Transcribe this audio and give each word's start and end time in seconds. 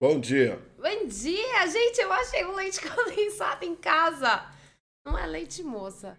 Bom 0.00 0.18
dia. 0.18 0.58
Bom 0.78 1.06
dia, 1.08 1.66
gente. 1.66 2.00
Eu 2.00 2.10
achei 2.10 2.42
um 2.46 2.54
leite 2.54 2.80
condensado 2.88 3.64
em 3.66 3.74
casa. 3.76 4.46
Não 5.04 5.18
é 5.18 5.26
leite 5.26 5.62
moça. 5.62 6.16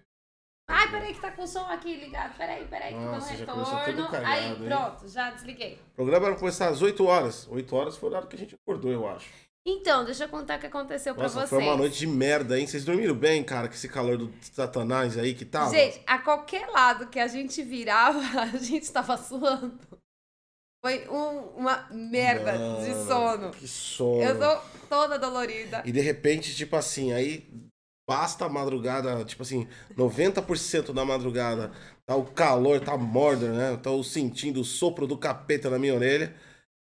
Ai, 0.70 0.90
peraí 0.92 1.14
que 1.16 1.20
tá 1.20 1.32
com 1.32 1.42
o 1.42 1.48
som 1.48 1.66
aqui 1.66 1.96
ligado. 1.96 2.38
Peraí, 2.38 2.66
peraí, 2.68 2.94
que 2.94 3.00
Nossa, 3.00 3.34
um 3.34 3.46
começou 3.46 3.76
retorno. 3.80 4.06
cagado, 4.12 4.26
Aí, 4.26 4.46
hein? 4.52 4.64
pronto, 4.68 5.08
já 5.08 5.32
desliguei. 5.32 5.80
O 5.94 5.96
programa 5.96 6.28
era 6.28 6.36
pra 6.36 6.40
começar 6.40 6.70
às 6.70 6.82
8 6.82 7.04
horas. 7.04 7.48
8 7.50 7.76
horas 7.76 7.98
foi 7.98 8.08
o 8.08 8.12
horário 8.12 8.28
que 8.30 8.36
a 8.36 8.40
gente 8.40 8.54
acordou, 8.56 8.92
eu 8.92 9.08
acho. 9.10 9.28
Então, 9.66 10.06
deixa 10.06 10.26
eu 10.26 10.30
contar 10.30 10.58
o 10.58 10.62
que 10.62 10.68
aconteceu 10.68 11.14
pra 11.14 11.24
Nossa, 11.24 11.40
vocês. 11.40 11.50
foi 11.50 11.60
uma 11.64 11.76
noite 11.76 11.98
de 11.98 12.08
merda, 12.08 12.60
hein? 12.60 12.66
Vocês 12.68 12.86
dormiram 12.86 13.16
bem, 13.16 13.44
cara, 13.44 13.68
com 13.68 13.74
esse 13.74 13.90
calor 13.90 14.18
do 14.18 14.32
satanás 14.42 15.18
aí 15.18 15.34
que 15.34 15.44
tava? 15.46 15.72
Gente, 15.72 16.02
a 16.06 16.20
qualquer 16.20 16.68
lado 16.68 17.08
que 17.08 17.20
a 17.20 17.28
gente 17.28 17.62
virava, 17.64 18.20
a 18.42 18.58
gente 18.58 18.92
tava 18.92 19.18
suando. 19.18 19.78
Foi 20.84 21.08
um- 21.10 21.58
uma 21.58 21.88
merda 21.92 22.54
de 22.54 22.90
Mano, 22.90 23.06
sono. 23.08 23.52
Que 23.52 23.68
sono. 23.68 24.22
Eu 24.24 24.40
tô 24.40 24.62
toda 24.90 25.20
dolorida. 25.20 25.84
E 25.86 25.92
de 25.92 26.02
repente, 26.02 26.56
tipo 26.56 26.76
assim, 26.76 27.14
aí 27.14 27.48
basta 28.10 28.46
a 28.46 28.50
madrugada, 28.50 29.24
tipo 29.24 29.44
assim, 29.44 29.68
90% 29.96 30.92
da 30.92 31.06
madrugada, 31.06 31.72
tá 32.06 32.16
o 32.16 32.26
calor, 32.26 32.80
tá 32.82 32.98
mordor, 32.98 33.50
né? 33.50 33.78
Tô 33.82 34.04
sentindo 34.04 34.62
o 34.62 34.66
sopro 34.66 35.06
do 35.06 35.18
capeta 35.18 35.70
na 35.70 35.78
minha 35.78 35.94
orelha. 35.94 36.36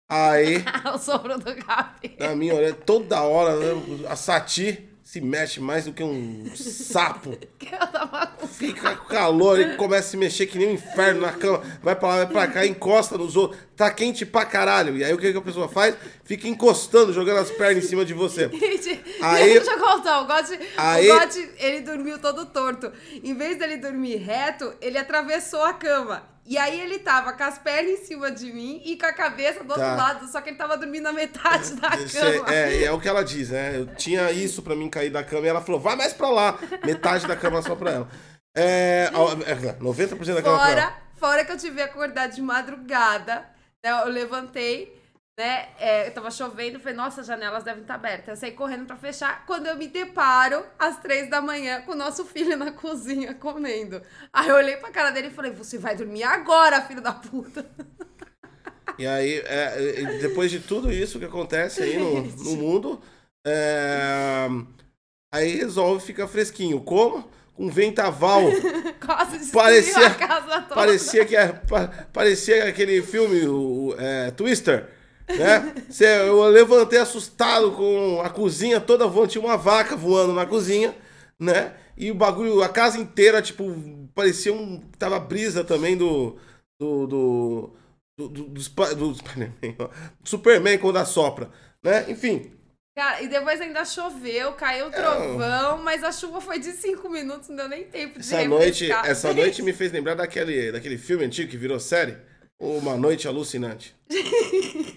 Aí, 0.08 0.62
o 0.94 0.98
sopro 0.98 1.36
do 1.38 1.54
cabelo. 1.56 2.16
na 2.20 2.34
minha 2.36 2.54
orelha, 2.54 2.74
toda 2.74 3.20
hora, 3.22 3.56
né, 3.56 4.06
a 4.08 4.16
Sati 4.16 4.87
se 5.10 5.22
mexe 5.22 5.58
mais 5.58 5.86
do 5.86 5.92
que 5.94 6.04
um 6.04 6.54
sapo. 6.54 7.30
Com 8.38 8.46
Fica 8.46 8.94
com 8.94 9.06
calor 9.06 9.58
e 9.58 9.74
começa 9.76 10.08
a 10.08 10.10
se 10.10 10.16
mexer 10.18 10.46
que 10.46 10.58
nem 10.58 10.68
um 10.68 10.72
inferno 10.72 11.22
na 11.22 11.32
cama. 11.32 11.62
Vai 11.82 11.96
pra 11.96 12.08
lá, 12.08 12.16
vai 12.16 12.26
pra 12.26 12.46
cá, 12.46 12.66
encosta 12.66 13.16
nos 13.16 13.34
outros. 13.34 13.58
Tá 13.74 13.90
quente 13.90 14.26
pra 14.26 14.44
caralho. 14.44 14.98
E 14.98 15.04
aí 15.04 15.14
o 15.14 15.16
que, 15.16 15.32
que 15.32 15.38
a 15.38 15.40
pessoa 15.40 15.66
faz? 15.66 15.96
Fica 16.24 16.46
encostando, 16.46 17.10
jogando 17.10 17.38
as 17.38 17.50
pernas 17.50 17.84
em 17.84 17.88
cima 17.88 18.04
de 18.04 18.12
você. 18.12 18.48
Gente, 18.52 19.00
Aí- 19.22 19.54
deixa 19.54 19.70
eu 19.70 19.78
contar, 19.78 20.20
o 20.20 20.26
Gotti, 20.26 20.58
Aí- 20.76 21.10
o 21.10 21.18
Gotti, 21.18 21.50
ele 21.56 21.80
dormiu 21.80 22.18
todo 22.18 22.44
torto. 22.44 22.92
Em 23.24 23.34
vez 23.34 23.58
dele 23.58 23.78
dormir 23.78 24.16
reto, 24.16 24.74
ele 24.78 24.98
atravessou 24.98 25.62
a 25.64 25.72
cama. 25.72 26.22
E 26.48 26.56
aí 26.56 26.80
ele 26.80 26.98
tava 26.98 27.34
com 27.34 27.42
as 27.44 27.58
pernas 27.58 27.92
em 27.92 28.04
cima 28.04 28.30
de 28.30 28.50
mim 28.52 28.80
e 28.84 28.96
com 28.96 29.04
a 29.04 29.12
cabeça 29.12 29.62
do 29.62 29.74
Tá. 29.74 29.80
outro 29.80 29.96
lado, 29.96 30.26
só 30.32 30.40
que 30.40 30.48
ele 30.48 30.56
tava 30.56 30.78
dormindo 30.78 31.02
na 31.04 31.12
metade 31.12 31.74
da 31.74 31.90
cama. 31.90 32.52
é, 32.54 32.84
é 32.84 32.90
o 32.92 32.98
que 32.98 33.06
ela 33.08 33.22
diz, 33.22 33.50
né? 33.50 33.76
Eu 33.76 33.86
tinha 33.94 34.30
isso 34.32 34.62
pra 34.62 34.74
mim 34.74 34.88
cair 34.88 35.10
da 35.10 35.22
cama 35.22 35.44
e 35.46 35.48
ela 35.50 35.60
falou, 35.60 35.78
vai 35.80 35.94
mais 35.94 36.12
pra 36.14 36.30
lá. 36.30 36.58
Metade 36.84 37.26
da 37.26 37.36
cama 37.36 37.60
só 37.60 37.74
pra 37.76 37.90
ela. 37.90 38.08
É, 38.56 39.10
ó, 39.14 39.32
é, 39.46 39.54
90% 39.78 40.34
da 40.34 40.42
cama 40.42 40.58
pra 40.58 40.70
ela. 40.70 40.80
Fora, 40.80 40.94
fora 41.16 41.44
que 41.44 41.52
eu 41.52 41.58
tive 41.58 41.76
que 41.76 41.82
acordar 41.82 42.28
de 42.28 42.40
madrugada, 42.40 43.44
né? 43.84 43.90
Eu 44.02 44.08
levantei, 44.08 44.97
né? 45.38 45.68
É, 45.78 46.10
tava 46.10 46.32
chovendo, 46.32 46.80
falei, 46.80 46.96
nossa, 46.96 47.20
as 47.20 47.26
janelas 47.28 47.62
devem 47.62 47.82
estar 47.82 47.94
abertas. 47.94 48.28
Eu 48.28 48.36
saí 48.36 48.50
correndo 48.50 48.86
pra 48.86 48.96
fechar. 48.96 49.46
Quando 49.46 49.66
eu 49.68 49.76
me 49.76 49.86
deparo, 49.86 50.64
às 50.76 50.98
três 50.98 51.30
da 51.30 51.40
manhã, 51.40 51.80
com 51.82 51.92
o 51.92 51.96
nosso 51.96 52.24
filho 52.24 52.56
na 52.56 52.72
cozinha 52.72 53.32
comendo. 53.34 54.02
Aí 54.32 54.48
eu 54.48 54.56
olhei 54.56 54.76
pra 54.78 54.90
cara 54.90 55.10
dele 55.12 55.28
e 55.28 55.30
falei, 55.30 55.52
você 55.52 55.78
vai 55.78 55.94
dormir 55.94 56.24
agora, 56.24 56.82
filho 56.82 57.00
da 57.00 57.12
puta. 57.12 57.64
E 58.98 59.06
aí, 59.06 59.40
é, 59.46 60.18
depois 60.20 60.50
de 60.50 60.58
tudo 60.58 60.90
isso 60.92 61.20
que 61.20 61.24
acontece 61.24 61.84
aí 61.84 61.96
no, 61.98 62.20
no 62.42 62.56
mundo, 62.56 63.00
é, 63.46 64.48
aí 65.32 65.54
resolve 65.56 66.04
ficar 66.04 66.26
fresquinho. 66.26 66.80
Como? 66.80 67.30
Com 67.54 67.70
vendaval. 67.70 68.42
Quase 69.06 69.52
Parecia- 69.52 70.06
a 70.08 70.14
casa 70.14 70.62
toda. 70.62 70.74
Parecia 70.74 71.24
que 71.24 71.36
é- 71.36 71.52
pa- 71.52 71.88
parecia 72.12 72.64
aquele 72.68 73.00
filme, 73.02 73.46
o, 73.46 73.94
é, 73.98 74.32
Twister. 74.32 74.97
Né? 75.28 75.74
Eu 76.26 76.42
levantei 76.48 76.98
assustado 76.98 77.72
com 77.72 78.20
a 78.22 78.30
cozinha 78.30 78.80
toda 78.80 79.06
voando, 79.06 79.28
tinha 79.28 79.44
uma 79.44 79.56
vaca 79.56 79.94
voando 79.96 80.32
na 80.32 80.46
cozinha, 80.46 80.94
né? 81.38 81.74
E 81.96 82.10
o 82.10 82.14
bagulho, 82.14 82.62
a 82.62 82.68
casa 82.68 82.98
inteira, 82.98 83.42
tipo, 83.42 83.64
parecia 84.14 84.52
um. 84.52 84.80
Tava 84.98 85.18
brisa 85.20 85.62
também 85.64 85.96
do. 85.96 86.36
Do. 86.80 87.06
Do. 87.06 87.76
Do, 88.18 88.28
do, 88.28 88.44
do 88.48 88.60
Sp- 88.60 88.94
do 88.96 89.14
Spider-Man, 89.14 89.76
ó. 89.78 89.88
Superman 90.24 90.76
quando 90.78 90.96
assopra, 90.96 91.50
né? 91.84 92.04
Enfim, 92.10 92.50
Cara, 92.98 93.22
e 93.22 93.28
depois 93.28 93.60
ainda 93.60 93.84
choveu, 93.84 94.54
caiu 94.54 94.88
um 94.88 94.90
trovão, 94.90 95.78
mas 95.84 96.02
a 96.02 96.10
chuva 96.10 96.40
foi 96.40 96.58
de 96.58 96.72
cinco 96.72 97.08
minutos, 97.08 97.48
não 97.48 97.54
deu 97.54 97.68
nem 97.68 97.84
tempo 97.84 98.14
de 98.14 98.26
essa 98.34 98.44
noite, 98.44 98.90
essa 98.90 99.32
noite 99.32 99.62
me 99.62 99.72
fez 99.72 99.92
lembrar 99.92 100.16
daquele, 100.16 100.72
daquele 100.72 100.98
filme 100.98 101.24
antigo 101.24 101.48
que 101.48 101.56
virou 101.56 101.78
série. 101.78 102.16
Uma 102.60 102.96
Noite 102.96 103.28
Alucinante. 103.28 103.94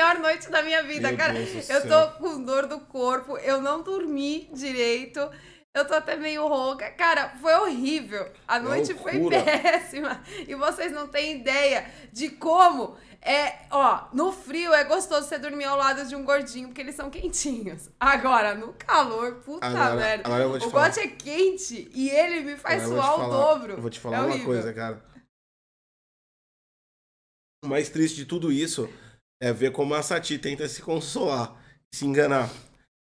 Pior 0.00 0.18
noite 0.18 0.48
da 0.50 0.62
minha 0.62 0.82
vida, 0.82 1.08
Meu 1.08 1.16
cara. 1.18 1.34
Deus 1.34 1.68
eu 1.68 1.86
tô 1.86 2.12
com 2.12 2.42
dor 2.42 2.66
do 2.66 2.80
corpo, 2.80 3.36
eu 3.36 3.60
não 3.60 3.82
dormi 3.82 4.48
direito. 4.50 5.20
Eu 5.74 5.86
tô 5.86 5.92
até 5.92 6.16
meio 6.16 6.48
rouca. 6.48 6.90
Cara, 6.92 7.28
foi 7.38 7.52
horrível. 7.56 8.32
A 8.48 8.58
noite 8.58 8.94
foi 8.94 9.12
péssima. 9.28 10.22
E 10.48 10.54
vocês 10.54 10.90
não 10.90 11.06
têm 11.06 11.40
ideia 11.40 11.86
de 12.14 12.30
como 12.30 12.96
é, 13.20 13.66
ó, 13.70 14.08
no 14.14 14.32
frio 14.32 14.72
é 14.72 14.84
gostoso 14.84 15.28
você 15.28 15.38
dormir 15.38 15.64
ao 15.66 15.76
lado 15.76 16.08
de 16.08 16.16
um 16.16 16.24
gordinho, 16.24 16.68
porque 16.68 16.80
eles 16.80 16.94
são 16.94 17.10
quentinhos. 17.10 17.90
Agora, 18.00 18.54
no 18.54 18.72
calor, 18.72 19.34
puta 19.44 19.66
Agora- 19.66 19.94
merda. 19.96 20.26
agora 20.26 20.44
eu 20.44 20.48
vou 20.48 20.58
te 20.58 20.66
o 20.66 20.70
falar. 20.70 20.86
Gotti 20.88 21.00
é 21.00 21.08
quente 21.08 21.90
e 21.94 22.08
ele 22.08 22.40
me 22.40 22.56
faz 22.56 22.84
Agora 22.84 23.02
suar 23.02 23.12
te 23.12 23.14
o 23.20 23.22
falar- 23.22 23.36
dobro. 23.54 23.72
Eu 23.74 23.80
vou 23.82 23.90
te 23.90 24.00
falar 24.00 24.16
É 24.16 24.20
uma 24.20 24.28
horrível. 24.30 24.46
coisa, 24.46 24.72
cara. 24.72 25.04
O 27.62 27.68
mais 27.68 27.90
triste 27.90 28.16
de 28.16 28.24
tudo 28.24 28.50
isso 28.50 28.88
é 29.40 29.52
ver 29.52 29.72
como 29.72 29.94
a 29.94 30.02
Sati 30.02 30.38
tenta 30.38 30.68
se 30.68 30.82
consolar, 30.82 31.56
se 31.92 32.04
enganar. 32.04 32.50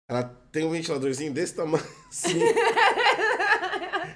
Ela 0.10 0.24
tem 0.52 0.66
um 0.66 0.72
ventiladorzinho 0.72 1.34
desse 1.34 1.56
tamanho 1.56 1.86
assim. 2.10 2.40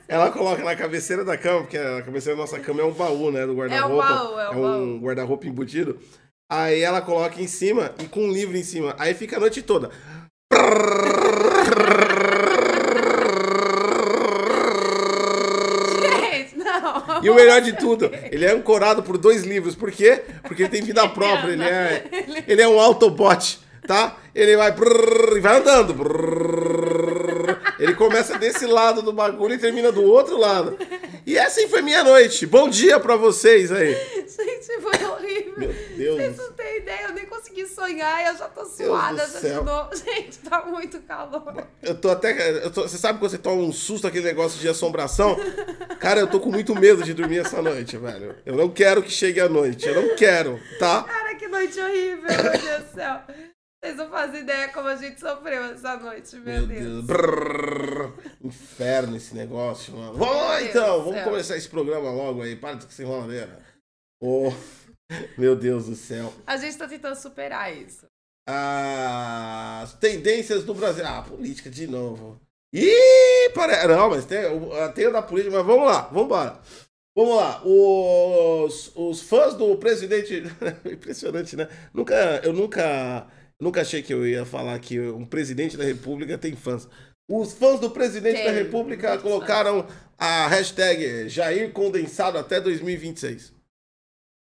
Ela 0.08 0.31
coloca 0.31 0.64
na 0.64 0.75
cabeceira 0.75 1.25
da 1.25 1.38
cama, 1.38 1.62
porque 1.62 1.78
a 1.78 2.02
cabeceira 2.02 2.38
da 2.38 2.44
nossa 2.44 2.59
cama 2.59 2.81
é 2.81 2.86
um 2.86 2.94
baú, 2.94 3.31
né? 3.31 3.46
Do 3.46 3.56
guarda-roupa. 3.56 4.08
baú, 4.08 4.40
é 4.40 4.50
o 4.52 4.84
um 4.84 5.00
guarda-roupa 5.00 5.48
embutido. 5.48 6.00
Aí 6.50 6.81
ela 6.81 7.02
coloca 7.02 7.42
em 7.42 7.48
cima 7.48 7.94
e 8.00 8.08
com 8.08 8.22
um 8.22 8.31
livro 8.31 8.56
em 8.56 8.64
cima. 8.64 8.96
Aí 9.00 9.14
fica 9.14 9.38
a 9.38 9.40
noite 9.40 9.62
toda. 9.62 9.90
Gente, 16.02 16.58
não. 16.58 17.05
E 17.22 17.30
o 17.30 17.36
melhor 17.36 17.62
de 17.62 17.74
tudo, 17.74 18.09
ele 18.31 18.46
é 18.46 18.52
ancorado 18.52 19.03
por 19.03 19.18
dois 19.18 19.44
livros. 19.44 19.76
Por 19.76 19.92
quê? 19.92 20.22
Porque 20.44 20.64
ele 20.64 20.70
tem 20.70 20.81
vida 20.81 21.08
própria. 21.09 21.52
Ele 21.53 21.64
é, 21.64 22.03
ele 22.48 22.62
é 22.62 22.68
um 22.68 22.80
Autobot, 22.80 23.59
tá? 23.86 24.18
Ele 24.34 24.58
vai 24.58 24.74
e 25.36 25.40
vai 25.40 25.58
andando. 25.58 25.96
Ele 27.80 27.94
começa 27.94 28.38
desse 28.38 28.66
lado 28.66 29.02
do 29.02 29.14
bagulho 29.14 29.54
e 29.56 29.58
termina 29.58 29.92
do 29.92 30.04
outro 30.04 30.38
lado. 30.38 30.78
E 31.25 31.40
assim 31.40 31.68
foi 31.68 31.81
minha 31.81 32.04
noite. 32.04 32.46
Bom 32.46 32.70
dia 32.70 33.00
pra 33.00 33.16
vocês 33.16 33.72
aí. 33.72 33.96
Foi 34.85 35.06
horrível. 35.06 35.53
Meu 35.57 35.73
Deus. 35.97 36.16
Vocês 36.18 36.38
não 36.38 36.53
têm 36.53 36.78
ideia, 36.78 37.07
eu 37.07 37.13
nem 37.13 37.25
consegui 37.25 37.66
sonhar 37.66 38.23
e 38.23 38.28
eu 38.28 38.38
já 38.38 38.47
tô 38.50 38.66
suada 38.66 39.28
já 39.28 39.40
de 39.40 39.53
novo. 39.66 39.90
Gente, 39.96 40.38
tá 40.40 40.63
muito 40.66 41.00
calor. 41.01 41.68
Eu 41.81 41.96
tô 42.00 42.09
até. 42.09 42.66
eu 42.66 42.72
tô- 42.72 42.84
você 42.84 42.97
sabe 42.97 43.19
quando 43.19 43.31
você 43.31 43.38
toma 43.38 43.62
um 43.62 43.72
susto 43.74 44.06
aquele 44.07 44.25
negócio 44.25 44.59
de 44.59 44.68
assombração? 44.68 45.35
Cara, 46.00 46.19
eu 46.19 46.28
tô 46.28 46.40
com 46.40 46.51
muito 46.51 46.75
medo 46.75 47.03
de 47.03 47.13
dormir 47.13 47.40
essa 47.40 47.62
noite, 47.62 47.97
velho. 47.97 48.35
Eu 48.45 48.56
não 48.56 48.69
quero 48.69 49.01
que 49.01 49.09
chegue 49.12 49.40
a 49.40 49.50
noite. 49.50 49.88
Eu 49.88 50.01
não 50.01 50.16
quero, 50.16 50.59
tá? 50.79 51.03
Cara, 51.03 51.35
que 51.35 51.47
noite 51.47 51.79
horrível, 51.79 52.22
meu 52.22 52.51
Deus 52.51 52.84
do 52.84 52.94
céu. 52.94 53.22
Vocês 53.84 53.97
não 53.97 54.09
fazem 54.09 54.41
ideia 54.41 54.68
como 54.69 54.88
a 54.88 54.95
gente 54.95 55.19
sofreu 55.19 55.63
essa 55.66 55.95
noite, 55.97 56.35
meu, 56.38 56.66
Deus. 56.66 57.06
Brrr. 57.06 58.13
Inferno 58.44 59.16
esse 59.16 59.35
negócio, 59.35 59.94
mano. 59.95 60.13
Vamos 60.13 60.35
lá 60.35 60.59
Meu 60.59 60.69
então, 60.69 60.94
Deus 60.94 61.03
vamos 61.06 61.22
começar 61.24 61.56
esse 61.56 61.69
programa 61.69 62.09
logo 62.09 62.41
aí. 62.41 62.56
Para 62.56 62.78
de 62.78 62.91
ser 62.91 63.03
enroladeira. 63.03 63.59
Oh, 64.28 64.52
meu 65.38 65.56
Deus 65.56 65.86
do 65.86 65.96
céu. 65.96 66.34
A 66.47 66.58
gente 66.58 66.75
tá 66.75 66.88
tentando 66.88 67.16
superar 67.16 67.72
isso. 67.78 68.08
As 68.47 69.94
tendências 69.94 70.63
do 70.63 70.74
Brasil. 70.74 71.06
Ah, 71.06 71.22
política 71.22 71.69
de 71.69 71.86
novo. 71.86 72.42
Ih, 72.74 73.51
parece. 73.54 73.88
Não, 73.88 74.10
mas 74.10 74.25
tem, 74.25 74.42
tem 74.95 75.07
o 75.07 75.12
da 75.12 75.22
política, 75.22 75.56
mas 75.56 75.66
vamos 75.66 75.86
lá, 75.86 76.01
vamos 76.07 76.25
embora. 76.25 76.60
Vamos 77.16 77.36
lá, 77.38 77.62
os, 77.63 78.92
os 78.95 79.22
fãs 79.22 79.54
do 79.54 79.77
presidente. 79.77 80.44
Impressionante, 80.92 81.56
né? 81.56 81.69
Nunca, 81.94 82.42
eu 82.44 82.51
nunca, 82.51 83.27
nunca 83.62 83.81
achei 83.81 84.01
que 84.01 84.13
eu 84.13 84.27
ia 84.27 84.44
falar 84.44 84.77
que 84.80 85.00
um 85.00 85.25
presidente 85.25 85.77
da 85.77 85.83
república 85.83 86.36
tem 86.36 86.56
fãs. 86.56 86.89
Os 87.30 87.54
fãs 87.54 87.80
do 87.80 87.92
presidente 87.92 88.38
Tem, 88.38 88.45
da 88.45 88.51
república 88.51 89.18
colocaram 89.19 89.88
a 90.18 90.48
hashtag 90.48 91.30
Jair 91.30 91.72
condensado 91.72 92.38
até 92.38 92.60
2026. 92.60 93.55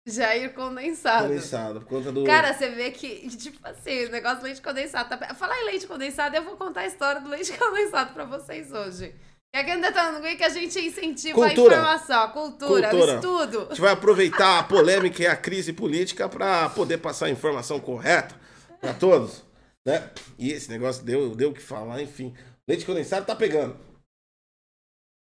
Jair 0.08 0.54
condensado. 0.54 1.28
Condensado, 1.28 1.82
por 1.82 1.90
conta 1.90 2.12
do. 2.14 2.24
Cara, 2.24 2.54
você 2.54 2.70
vê 2.70 2.92
que, 2.92 3.28
tipo 3.36 3.60
assim, 3.68 4.06
o 4.06 4.10
negócio 4.10 4.40
do 4.40 4.44
leite 4.46 4.62
condensado. 4.62 5.10
Tá... 5.10 5.36
Falar 5.36 5.60
em 5.60 5.66
leite 5.66 5.86
condensado, 5.86 6.34
eu 6.34 6.44
vou 6.44 6.56
contar 6.56 6.82
a 6.82 6.88
história 6.88 7.20
do 7.20 7.30
leite 7.30 7.52
condensado 7.60 8.14
pra 8.14 8.24
vocês 8.24 8.72
hoje. 8.72 9.14
É 9.54 9.64
que 9.64 9.72
ainda 9.72 9.92
tá 9.92 10.12
no 10.12 10.22
que 10.22 10.44
a 10.44 10.50
gente 10.50 10.80
incentiva 10.80 11.36
Cultura. 11.36 11.76
a 11.76 11.80
informação, 11.80 12.22
a 12.22 12.28
cultura, 12.30 12.90
Cultura. 12.90 13.12
o 13.12 13.16
estudo. 13.16 13.62
A 13.64 13.70
gente 13.70 13.82
vai 13.82 13.92
aproveitar 13.92 14.60
a 14.60 14.64
polêmica 14.64 15.24
e 15.24 15.28
a 15.28 15.36
crise 15.36 15.74
política 15.74 16.30
para 16.30 16.70
poder 16.70 17.00
passar 17.00 17.26
a 17.26 17.30
informação 17.30 17.80
correta. 17.80 18.36
Pra 18.80 18.94
todos. 18.94 19.44
Né? 19.86 20.10
E 20.38 20.52
esse 20.52 20.70
negócio 20.70 21.04
deu, 21.04 21.36
deu 21.36 21.50
o 21.50 21.54
que 21.54 21.62
falar, 21.62 22.02
enfim. 22.02 22.34
Leite 22.68 22.86
condensado 22.86 23.26
tá 23.26 23.36
pegando. 23.36 23.78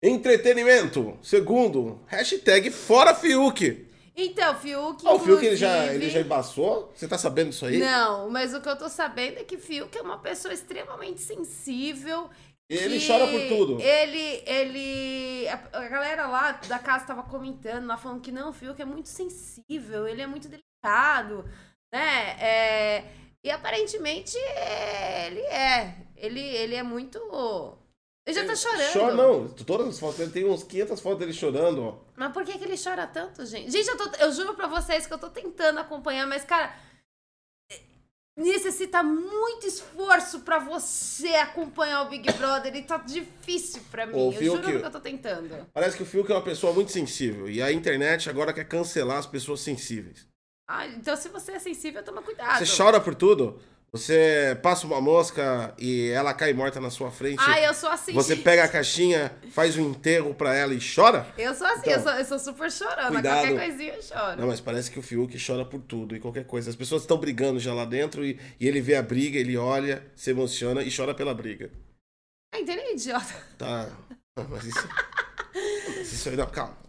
Entretenimento. 0.03 1.19
Segundo, 1.23 2.03
hashtag 2.07 2.71
fora 2.71 3.15
Fiuk. 3.15 3.84
Então, 4.17 4.55
Fiuk. 4.55 5.07
Ah, 5.07 5.15
o 5.15 5.19
Fiuk 5.19 5.45
ele 5.45 5.57
já, 5.57 5.93
ele 5.93 6.09
já 6.09 6.21
embaçou? 6.21 6.93
Você 6.95 7.09
tá 7.09 7.19
sabendo 7.19 7.51
disso 7.51 7.67
aí? 7.67 7.79
Não, 7.79 8.31
mas 8.31 8.55
o 8.55 8.61
que 8.61 8.69
eu 8.69 8.77
tô 8.77 8.89
sabendo 8.89 9.39
é 9.39 9.45
que 9.45 9.59
Fiuk 9.59 9.97
é 9.97 10.03
uma 10.03 10.19
pessoa 10.19 10.55
extremamente 10.55 11.21
sensível. 11.21 12.31
Ele 12.69 13.05
chora 13.05 13.27
por 13.27 13.41
tudo. 13.49 13.81
Ele, 13.81 14.43
ele. 14.47 15.49
A, 15.49 15.89
galera 15.89 16.27
lá 16.27 16.53
da 16.53 16.79
casa 16.79 17.07
tava 17.07 17.23
comentando, 17.25 17.87
lá 17.87 17.97
falando 17.97 18.23
que 18.23 18.33
não, 18.33 18.51
o 18.51 18.53
Fiuk 18.53 18.81
é 18.81 18.85
muito 18.85 19.09
sensível, 19.09 20.07
ele 20.07 20.23
é 20.23 20.27
muito 20.27 20.49
delicado, 20.49 21.45
né? 21.93 22.37
É, 22.41 23.05
e 23.45 23.51
aparentemente 23.51 24.37
ele 24.39 25.41
é. 25.41 25.95
Ele, 26.17 26.41
ele 26.41 26.75
é 26.75 26.83
muito. 26.83 27.19
Ele 28.27 28.35
já 28.35 28.47
tá 28.47 28.57
chorando. 28.57 28.93
Chora, 28.93 29.15
não. 29.15 29.49
Todas 29.49 29.89
as 29.89 30.01
fotos 30.01 30.17
dele, 30.17 30.31
tem 30.31 30.49
uns 30.49 30.63
500 30.63 31.01
fotos 31.01 31.19
dele 31.19 31.33
chorando, 31.33 31.83
ó. 31.83 32.04
Mas 32.17 32.33
por 32.33 32.45
que, 32.45 32.57
que 32.59 32.65
ele 32.65 32.77
chora 32.83 33.07
tanto, 33.07 33.45
gente? 33.45 33.71
Gente, 33.71 33.89
eu, 33.89 33.97
tô, 33.97 34.17
eu 34.17 34.33
juro 34.33 34.55
pra 34.55 34.67
vocês 34.67 35.07
que 35.07 35.13
eu 35.13 35.19
tô 35.19 35.29
tentando 35.31 35.81
acompanhar, 35.81 36.27
mas, 36.27 36.45
cara, 36.45 36.75
necessita 38.37 39.03
muito 39.03 39.67
esforço 39.67 40.41
pra 40.41 40.59
você 40.59 41.29
acompanhar 41.37 42.03
o 42.03 42.09
Big 42.09 42.31
Brother 42.33 42.75
e 42.75 42.83
tá 42.83 42.99
difícil 42.99 43.83
pra 43.91 44.07
mim. 44.07 44.15
Ô, 44.15 44.27
eu 44.29 44.33
Fiuk, 44.33 44.67
juro 44.67 44.81
que 44.81 44.87
eu 44.87 44.91
tô 44.91 45.01
tentando. 45.01 45.67
Parece 45.73 45.97
que 45.97 46.03
o 46.03 46.07
Fiuk 46.07 46.31
é 46.31 46.35
uma 46.35 46.43
pessoa 46.43 46.73
muito 46.73 46.91
sensível. 46.93 47.49
E 47.49 47.63
a 47.63 47.73
internet 47.73 48.29
agora 48.29 48.53
quer 48.53 48.65
cancelar 48.65 49.19
as 49.19 49.27
pessoas 49.27 49.61
sensíveis. 49.61 50.27
Ah, 50.69 50.87
então 50.87 51.17
se 51.17 51.29
você 51.29 51.53
é 51.53 51.59
sensível, 51.59 52.03
toma 52.03 52.23
cuidado. 52.23 52.65
Você 52.65 52.77
chora 52.77 53.01
por 53.01 53.15
tudo. 53.15 53.61
Você 53.95 54.59
passa 54.61 54.89
uma 54.89 55.01
mosca 55.01 55.73
e 55.79 56.09
ela 56.09 56.35
cai 56.35 56.53
morta 56.53 56.81
na 56.81 56.91
sua 56.91 57.13
frente. 57.13 57.39
Ah, 57.39 57.61
eu 57.61 57.73
sou 57.73 57.89
assim. 57.89 58.13
Você 58.13 58.35
gente. 58.35 58.43
pega 58.43 58.65
a 58.65 58.69
caixinha, 58.69 59.33
faz 59.53 59.77
um 59.79 59.91
enterro 59.91 60.35
pra 60.35 60.53
ela 60.53 60.75
e 60.75 60.81
chora? 60.81 61.25
Eu 61.39 61.55
sou 61.55 61.65
assim, 61.65 61.83
Então, 61.83 61.93
eu, 61.93 62.01
sou, 62.03 62.13
eu 62.13 62.25
sou 62.25 62.39
super 62.41 62.73
chorona. 62.73 63.09
cuidado. 63.13 63.47
Qualquer 63.47 63.69
coisinha 63.69 63.95
eu 63.95 64.03
choro. 64.03 64.41
Não, 64.41 64.49
mas 64.49 64.61
parece 64.61 64.91
que 64.91 64.99
o 64.99 65.03
Fiuk 65.03 65.39
chora 65.39 65.65
por 65.65 65.81
tudo 65.81 66.17
e 66.17 66.19
qualquer 66.19 66.45
coisa. 66.45 66.71
As 66.71 66.75
pessoas 66.75 67.03
estão 67.03 67.17
brigando 67.19 67.61
já 67.61 67.73
lá 67.73 67.85
dentro 67.85 68.25
e, 68.25 68.37
e 68.59 68.67
ele 68.67 68.81
vê 68.81 68.97
a 68.97 69.03
briga, 69.03 69.39
ele 69.39 69.57
olha, 69.57 70.05
se 70.17 70.33
emociona 70.33 70.83
e 70.83 70.91
chora 70.93 71.15
pela 71.15 71.33
briga. 71.33 71.71
Ah, 72.53 72.59
então 72.59 72.75
ele 72.75 72.83
é 72.83 72.93
idiota. 72.95 73.33
Tá. 73.57 73.89
Mas 74.51 74.65
isso. 74.65 74.89
mas 75.97 76.13
isso 76.13 76.29
aí 76.31 76.37
não, 76.37 76.47
calma. 76.49 76.84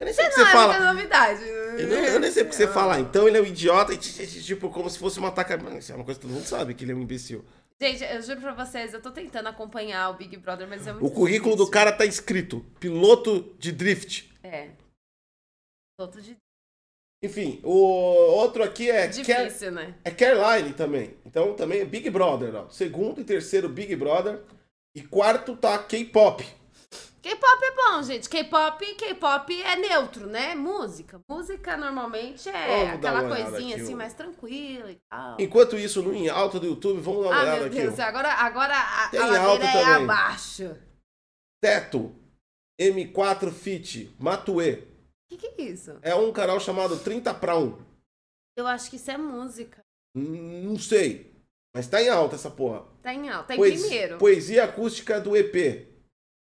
Eu 0.00 0.06
nem 0.06 0.14
sei 0.14 0.26
o 0.26 0.30
que 0.30 0.36
Não 0.38 0.44
você 0.44 0.50
é 0.50 0.52
fala. 0.52 0.72
muita 0.78 0.92
novidade. 0.94 1.42
Eu, 1.42 1.88
não- 1.88 1.96
eu 2.04 2.20
nem 2.20 2.30
sei 2.30 2.42
o 2.42 2.48
que 2.48 2.54
você 2.54 2.66
fala. 2.66 2.98
Então 3.00 3.28
ele 3.28 3.36
é 3.36 3.40
um 3.42 3.44
idiota 3.44 3.92
e 3.92 3.98
tipo, 3.98 4.70
como 4.70 4.88
se 4.88 4.98
fosse 4.98 5.18
uma 5.18 5.28
ataca. 5.28 5.56
Isso 5.78 5.92
é 5.92 5.94
uma 5.94 6.04
coisa 6.04 6.18
que 6.18 6.26
todo 6.26 6.34
mundo 6.34 6.46
sabe 6.46 6.72
que 6.74 6.84
ele 6.84 6.92
é 6.92 6.94
um 6.94 7.02
imbecil. 7.02 7.44
Gente, 7.82 8.02
eu 8.04 8.20
juro 8.22 8.40
pra 8.40 8.52
vocês, 8.54 8.92
eu 8.94 9.00
tô 9.02 9.10
tentando 9.10 9.48
acompanhar 9.48 10.10
o 10.10 10.14
Big 10.14 10.36
Brother, 10.38 10.66
mas 10.68 10.86
é 10.86 10.92
muito 10.92 11.04
O 11.06 11.10
currículo 11.10 11.50
do 11.54 11.64
difícil. 11.64 11.72
cara 11.72 11.92
tá 11.92 12.04
escrito: 12.06 12.60
piloto 12.78 13.54
de 13.58 13.72
drift. 13.72 14.30
É. 14.42 14.70
Outro 15.98 16.20
de 16.22 16.36
Enfim, 17.22 17.60
o 17.62 17.70
outro 17.70 18.62
aqui 18.62 18.90
é, 18.90 19.02
Car 19.08 19.44
difícil, 19.44 19.70
né? 19.72 19.94
é 20.02 20.10
Caroline 20.10 20.72
também. 20.72 21.14
Então 21.26 21.54
também 21.54 21.80
é 21.80 21.84
Big 21.84 22.08
Brother. 22.08 22.54
Ó. 22.54 22.68
Segundo 22.70 23.20
e 23.20 23.24
terceiro 23.24 23.68
Big 23.68 23.94
Brother. 23.96 24.40
E 24.96 25.02
quarto 25.02 25.54
tá 25.56 25.78
K-pop. 25.78 26.42
K-pop 27.22 27.62
é 27.64 27.74
bom, 27.76 28.02
gente. 28.02 28.28
K-pop, 28.28 28.94
K-pop 28.94 29.62
é 29.62 29.76
neutro, 29.76 30.26
né? 30.26 30.54
Música. 30.54 31.20
Música 31.28 31.76
normalmente 31.76 32.48
é 32.48 32.90
aquela 32.90 33.28
coisinha 33.28 33.76
assim 33.76 33.94
mais 33.94 34.14
tranquila 34.14 34.90
e 34.90 34.98
tal. 35.10 35.36
Enquanto 35.38 35.76
isso, 35.78 36.02
no 36.02 36.14
em 36.14 36.28
alta 36.30 36.58
do 36.58 36.66
YouTube, 36.66 37.00
vamos 37.00 37.24
dar 37.24 37.28
uma 37.30 37.36
Ah, 37.36 37.42
olhada 37.42 37.56
meu 37.58 37.66
aqui. 37.66 37.76
Deus, 37.76 37.98
agora, 38.00 38.32
agora 38.32 38.74
a, 38.74 39.08
Tem 39.10 39.20
a 39.20 39.24
alto 39.42 39.62
ladeira 39.62 39.78
é 39.78 39.84
também. 39.84 40.04
abaixo. 40.04 40.76
Teto 41.62 42.14
M4 42.80 43.50
Fit 43.52 44.14
Matue. 44.18 44.72
O 45.30 45.36
que, 45.36 45.36
que 45.36 45.62
é 45.62 45.64
isso? 45.66 45.98
É 46.02 46.14
um 46.14 46.32
canal 46.32 46.58
chamado 46.58 46.98
30 46.98 47.34
pra 47.34 47.56
1. 47.56 47.78
Eu 48.56 48.66
acho 48.66 48.88
que 48.90 48.96
isso 48.96 49.10
é 49.10 49.18
música. 49.18 49.82
Hum, 50.16 50.62
Não 50.64 50.78
sei. 50.78 51.30
Mas 51.76 51.86
tá 51.86 52.02
em 52.02 52.08
alta 52.08 52.34
essa 52.34 52.50
porra. 52.50 52.84
Tá 53.02 53.14
em 53.14 53.28
alta. 53.28 53.48
Tá 53.48 53.54
em 53.54 53.58
Poes- 53.58 53.80
primeiro. 53.82 54.18
Poesia 54.18 54.64
acústica 54.64 55.20
do 55.20 55.36
EP. 55.36 55.86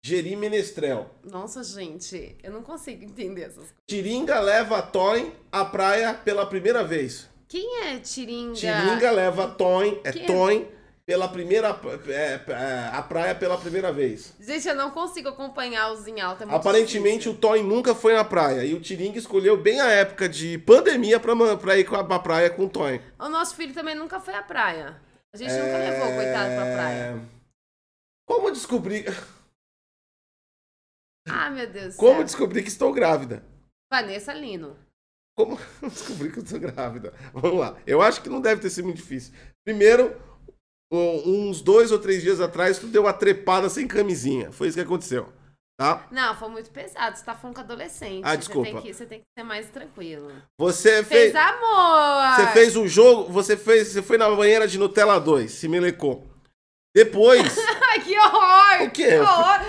Geri 0.04 0.36
Menestrel. 0.36 1.08
Nossa, 1.24 1.64
gente, 1.64 2.36
eu 2.42 2.52
não 2.52 2.64
consigo 2.64 3.04
entender 3.04 3.42
essas 3.42 3.56
coisas. 3.58 3.74
Tiringa 3.88 4.40
leva 4.40 4.82
Toyn 4.82 5.32
à 5.52 5.64
praia 5.64 6.14
pela 6.14 6.46
primeira 6.46 6.84
vez. 6.84 7.30
Quem 7.48 7.84
é 7.86 8.00
Tiringa? 8.00 8.54
Tiringa 8.56 9.12
leva 9.12 9.48
Toyn, 9.50 10.00
é 10.04 10.12
Quem 10.12 10.24
é? 10.24 10.26
Toyn, 10.26 10.66
pela 11.06 11.28
primeira. 11.28 11.80
É, 12.08 12.40
é, 12.52 12.90
à 12.92 13.02
praia 13.04 13.36
pela 13.36 13.58
primeira 13.60 13.92
vez. 13.94 14.34
Gente, 14.40 14.68
eu 14.68 14.74
não 14.76 14.90
consigo 14.90 15.30
acompanhar 15.30 15.92
os 15.92 16.08
em 16.08 16.20
alta. 16.20 16.46
É 16.46 16.48
Aparentemente 16.56 17.30
difícil. 17.30 17.34
o 17.34 17.38
Toyn 17.38 17.62
nunca 17.64 17.94
foi 17.94 18.14
na 18.16 18.24
praia. 18.24 18.64
E 18.66 18.74
o 18.74 18.82
Tiringa 18.82 19.20
escolheu 19.20 19.56
bem 19.56 19.80
a 19.82 19.92
época 19.92 20.28
de 20.28 20.58
pandemia 20.60 21.20
pra, 21.20 21.36
pra 21.58 21.78
ir 21.78 21.86
a- 21.94 22.04
pra 22.04 22.18
praia 22.20 22.50
com 22.50 22.66
o 22.66 22.70
Toyn. 22.70 23.00
O 23.20 23.30
nosso 23.30 23.56
filho 23.56 23.74
também 23.74 23.94
nunca 23.94 24.20
foi 24.20 24.34
à 24.34 24.42
praia. 24.42 25.00
A 25.32 25.38
gente 25.38 25.52
nunca 25.54 25.78
levou 25.78 26.08
coitado 26.16 26.56
pra 26.56 26.74
praia. 26.74 26.96
É, 27.04 27.20
Como 28.26 28.50
descobrir. 28.52 29.06
Ah, 31.28 31.50
meu 31.50 31.68
Deus. 31.70 31.96
Como 31.96 32.16
céu. 32.16 32.24
descobrir 32.24 32.64
que 32.64 32.70
estou 32.70 32.92
grávida? 32.92 33.44
Vanessa 33.92 34.34
Lino. 34.34 34.76
Como 35.38 35.58
descobrir 35.84 36.32
que 36.32 36.40
eu 36.40 36.44
estou 36.44 36.60
grávida? 36.60 37.14
Vamos 37.34 37.60
lá. 37.60 37.78
Eu 37.86 38.02
acho 38.02 38.22
que 38.22 38.30
não 38.30 38.42
deve 38.42 38.62
ter 38.62 38.70
sido 38.70 38.86
muito 38.86 38.98
difícil. 38.98 39.34
Primeiro, 39.66 40.16
um- 40.92 41.50
uns 41.50 41.62
dois 41.62 41.92
ou 41.92 42.00
três 42.00 42.22
dias 42.22 42.42
atrás, 42.42 42.80
tu 42.80 42.88
deu 42.88 43.04
uma 43.04 43.14
trepada 43.14 43.70
sem 43.70 43.88
camisinha. 43.88 44.52
Foi 44.52 44.68
isso 44.68 44.78
que 44.78 44.84
aconteceu. 44.84 45.32
Tá? 45.80 46.06
Não, 46.12 46.36
foi 46.36 46.48
muito 46.50 46.70
pesado. 46.70 47.18
Você 47.18 47.24
tá 47.26 47.34
falando 47.34 47.56
com 47.56 47.62
adolescente. 47.62 48.22
Ah, 48.24 48.32
Você 48.32 48.38
desculpa. 48.38 48.70
tem 48.72 48.82
que, 48.82 48.94
você 48.94 49.06
tem 49.06 49.20
que 49.20 49.26
ser 49.36 49.44
mais 49.44 49.68
tranquilo. 49.70 50.32
Você 50.60 51.04
Fez 51.04 51.32
fez. 51.32 51.36
amor! 51.36 52.36
Você 52.36 52.48
fez 52.54 52.76
o 52.76 52.88
jogo. 52.88 53.32
Você 53.32 53.58
fez. 53.58 53.88
Você 53.88 54.02
foi 54.04 54.18
na 54.18 54.30
banheira 54.30 54.68
de 54.68 54.78
Nutella 54.78 55.20
2, 55.20 55.52
se 55.52 55.68
melecou. 55.68 56.28
Depois, 56.96 57.42
que 58.06 58.20
horror! 58.20 58.84
O 58.84 58.92
quê? 58.92 59.08
Que 59.08 59.18
horror! 59.20 59.60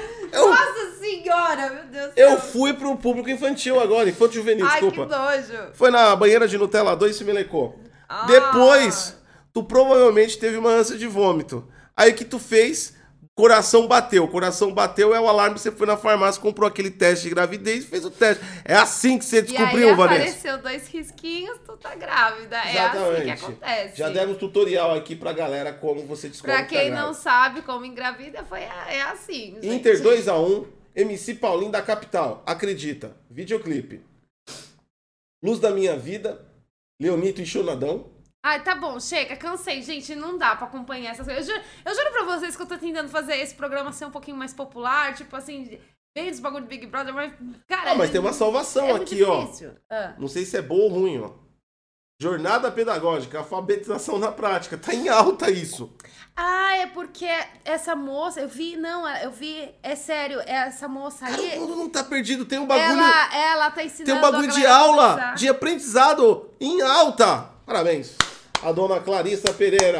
Senhora, 1.33 1.71
meu 1.71 1.85
Deus 1.85 2.15
do 2.15 2.19
eu 2.21 2.29
céu. 2.31 2.39
fui 2.41 2.73
pro 2.75 2.97
público 2.97 3.31
infantil 3.31 3.81
agora, 3.81 4.09
infanto 4.09 4.35
juvenil, 4.35 4.67
Ai, 4.67 4.81
desculpa. 4.81 5.07
que 5.07 5.19
nojo. 5.19 5.65
Foi 5.75 5.91
na 5.91 6.15
banheira 6.15 6.47
de 6.47 6.59
Nutella 6.59 6.95
2 6.95 7.15
e 7.15 7.19
se 7.19 7.25
melecou. 7.25 7.79
Ah. 8.09 8.27
Depois, 8.27 9.17
tu 9.53 9.65
provavelmente 9.65 10.39
teve 10.39 10.57
uma 10.57 10.71
ânsia 10.71 10.99
de 10.99 11.07
vômito. 11.07 11.67
Aí 11.97 12.11
o 12.13 12.15
que 12.15 12.25
tu 12.25 12.39
fez? 12.39 13.01
Coração 13.35 13.87
bateu. 13.89 14.29
Coração 14.29 14.73
bateu 14.75 15.15
é 15.15 15.21
o 15.21 15.27
alarme. 15.27 15.59
Você 15.59 15.71
foi 15.73 15.87
na 15.87 15.97
farmácia, 15.97 16.41
comprou 16.41 16.69
aquele 16.69 16.91
teste 16.91 17.25
de 17.25 17.31
gravidez 17.35 17.85
e 17.85 17.87
fez 17.87 18.05
o 18.05 18.11
teste. 18.11 18.45
É 18.63 18.75
assim 18.75 19.19
que 19.19 19.25
você 19.25 19.39
E 19.39 19.43
descobriu, 19.43 19.89
aí 19.89 19.95
Vanessa. 19.95 20.21
apareceu 20.23 20.59
dois 20.59 20.87
risquinhos, 20.89 21.59
tu 21.65 21.75
tá 21.79 21.95
grávida. 21.95 22.57
É 22.59 22.79
assim 22.79 23.23
que 23.25 23.31
acontece. 23.31 23.97
Já 23.97 24.11
demos 24.11 24.37
tutorial 24.37 24.95
aqui 24.95 25.17
pra 25.17 25.33
galera 25.33 25.73
como 25.73 26.05
você 26.07 26.29
descobre 26.29 26.55
Pra 26.55 26.65
que 26.67 26.75
tá 26.75 26.81
quem 26.83 26.91
não 26.91 27.15
sabe 27.15 27.63
como 27.63 27.87
engravida, 27.87 28.45
foi, 28.45 28.61
é 28.61 29.01
assim, 29.11 29.55
gente. 29.63 29.67
Inter 29.69 30.03
2x1, 30.03 30.67
MC 30.95 31.35
Paulinho 31.35 31.73
da 31.73 31.83
Capital. 31.83 32.43
Acredita. 32.47 33.17
Videoclipe. 33.31 34.03
Luz 35.43 35.59
da 35.59 35.71
Minha 35.71 35.97
Vida, 35.97 36.41
Leonito 37.01 37.41
e 37.41 37.47
Chonadão. 37.47 38.13
Ai, 38.45 38.63
tá 38.63 38.75
bom, 38.75 38.99
chega, 38.99 39.37
cansei. 39.37 39.83
Gente, 39.83 40.15
não 40.15 40.37
dá 40.37 40.55
pra 40.57 40.67
acompanhar 40.67 41.13
essas 41.13 41.27
coisas. 41.27 41.49
Eu 41.49 41.55
juro, 41.55 41.67
eu 41.85 41.95
juro 41.95 42.11
pra 42.13 42.25
vocês 42.25 42.57
que 42.57 42.63
eu 42.63 42.67
tô 42.67 42.77
tentando 42.77 43.09
fazer 43.09 43.37
esse 43.37 43.55
programa 43.55 43.93
ser 43.93 44.05
um 44.05 44.11
pouquinho 44.11 44.37
mais 44.37 44.53
popular, 44.53 45.15
tipo 45.15 45.35
assim, 45.37 45.79
bem 46.15 46.31
dos 46.31 46.41
bagulho 46.41 46.65
do 46.65 46.69
Big 46.69 46.87
Brother, 46.87 47.15
mas, 47.15 47.33
cara... 47.69 47.93
Ah, 47.93 47.95
mas 47.95 48.11
tem 48.11 48.21
uma 48.21 48.33
salvação 48.33 48.89
é 48.89 48.93
aqui, 48.95 49.23
ó. 49.23 49.49
Ah. 49.91 50.15
Não 50.19 50.29
sei 50.29 50.45
se 50.45 50.57
é 50.57 50.63
bom 50.63 50.77
ou 50.77 50.89
ruim, 50.89 51.21
ó. 51.21 51.42
Jornada 52.23 52.71
pedagógica, 52.71 53.39
alfabetização 53.39 54.17
na 54.17 54.31
prática. 54.31 54.79
Tá 54.79 54.95
em 54.95 55.09
alta 55.09 55.51
isso. 55.51 55.91
Ah, 56.37 56.77
é 56.77 56.87
porque 56.87 57.27
essa 57.65 57.97
moça, 57.97 58.41
eu 58.41 58.49
vi, 58.49 58.77
não, 58.77 59.09
eu 59.17 59.33
vi, 59.33 59.69
é 59.83 59.97
sério, 59.97 60.41
essa 60.47 60.87
moça 60.87 61.27
Cara, 61.27 61.43
aí, 61.43 61.59
o 61.59 61.63
mundo 61.63 61.75
não 61.75 61.89
tá 61.89 62.05
perdido. 62.05 62.45
Tem 62.45 62.61
um 62.61 62.67
bagulho, 62.67 63.01
ela, 63.01 63.37
ela 63.37 63.71
tá 63.73 63.83
ensinando 63.83 64.05
tem 64.05 64.15
um 64.15 64.21
bagulho 64.21 64.53
de 64.53 64.65
aula, 64.65 65.35
de 65.37 65.49
aprendizado 65.49 66.49
em 66.61 66.81
alta. 66.81 67.51
Parabéns. 67.67 68.15
A 68.63 68.71
dona 68.71 69.01
Clarissa 69.01 69.53
Pereira. 69.53 69.99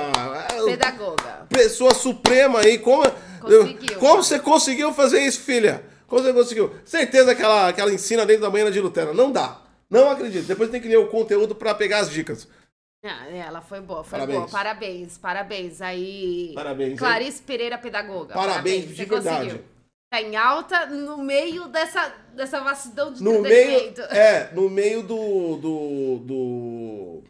é, 0.53 0.65
Pedagoga. 0.65 1.47
Pessoa 1.49 1.93
suprema 1.93 2.61
aí. 2.61 2.79
Como, 2.79 3.03
Conseguiu. 3.41 3.99
como 3.99 4.23
você 4.23 4.39
conseguiu 4.39 4.95
fazer 4.95 5.23
isso, 5.23 5.41
filha? 5.41 5.85
Como 6.07 6.23
você 6.23 6.33
conseguiu? 6.33 6.73
Certeza 6.85 7.35
que 7.35 7.43
ela, 7.43 7.73
que 7.73 7.81
ela 7.81 7.93
ensina 7.93 8.25
dentro 8.25 8.43
da 8.43 8.51
banheira 8.51 8.71
de 8.71 8.81
Nutella. 8.81 9.13
Não 9.13 9.33
dá. 9.33 9.62
Não 9.93 10.11
acredito. 10.11 10.47
Depois 10.47 10.71
tem 10.71 10.81
que 10.81 10.89
ler 10.89 10.97
o 10.97 11.09
conteúdo 11.09 11.55
pra 11.55 11.75
pegar 11.75 11.99
as 12.01 12.11
dicas. 12.11 12.49
Ah, 13.05 13.27
ela 13.29 13.61
foi 13.61 13.81
boa, 13.81 14.03
foi 14.05 14.19
Parabéns. 14.19 14.39
boa. 14.39 14.51
Parabéns, 14.51 15.19
parabéns. 15.19 15.83
Aí. 15.83 16.53
Parabéns, 16.55 16.91
hein? 16.93 16.97
Clarice 16.97 17.43
Pereira, 17.43 17.77
pedagoga. 17.77 18.33
Parabéns, 18.33 18.87
de 18.89 18.95
você 18.95 19.05
verdade. 19.05 19.45
conseguiu. 19.45 19.65
Tá 20.13 20.21
em 20.23 20.37
alta 20.37 20.87
no 20.87 21.19
meio 21.19 21.69
dessa, 21.69 22.15
dessa 22.35 22.61
vastidão 22.61 23.13
de 23.13 23.23
No 23.23 23.41
meio, 23.41 23.95
é, 24.11 24.53
no 24.55 24.69
meio 24.71 25.03
do, 25.03 25.57
do, 25.57 26.19
do, 26.19 27.23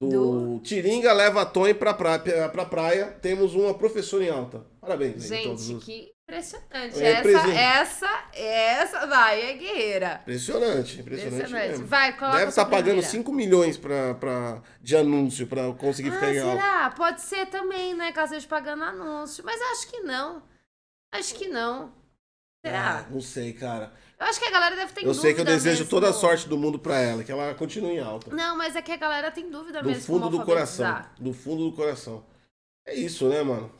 do, 0.00 0.08
Do- 0.56 0.60
Tiringa 0.60 1.12
leva 1.12 1.44
Tony 1.44 1.74
pra, 1.74 1.92
pra, 1.92 2.18
pra 2.48 2.64
praia. 2.64 3.06
Temos 3.20 3.54
uma 3.54 3.74
professora 3.74 4.24
em 4.24 4.30
alta. 4.30 4.64
Parabéns. 4.80 5.30
aí, 5.30 5.42
todos 5.44 5.62
Gente, 5.64 5.76
os- 5.78 5.84
que 5.84 6.12
impressionante. 6.30 7.02
É, 7.02 7.10
essa, 7.12 7.50
essa, 7.52 8.24
essa, 8.32 9.06
vai, 9.06 9.40
é 9.50 9.52
guerreira. 9.54 10.18
Impressionante, 10.22 11.00
impressionante. 11.00 11.34
Impressionante. 11.36 11.68
mesmo. 11.70 11.86
Vai, 11.86 12.16
coloca 12.16 12.38
Deve 12.38 12.48
estar 12.50 12.64
pagando 12.64 12.84
primeira. 12.84 13.08
5 13.08 13.32
milhões 13.32 13.76
pra, 13.76 14.14
pra, 14.14 14.62
de 14.80 14.96
anúncio 14.96 15.46
pra 15.46 15.72
conseguir 15.74 16.10
ficar 16.12 16.26
Ah, 16.26 16.34
em 16.34 16.38
alta. 16.38 16.52
será? 16.62 16.90
Pode 16.90 17.20
ser 17.20 17.46
também, 17.46 17.94
né? 17.94 18.12
Caso 18.12 18.34
eles 18.34 18.46
pagando 18.46 18.84
anúncio. 18.84 19.44
Mas 19.44 19.60
acho 19.72 19.88
que 19.90 20.00
não. 20.00 20.42
Acho 21.12 21.34
que 21.34 21.48
não. 21.48 21.92
Será? 22.64 22.98
Ah, 22.98 23.10
não 23.10 23.20
sei, 23.20 23.52
cara. 23.52 23.92
Eu 24.18 24.26
acho 24.26 24.38
que 24.38 24.44
a 24.46 24.50
galera 24.50 24.76
deve 24.76 24.92
ter 24.92 25.04
eu 25.06 25.14
sei 25.14 25.32
que 25.32 25.40
eu 25.40 25.44
dúvida 25.46 25.56
desejo 25.62 25.78
mesmo. 25.84 25.90
toda 25.90 26.10
a 26.10 26.12
sorte 26.12 26.46
do 26.46 26.58
mundo 26.58 26.78
pra 26.78 26.98
ela, 26.98 27.24
que 27.24 27.32
ela 27.32 27.54
continue 27.54 27.92
em 27.96 28.00
alta. 28.00 28.34
Não, 28.36 28.54
mas 28.54 28.76
é 28.76 28.82
que 28.82 28.92
a 28.92 28.96
galera 28.98 29.30
tem 29.30 29.50
dúvida 29.50 29.80
Do 29.82 29.88
mesmo. 29.88 30.02
fundo 30.02 30.24
como 30.26 30.38
do 30.38 30.44
coração. 30.44 31.02
Do 31.18 31.32
fundo 31.32 31.70
do 31.70 31.74
coração. 31.74 32.22
É 32.86 32.94
isso, 32.94 33.28
né, 33.30 33.42
mano? 33.42 33.72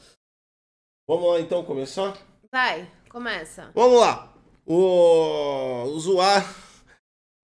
Vamos 1.06 1.30
lá 1.30 1.40
então 1.40 1.62
começar? 1.62 2.16
Vai, 2.52 2.90
começa. 3.08 3.70
Vamos 3.74 4.00
lá. 4.00 4.32
O 4.66 5.84
usuário. 5.94 6.48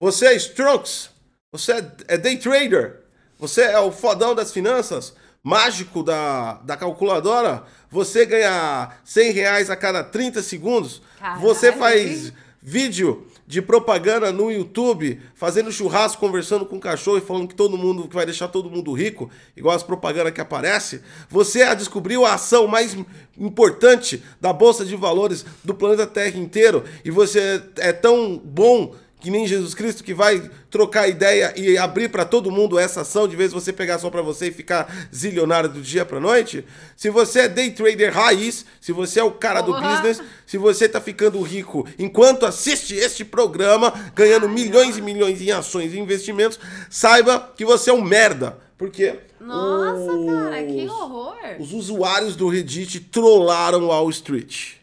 Você 0.01 0.27
é 0.27 0.35
Strokes? 0.35 1.11
Você 1.53 1.73
é, 1.73 1.93
é 2.09 2.19
day 2.19 2.37
trader? 2.37 3.05
Você 3.39 3.63
é 3.63 3.79
o 3.79 3.93
fodão 3.93 4.35
das 4.35 4.53
finanças? 4.53 5.15
Mágico 5.45 6.03
da, 6.03 6.55
da 6.55 6.77
calculadora? 6.77 7.65
Você 7.89 8.27
ganha 8.27 8.97
100 9.05 9.31
reais 9.31 9.71
a 9.71 9.77
cada 9.77 10.03
30 10.03 10.43
segundos? 10.43 11.01
Caralho. 11.21 11.41
Você 11.41 11.73
faz 11.73 12.33
vídeo 12.61 13.31
de 13.47 13.63
propaganda 13.63 14.33
no 14.33 14.51
YouTube, 14.51 15.21
fazendo 15.35 15.71
churrasco, 15.71 16.21
conversando 16.21 16.67
com 16.67 16.77
o 16.77 16.81
cachorro 16.81 17.19
e 17.19 17.21
falando 17.21 17.49
que 17.49 17.55
todo 17.55 17.79
mundo 17.79 18.09
que 18.09 18.15
vai 18.15 18.27
deixar 18.27 18.49
todo 18.49 18.71
mundo 18.71 18.93
rico, 18.93 19.31
igual 19.57 19.77
as 19.77 19.83
propagandas 19.83 20.33
que 20.33 20.41
aparece. 20.41 21.01
Você 21.31 21.75
descobriu 21.77 22.27
a 22.27 22.35
ação 22.35 22.67
mais 22.67 22.97
importante 23.39 24.23
da 24.41 24.53
bolsa 24.53 24.85
de 24.85 24.97
valores 24.97 25.45
do 25.63 25.75
planeta 25.75 26.07
Terra 26.07 26.39
inteiro 26.39 26.83
e 27.05 27.11
você 27.11 27.63
é 27.79 27.93
tão 27.93 28.37
bom 28.37 28.95
que 29.27 29.31
nem 29.33 29.45
Jesus 29.45 29.75
Cristo 29.75 30.05
que 30.05 30.15
vai 30.15 30.49
trocar 30.71 31.09
ideia 31.09 31.53
e 31.57 31.77
abrir 31.77 32.09
para 32.09 32.25
todo 32.25 32.49
mundo 32.49 32.79
essa 32.79 33.01
ação 33.01 33.27
de 33.27 33.35
vez 33.35 33.53
você 33.53 33.73
pegar 33.73 33.99
só 33.99 34.09
para 34.09 34.23
você 34.23 34.47
e 34.47 34.53
ficar 34.53 35.09
zilionário 35.13 35.69
do 35.69 35.83
dia 35.83 36.05
para 36.05 36.21
noite. 36.21 36.65
Se 36.97 37.11
você 37.11 37.41
é 37.41 37.49
day 37.49 37.73
trader 37.73 38.15
raiz, 38.15 38.65
se 38.81 38.93
você 38.93 39.19
é 39.19 39.25
o 39.25 39.33
cara 39.33 39.63
do 39.63 39.73
business, 39.73 40.23
se 40.47 40.57
você 40.57 40.89
tá 40.89 41.01
ficando 41.01 41.43
rico 41.43 41.85
enquanto 41.99 42.47
assiste 42.47 42.95
este 42.95 43.25
programa, 43.25 43.93
ganhando 44.15 44.49
milhões 44.49 44.97
e 44.97 45.03
milhões 45.03 45.43
em 45.43 45.51
ações 45.51 45.93
e 45.93 45.99
investimentos, 45.99 46.61
saiba 46.89 47.53
que 47.57 47.65
você 47.65 47.91
é 47.91 47.93
um 47.93 48.03
merda. 48.03 48.57
Porque 48.79 49.13
Nossa, 49.41 50.13
cara, 50.25 50.63
que 50.63 50.85
os- 50.85 50.93
horror. 50.93 51.35
os 51.59 51.73
usuários 51.73 52.37
do 52.37 52.47
Reddit 52.47 53.01
trollaram 53.01 53.89
Wall 53.89 54.09
Street. 54.11 54.75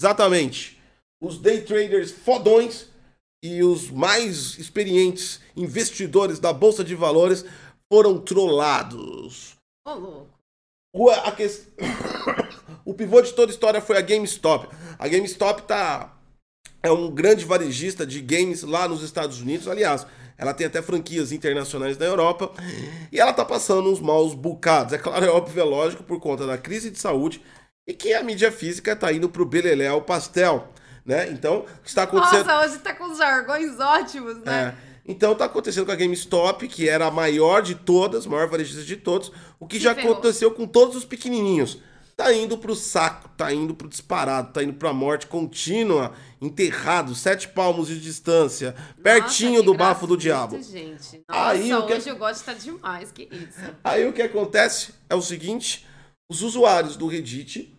Exatamente. 0.00 0.78
Os 1.20 1.38
day 1.38 1.62
traders 1.62 2.12
fodões 2.12 2.88
e 3.42 3.62
os 3.62 3.90
mais 3.90 4.58
experientes 4.58 5.40
investidores 5.56 6.38
da 6.38 6.52
bolsa 6.52 6.84
de 6.84 6.94
valores 6.94 7.44
foram 7.92 8.18
trollados. 8.18 9.56
Ô, 9.86 9.94
louco. 9.94 10.30
O, 10.94 11.08
a 11.10 11.32
ques- 11.32 11.68
o 12.84 12.92
pivô 12.94 13.20
de 13.22 13.32
toda 13.32 13.50
a 13.50 13.54
história 13.54 13.80
foi 13.80 13.96
a 13.96 14.00
GameStop. 14.00 14.68
A 14.98 15.08
GameStop 15.08 15.62
tá 15.62 16.16
é 16.82 16.90
um 16.90 17.10
grande 17.10 17.44
varejista 17.44 18.06
de 18.06 18.20
games 18.20 18.62
lá 18.62 18.88
nos 18.88 19.02
Estados 19.02 19.40
Unidos. 19.40 19.68
Aliás, 19.68 20.06
ela 20.36 20.54
tem 20.54 20.66
até 20.66 20.80
franquias 20.82 21.32
internacionais 21.32 21.96
na 21.98 22.06
Europa. 22.06 22.52
E 23.12 23.20
ela 23.20 23.32
tá 23.32 23.44
passando 23.44 23.90
uns 23.90 24.00
maus 24.00 24.34
bocados. 24.34 24.92
É 24.92 24.98
claro, 24.98 25.24
é 25.24 25.30
óbvio, 25.30 25.60
é 25.60 25.64
lógico, 25.64 26.02
por 26.02 26.18
conta 26.20 26.46
da 26.46 26.58
crise 26.58 26.90
de 26.90 26.98
saúde 26.98 27.42
e 27.86 27.92
que 27.94 28.12
a 28.12 28.22
mídia 28.22 28.50
física 28.52 28.94
tá 28.96 29.12
indo 29.12 29.28
pro 29.28 29.44
belelé 29.44 29.88
ao 29.88 30.02
pastel, 30.02 30.68
né? 31.04 31.28
Então, 31.30 31.60
o 31.60 31.82
que 31.82 31.88
está 31.88 32.02
acontecendo... 32.04 32.46
Nossa, 32.46 32.66
hoje 32.66 32.78
tá 32.78 32.94
com 32.94 33.14
jargões 33.14 33.78
ótimos, 33.78 34.38
né? 34.38 34.76
É. 34.86 34.90
Então 35.06 35.34
tá 35.34 35.46
acontecendo 35.46 35.86
com 35.86 35.92
a 35.92 35.96
GameStop, 35.96 36.68
que 36.68 36.88
era 36.88 37.06
a 37.06 37.10
maior 37.10 37.62
de 37.62 37.74
todas, 37.74 38.26
maior 38.26 38.46
varejista 38.48 38.82
de 38.82 38.96
todos, 38.96 39.32
o 39.58 39.66
que 39.66 39.80
já 39.80 39.94
ferrou. 39.94 40.12
aconteceu 40.12 40.50
com 40.52 40.66
todos 40.66 40.94
os 40.94 41.04
pequenininhos. 41.04 41.78
Tá 42.16 42.32
indo 42.34 42.58
pro 42.58 42.76
saco, 42.76 43.30
tá 43.30 43.50
indo 43.52 43.74
pro 43.74 43.88
disparado, 43.88 44.52
tá 44.52 44.62
indo 44.62 44.74
pra 44.74 44.92
morte 44.92 45.26
contínua, 45.26 46.12
enterrado, 46.38 47.14
sete 47.14 47.48
palmos 47.48 47.88
de 47.88 47.98
distância, 47.98 48.74
pertinho 49.02 49.52
Nossa, 49.54 49.64
do 49.64 49.72
que 49.72 49.78
bafo 49.78 50.06
do 50.06 50.16
diabo. 50.18 50.62
gente. 50.62 51.22
Nossa, 51.26 51.48
Aí, 51.48 51.72
o 51.72 51.86
que- 51.86 51.94
hoje 51.94 52.10
o 52.12 52.16
gosto 52.16 52.44
tá 52.44 52.52
demais, 52.52 53.10
que 53.10 53.22
isso. 53.32 53.58
Aí 53.82 54.06
o 54.06 54.12
que 54.12 54.20
acontece 54.20 54.92
é 55.08 55.14
o 55.14 55.22
seguinte: 55.22 55.86
os 56.28 56.42
usuários 56.42 56.94
do 56.94 57.06
Reddit, 57.06 57.74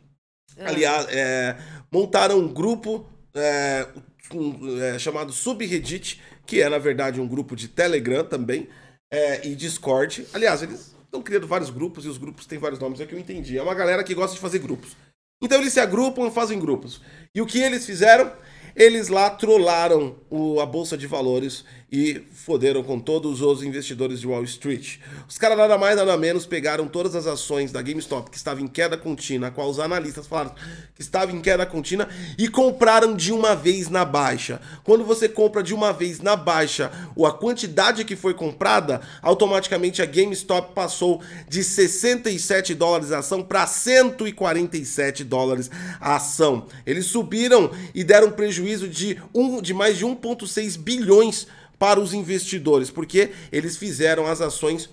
aliás, 0.60 1.08
é, 1.10 1.58
montaram 1.92 2.40
um 2.40 2.48
grupo 2.48 3.06
é, 3.34 3.88
um, 4.34 4.82
é, 4.82 5.00
chamado 5.00 5.32
Subreddit, 5.32 6.22
que 6.46 6.62
é 6.62 6.70
na 6.70 6.78
verdade 6.78 7.20
um 7.22 7.28
grupo 7.28 7.56
de 7.56 7.68
Telegram 7.68 8.24
também, 8.24 8.68
é, 9.12 9.48
e 9.48 9.56
Discord. 9.56 10.26
Aliás, 10.34 10.62
eles 10.64 10.96
estão 11.04 11.22
criando 11.22 11.48
vários 11.48 11.70
grupos 11.70 12.06
e 12.06 12.08
os 12.08 12.18
grupos 12.18 12.46
têm 12.46 12.58
vários 12.60 12.80
nomes, 12.80 13.00
é 13.02 13.06
que 13.06 13.14
eu 13.14 13.20
entendi. 13.20 13.58
É 13.58 13.62
uma 13.64 13.74
galera 13.76 14.04
que 14.04 14.14
gosta 14.16 14.34
de 14.36 14.42
fazer 14.42 14.60
grupos. 14.60 14.96
Então 15.44 15.60
eles 15.60 15.74
se 15.74 15.80
agrupam 15.80 16.28
e 16.28 16.32
fazem 16.32 16.60
grupos. 16.60 17.02
E 17.34 17.42
o 17.42 17.46
que 17.46 17.60
eles 17.60 17.86
fizeram? 17.86 18.32
Eles 18.76 19.10
lá 19.10 19.30
trollaram 19.30 20.16
o- 20.30 20.62
a 20.62 20.66
bolsa 20.66 20.98
de 20.98 21.08
valores 21.08 21.66
e 21.92 22.24
foderam 22.32 22.82
com 22.82 22.98
todos 22.98 23.42
os 23.42 23.62
investidores 23.62 24.22
de 24.22 24.28
Wall 24.28 24.46
Street. 24.46 25.00
Os 25.28 25.38
caras 25.38 25.58
nada 25.58 25.78
mais 25.78 25.98
nada 25.98 26.16
menos 26.16 26.46
pegaram 26.46 26.88
todas 26.88 27.16
as 27.16 27.28
ações 27.28 27.70
da 27.72 27.82
GameStop 27.82 28.32
que 28.32 28.38
estava 28.38 28.62
em 28.62 28.68
queda 28.68 28.98
contínua, 28.98 29.50
a 29.50 29.52
qual 29.52 29.70
os 29.70 29.78
analistas 29.78 30.26
falaram 30.26 30.56
que 30.96 31.02
estava 31.02 31.34
em 31.34 31.42
queda 31.42 31.66
contínua 31.66 32.08
e 32.38 32.48
compraram 32.48 33.14
de 33.14 33.34
uma 33.34 33.56
vez 33.56 33.90
na 33.90 34.06
baixa. 34.06 34.62
Quando 34.86 35.04
você 35.04 35.28
compra 35.28 35.62
de 35.62 35.74
uma 35.74 35.92
vez 35.92 36.22
na 36.22 36.38
baixa, 36.38 36.90
ou 37.14 37.26
a 37.26 37.34
quantidade 37.34 38.06
que 38.06 38.16
foi 38.16 38.34
comprada, 38.34 39.02
automaticamente 39.22 40.02
a 40.02 40.06
GameStop 40.06 40.74
passou 40.74 41.22
de 41.50 41.62
67 41.62 42.74
dólares 42.74 43.12
a 43.12 43.20
ação 43.20 43.44
para 43.44 43.68
147 43.68 45.26
dólares 45.26 45.70
a 46.00 46.16
ação. 46.16 46.68
Eles 46.86 47.08
subiram 47.08 47.70
e 47.94 48.02
deram 48.02 48.32
prejuízo 48.32 48.88
de, 48.88 49.22
um, 49.36 49.62
de 49.62 49.74
mais 49.74 49.98
de 49.98 50.06
1,6 50.06 50.78
bilhões 50.78 51.48
para 51.82 52.00
os 52.00 52.14
investidores, 52.14 52.92
porque 52.92 53.32
eles 53.52 53.76
fizeram 53.76 54.28
as 54.28 54.40
ações 54.40 54.88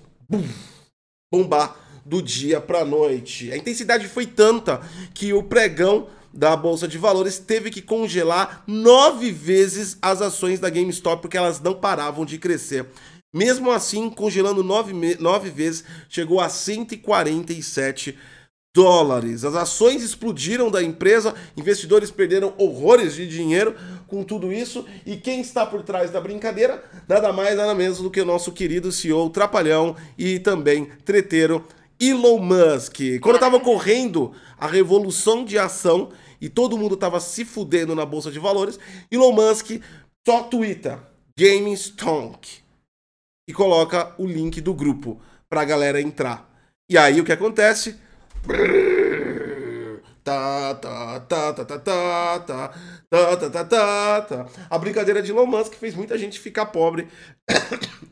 bombar 1.31 1.77
do 2.03 2.23
dia 2.23 2.63
para 2.63 2.83
noite. 2.83 3.53
A 3.53 3.59
intensidade 3.59 4.09
foi 4.09 4.25
tanta 4.25 4.81
que 5.13 5.35
o 5.35 5.43
pregão 5.43 6.09
da 6.33 6.57
bolsa 6.57 6.89
de 6.89 6.97
valores 6.97 7.39
teve 7.39 7.71
que 7.71 7.83
congelar 7.83 8.65
nove 8.67 9.31
vezes 9.31 9.99
as 10.01 10.23
ações 10.23 10.61
da 10.61 10.71
GameStop 10.71 11.21
porque 11.21 11.37
elas 11.37 11.61
não 11.61 11.75
paravam 11.75 12.25
de 12.25 12.39
crescer. 12.39 12.87
Mesmo 13.35 13.71
assim, 13.71 14.09
congelando 14.09 14.65
nove, 14.65 14.95
nove 15.21 15.51
vezes, 15.51 15.85
chegou 16.09 16.41
a 16.41 16.49
147 16.49 18.17
dólares. 18.75 19.45
As 19.45 19.55
ações 19.55 20.03
explodiram 20.03 20.71
da 20.71 20.83
empresa, 20.83 21.35
investidores 21.55 22.11
perderam 22.11 22.55
horrores 22.57 23.15
de 23.15 23.29
dinheiro 23.29 23.75
com 24.09 24.25
tudo 24.25 24.53
isso. 24.53 24.85
E 25.07 25.17
quem 25.17 25.41
está 25.41 25.65
por 25.65 25.83
trás 25.83 26.11
da 26.11 26.21
brincadeira? 26.21 26.83
Nada 27.07 27.33
mais, 27.33 27.57
nada 27.57 27.75
menos 27.75 27.99
do 27.99 28.11
que 28.11 28.21
o 28.21 28.25
nosso 28.25 28.51
querido 28.51 28.91
CEO 28.91 29.31
Trapalhão 29.31 29.95
e 30.17 30.41
também 30.41 30.87
treteiro 31.05 31.65
Elon 32.01 32.39
Musk. 32.39 32.97
Quando 33.21 33.37
eu 33.37 33.41
tava 33.41 33.61
correndo 33.61 34.33
a 34.59 34.67
revolução 34.67 35.45
de 35.45 35.59
ação 35.59 36.11
e 36.41 36.49
todo 36.49 36.79
mundo 36.79 36.97
tava 36.97 37.21
se 37.21 37.45
fudendo 37.45 37.95
na 37.95 38.07
bolsa 38.07 38.31
de 38.31 38.39
valores, 38.39 38.79
Elon 39.11 39.33
Musk 39.33 39.81
só 40.27 40.43
twitta 40.45 41.03
GameStonk 41.39 42.61
e 43.49 43.53
coloca 43.53 44.15
o 44.19 44.27
link 44.27 44.61
do 44.61 44.75
grupo 44.75 45.21
pra 45.49 45.65
galera 45.65 46.01
entrar. 46.01 46.49
E 46.91 46.97
aí 46.97 47.21
o 47.21 47.25
que 47.25 47.33
acontece? 47.33 47.93
Tá, 48.47 48.98
tá, 50.29 51.21
tá, 51.21 51.21
tá, 51.21 51.53
tá, 51.55 51.65
tá, 51.65 51.79
tá, 51.79 52.39
tá, 52.41 53.37
tá, 53.37 53.51
tá, 53.51 53.65
tá, 53.65 54.23
tá. 54.23 54.47
A 54.69 54.79
brincadeira 54.79 55.23
de 55.23 55.31
Elon 55.31 55.47
Musk 55.47 55.75
fez 55.75 55.95
muita 55.95 56.19
gente 56.19 56.39
ficar 56.39 56.67
pobre 56.67 57.09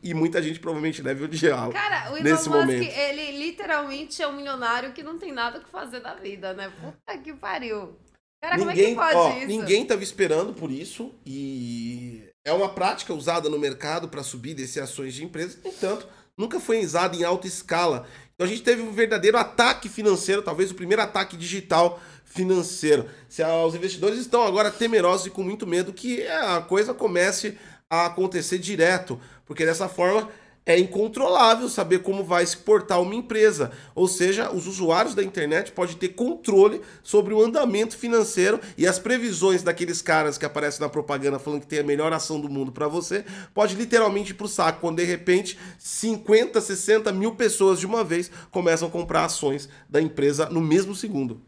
e 0.01 0.13
muita 0.13 0.41
gente 0.41 0.59
provavelmente 0.59 1.03
deve 1.03 1.23
odiá-lo 1.25 1.73
Cara, 1.73 2.11
o 2.11 2.17
Elon 2.17 2.23
nesse 2.23 2.49
Musk, 2.49 2.61
momento. 2.61 2.91
ele 2.97 3.37
literalmente 3.37 4.21
é 4.21 4.27
um 4.27 4.35
milionário 4.35 4.93
que 4.93 5.03
não 5.03 5.19
tem 5.19 5.31
nada 5.31 5.59
o 5.59 5.63
que 5.63 5.69
fazer 5.69 5.99
da 5.99 6.15
vida, 6.15 6.53
né? 6.53 6.71
Puta 6.81 7.17
que 7.19 7.33
pariu. 7.33 7.95
Cara, 8.41 8.57
como 8.57 8.69
é 8.69 8.73
que 8.73 8.79
ninguém, 8.79 8.95
pode 8.95 9.15
ó, 9.15 9.37
isso? 9.37 9.47
ninguém 9.47 9.85
tava 9.85 10.03
esperando 10.03 10.53
por 10.53 10.71
isso 10.71 11.13
e 11.25 12.23
é 12.45 12.51
uma 12.51 12.69
prática 12.69 13.13
usada 13.13 13.49
no 13.49 13.59
mercado 13.59 14.07
para 14.07 14.23
subir 14.23 14.51
e 14.51 14.55
descer 14.55 14.81
ações 14.81 15.13
de 15.13 15.23
empresas, 15.23 15.57
no 15.63 15.69
entanto, 15.69 16.07
nunca 16.37 16.59
foi 16.59 16.83
usada 16.83 17.15
em 17.15 17.23
alta 17.23 17.47
escala. 17.47 18.07
Então 18.37 18.45
a 18.45 18.49
gente 18.49 18.61
teve 18.61 18.83
um 18.83 18.91
verdadeiro 18.91 19.35
ataque 19.35 19.89
financeiro, 19.89 20.43
talvez 20.43 20.69
o 20.69 20.75
primeiro 20.75 21.01
ataque 21.01 21.35
digital 21.35 21.99
financeiro. 22.23 23.09
Se 23.27 23.43
os 23.43 23.73
investidores 23.73 24.19
estão 24.19 24.43
agora 24.43 24.69
temerosos 24.69 25.25
e 25.25 25.31
com 25.31 25.41
muito 25.41 25.65
medo 25.65 25.91
que 25.91 26.21
a 26.27 26.61
coisa 26.61 26.93
comece 26.93 27.57
a 27.89 28.05
acontecer 28.05 28.59
direto, 28.59 29.19
porque 29.43 29.65
dessa 29.65 29.89
forma 29.89 30.29
é 30.67 30.77
incontrolável 30.77 31.69
saber 31.69 31.99
como 31.99 32.25
vai 32.25 32.45
se 32.45 32.57
portar 32.57 33.01
uma 33.01 33.15
empresa. 33.15 33.71
Ou 33.95 34.05
seja, 34.05 34.51
os 34.51 34.67
usuários 34.67 35.15
da 35.15 35.23
internet 35.23 35.71
podem 35.71 35.95
ter 35.95 36.09
controle 36.09 36.81
sobre 37.01 37.33
o 37.33 37.41
andamento 37.41 37.97
financeiro 37.97 38.59
e 38.77 38.85
as 38.85 38.99
previsões 38.99 39.63
daqueles 39.63 40.01
caras 40.01 40.37
que 40.37 40.45
aparecem 40.45 40.81
na 40.81 40.89
propaganda 40.89 41.39
falando 41.39 41.61
que 41.61 41.67
tem 41.67 41.79
a 41.79 41.83
melhor 41.83 42.11
ação 42.11 42.41
do 42.41 42.49
mundo 42.49 42.73
para 42.73 42.89
você, 42.89 43.23
pode 43.53 43.75
literalmente 43.75 44.31
ir 44.31 44.35
pro 44.35 44.47
saco 44.47 44.81
quando 44.81 44.97
de 44.97 45.05
repente 45.05 45.57
50, 45.79 46.59
60 46.59 47.13
mil 47.13 47.35
pessoas 47.35 47.79
de 47.79 47.85
uma 47.85 48.03
vez 48.03 48.29
começam 48.51 48.89
a 48.89 48.91
comprar 48.91 49.23
ações 49.23 49.69
da 49.87 50.01
empresa 50.01 50.49
no 50.49 50.59
mesmo 50.59 50.93
segundo. 50.93 51.41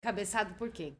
Cabeçado 0.00 0.54
por 0.54 0.70
quem? 0.70 0.96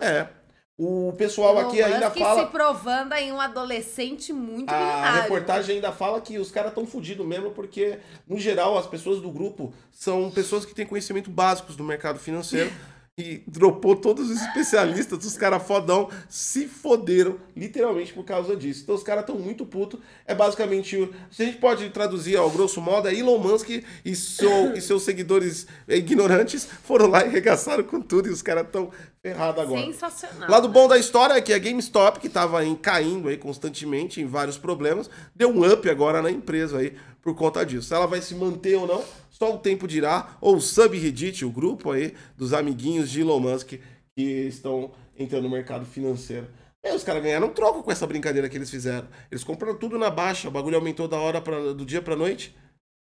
É. 0.00 0.43
O 0.76 1.12
pessoal 1.16 1.56
aqui 1.58 1.80
ainda 1.80 2.10
fala. 2.10 2.44
se 2.46 2.50
provando 2.50 3.12
aí 3.12 3.30
um 3.30 3.40
adolescente 3.40 4.32
muito 4.32 4.70
A 4.70 4.76
milionário. 4.76 5.22
reportagem 5.22 5.76
ainda 5.76 5.92
fala 5.92 6.20
que 6.20 6.36
os 6.36 6.50
caras 6.50 6.70
estão 6.70 6.84
fodidos 6.84 7.24
mesmo, 7.24 7.50
porque, 7.52 7.98
no 8.26 8.36
geral, 8.38 8.76
as 8.76 8.86
pessoas 8.86 9.20
do 9.20 9.30
grupo 9.30 9.72
são 9.92 10.28
pessoas 10.32 10.64
que 10.64 10.74
têm 10.74 10.84
conhecimento 10.84 11.30
básicos 11.30 11.76
do 11.76 11.84
mercado 11.84 12.18
financeiro. 12.18 12.72
E 13.16 13.44
dropou 13.46 13.94
todos 13.94 14.28
os 14.28 14.42
especialistas, 14.42 15.24
os 15.24 15.36
caras 15.36 15.62
fodão, 15.62 16.10
se 16.28 16.66
foderam, 16.66 17.36
literalmente, 17.56 18.12
por 18.12 18.24
causa 18.24 18.56
disso. 18.56 18.80
Então 18.82 18.96
os 18.96 19.04
caras 19.04 19.22
estão 19.22 19.38
muito 19.38 19.64
putos. 19.64 20.00
É 20.26 20.34
basicamente. 20.34 20.96
o- 20.96 21.14
Se 21.30 21.44
a 21.44 21.46
gente 21.46 21.58
pode 21.58 21.88
traduzir 21.90 22.36
ao 22.36 22.50
grosso 22.50 22.80
modo, 22.80 23.06
é 23.06 23.14
Elon 23.14 23.38
Musk 23.38 23.68
e, 24.04 24.16
seu- 24.16 24.74
e 24.74 24.80
seus 24.80 25.04
seguidores 25.04 25.64
ignorantes 25.86 26.66
foram 26.82 27.06
lá 27.06 27.24
e 27.24 27.28
regaçaram 27.28 27.84
com 27.84 28.00
tudo. 28.02 28.26
E 28.28 28.32
os 28.32 28.42
caras 28.42 28.66
estão 28.66 28.90
ferrados 29.22 29.62
agora. 29.62 29.82
Sensacional. 29.84 30.50
Lado 30.50 30.68
bom 30.68 30.88
da 30.88 30.98
história 30.98 31.34
é 31.34 31.40
que 31.40 31.52
a 31.52 31.58
GameStop, 31.58 32.18
que 32.18 32.26
estava 32.26 32.58
caindo 32.82 33.28
aí 33.28 33.36
constantemente 33.36 34.20
em 34.20 34.26
vários 34.26 34.58
problemas, 34.58 35.08
deu 35.32 35.50
um 35.50 35.64
up 35.72 35.88
agora 35.88 36.20
na 36.20 36.32
empresa 36.32 36.78
aí 36.78 36.96
por 37.22 37.36
conta 37.36 37.64
disso. 37.64 37.86
Se 37.86 37.94
ela 37.94 38.06
vai 38.08 38.20
se 38.20 38.34
manter 38.34 38.74
ou 38.74 38.88
não, 38.88 39.04
só 39.34 39.52
o 39.52 39.58
tempo 39.58 39.88
dirá. 39.88 40.36
Ou 40.40 40.56
o 40.56 40.60
Subreddit, 40.60 41.44
o 41.44 41.50
grupo 41.50 41.90
aí 41.90 42.14
dos 42.36 42.52
amiguinhos 42.52 43.10
de 43.10 43.22
Elon 43.22 43.40
Musk 43.40 43.72
que 44.16 44.22
estão 44.22 44.92
entrando 45.18 45.42
no 45.42 45.50
mercado 45.50 45.84
financeiro. 45.84 46.48
Aí 46.84 46.94
os 46.94 47.02
caras 47.02 47.22
ganharam 47.22 47.48
troco 47.48 47.82
com 47.82 47.90
essa 47.90 48.06
brincadeira 48.06 48.48
que 48.48 48.56
eles 48.56 48.70
fizeram. 48.70 49.08
Eles 49.30 49.42
compraram 49.42 49.76
tudo 49.76 49.98
na 49.98 50.08
baixa, 50.08 50.46
o 50.46 50.52
bagulho 50.52 50.76
aumentou 50.76 51.08
da 51.08 51.18
hora 51.18 51.40
pra, 51.40 51.72
do 51.72 51.84
dia 51.84 52.00
pra 52.00 52.14
noite. 52.14 52.54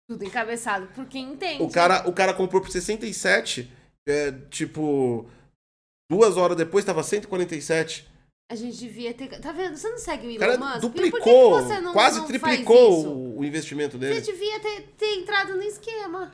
Tudo 0.09 0.25
encabeçado 0.25 0.87
por 0.94 1.06
quem 1.06 1.33
entende. 1.33 1.62
O 1.62 1.68
cara, 1.68 2.09
o 2.09 2.12
cara 2.12 2.33
comprou 2.33 2.62
por 2.62 2.71
67, 2.71 3.68
é, 4.06 4.30
tipo, 4.50 5.26
duas 6.09 6.37
horas 6.37 6.56
depois 6.56 6.85
tava 6.85 7.02
147. 7.02 8.06
A 8.50 8.54
gente 8.54 8.76
devia 8.76 9.12
ter. 9.14 9.40
Tá 9.40 9.52
vendo? 9.52 9.76
Você 9.76 9.88
não 9.88 9.98
segue 9.98 10.26
o 10.26 10.30
Elon 10.30 10.38
cara 10.38 10.58
Musk? 10.58 10.80
Por 10.80 10.92
que 10.92 11.00
duplicou, 11.10 11.50
você 11.62 11.80
não, 11.80 11.92
quase 11.92 12.18
não 12.20 12.26
triplicou 12.26 13.36
o, 13.38 13.44
investimento 13.44 13.98
Você 13.98 14.06
dele. 14.06 14.20
devia 14.20 14.60
ter, 14.60 14.82
ter 14.98 15.14
entrado 15.16 15.54
no 15.56 15.62
esquema. 15.62 16.30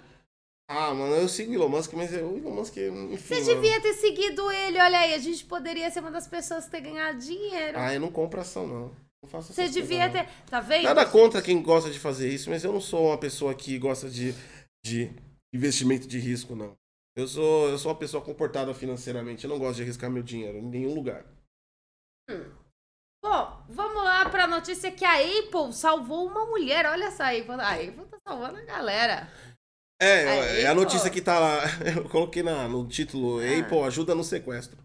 Ah, 0.69 0.93
mano, 0.95 1.15
eu 1.17 1.29
sigo 1.29 1.51
o 1.53 1.55
Elon 1.55 1.69
Musk, 1.69 1.93
mas 1.95 2.13
eu- 2.13 2.29
o 2.33 2.37
Elon 2.39 2.51
Musk, 2.53 2.77
enfim. 2.77 3.17
Você 3.17 3.35
mano. 3.41 3.47
devia 3.63 3.81
ter 3.81 3.95
seguido 3.95 4.51
ele. 4.51 4.79
Olha 4.79 4.99
aí, 4.99 5.15
a 5.15 5.19
gente 5.19 5.45
poderia 5.45 5.91
ser 5.91 6.01
uma 6.01 6.11
das 6.11 6.27
pessoas 6.29 6.65
que 6.67 6.71
ter 6.73 6.81
ganhado 6.81 7.19
dinheiro. 7.19 7.79
Ah, 7.79 7.95
eu 7.95 8.01
não 8.01 8.11
compro 8.11 8.41
ação, 8.41 8.67
não. 8.67 8.93
Não 9.23 9.29
faço 9.31 9.53
Você 9.53 9.69
devia 9.69 10.09
coisas, 10.11 10.27
ter. 10.29 10.33
Tá 10.51 10.61
vendo? 10.61 10.83
não. 10.85 10.95
Nada 10.95 11.07
contra 11.07 11.43
quem 11.43 11.61
gosta 11.63 11.91
de 11.91 11.99
fazer 11.99 12.29
isso, 12.29 12.51
mas 12.51 12.65
eu 12.65 12.73
não 12.73 12.81
sou 12.81 13.07
uma 13.09 13.19
pessoa 13.19 13.55
que 13.55 13.79
gosta 13.79 14.09
de, 14.09 14.35
de 14.85 15.11
investimento 15.55 16.07
de 16.09 16.19
risco, 16.19 16.55
não. 16.57 16.75
Eu 17.17 17.27
sou, 17.29 17.69
eu 17.69 17.79
sou 17.79 17.91
uma 17.93 17.99
pessoa 17.99 18.23
comportada 18.23 18.73
financeiramente. 18.73 19.45
Eu 19.45 19.51
não 19.51 19.59
gosto 19.59 19.77
de 19.77 19.83
arriscar 19.83 20.11
meu 20.11 20.23
dinheiro 20.23 20.59
em 20.59 20.63
nenhum 20.63 20.95
lugar. 20.95 21.25
Bom, 23.23 23.63
vamos 23.69 24.03
lá 24.03 24.29
pra 24.31 24.47
notícia 24.47 24.91
que 24.91 25.05
a 25.05 25.15
Apple 25.19 25.73
salvou 25.73 26.27
uma 26.27 26.47
mulher. 26.47 26.87
Olha 26.87 27.05
essa 27.05 27.27
Apple. 27.27 27.51
A 27.61 27.75
Apple 27.75 28.07
tá 28.11 28.19
salvando 28.27 28.59
a 28.59 28.63
galera. 28.65 29.31
É, 30.01 30.23
Aí, 30.31 30.61
é 30.63 30.67
a 30.67 30.75
notícia 30.75 31.11
que 31.11 31.21
tá 31.21 31.39
lá. 31.39 31.61
Eu 31.95 32.09
coloquei 32.09 32.43
na, 32.43 32.67
no 32.67 32.87
título 32.89 33.39
Ah. 33.41 33.61
Apple 33.61 33.83
ajuda 33.83 34.15
no 34.15 34.25
sequestro. 34.25 34.79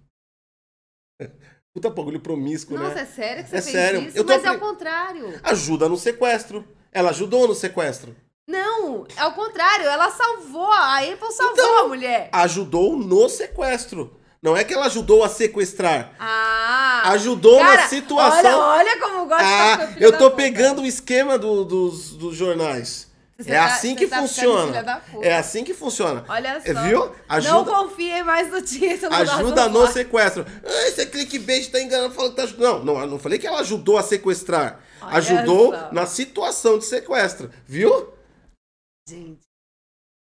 Puta 1.73 1.89
bagulho 1.89 2.21
promíscuo, 2.21 2.77
Nossa, 2.77 2.95
né? 2.95 3.01
é 3.01 3.05
sério 3.05 3.43
que 3.43 3.49
você 3.49 3.57
É 3.57 3.61
fez 3.61 3.71
sério. 3.75 4.01
isso? 4.01 4.17
Eu 4.17 4.23
tô 4.25 4.33
Mas 4.33 4.43
é 4.43 4.47
apre- 4.47 4.57
o 4.57 4.69
contrário. 4.69 5.39
Ajuda 5.43 5.89
no 5.89 5.97
sequestro. 5.97 6.65
Ela 6.91 7.09
ajudou 7.09 7.47
no 7.47 7.53
sequestro. 7.55 8.15
Não, 8.47 9.05
é 9.17 9.25
o 9.25 9.33
contrário. 9.33 9.85
Ela 9.85 10.09
salvou. 10.11 10.71
A 10.71 10.99
Apple 10.99 11.31
salvou 11.33 11.53
Então- 11.53 11.79
a 11.79 11.87
mulher. 11.87 12.29
Ajudou 12.31 12.95
no 12.97 13.27
sequestro. 13.27 14.17
Não 14.45 14.55
é 14.55 14.63
que 14.63 14.75
ela 14.75 14.85
ajudou 14.85 15.23
a 15.23 15.27
sequestrar. 15.29 16.11
Ah. 16.19 17.01
Ajudou 17.13 17.57
cara, 17.57 17.81
na 17.81 17.87
situação. 17.87 18.59
Olha, 18.59 18.91
olha 18.91 18.99
como 19.01 19.25
gosta 19.25 19.43
de 19.43 19.51
Ah, 19.51 19.87
filho 19.87 20.05
eu 20.05 20.15
tô 20.19 20.29
pegando 20.29 20.83
o 20.83 20.85
esquema 20.85 21.35
do- 21.35 21.65
dos, 21.65 22.11
dos 22.11 22.35
jornais. 22.37 23.07
Você 23.39 23.49
é 23.51 23.55
tá- 23.55 23.65
assim 23.65 23.95
que 23.95 24.05
tá 24.05 24.19
funciona. 24.21 25.01
É 25.23 25.35
assim 25.35 25.63
que 25.63 25.73
funciona. 25.73 26.23
Olha 26.29 26.61
só. 26.61 26.69
É, 26.69 26.73
Viu? 26.87 26.99
Não 26.99 27.11
Ajuda, 27.27 27.71
confiem 27.71 28.23
mais 28.23 28.51
no 28.51 28.61
título. 28.61 29.09
da 29.09 29.17
ajuda 29.17 29.67
no 29.67 29.87
sequestro. 29.87 30.45
Ah, 30.63 30.87
esse 30.89 31.07
clickbait 31.07 31.67
tá 31.71 31.81
enganando, 31.81 32.13
falando 32.13 32.29
que 32.29 32.37
tá 32.37 32.43
ajudando. 32.43 32.83
Não, 32.85 32.99
não, 32.99 33.07
não 33.07 33.19
falei 33.19 33.39
que 33.39 33.47
ela 33.47 33.61
ajudou 33.61 33.97
a 33.97 34.03
sequestrar. 34.03 34.79
Olha 35.01 35.17
ajudou 35.17 35.73
só. 35.73 35.89
na 35.91 36.05
situação 36.05 36.77
de 36.77 36.85
sequestro. 36.85 37.49
Viu? 37.65 38.13
Gente, 39.09 39.39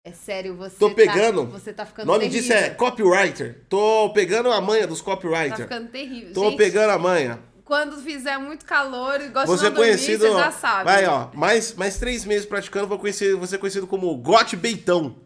é 0.05 0.13
sério, 0.13 0.55
você 0.57 0.77
Tô 0.77 0.91
tá- 0.91 0.95
pegando. 0.95 1.47
você 1.47 1.73
tá 1.73 1.87
ficando 1.87 2.09
O 2.09 2.13
nome 2.13 2.29
terrível. 2.29 2.43
disso 2.43 2.53
é 2.53 2.71
copywriter. 2.71 3.65
Tô 3.69 4.11
pegando 4.13 4.53
a 4.53 4.61
manha 4.61 4.87
dos 4.87 4.99
Tá 5.01 5.05
copywriters. 5.07 5.61
ficando 5.63 5.89
terrível. 5.91 6.33
Tô 6.35 6.45
Gente, 6.51 6.57
pegando 6.59 6.91
a 6.91 6.99
manha. 6.99 7.43
quando 7.65 7.97
fizer 8.03 8.37
muito 8.39 8.65
calor 8.67 9.21
e 9.23 9.29
gosta 9.29 9.53
de 9.55 9.59
ser 9.61 9.65
não 9.71 9.75
dormir, 9.75 9.91
conhecido. 9.93 10.27
você 10.27 10.33
já 10.39 10.53
sabe. 10.53 10.85
Vai, 10.85 11.07
ó. 11.07 11.31
Mais, 11.35 11.73
mais 11.75 11.99
três 11.99 12.25
meses 12.27 12.45
praticando, 12.45 12.87
vou, 12.87 12.99
conhecer, 12.99 13.35
ser 13.47 13.59
conhecido 13.59 13.87
como 13.87 14.15
Gote 14.19 14.57
Beitão. 14.57 15.17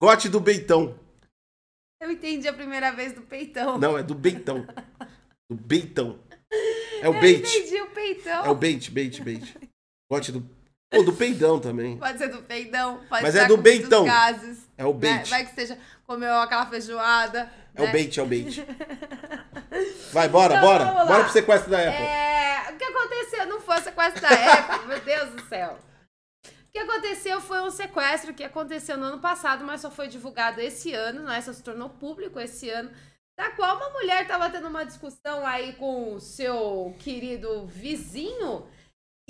Gote 0.00 0.28
do 0.28 0.38
Beitão. 0.40 0.98
Eu 2.02 2.10
entendi 2.10 2.48
a 2.48 2.52
primeira 2.52 2.90
vez 2.92 3.12
do 3.12 3.20
peitão. 3.22 3.76
Não, 3.78 3.96
é 3.98 4.02
do 4.02 4.14
Beitão. 4.14 4.66
Do 5.50 5.56
Beitão. 5.56 6.18
É 7.02 7.08
o 7.08 7.14
Eu 7.14 7.20
bait. 7.20 7.38
entendi 7.40 7.80
o 7.80 7.86
peitão. 7.92 8.44
É 8.44 8.50
o 8.50 8.54
bait, 8.54 8.90
bait, 8.90 9.22
bait. 9.22 9.56
Gote 10.10 10.32
do. 10.32 10.46
Ou 10.92 11.04
do 11.04 11.12
peidão 11.12 11.60
também. 11.60 11.96
Pode 11.96 12.18
ser 12.18 12.28
do 12.28 12.42
peidão, 12.42 13.00
pode 13.08 13.22
Mas 13.22 13.32
ser 13.32 13.42
é 13.42 13.46
do 13.46 13.56
beitão. 13.56 14.04
gases. 14.04 14.68
É 14.76 14.84
o 14.84 14.92
né? 14.92 14.98
bait. 14.98 15.30
Vai 15.30 15.46
que 15.46 15.54
seja, 15.54 15.78
comeu 16.04 16.34
aquela 16.34 16.66
feijoada. 16.66 17.50
É 17.74 17.82
o 17.82 17.86
né? 17.86 17.92
bait, 17.92 18.18
é 18.18 18.22
o 18.22 18.26
bait. 18.26 18.66
Vai, 20.12 20.28
bora, 20.28 20.56
Então, 20.56 20.66
bora. 20.66 20.84
Bora 21.06 21.24
pro 21.24 21.32
sequestro 21.32 21.70
da 21.70 21.78
Apple. 21.78 22.04
É, 22.04 22.72
o 22.72 22.76
que 22.76 22.84
aconteceu 22.84 23.46
não 23.46 23.60
foi 23.60 23.78
o 23.78 23.82
sequestro 23.82 24.20
da 24.20 24.28
Apple, 24.28 24.88
meu 24.88 25.00
Deus 25.00 25.30
do 25.30 25.48
céu. 25.48 25.78
O 26.44 26.72
que 26.72 26.78
aconteceu 26.78 27.40
foi 27.40 27.60
um 27.62 27.70
sequestro 27.70 28.34
que 28.34 28.42
aconteceu 28.42 28.96
no 28.96 29.04
ano 29.04 29.18
passado, 29.20 29.64
mas 29.64 29.80
só 29.80 29.90
foi 29.90 30.08
divulgado 30.08 30.60
esse 30.60 30.92
ano, 30.92 31.22
né? 31.22 31.40
Só 31.40 31.52
se 31.52 31.62
tornou 31.62 31.88
público 31.88 32.40
esse 32.40 32.68
ano, 32.68 32.90
da 33.38 33.50
qual 33.50 33.76
uma 33.76 33.90
mulher 33.90 34.22
estava 34.22 34.50
tendo 34.50 34.68
uma 34.68 34.84
discussão 34.84 35.46
aí 35.46 35.72
com 35.74 36.14
o 36.14 36.20
seu 36.20 36.94
querido 36.98 37.66
vizinho 37.66 38.66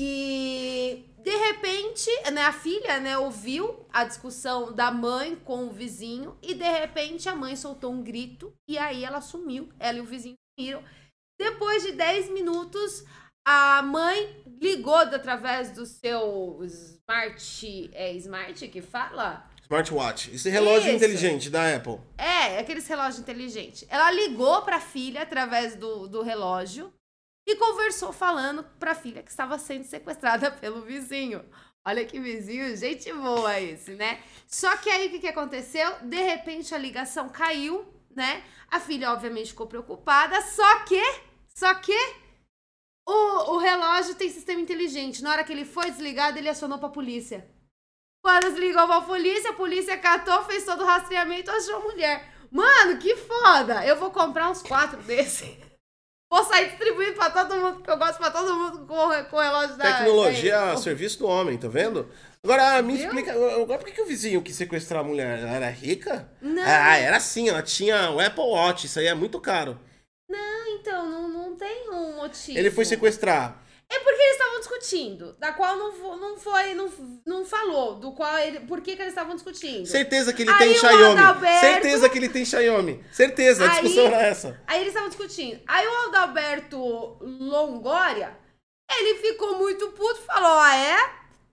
e 0.03 1.05
de 1.19 1.37
repente, 1.37 2.11
né, 2.33 2.41
a 2.47 2.53
filha, 2.53 2.99
né, 2.99 3.19
ouviu 3.19 3.85
a 3.93 4.03
discussão 4.05 4.73
da 4.73 4.91
mãe 4.91 5.37
com 5.37 5.67
o 5.67 5.71
vizinho 5.71 6.39
e 6.41 6.55
de 6.55 6.65
repente 6.65 7.29
a 7.29 7.37
mãe 7.37 7.55
soltou 7.55 7.93
um 7.93 8.03
grito 8.03 8.51
e 8.67 8.79
aí 8.79 9.05
ela 9.05 9.21
sumiu, 9.21 9.69
ela 9.79 9.99
e 9.99 10.01
o 10.01 10.07
vizinho 10.07 10.37
sumiram. 10.59 10.83
Depois 11.39 11.83
de 11.83 11.93
10 11.93 12.31
minutos, 12.31 13.05
a 13.45 13.83
mãe 13.83 14.43
ligou 14.59 14.97
através 14.97 15.71
do 15.71 15.85
seu 15.85 16.59
smart. 16.65 17.91
É 17.93 18.15
smart 18.15 18.69
que 18.69 18.81
fala? 18.81 19.47
Smartwatch. 19.63 20.35
Esse 20.35 20.49
relógio 20.49 20.89
Isso. 20.89 20.97
inteligente 20.97 21.51
da 21.51 21.77
Apple. 21.77 21.99
É, 22.17 22.59
aqueles 22.59 22.89
relógios 22.89 23.19
inteligentes. 23.19 23.87
Ela 23.91 24.11
ligou 24.11 24.63
pra 24.63 24.81
filha 24.81 25.23
através 25.23 25.77
do, 25.77 26.09
do 26.09 26.23
relógio 26.23 26.91
e 27.51 27.57
conversou 27.57 28.13
falando 28.13 28.63
pra 28.79 28.95
filha 28.95 29.23
que 29.23 29.31
estava 29.31 29.59
sendo 29.59 29.85
sequestrada 29.85 30.51
pelo 30.61 30.83
vizinho. 30.83 31.45
Olha 31.85 32.05
que 32.05 32.21
vizinho, 32.21 32.77
gente 32.77 33.13
boa 33.13 33.59
esse, 33.59 33.95
né? 33.95 34.23
Só 34.47 34.77
que 34.77 34.91
aí 34.91 35.09
o 35.09 35.11
que, 35.11 35.19
que 35.19 35.29
aconteceu? 35.29 35.91
De 36.03 36.21
repente 36.21 36.75
a 36.75 36.79
ligação 36.79 37.29
caiu, 37.29 37.87
né? 38.15 38.45
A 38.71 38.79
filha, 38.79 39.13
obviamente, 39.13 39.51
ficou 39.51 39.67
preocupada, 39.67 40.41
só 40.43 40.81
que, 40.81 41.03
só 41.55 41.75
que 41.75 41.97
o, 43.09 43.55
o 43.55 43.59
relógio 43.59 44.15
tem 44.15 44.31
sistema 44.31 44.61
inteligente. 44.61 45.23
Na 45.23 45.31
hora 45.33 45.45
que 45.45 45.53
ele 45.53 45.65
foi 45.65 45.91
desligado, 45.91 46.39
ele 46.39 46.49
acionou 46.49 46.79
pra 46.79 46.89
polícia. 46.89 47.49
Quando 48.23 48.51
desligou 48.51 48.87
pra 48.87 49.01
polícia, 49.01 49.51
a 49.51 49.55
polícia 49.55 49.97
catou, 49.99 50.45
fez 50.45 50.65
todo 50.65 50.83
o 50.83 50.87
rastreamento, 50.87 51.51
achou 51.51 51.77
a 51.77 51.81
mulher. 51.81 52.35
Mano, 52.53 52.99
que 52.99 53.17
foda! 53.17 53.85
Eu 53.87 53.97
vou 53.97 54.11
comprar 54.11 54.51
uns 54.51 54.63
quatro 54.63 55.01
desse. 55.03 55.70
Vou 56.31 56.45
sair 56.45 56.69
distribuindo 56.69 57.15
pra 57.15 57.29
todo 57.31 57.57
mundo, 57.57 57.75
porque 57.77 57.91
eu 57.91 57.99
gosto 57.99 58.19
pra 58.19 58.31
todo 58.31 58.55
mundo 58.55 58.87
com, 58.87 58.95
o- 58.95 59.25
com 59.25 59.37
o 59.37 59.41
relógio 59.41 59.77
da... 59.77 59.85
Tecnologia 59.99 60.53
da- 60.53 60.73
a 60.73 60.77
serviço 60.77 61.19
do 61.19 61.27
homem, 61.27 61.59
tá 61.59 61.67
vendo? 61.67 62.09
Agora, 62.45 62.81
me 62.83 62.97
Viu? 62.97 63.05
explica, 63.07 63.33
agora 63.33 63.79
por 63.79 63.85
que, 63.87 63.93
que 63.93 64.01
o 64.01 64.07
vizinho 64.07 64.41
quis 64.41 64.55
sequestrar 64.55 65.01
a 65.01 65.05
mulher? 65.05 65.41
Ela 65.41 65.51
era 65.57 65.69
rica? 65.71 66.31
Não. 66.41 66.63
Ah, 66.65 66.97
era 66.97 67.17
assim, 67.17 67.49
ela 67.49 67.63
tinha 67.63 68.11
o 68.13 68.21
Apple 68.21 68.45
Watch, 68.45 68.87
isso 68.87 68.99
aí 69.01 69.07
é 69.09 69.15
muito 69.15 69.41
caro. 69.41 69.79
Então, 70.81 71.07
não, 71.07 71.29
não 71.29 71.57
tem 71.57 71.91
um 71.91 72.17
motivo. 72.17 72.59
Ele 72.59 72.71
foi 72.71 72.85
sequestrar. 72.87 73.61
É 73.93 73.99
porque 73.99 74.23
eles 74.23 74.33
estavam 74.37 74.61
discutindo, 74.61 75.33
da 75.39 75.53
qual 75.53 75.77
não, 75.77 76.17
não 76.17 76.37
foi, 76.39 76.75
não, 76.75 76.89
não 77.27 77.45
falou, 77.45 77.97
do 77.97 78.13
qual 78.13 78.39
ele, 78.39 78.61
por 78.61 78.81
que, 78.81 78.95
que 78.95 79.03
eles 79.03 79.13
estavam 79.13 79.35
discutindo. 79.35 79.85
Certeza 79.87 80.33
que 80.33 80.43
ele 80.43 80.51
Aí 80.53 80.59
tem 80.59 80.75
Xiaomi. 80.75 81.19
Adalberto- 81.21 81.61
Certeza 81.61 82.09
que 82.09 82.19
ele 82.19 82.29
tem 82.29 82.45
Xiaomi. 82.45 83.05
Certeza, 83.11 83.65
a 83.65 83.67
Aí- 83.73 83.83
discussão 83.83 84.07
era 84.07 84.23
essa. 84.23 84.61
Aí 84.67 84.77
eles 84.81 84.89
estavam 84.89 85.09
discutindo. 85.09 85.61
Aí 85.67 85.87
o 85.89 86.09
Adalberto 86.09 86.79
Longoria, 87.21 88.37
ele 88.91 89.19
ficou 89.19 89.57
muito 89.59 89.89
puto, 89.91 90.21
falou: 90.23 90.59
Ah, 90.61 90.77
é? 90.77 90.97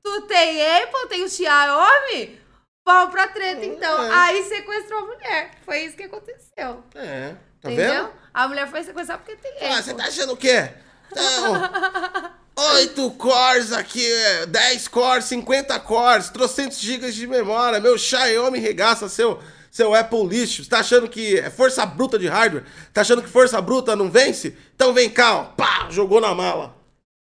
Tu 0.04 0.22
tem 0.22 0.82
Apple, 0.84 1.10
tem 1.10 1.24
o 1.24 1.30
Xiaomi? 1.30 2.40
Vamos 2.88 3.12
pra 3.12 3.28
treta, 3.28 3.66
então. 3.66 4.04
É. 4.04 4.10
Aí 4.14 4.44
sequestrou 4.44 5.00
a 5.00 5.06
mulher. 5.08 5.52
Foi 5.66 5.80
isso 5.80 5.98
que 5.98 6.04
aconteceu. 6.04 6.84
É, 6.96 7.36
tá 7.62 7.72
entendeu? 7.72 8.06
vendo? 8.06 8.14
A 8.34 8.48
mulher 8.48 8.68
foi 8.70 8.84
sequestrada 8.84 9.22
porque 9.24 9.36
tem 9.42 9.52
Apple. 9.54 9.68
Ah, 9.68 9.82
você 9.82 9.94
tá 9.94 10.04
achando 10.06 10.34
o 10.34 10.38
quê? 10.38 10.72
Então, 11.12 12.34
8 12.56 13.12
cores 13.12 13.72
aqui, 13.72 14.04
10 14.48 14.88
cores, 14.88 15.26
50 15.26 15.80
cores, 15.82 16.30
trocentos 16.30 16.80
gigas 16.80 17.14
de 17.14 17.28
memória, 17.28 17.80
meu 17.80 17.98
Xiaomi 17.98 18.60
regaça 18.60 19.08
seu, 19.08 19.40
seu 19.70 19.94
Apple 19.94 20.26
lixo. 20.26 20.64
Você 20.64 20.70
tá 20.70 20.80
achando 20.80 21.08
que 21.08 21.38
é 21.38 21.50
força 21.50 21.86
bruta 21.86 22.18
de 22.18 22.28
hardware? 22.28 22.66
Tá 22.92 23.02
achando 23.02 23.22
que 23.22 23.30
força 23.30 23.62
bruta 23.62 23.96
não 23.96 24.10
vence? 24.10 24.58
Então 24.76 24.94
vem 24.94 25.10
cá, 25.10 25.36
ó, 25.36 25.44
pá, 25.44 25.88
jogou 25.90 26.20
na 26.20 26.34
mala. 26.34 26.76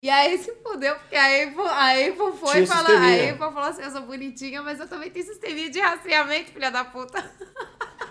E 0.04 0.10
aí 0.10 0.38
se 0.38 0.54
fudeu, 0.62 0.94
porque 0.96 1.16
a 1.16 1.44
Apple, 1.44 1.62
a 1.62 1.92
Apple 1.92 2.38
foi 2.38 2.66
Tinha 2.66 2.68
falar. 2.68 2.90
A. 2.90 3.32
Apple 3.32 3.38
falou 3.38 3.70
assim: 3.70 3.84
eu 3.84 3.92
sou 3.92 4.02
bonitinha, 4.02 4.62
mas 4.62 4.78
eu 4.78 4.86
também 4.90 5.10
tenho 5.10 5.26
sisteminha 5.26 5.70
de 5.70 5.80
rastreamento, 5.80 6.52
filha 6.52 6.70
da 6.70 6.84
puta. 6.84 7.24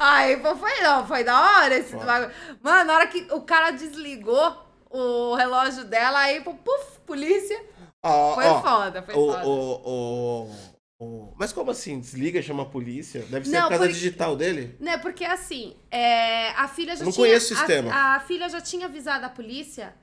A 0.00 0.24
Apple 0.24 0.58
foi, 0.58 0.80
não, 0.80 1.06
foi 1.06 1.22
da 1.22 1.40
hora 1.40 1.76
esse 1.76 1.94
bagulho. 1.94 2.32
Mano, 2.60 2.84
na 2.84 2.94
hora 2.94 3.06
que 3.06 3.28
o 3.30 3.42
cara 3.42 3.70
desligou 3.70 4.65
o 4.90 5.34
relógio 5.34 5.84
dela, 5.84 6.20
a 6.20 6.30
Apple, 6.36 6.54
puf, 6.64 7.00
polícia. 7.06 7.62
Ó, 8.02 8.34
Foi 8.34 8.44
ó, 8.46 8.60
foda, 8.62 9.02
foi 9.02 9.14
o, 9.14 9.32
foda. 9.32 9.46
o, 9.46 9.80
o, 11.00 11.04
o- 11.04 11.34
Mas 11.36 11.52
como 11.52 11.70
assim? 11.70 11.98
Desliga, 11.98 12.40
chama 12.40 12.62
a 12.62 12.66
polícia? 12.66 13.20
Deve 13.28 13.46
ser 13.46 13.52
Não, 13.56 13.62
por 13.62 13.68
causa 13.70 13.84
porque- 13.84 13.92
digital 13.94 14.36
dele? 14.36 14.76
Né, 14.78 14.96
porque 14.98 15.24
assim, 15.24 15.76
é, 15.90 16.50
a 16.50 16.68
filha 16.68 16.94
já 16.96 17.04
não 17.04 17.10
tinha. 17.12 17.26
conheço 17.26 17.52
o 17.54 17.56
sistema. 17.56 17.92
A, 17.92 18.16
a 18.16 18.20
filha 18.20 18.48
já 18.48 18.60
tinha 18.60 18.86
avisado 18.86 19.26
a 19.26 19.28
polícia 19.28 19.94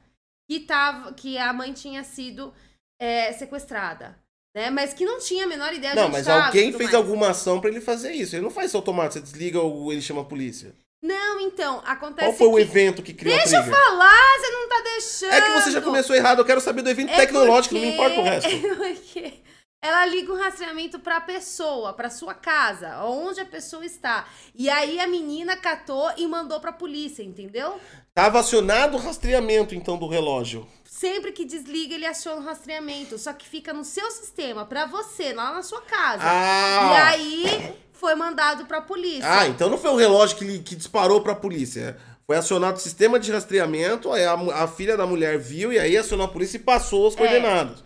que, 0.49 0.59
tava, 0.61 1.13
que 1.13 1.37
a 1.37 1.53
mãe 1.53 1.71
tinha 1.71 2.03
sido 2.03 2.53
é, 2.99 3.31
sequestrada. 3.33 4.17
Né? 4.55 4.69
Mas 4.69 4.93
que 4.93 5.03
não 5.05 5.17
tinha 5.19 5.45
a 5.45 5.47
menor 5.47 5.73
ideia 5.73 5.95
de 5.95 5.99
Não, 5.99 6.09
mas 6.09 6.27
alguém 6.27 6.71
fez 6.71 6.83
mais. 6.91 6.93
alguma 6.93 7.29
ação 7.29 7.59
pra 7.59 7.69
ele 7.71 7.81
fazer 7.81 8.11
isso. 8.11 8.35
Ele 8.35 8.43
não 8.43 8.51
faz 8.51 8.67
isso 8.67 8.77
automático. 8.77 9.13
Você 9.13 9.21
desliga 9.21 9.59
ou 9.59 9.91
ele 9.91 10.01
chama 10.01 10.21
a 10.21 10.25
polícia. 10.25 10.75
Não, 11.03 11.37
então, 11.41 11.81
acontece 11.85 12.25
Qual 12.29 12.33
foi 12.37 12.47
o 12.47 12.55
que... 12.55 12.61
evento 12.61 13.03
que 13.03 13.13
criou 13.13 13.35
Deixa 13.37 13.57
a 13.57 13.59
eu 13.59 13.63
trigger? 13.65 13.83
falar, 13.85 14.39
você 14.39 14.51
não 14.51 14.69
tá 14.69 14.81
deixando. 14.81 15.33
É 15.33 15.41
que 15.41 15.51
você 15.61 15.71
já 15.71 15.81
começou 15.81 16.15
errado. 16.15 16.39
Eu 16.39 16.45
quero 16.45 16.61
saber 16.61 16.81
do 16.81 16.89
evento 16.89 17.11
É 17.11 17.17
tecnológico, 17.17 17.75
não 17.75 17.81
me 17.81 17.91
porque- 17.91 18.13
importa 18.13 18.21
o 18.21 18.23
resto. 18.23 18.49
É 18.83 18.93
porque 18.93 19.33
ela 19.81 20.05
liga 20.05 20.31
um 20.31 20.37
rastreamento 20.37 20.97
pra 20.99 21.19
pessoa, 21.19 21.91
pra 21.91 22.09
sua 22.09 22.33
casa, 22.33 23.03
onde 23.03 23.41
a 23.41 23.45
pessoa 23.45 23.85
está. 23.85 24.25
E 24.55 24.69
aí 24.69 24.97
a 24.97 25.05
menina 25.07 25.57
catou 25.57 26.09
e 26.15 26.25
mandou 26.25 26.61
pra 26.61 26.71
polícia, 26.71 27.21
entendeu? 27.21 27.77
Tava 28.15 28.39
acionado 28.39 28.95
o 28.95 28.99
rastreamento, 28.99 29.75
então, 29.75 29.97
do 29.97 30.07
relógio. 30.07 30.65
Sempre 30.85 31.33
que 31.33 31.43
desliga, 31.43 31.95
ele 31.95 32.05
aciona 32.05 32.39
o 32.39 32.45
rastreamento. 32.45 33.17
Só 33.17 33.33
que 33.33 33.45
fica 33.45 33.73
no 33.73 33.83
seu 33.83 34.09
sistema, 34.09 34.65
pra 34.65 34.85
você, 34.85 35.33
lá 35.33 35.51
na 35.51 35.61
sua 35.61 35.81
casa. 35.81 36.23
Ah! 36.25 36.93
E 36.93 37.01
aí 37.01 37.73
foi 38.03 38.15
mandado 38.15 38.65
pra 38.65 38.81
polícia. 38.81 39.23
Ah, 39.25 39.47
então 39.47 39.69
não 39.69 39.77
foi 39.77 39.91
o 39.91 39.95
relógio 39.95 40.35
que, 40.37 40.59
que 40.59 40.75
disparou 40.75 41.21
pra 41.21 41.33
polícia. 41.33 41.95
Foi 42.27 42.35
acionado 42.35 42.75
o 42.75 42.79
sistema 42.81 43.17
de 43.17 43.31
rastreamento, 43.31 44.11
aí 44.11 44.25
a, 44.25 44.33
a 44.33 44.67
filha 44.67 44.97
da 44.97 45.05
mulher 45.07 45.39
viu 45.39 45.71
e 45.71 45.79
aí 45.79 45.95
acionou 45.95 46.25
a 46.25 46.29
polícia 46.29 46.57
e 46.57 46.59
passou 46.59 47.07
as 47.07 47.13
É. 47.13 47.17
coordenadas. 47.17 47.81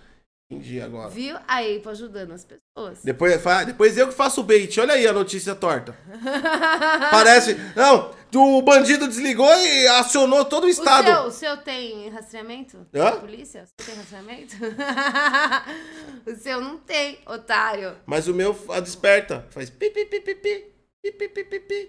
Entendi 0.52 0.82
agora. 0.82 1.10
Viu? 1.10 1.36
A 1.48 1.60
Apple 1.60 1.82
ajudando 1.92 2.32
as 2.32 2.44
pessoas. 2.44 2.62
Depois, 3.04 3.42
depois 3.66 3.98
eu 3.98 4.08
que 4.08 4.14
faço 4.14 4.42
o 4.42 4.44
bait. 4.44 4.80
Olha 4.80 4.94
aí 4.94 5.08
a 5.08 5.14
notícia 5.14 5.56
torta. 5.56 5.96
Parece. 7.12 7.56
Não, 7.76 8.12
o 8.36 8.62
bandido 8.62 9.08
desligou 9.08 9.50
e 9.56 9.88
acionou 9.88 10.46
todo 10.46 10.66
o 10.66 10.68
O 10.68 10.70
estado. 10.70 11.06
seu, 11.06 11.22
o 11.24 11.32
seu 11.32 11.58
tem 11.58 12.10
rastreamento? 12.10 12.86
Hã? 12.94 13.12
Polícia? 13.20 13.64
O 13.64 13.84
seu 13.84 13.86
tem 13.86 13.96
rastreamento? 13.96 14.56
o 16.26 16.36
seu 16.36 16.62
não 16.62 16.78
tem, 16.78 17.20
otário. 17.26 17.96
Mas 18.06 18.28
o 18.28 18.34
meu 18.34 18.58
a 18.70 18.80
desperta. 18.80 19.46
Faz 19.50 19.70
pi, 19.70 19.90
pi, 19.90 20.06
pi, 20.06 20.20
pi, 20.20 20.36
pi, 20.36 20.66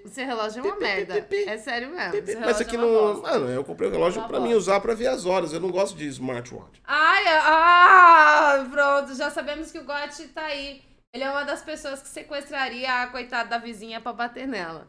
O 0.05 0.09
seu 0.09 0.25
relógio 0.25 0.61
é 0.61 0.63
uma 0.63 0.77
merda. 0.77 1.27
É 1.47 1.59
sério 1.59 1.91
mesmo. 1.91 2.13
Mas 2.13 2.35
relógio 2.35 2.63
aqui 2.63 2.77
é 2.77 2.79
não. 2.79 3.23
Mano, 3.23 3.49
eu 3.49 3.65
comprei 3.65 3.89
o 3.89 3.93
relógio 3.93 4.27
pra 4.29 4.41
mim 4.41 4.55
usar 4.55 4.81
pra 4.81 4.95
ver 4.95 5.09
as 5.09 5.27
horas. 5.27 5.53
Eu 5.53 5.61
não 5.61 5.71
gosto 5.71 5.97
de 5.97 6.07
smartwatch. 6.07 6.81
Ai, 6.85 7.25
ah, 7.29 8.69
pronto. 8.71 9.15
Já 9.15 9.31
sabemos 9.31 9.73
que 9.73 9.79
o 9.79 9.85
Gotti 9.85 10.29
tá 10.29 10.45
aí. 10.45 10.83
Ele 11.13 11.25
é 11.25 11.31
uma 11.31 11.45
das 11.45 11.63
pessoas 11.63 12.01
que 12.01 12.09
sequestraria 12.09 13.03
a 13.03 13.07
coitada 13.09 13.49
da 13.49 13.59
vizinha 13.59 14.01
pra 14.01 14.13
bater 14.13 14.47
nela. 14.47 14.87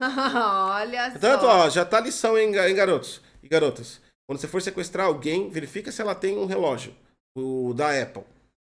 Olha 0.00 1.10
Portanto, 1.10 1.40
só. 1.42 1.66
ó, 1.66 1.68
já 1.68 1.84
tá 1.84 2.00
lição, 2.00 2.38
hein, 2.38 2.52
garotos 2.52 3.20
e 3.42 3.48
garotas. 3.48 4.00
Quando 4.26 4.40
você 4.40 4.48
for 4.48 4.62
sequestrar 4.62 5.06
alguém, 5.06 5.50
verifica 5.50 5.90
se 5.90 6.00
ela 6.00 6.14
tem 6.14 6.38
um 6.38 6.46
relógio. 6.46 6.94
O 7.36 7.74
da 7.74 8.00
Apple. 8.00 8.24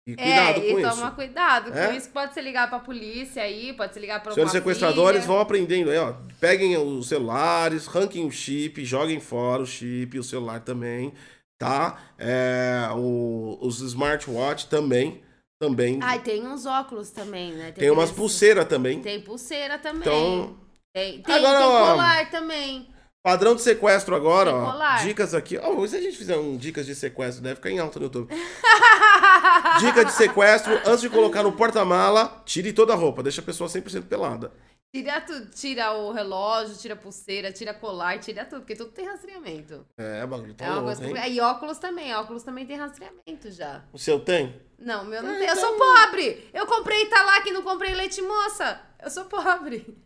E 0.07 0.15
cuidado 0.15 0.59
é, 0.59 0.71
com 0.71 0.79
e 0.79 0.81
isso. 0.83 0.95
toma 0.95 1.11
cuidado 1.11 1.71
com 1.71 1.77
É? 1.77 1.95
isso. 1.97 2.09
Pode 2.11 2.33
ser 2.33 2.41
ligar 2.41 2.69
pra 2.69 2.79
polícia 2.79 3.43
aí, 3.43 3.73
pode 3.73 3.93
ser 3.93 3.99
ligar 3.99 4.23
pra 4.23 4.31
Senhores 4.31 4.53
sequestradores 4.53 5.21
filha. 5.23 5.33
vão 5.33 5.41
aprendendo 5.41 5.91
aí, 5.91 5.97
ó. 5.97 6.13
Peguem 6.39 6.77
os 6.77 7.09
celulares, 7.09 7.87
ranquem 7.87 8.25
o 8.25 8.31
chip, 8.31 8.85
joguem 8.85 9.19
fora 9.19 9.61
o 9.63 9.65
chip, 9.67 10.17
o 10.17 10.23
celular 10.23 10.61
também, 10.61 11.13
tá? 11.59 11.99
É, 12.17 12.87
o- 12.95 13.57
os 13.61 13.81
smartwatch 13.81 14.67
também, 14.67 15.21
também. 15.61 15.99
Ai, 16.01 16.19
tem 16.19 16.47
uns 16.47 16.65
óculos 16.65 17.09
também, 17.11 17.51
né? 17.51 17.71
tem 17.73 17.89
umas 17.91 18.05
aqueles- 18.05 18.17
pulseiras 18.17 18.65
também. 18.65 19.01
Tem 19.01 19.19
pulseira 19.21 19.77
também. 19.77 19.99
Então, 20.01 20.57
tem, 20.95 21.21
tem, 21.21 21.35
Agora, 21.35 21.57
tem 21.57 21.67
ó, 21.67 21.91
colar 21.91 22.31
também. 22.31 22.87
Padrão 23.27 23.55
de 23.55 23.61
sequestro 23.61 24.15
agora, 24.15 24.55
ó. 24.55 25.03
Dicas 25.03 25.33
aqui. 25.33 25.57
Ó, 25.57 25.85
se 25.85 25.97
a 25.97 26.01
gente 26.01 26.17
fizer 26.17 26.37
um 26.37 26.55
dicas 26.55 26.85
de 26.85 26.95
sequestro, 26.95 27.43
deve 27.43 27.55
ficar 27.55 27.69
em 27.69 27.77
alta 27.77 27.99
no 27.99 28.05
YouTube. 28.05 28.33
Dica 29.81 30.05
de 30.05 30.13
sequestro, 30.13 30.73
antes 30.85 31.01
de 31.01 31.09
colocar 31.09 31.43
no 31.43 31.51
porta-mala, 31.51 32.41
tire 32.45 32.71
toda 32.71 32.93
a 32.93 32.95
roupa, 32.95 33.21
deixa 33.21 33.41
a 33.41 33.43
pessoa 33.43 33.69
100% 33.69 34.03
pelada. 34.07 34.53
Tira 34.95 35.19
tudo, 35.19 35.45
tira 35.47 35.91
o 35.91 36.13
relógio, 36.13 36.77
tira 36.77 36.93
a 36.93 36.97
pulseira, 36.97 37.51
tira 37.51 37.73
colar, 37.73 38.17
tira 38.19 38.45
tudo, 38.45 38.61
porque 38.61 38.77
tudo 38.77 38.91
tem 38.91 39.05
rastreamento. 39.05 39.85
É, 39.97 40.25
bagulho 40.25 40.53
tá 40.53 40.63
é 40.65 40.69
louco, 40.69 40.85
coisa 40.85 41.01
hein? 41.01 41.07
complicada. 41.09 41.33
E 41.33 41.39
óculos 41.41 41.77
também, 41.79 42.15
óculos 42.15 42.43
também 42.43 42.65
tem 42.65 42.77
rastreamento 42.77 43.51
já. 43.51 43.83
O 43.91 43.99
seu 43.99 44.21
tem? 44.21 44.55
Não, 44.79 45.03
meu 45.03 45.21
não 45.21 45.31
É, 45.31 45.39
tem. 45.39 45.49
Eu 45.49 45.55
sou 45.57 45.75
então- 45.75 46.05
pobre. 46.05 46.49
Eu 46.53 46.65
comprei 46.65 47.03
Italac 47.03 47.49
e 47.49 47.51
não 47.51 47.61
comprei 47.61 47.93
leite 47.93 48.21
moça. 48.21 48.79
Eu 49.03 49.09
sou 49.09 49.25
pobre. 49.25 49.97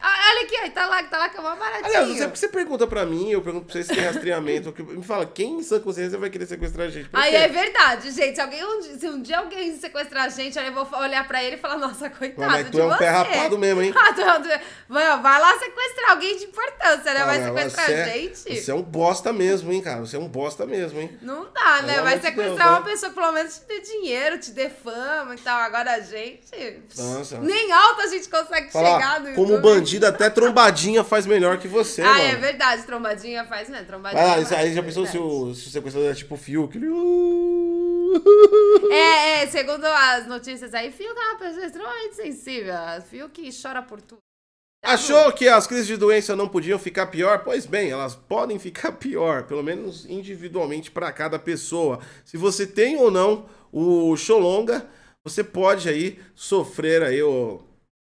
Ah, 0.00 0.30
Olha 0.30 0.46
aqui, 0.46 0.56
ó, 0.62 0.66
Italac, 0.66 1.04
Italac 1.08 1.36
é 1.36 1.40
uma 1.40 1.56
baratinho. 1.56 1.84
Aliás, 1.86 2.08
você, 2.16 2.26
você 2.26 2.48
pergunta 2.48 2.86
pra 2.86 3.04
mim, 3.04 3.30
eu 3.30 3.42
pergunto 3.42 3.66
pra 3.66 3.74
você 3.74 3.82
se 3.84 3.94
tem 3.94 4.02
rastreamento. 4.02 4.72
que- 4.72 4.82
Me 4.82 5.04
fala, 5.04 5.26
quem 5.26 5.58
em 5.58 5.62
sã 5.62 5.78
consciência 5.78 6.18
vai 6.18 6.30
querer 6.30 6.46
sequestrar 6.46 6.86
a 6.86 6.90
gente? 6.90 7.10
Por 7.10 7.20
Aí 7.20 7.30
quê? 7.32 7.36
é 7.36 7.48
verdade, 7.48 8.10
gente. 8.10 8.34
Se, 8.34 8.40
alguém, 8.40 8.64
um 8.64 8.80
dia- 8.80 8.98
se 8.98 9.08
um 9.08 9.20
dia 9.20 9.38
alguém 9.38 9.76
sequestrar 9.78 10.24
a 10.24 10.28
gente, 10.30 10.58
aí 10.58 10.68
eu 10.68 10.72
vou 10.72 10.88
olhar 10.98 11.28
pra 11.28 11.44
ele 11.44 11.56
e 11.56 11.58
falar, 11.58 11.76
nossa, 11.76 12.08
coitado 12.08 12.50
mas 12.50 12.66
tu 12.66 12.70
de 12.72 12.80
é 12.80 12.84
um 12.84 12.88
você. 12.88 12.98
pé 12.98 13.08
rapado 13.10 13.58
mesmo, 13.58 13.82
hein? 13.82 13.92
Ah, 13.94 14.12
tu 14.14 14.20
é 14.22 14.38
um- 14.38 14.98
é- 14.98 15.16
vai, 15.18 15.40
lá 15.40 15.58
sequestrar 15.58 16.10
alguém 16.12 16.38
de 16.38 16.44
importância, 16.44 17.14
né? 17.14 17.24
Vai 17.24 17.44
sequestrar 17.44 17.86
a 17.88 17.92
é- 17.92 18.04
gente? 18.14 18.56
Você 18.56 18.70
é 18.70 18.74
um 18.74 18.82
bosta 18.82 19.32
mesmo, 19.34 19.70
hein, 19.70 19.82
cara? 19.82 20.00
Você 20.00 20.16
é 20.16 20.18
um 20.18 20.28
bosta 20.28 20.64
mesmo, 20.64 20.98
hein? 20.98 21.18
Não 21.20 21.46
dá, 21.52 21.82
né? 21.82 22.00
Vai 22.00 22.18
sequestrar 22.20 22.56
Deus, 22.56 22.78
uma 22.78 22.80
né? 22.80 22.90
pessoa 22.90 23.10
que 23.10 23.20
pelo 23.20 23.32
menos 23.32 23.58
te 23.58 23.66
dê 23.66 23.80
dinheiro, 23.80 24.38
te 24.38 24.50
dê 24.50 24.70
fama 24.70 25.34
e 25.34 25.38
tal. 25.38 25.60
Agora 25.60 25.92
a 25.92 26.00
gente. 26.00 26.80
Nossa. 26.96 27.38
Nem 27.40 27.70
alto 27.70 28.00
a 28.00 28.06
gente 28.06 28.28
consegue 28.30 28.72
chegar 28.72 29.20
no 29.20 29.34
como 29.34 29.52
YouTube. 29.52 29.73
Bandido, 29.74 30.06
até 30.06 30.30
trombadinha 30.30 31.02
faz 31.04 31.26
melhor 31.26 31.58
que 31.58 31.68
você, 31.68 32.02
Ah, 32.02 32.06
mano. 32.14 32.20
é 32.20 32.36
verdade. 32.36 32.82
Trombadinha 32.84 33.44
faz, 33.44 33.68
né? 33.68 33.82
Trombadinha. 33.84 34.38
Isso 34.40 34.54
aí 34.54 34.74
já 34.74 34.82
pensou 34.82 35.06
se 35.06 35.18
o, 35.18 35.54
se 35.54 35.68
o 35.68 35.70
sequestrador 35.70 36.10
é 36.10 36.14
tipo 36.14 36.34
o 36.34 36.38
Fiuk? 36.38 36.76
Ele... 36.76 36.86
É, 38.90 39.42
é, 39.42 39.46
segundo 39.46 39.84
as 39.84 40.26
notícias 40.26 40.72
aí, 40.74 40.90
Fiuk 40.92 41.18
é 41.18 41.30
uma 41.30 41.38
pessoa 41.38 41.64
extremamente 41.66 42.14
sensível. 42.16 42.74
Fiuk 43.10 43.50
chora 43.62 43.82
por 43.82 44.00
tudo. 44.00 44.18
Achou 44.84 45.32
que 45.32 45.48
as 45.48 45.66
crises 45.66 45.86
de 45.86 45.96
doença 45.96 46.36
não 46.36 46.46
podiam 46.46 46.78
ficar 46.78 47.06
pior? 47.06 47.42
Pois 47.42 47.64
bem, 47.64 47.90
elas 47.90 48.14
podem 48.14 48.58
ficar 48.58 48.92
pior, 48.98 49.44
pelo 49.44 49.62
menos 49.62 50.04
individualmente 50.06 50.90
para 50.90 51.10
cada 51.10 51.38
pessoa. 51.38 52.00
Se 52.24 52.36
você 52.36 52.66
tem 52.66 52.96
ou 52.96 53.10
não 53.10 53.46
o 53.72 54.14
Xolonga, 54.14 54.86
você 55.24 55.42
pode 55.42 55.88
aí 55.88 56.20
sofrer 56.34 57.02
aí 57.02 57.22
ó, 57.22 57.58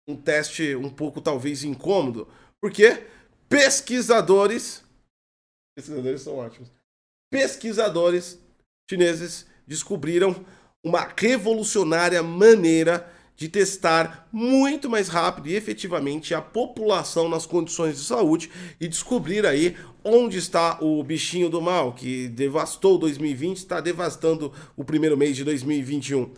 um 0.08 0.16
teste 0.16 0.76
um 0.76 0.90
pouco 0.90 1.20
talvez 1.20 1.64
incômodo, 1.64 2.28
porque 2.62 3.06
pesquisadores 3.50 4.84
pesquisadores 5.76 6.22
são 6.22 6.38
ótimos. 6.38 6.72
Pesquisadores 7.30 8.40
chineses 8.90 9.46
descobriram 9.68 10.44
uma 10.84 11.08
revolucionária 11.16 12.24
maneira 12.24 13.12
de 13.36 13.48
testar 13.48 14.28
muito 14.32 14.90
mais 14.90 15.10
rápido 15.10 15.48
e 15.48 15.56
efetivamente 15.56 16.34
a 16.34 16.42
população 16.42 17.30
nas 17.30 17.46
condições 17.46 17.98
de 17.98 18.04
saúde 18.04 18.50
e 18.80 18.88
descobrir 18.88 19.46
aí 19.46 19.78
onde 20.04 20.40
está 20.40 20.80
o 20.82 21.04
bichinho 21.04 21.48
do 21.48 21.62
mal 21.62 21.94
que 21.94 22.28
devastou 22.30 22.98
2020, 22.98 23.58
está 23.58 23.80
devastando 23.80 24.52
o 24.76 24.84
primeiro 24.84 25.16
mês 25.16 25.36
de 25.36 25.44
2021. 25.44 26.34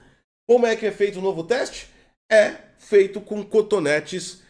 Como 0.46 0.66
é 0.66 0.76
que 0.76 0.86
é 0.86 0.92
feito 0.92 1.20
o 1.20 1.22
novo 1.22 1.44
teste? 1.44 1.88
É 2.30 2.69
feito 2.80 3.22
com 3.22 3.44
cotonetes 3.44 4.42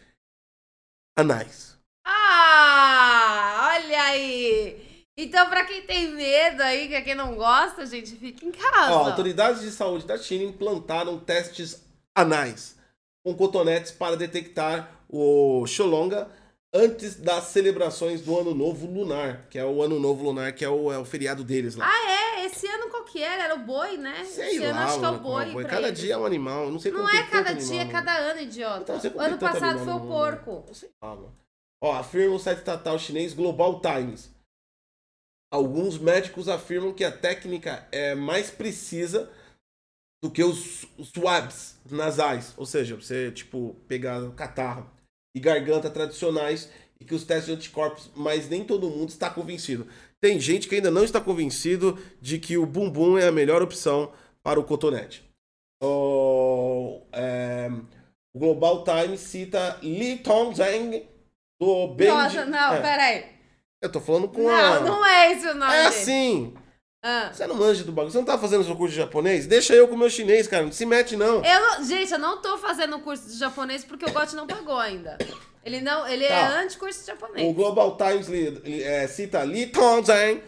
anais. 1.18 1.76
Ah, 2.06 3.74
olha 3.74 4.02
aí! 4.04 5.04
Então, 5.18 5.50
pra 5.50 5.66
quem 5.66 5.82
tem 5.82 6.12
medo 6.12 6.62
aí, 6.62 6.88
que 6.88 6.94
é 6.94 7.02
quem 7.02 7.14
não 7.14 7.34
gosta, 7.34 7.84
gente, 7.84 8.16
fica 8.16 8.46
em 8.46 8.50
casa. 8.50 8.92
Ó, 8.92 9.08
autoridades 9.10 9.60
de 9.60 9.70
saúde 9.70 10.06
da 10.06 10.16
China 10.16 10.44
implantaram 10.44 11.18
testes 11.18 11.84
anais 12.14 12.78
com 13.22 13.34
cotonetes 13.34 13.92
para 13.92 14.16
detectar 14.16 15.04
o 15.08 15.66
Xolonga 15.66 16.26
antes 16.72 17.16
das 17.16 17.44
celebrações 17.44 18.22
do 18.22 18.38
Ano 18.38 18.54
Novo 18.54 18.86
Lunar, 18.86 19.46
que 19.50 19.58
é 19.58 19.64
o 19.64 19.82
Ano 19.82 19.98
Novo 20.00 20.24
Lunar, 20.24 20.54
que 20.54 20.64
é 20.64 20.70
o, 20.70 20.90
é 20.90 20.98
o 20.98 21.04
feriado 21.04 21.44
deles 21.44 21.74
lá. 21.74 21.86
Ah, 21.86 22.10
é? 22.10 22.29
Esse 22.46 22.66
ano 22.66 22.90
qual 22.90 23.04
que 23.04 23.22
era? 23.22 23.44
Era 23.44 23.54
o 23.54 23.60
boi, 23.60 23.96
né? 23.96 24.24
Sei 24.24 24.56
Esse 24.56 24.64
ano 24.64 24.78
lá, 24.78 24.84
acho 24.86 24.98
que 24.98 25.04
é 25.04 25.08
o 25.08 25.12
mano, 25.12 25.22
boi. 25.22 25.52
boi. 25.52 25.62
pra 25.62 25.70
Cada 25.70 25.88
eles. 25.88 26.00
dia 26.00 26.14
é 26.14 26.18
um 26.18 26.24
animal, 26.26 26.70
não 26.70 26.78
sei 26.78 26.92
como 26.92 27.04
Não 27.04 27.10
é 27.10 27.26
cada 27.26 27.50
animal 27.50 27.68
dia, 27.68 27.82
é 27.82 27.88
cada 27.88 28.16
ano, 28.16 28.40
idiota. 28.40 28.96
Então, 28.96 29.12
o 29.14 29.20
ano 29.20 29.38
passado 29.38 29.78
foi 29.84 29.92
o 29.92 30.00
porco. 30.00 30.64
Eu 30.68 30.74
sei 30.74 30.90
lá, 31.02 31.14
mano. 31.14 31.32
Ó, 31.82 31.92
afirma 31.92 32.34
o 32.34 32.38
site 32.38 32.58
estatal 32.58 32.98
chinês 32.98 33.32
Global 33.32 33.80
Times. 33.80 34.30
Alguns 35.52 35.98
médicos 35.98 36.48
afirmam 36.48 36.92
que 36.92 37.02
a 37.04 37.10
técnica 37.10 37.88
é 37.90 38.14
mais 38.14 38.50
precisa 38.50 39.30
do 40.22 40.30
que 40.30 40.44
os 40.44 40.86
swabs 41.02 41.78
nasais. 41.90 42.54
Ou 42.56 42.66
seja, 42.66 42.94
você, 42.94 43.32
tipo, 43.32 43.74
pegar 43.88 44.30
catarro 44.32 44.88
e 45.34 45.40
garganta 45.40 45.90
tradicionais 45.90 46.70
e 47.00 47.04
que 47.04 47.14
os 47.14 47.24
testes 47.24 47.46
de 47.46 47.52
anticorpos, 47.52 48.10
mas 48.14 48.48
nem 48.48 48.64
todo 48.64 48.90
mundo 48.90 49.08
está 49.08 49.30
convencido. 49.30 49.88
Tem 50.22 50.38
gente 50.38 50.68
que 50.68 50.74
ainda 50.74 50.90
não 50.90 51.02
está 51.02 51.20
convencido 51.20 51.98
de 52.20 52.38
que 52.38 52.58
o 52.58 52.66
bumbum 52.66 53.16
é 53.16 53.26
a 53.26 53.32
melhor 53.32 53.62
opção 53.62 54.12
para 54.42 54.60
o 54.60 54.64
cotonete. 54.64 55.24
O, 55.82 57.00
é, 57.12 57.70
o 58.34 58.38
Global 58.38 58.84
Times 58.84 59.20
cita 59.20 59.78
Li 59.82 60.18
Tongzheng 60.18 61.08
do 61.58 61.88
Beijing. 61.88 62.14
Nossa, 62.14 62.44
não, 62.44 62.74
é, 62.74 62.80
peraí. 62.80 63.24
Eu 63.82 63.90
tô 63.90 63.98
falando 63.98 64.28
com 64.28 64.46
a... 64.48 64.80
Não, 64.80 64.84
não 64.84 65.06
é 65.06 65.32
esse 65.32 65.48
o 65.48 65.54
nome 65.54 65.72
É 65.72 65.86
assim. 65.86 66.54
Ah. 67.02 67.30
Você 67.32 67.46
não 67.46 67.54
manja 67.54 67.82
do 67.82 67.92
bagulho. 67.92 68.12
Você 68.12 68.18
não 68.18 68.24
tá 68.26 68.36
fazendo 68.38 68.62
seu 68.64 68.76
curso 68.76 68.92
de 68.94 69.00
japonês? 69.00 69.46
Deixa 69.46 69.74
eu 69.74 69.88
com 69.88 69.94
o 69.94 69.98
meu 69.98 70.10
chinês, 70.10 70.46
cara. 70.46 70.64
Não 70.64 70.72
se 70.72 70.84
mete, 70.84 71.16
não. 71.16 71.42
Eu 71.44 71.60
não- 71.60 71.84
gente, 71.84 72.12
eu 72.12 72.18
não 72.18 72.42
tô 72.42 72.58
fazendo 72.58 72.96
o 72.96 73.00
curso 73.00 73.26
de 73.28 73.38
japonês 73.38 73.84
porque 73.84 74.04
o 74.04 74.12
Gotti 74.12 74.36
não 74.36 74.46
pagou 74.46 74.76
ainda. 74.76 75.16
Ele 75.64 75.80
não, 75.80 76.06
ele 76.06 76.24
é 76.24 76.28
Tá. 76.28 76.60
anti-curso 76.60 76.98
de 76.98 77.04
O 77.04 77.06
japonês. 77.14 77.54
Global 77.54 77.96
Times 77.96 78.28
li- 78.28 78.82
é, 78.82 79.06
cita 79.06 79.42
Li 79.44 79.66
Tongzheng 79.66 80.42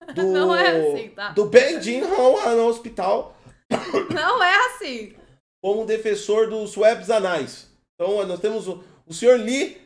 do, 0.14 0.22
Não 0.32 0.54
é 0.54 0.68
assim, 0.92 1.08
tá? 1.10 1.28
do 1.30 1.44
Beijing 1.46 2.02
Hong'an 2.02 2.64
Hospital 2.64 3.36
Não 4.12 4.42
é 4.42 4.66
assim. 4.66 5.14
como 5.62 5.86
defensor 5.86 6.48
dos 6.50 6.76
webs 6.76 7.08
anais. 7.10 7.68
Então, 7.94 8.24
nós 8.26 8.40
temos 8.40 8.66
o, 8.68 8.82
o 9.06 9.14
senhor 9.14 9.38
Li 9.38 9.80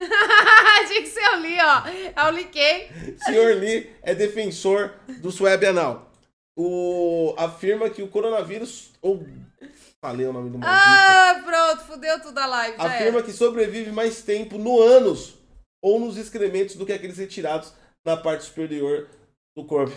Tinha 0.88 1.02
que 1.02 1.08
ser 1.08 1.28
o 1.34 1.40
Li, 1.40 1.56
ó. 1.60 1.82
É 2.16 2.28
o 2.28 2.30
Li 2.30 2.44
quem? 2.46 2.88
Senhor 3.18 3.56
Lee 3.56 3.94
é 4.02 4.14
defensor 4.14 4.94
do 5.20 5.30
swab 5.30 5.64
anal. 5.64 6.10
O, 6.56 7.34
afirma 7.38 7.90
que 7.90 8.02
o 8.02 8.08
coronavírus. 8.08 8.92
Ou. 9.00 9.26
Falei 10.00 10.26
o 10.26 10.32
nome 10.32 10.50
do 10.50 10.58
maldito. 10.58 10.82
Ah, 10.82 11.42
pronto, 11.44 11.84
fudeu 11.84 12.20
tudo 12.20 12.38
a 12.38 12.46
live. 12.46 12.76
Afirma 12.78 13.18
era. 13.18 13.22
que 13.22 13.32
sobrevive 13.32 13.92
mais 13.92 14.22
tempo 14.22 14.56
no 14.56 14.80
ânus 14.80 15.34
ou 15.82 16.00
nos 16.00 16.16
excrementos 16.16 16.76
do 16.76 16.86
que 16.86 16.92
aqueles 16.92 17.18
retirados 17.18 17.72
na 18.04 18.16
parte 18.16 18.44
superior 18.44 19.08
do 19.54 19.64
corpo. 19.66 19.94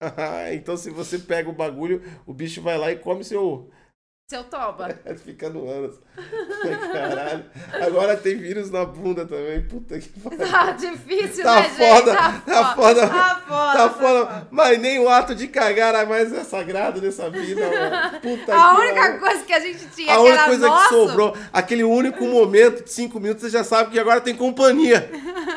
então, 0.52 0.76
se 0.76 0.90
você 0.90 1.18
pega 1.18 1.48
o 1.48 1.54
bagulho, 1.54 2.02
o 2.26 2.34
bicho 2.34 2.60
vai 2.60 2.76
lá 2.76 2.92
e 2.92 2.98
come 2.98 3.24
seu. 3.24 3.70
Seu 4.28 4.42
toba. 4.42 4.88
Fica 5.24 5.48
no 5.48 5.70
ânus. 5.70 6.00
Caralho. 6.92 7.44
Agora 7.86 8.16
tem 8.16 8.36
vírus 8.36 8.72
na 8.72 8.84
bunda 8.84 9.24
também. 9.24 9.62
Puta 9.68 10.00
que 10.00 10.08
pariu. 10.18 10.38
Tá 10.50 10.72
difícil, 10.72 11.44
Tá 11.44 11.60
né, 11.60 11.68
foda, 11.68 12.10
gente? 12.10 12.40
tá 12.44 12.74
foda. 12.74 13.06
Tá 13.08 13.42
foda. 13.46 13.72
Tá 13.76 13.90
foda, 13.90 14.48
mas 14.50 14.80
nem 14.80 14.98
o 14.98 15.08
ato 15.08 15.32
de 15.32 15.46
cagar 15.46 15.94
é 15.94 16.04
mais 16.04 16.32
é 16.32 16.42
sagrado 16.42 17.00
nessa 17.00 17.30
vida, 17.30 17.60
mano. 17.70 18.20
Puta 18.20 18.52
A 18.52 18.74
que 18.74 18.80
única 18.80 19.18
coisa 19.20 19.44
que 19.44 19.52
a 19.52 19.60
gente 19.60 19.86
tinha 19.94 20.12
A 20.12 20.16
que 20.16 20.22
única 20.22 20.44
coisa 20.46 20.66
nosso, 20.66 20.82
que 20.88 20.94
sobrou, 20.94 21.36
aquele 21.52 21.84
único 21.84 22.24
momento 22.24 22.82
de 22.82 22.92
cinco 22.92 23.20
minutos, 23.20 23.42
você 23.44 23.50
já 23.50 23.62
sabe 23.62 23.92
que 23.92 23.98
agora 24.00 24.20
tem 24.20 24.34
companhia, 24.34 25.08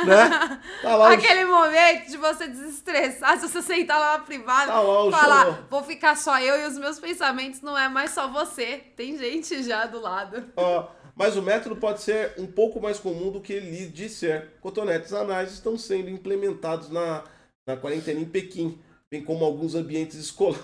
né? 0.06 0.60
Tá 0.84 0.96
lá 0.96 1.10
o 1.10 1.14
Aquele 1.14 1.44
momento 1.44 2.08
de 2.10 2.18
você 2.18 2.48
desestressar, 2.48 3.38
se 3.40 3.50
você 3.50 3.62
sentar 3.62 4.00
lá 4.00 4.14
na 4.14 4.20
privada, 4.24 4.72
Tá 4.72 4.80
lá 4.80 5.04
o 5.06 5.12
falar, 5.12 5.46
show. 5.46 5.58
vou 5.70 5.84
ficar 5.84 6.16
só 6.16 6.40
eu 6.40 6.62
e 6.62 6.68
os 6.68 6.78
meus 6.78 7.00
pensamentos, 7.00 7.62
não 7.62 7.78
é 7.78 7.90
mais 7.90 8.12
só 8.12 8.28
você. 8.28 8.59
Tem 8.96 9.18
gente 9.18 9.64
já 9.64 9.86
do 9.86 10.00
lado. 10.00 10.52
Ó, 10.56 10.90
mas 11.16 11.36
o 11.36 11.42
método 11.42 11.76
pode 11.76 12.02
ser 12.02 12.34
um 12.38 12.48
pouco 12.48 12.80
mais 12.80 13.00
comum 13.00 13.32
do 13.32 13.42
que 13.42 13.54
ele 13.54 13.88
diz 13.88 14.14
ser. 14.14 14.52
Cotonetes 14.62 15.14
anais 15.14 15.52
estão 15.52 15.78
sendo 15.78 16.10
implementados 16.10 16.90
na, 16.90 17.24
na 17.68 17.78
quarentena 17.78 18.20
em 18.20 18.26
Pequim, 18.26 18.80
bem 19.12 19.24
como 19.24 19.44
alguns 19.44 19.76
ambientes 19.76 20.18
escolares. 20.18 20.64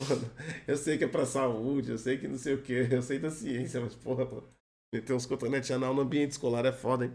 Eu 0.66 0.76
sei 0.76 0.98
que 0.98 1.04
é 1.04 1.08
pra 1.08 1.24
saúde, 1.24 1.92
eu 1.92 1.98
sei 1.98 2.18
que 2.18 2.26
não 2.26 2.36
sei 2.36 2.54
o 2.54 2.62
que, 2.62 2.72
eu 2.72 3.02
sei 3.02 3.20
da 3.20 3.30
ciência, 3.30 3.80
mas 3.80 3.94
porra, 3.94 4.28
meter 4.92 5.12
uns 5.12 5.26
cotonetes 5.26 5.70
anal 5.70 5.94
no 5.94 6.02
ambiente 6.02 6.32
escolar 6.32 6.66
é 6.66 6.72
foda, 6.72 7.04
hein? 7.04 7.14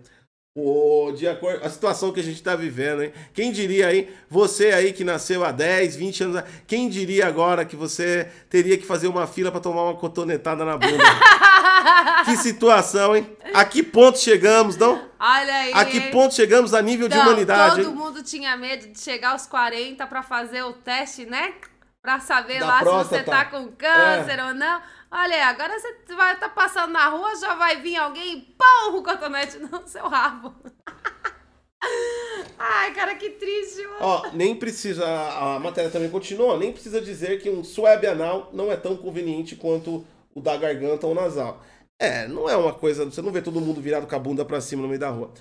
O, 0.60 1.12
de 1.12 1.28
acordo 1.28 1.64
a 1.64 1.70
situação 1.70 2.12
que 2.12 2.20
a 2.20 2.24
gente 2.24 2.42
tá 2.42 2.56
vivendo, 2.56 3.04
hein? 3.04 3.14
Quem 3.32 3.52
diria 3.52 3.90
aí, 3.90 4.12
você 4.28 4.72
aí 4.72 4.92
que 4.92 5.04
nasceu 5.04 5.44
há 5.46 5.52
10, 5.52 5.96
20 5.96 6.24
anos, 6.24 6.44
quem 6.66 6.90
diria 6.90 7.28
agora 7.28 7.64
que 7.64 7.76
você 7.76 8.28
teria 8.50 8.76
que 8.76 8.84
fazer 8.84 9.08
uma 9.08 9.28
fila 9.28 9.52
pra 9.52 9.60
tomar 9.60 9.84
uma 9.84 9.94
cotonetada 9.96 10.66
na 10.66 10.76
bunda? 10.76 11.04
que 12.26 12.36
situação, 12.38 13.16
hein? 13.16 13.30
A 13.54 13.64
que 13.66 13.84
ponto 13.84 14.18
chegamos, 14.18 14.76
não? 14.78 15.00
Olha 15.20 15.54
aí. 15.54 15.72
A 15.76 15.86
que 15.86 16.02
ponto 16.10 16.34
chegamos 16.34 16.74
a 16.74 16.82
nível 16.82 17.08
de 17.08 17.16
Não, 17.16 17.24
humanidade, 17.28 17.76
Todo 17.84 17.90
hein? 17.90 17.96
mundo 17.96 18.24
tinha 18.24 18.58
medo 18.58 18.88
de 18.88 19.00
chegar 19.00 19.34
aos 19.34 19.46
40 19.46 20.08
pra 20.08 20.24
fazer 20.24 20.64
o 20.64 20.74
teste, 20.74 21.26
né? 21.28 21.54
Pra 22.02 22.20
saber 22.20 22.60
Da 22.62 22.66
lá 22.68 22.78
se 22.80 22.84
próstata. 22.84 23.18
você 23.18 23.24
tá 23.30 23.46
com 23.46 23.68
câncer 23.68 24.40
É. 24.40 24.44
ou 24.46 24.54
não. 24.56 24.82
Olha 25.10 25.46
agora 25.48 25.80
você 25.80 25.94
vai 26.16 26.34
estar 26.34 26.50
passando 26.50 26.92
na 26.92 27.08
rua, 27.10 27.36
já 27.38 27.56
vai 27.56 27.82
vir 27.82 27.96
alguém 27.96 28.38
e 28.38 28.42
pão 28.58 28.98
o 28.98 29.04
cotonete 29.04 29.58
no 29.60 29.88
seu 29.88 30.08
rabo. 30.08 30.54
Ai, 32.60 32.94
cara, 32.94 33.16
que 33.16 33.30
triste, 33.32 33.84
mano. 33.84 33.98
Ó, 34.02 34.30
nem 34.34 34.56
precisa, 34.56 35.06
a 35.06 35.60
matéria 35.60 35.92
também 35.92 36.10
continua, 36.10 36.58
nem 36.58 36.72
precisa 36.74 37.00
dizer 37.00 37.40
que 37.42 37.50
um 37.50 37.64
swab 37.64 38.04
anal 38.06 38.50
não 38.52 38.72
é 38.72 38.76
tão 38.76 38.98
conveniente 38.98 39.56
quanto 39.56 40.06
o 40.34 40.42
da 40.42 40.58
garganta 40.58 41.06
ou 41.08 41.14
nasal. 41.16 41.62
É, 42.02 42.28
não 42.28 42.50
é 42.50 42.56
uma 42.58 42.74
coisa, 42.74 43.06
você 43.06 43.22
não 43.22 43.32
vê 43.32 43.42
todo 43.42 43.62
mundo 43.62 43.80
virado 43.82 44.08
com 44.08 44.16
a 44.16 44.20
bunda 44.20 44.44
pra 44.44 44.60
cima 44.60 44.82
no 44.82 44.88
meio 44.88 45.00
da 45.00 45.10
rua. 45.10 45.32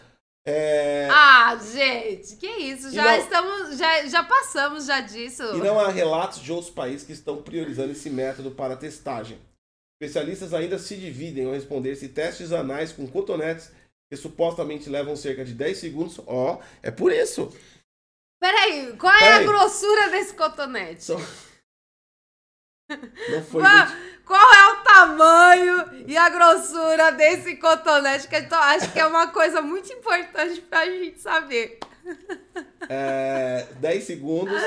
É, 0.47 1.09
Ah, 1.11 1.57
gente, 1.57 2.37
que 2.37 2.47
isso? 2.47 2.93
Já 2.93 3.03
não- 3.03 3.17
estamos, 3.19 3.77
já, 3.79 4.07
já 4.07 4.23
passamos 4.23 4.87
já 4.87 5.01
disso. 5.01 5.43
e 5.43 5.59
não 5.59 5.81
há 5.81 5.89
relatos 5.89 6.41
de 6.41 6.53
outros 6.53 6.71
países 6.71 7.05
que 7.05 7.13
estão 7.13 7.43
priorizando 7.43 7.93
esse 7.93 8.09
método 8.09 8.51
para 8.53 8.77
testagem. 8.77 9.39
Especialistas 10.01 10.53
ainda 10.53 10.79
se 10.79 10.97
dividem 10.97 11.47
ao 11.47 11.53
responder 11.53 11.97
se 11.97 12.09
testes 12.09 12.53
anais 12.53 12.93
com 12.93 13.07
cotonetes 13.07 13.73
que 14.11 14.17
supostamente 14.17 14.89
levam 14.89 15.17
cerca 15.17 15.45
de 15.45 15.53
10 15.55 15.79
segundos, 15.79 16.21
ó, 16.27 16.61
é 16.83 16.91
por 16.91 17.11
isso. 17.11 17.51
Peraí, 18.41 18.95
qual 18.97 19.15
é 19.15 19.19
Peraí. 19.19 19.45
a 19.45 19.47
grossura 19.47 20.11
desse 20.11 20.35
cotonete? 20.35 21.13
Não 22.89 23.43
foi 23.43 23.63
Qual, 24.25 24.55
é 24.55 24.73
o 24.73 24.77
tamanho 24.83 25.85
e 26.07 26.17
a 26.17 26.29
grossura 26.29 27.13
desse 27.13 27.57
cotonete? 27.57 28.29
Que 28.29 28.37
eu 28.37 28.59
acho 28.59 28.93
que 28.93 28.99
é 28.99 29.07
uma 29.07 29.29
coisa 29.29 29.63
muito 29.63 29.93
importante 29.93 30.61
pra 30.63 30.85
gente 30.87 31.21
saber. 31.21 31.79
é, 32.89 33.67
10 33.81 34.05
segundos 34.05 34.61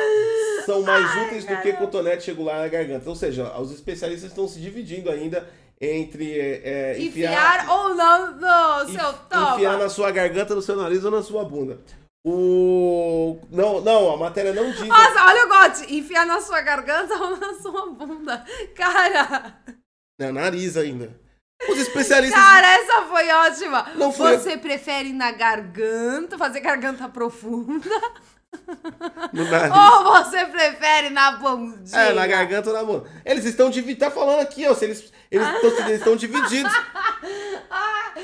são 0.65 0.81
mais 0.81 1.05
Ai, 1.05 1.25
úteis 1.25 1.45
do 1.45 1.57
que 1.61 1.73
cotonete 1.73 2.27
regular 2.27 2.59
na 2.59 2.67
garganta. 2.67 3.09
Ou 3.09 3.15
seja, 3.15 3.57
os 3.59 3.71
especialistas 3.71 4.29
estão 4.29 4.47
se 4.47 4.59
dividindo 4.59 5.09
ainda 5.09 5.47
entre 5.79 6.37
é, 6.37 6.93
é, 6.95 7.01
Enfiar, 7.01 7.69
ou 7.69 7.95
não 7.95 8.31
no 8.31 8.89
seu 8.91 9.13
toba. 9.29 9.55
enfiar 9.55 9.77
na 9.77 9.89
sua 9.89 10.11
garganta, 10.11 10.53
no 10.53 10.61
seu 10.61 10.75
nariz 10.75 11.03
ou 11.05 11.11
na 11.11 11.23
sua 11.23 11.45
bunda. 11.45 11.79
O 12.25 13.39
não, 13.49 13.79
não, 13.81 14.13
a 14.13 14.17
matéria 14.17 14.53
não 14.53 14.69
diz. 14.71 14.87
Nossa, 14.87 15.25
olha 15.25 15.45
o 15.45 15.47
gote. 15.49 15.93
Enfiar 15.95 16.25
na 16.25 16.41
sua 16.41 16.61
garganta 16.61 17.15
ou 17.15 17.37
na 17.37 17.53
sua 17.55 17.87
bunda. 17.91 18.45
Cara, 18.75 19.57
Não, 20.19 20.33
nariz 20.33 20.75
ainda. 20.75 21.17
Os 21.69 21.77
especialistas 21.77 22.39
cara, 22.41 22.67
essa 22.67 23.01
foi 23.03 23.29
ótima. 23.29 23.89
Não 23.95 24.11
foi- 24.11 24.37
Você 24.37 24.57
prefere 24.57 25.11
na 25.13 25.31
garganta, 25.31 26.37
fazer 26.37 26.59
garganta 26.61 27.07
profunda? 27.09 27.89
Ou 28.51 30.03
você 30.03 30.45
prefere 30.45 31.09
na 31.09 31.31
bundinha? 31.33 31.99
É, 31.99 32.13
na 32.13 32.25
garganta 32.27 32.69
ou 32.69 32.75
na 32.75 32.83
mão. 32.83 33.05
Eles 33.25 33.45
estão 33.45 33.69
divididos. 33.69 34.07
Tá 34.07 34.11
falando 34.11 34.39
aqui, 34.41 34.67
ó. 34.67 34.73
Se 34.73 34.85
eles 34.85 35.11
eles 35.31 35.47
estão 35.47 35.69
eles 35.87 35.97
estão 35.99 36.15
divididos. 36.15 36.73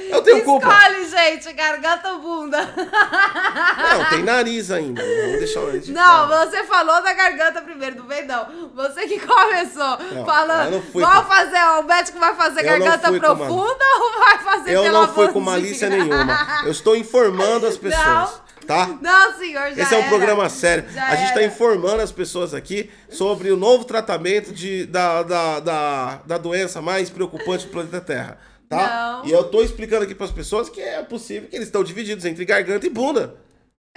Eu 0.09 0.21
tenho 0.23 0.43
culpa. 0.43 0.67
Escolhe, 0.67 1.07
gente, 1.09 1.53
garganta 1.53 2.11
ou 2.13 2.19
bunda? 2.19 2.57
Não, 2.65 4.09
tem 4.09 4.23
nariz 4.23 4.71
ainda. 4.71 5.01
Vamos 5.03 5.39
deixar 5.39 5.59
o 5.61 5.79
de 5.79 5.91
Não, 5.91 6.27
fora. 6.27 6.45
você 6.49 6.63
falou 6.63 7.03
da 7.03 7.13
garganta 7.13 7.61
primeiro, 7.61 7.97
não 7.99 8.07
vem 8.07 8.25
não. 8.25 8.69
Você 8.73 9.07
que 9.07 9.19
começou 9.19 9.97
Não, 9.99 10.17
eu 10.19 10.25
falando, 10.25 10.71
não 10.71 10.81
fui 10.81 11.03
vamos 11.03 11.27
fazer, 11.27 11.59
o 11.79 11.83
médico 11.83 12.19
vai 12.19 12.35
fazer 12.35 12.61
Eu 12.65 12.79
não 12.79 12.85
garganta 12.85 13.07
com 13.07 13.13
uma- 13.13 13.19
profunda 13.35 13.85
ou 13.99 14.19
vai 14.19 14.37
fazer 14.39 14.71
Eu 14.73 14.83
pela 14.83 15.01
não 15.01 15.13
fui 15.13 15.27
com 15.29 15.39
malícia 15.39 15.89
nenhuma. 15.89 16.63
Eu 16.65 16.71
estou 16.71 16.95
informando 16.95 17.67
as 17.67 17.77
pessoas, 17.77 18.41
tá? 18.65 18.97
Não, 19.01 19.37
senhor, 19.37 19.71
já 19.73 19.83
Esse 19.83 19.93
é 19.93 19.97
um 19.97 20.01
era. 20.01 20.09
programa 20.09 20.49
sério. 20.49 20.85
Já 20.91 21.07
a 21.07 21.15
gente 21.15 21.27
está 21.29 21.43
informando 21.43 22.01
as 22.01 22.11
pessoas 22.11 22.53
aqui 22.53 22.89
sobre 23.09 23.51
o 23.51 23.57
novo 23.57 23.85
tratamento 23.85 24.51
de, 24.53 24.85
da, 24.85 25.23
da, 25.23 25.59
da, 25.59 26.15
da 26.25 26.37
doença 26.37 26.81
mais 26.81 27.09
preocupante 27.09 27.65
do 27.65 27.71
planeta 27.71 28.01
Terra. 28.01 28.37
Tá? 28.67 29.21
Não. 29.21 29.25
E 29.25 29.31
eu 29.31 29.43
tô 29.45 29.61
explicando 29.61 30.03
aqui 30.03 30.15
para 30.15 30.25
as 30.25 30.31
pessoas 30.31 30.69
que 30.69 30.81
é 30.81 31.01
possível 31.03 31.47
que 31.47 31.55
eles 31.55 31.67
estão 31.67 31.83
divididos 31.83 32.25
entre 32.25 32.43
garganta 32.45 32.85
e 32.85 32.89
bunda. 32.89 33.37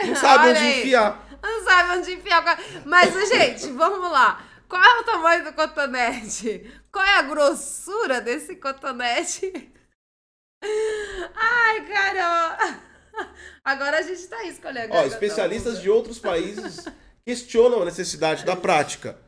Não 0.04 0.14
sabem 0.16 0.50
onde 0.50 0.60
aí. 0.60 0.80
enfiar. 0.80 1.26
Não 1.42 1.64
sabe 1.64 1.98
onde 1.98 2.12
enfiar. 2.12 2.60
Mas, 2.84 3.28
gente, 3.28 3.68
vamos 3.72 4.10
lá. 4.10 4.44
Qual 4.68 4.82
é 4.82 5.00
o 5.00 5.04
tamanho 5.04 5.44
do 5.44 5.52
cotonete? 5.54 6.70
Qual 6.92 7.04
é 7.04 7.16
a 7.16 7.22
grossura 7.22 8.20
desse 8.20 8.56
cotonete? 8.56 9.72
Ai, 11.34 11.80
caramba. 11.86 12.80
Agora 13.64 13.98
a 13.98 14.02
gente 14.02 14.26
tá 14.26 14.36
aí 14.36 14.48
escolhendo. 14.48 14.94
Ó, 14.94 15.04
especialistas 15.04 15.80
de 15.80 15.90
outros 15.90 16.18
países 16.18 16.84
questionam 17.26 17.82
a 17.82 17.84
necessidade 17.84 18.44
da 18.44 18.56
prática. 18.56 19.18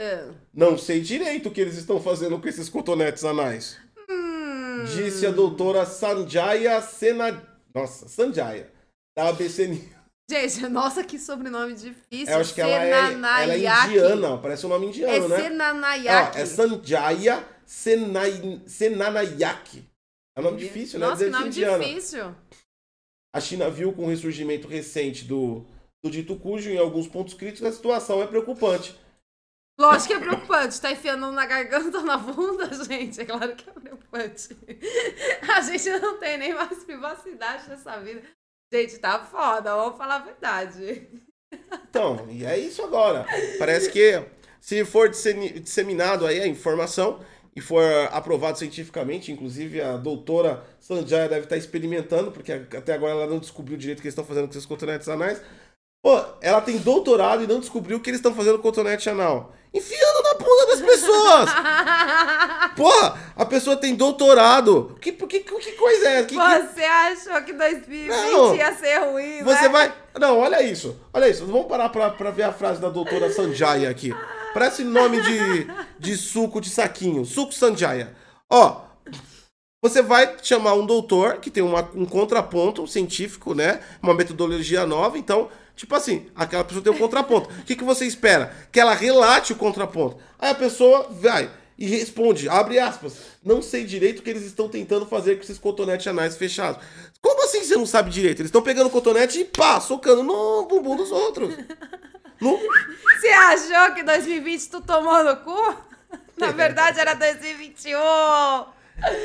Ah. 0.00 0.30
Não 0.52 0.76
sei 0.76 1.00
direito 1.00 1.48
o 1.48 1.52
que 1.52 1.60
eles 1.60 1.76
estão 1.76 2.00
fazendo 2.00 2.38
com 2.38 2.48
esses 2.48 2.68
cotonetes 2.68 3.24
anais. 3.24 3.78
Hum. 4.08 4.84
Disse 4.84 5.26
a 5.26 5.30
doutora 5.30 5.86
Sanjaya 5.86 6.80
Sena... 6.82 7.42
Nossa, 7.74 8.08
Sanjaya. 8.08 8.70
Da 9.16 9.28
ABC 9.28 9.66
News. 9.68 9.96
Gente, 10.28 10.68
nossa, 10.68 11.04
que 11.04 11.18
sobrenome 11.18 11.74
difícil. 11.74 12.34
Eu 12.34 12.40
acho 12.40 12.52
que 12.52 12.60
ela 12.60 12.84
é, 12.84 12.90
ela 12.90 13.54
é 13.54 13.58
indiana, 13.58 14.36
parece 14.38 14.66
um 14.66 14.68
nome 14.68 14.86
indiano, 14.86 15.24
É 15.24 15.28
né? 15.28 15.42
Senanayake. 15.42 16.38
Ó, 16.38 16.40
é 16.40 16.46
Sanjaya 16.46 17.44
Senai, 17.64 18.62
Senanayake. 18.66 19.88
É 20.36 20.40
um 20.40 20.44
nome 20.44 20.58
difícil, 20.58 20.98
né? 20.98 21.06
Nossa, 21.06 21.18
que 21.18 21.30
Deve 21.30 21.36
nome 21.36 21.48
indiana. 21.48 21.84
difícil. 21.84 22.34
A 23.36 23.40
China 23.40 23.68
viu 23.68 23.92
com 23.92 24.04
o 24.06 24.08
ressurgimento 24.08 24.66
recente 24.66 25.26
do, 25.26 25.66
do 26.02 26.10
dito 26.10 26.36
cujo, 26.36 26.70
em 26.70 26.78
alguns 26.78 27.06
pontos 27.06 27.34
críticos, 27.34 27.68
a 27.68 27.70
situação 27.70 28.22
é 28.22 28.26
preocupante. 28.26 28.98
Lógico 29.78 30.06
que 30.06 30.12
é 30.14 30.20
preocupante. 30.20 30.80
Tá 30.80 30.90
enfiando 30.90 31.30
na 31.30 31.44
garganta 31.44 32.00
na 32.00 32.16
bunda, 32.16 32.70
gente? 32.82 33.20
É 33.20 33.26
claro 33.26 33.54
que 33.54 33.68
é 33.68 33.72
preocupante. 33.74 34.56
A 35.54 35.60
gente 35.60 35.86
não 36.00 36.18
tem 36.18 36.38
nem 36.38 36.54
mais 36.54 36.82
privacidade 36.82 37.68
nessa 37.68 38.00
vida. 38.00 38.22
Gente, 38.72 38.98
tá 39.00 39.22
foda, 39.22 39.76
vamos 39.76 39.98
falar 39.98 40.16
a 40.16 40.20
verdade. 40.20 41.06
Então, 41.90 42.26
e 42.30 42.42
é 42.42 42.58
isso 42.58 42.82
agora. 42.82 43.26
Parece 43.58 43.90
que 43.92 44.24
se 44.62 44.82
for 44.82 45.10
dissemi- 45.10 45.60
disseminado 45.60 46.26
aí 46.26 46.40
a 46.40 46.46
informação 46.46 47.22
e 47.56 47.60
for 47.62 47.82
aprovado 48.12 48.58
cientificamente, 48.58 49.32
inclusive 49.32 49.80
a 49.80 49.96
doutora 49.96 50.62
Sanjaya 50.78 51.26
deve 51.26 51.44
estar 51.44 51.56
experimentando, 51.56 52.30
porque 52.30 52.52
até 52.52 52.92
agora 52.92 53.12
ela 53.12 53.26
não 53.26 53.38
descobriu 53.38 53.78
direito 53.78 54.00
o 54.00 54.02
que 54.02 54.08
eles 54.08 54.12
estão 54.12 54.26
fazendo 54.26 54.44
com 54.44 54.50
esses 54.50 54.66
cotonetes 54.66 55.08
anais. 55.08 55.40
Pô, 56.06 56.24
ela 56.40 56.60
tem 56.60 56.78
doutorado 56.78 57.42
e 57.42 57.48
não 57.48 57.58
descobriu 57.58 57.96
o 57.96 58.00
que 58.00 58.08
eles 58.10 58.20
estão 58.20 58.32
fazendo 58.32 58.54
com 58.60 58.68
o 58.68 58.70
cotonete 58.70 59.10
anal. 59.10 59.52
Enfiando 59.74 60.22
na 60.22 60.34
bunda 60.34 60.66
das 60.66 60.80
pessoas! 60.80 61.50
Porra, 62.76 63.18
a 63.34 63.44
pessoa 63.44 63.76
tem 63.76 63.92
doutorado. 63.96 64.96
Que, 65.00 65.10
que, 65.10 65.40
que 65.40 65.72
coisa 65.72 66.08
é 66.08 66.12
essa? 66.18 66.26
Que, 66.28 66.36
que- 66.36 66.68
Você 66.74 66.84
achou 66.84 67.42
que 67.42 67.52
2020 67.52 68.08
Não. 68.30 68.54
ia 68.54 68.72
ser 68.76 68.98
ruim, 69.00 69.42
Você 69.42 69.62
né? 69.62 69.68
vai. 69.68 69.92
Não, 70.20 70.38
olha 70.38 70.62
isso. 70.62 70.96
Olha 71.12 71.28
isso. 71.28 71.44
Vamos 71.44 71.66
parar 71.66 71.88
pra, 71.88 72.10
pra 72.10 72.30
ver 72.30 72.44
a 72.44 72.52
frase 72.52 72.80
da 72.80 72.88
doutora 72.88 73.28
Sanjaya 73.32 73.90
aqui. 73.90 74.14
Parece 74.54 74.84
nome 74.84 75.20
de, 75.20 75.66
de 75.98 76.16
suco 76.16 76.60
de 76.60 76.70
saquinho. 76.70 77.24
Suco 77.24 77.52
Sanjaya. 77.52 78.14
Ó. 78.48 78.82
Você 79.82 80.02
vai 80.02 80.36
chamar 80.40 80.74
um 80.74 80.86
doutor 80.86 81.38
que 81.38 81.50
tem 81.50 81.64
uma- 81.64 81.90
um 81.96 82.06
contraponto 82.06 82.86
científico, 82.86 83.54
né? 83.54 83.80
Uma 84.00 84.14
metodologia 84.14 84.86
nova. 84.86 85.18
Então, 85.18 85.48
tipo 85.76 85.94
assim, 85.94 86.26
aquela 86.34 86.64
pessoa 86.64 86.82
tem 86.82 86.92
um 86.92 86.98
contraponto. 86.98 87.48
O 87.50 87.64
que, 87.64 87.76
que 87.76 87.84
você 87.84 88.06
espera? 88.06 88.52
Que 88.72 88.80
ela 88.80 88.94
relate 88.94 89.52
o 89.52 89.56
contraponto. 89.56 90.16
Aí 90.38 90.50
a 90.50 90.54
pessoa 90.54 91.08
vai 91.10 91.50
e 91.78 91.86
responde, 91.86 92.48
abre 92.48 92.78
aspas. 92.78 93.18
Não 93.44 93.60
sei 93.60 93.84
direito 93.84 94.20
o 94.20 94.22
que 94.22 94.30
eles 94.30 94.44
estão 94.44 94.68
tentando 94.68 95.06
fazer 95.06 95.36
com 95.36 95.42
esses 95.42 95.58
cotonetes 95.58 96.06
anais 96.06 96.36
fechados. 96.36 96.82
Como 97.20 97.44
assim 97.44 97.62
você 97.62 97.76
não 97.76 97.86
sabe 97.86 98.10
direito? 98.10 98.40
Eles 98.40 98.48
estão 98.48 98.62
pegando 98.62 98.90
cotonete 98.90 99.40
e 99.40 99.44
pá, 99.44 99.80
socando 99.80 100.22
no 100.22 100.66
bumbum 100.66 100.96
dos 100.96 101.12
outros. 101.12 101.54
No... 102.40 102.58
Você 103.16 103.28
achou 103.28 103.94
que 103.94 104.02
2020 104.02 104.68
tu 104.68 104.80
tomou 104.82 105.24
no 105.24 105.36
cu? 105.38 105.74
Na 106.36 106.50
verdade 106.52 107.00
era 107.00 107.14
2021. 107.14 107.98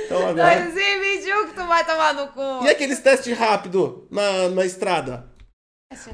Então 0.06 0.28
agora. 0.28 0.62
2021 0.62 1.48
que 1.48 1.54
tu 1.54 1.66
vai 1.66 1.86
tomar 1.86 2.14
no 2.14 2.28
cu. 2.30 2.66
E 2.66 2.70
aqueles 2.70 3.00
testes 3.00 3.38
rápidos 3.38 4.04
na, 4.10 4.50
na 4.50 4.66
estrada? 4.66 5.31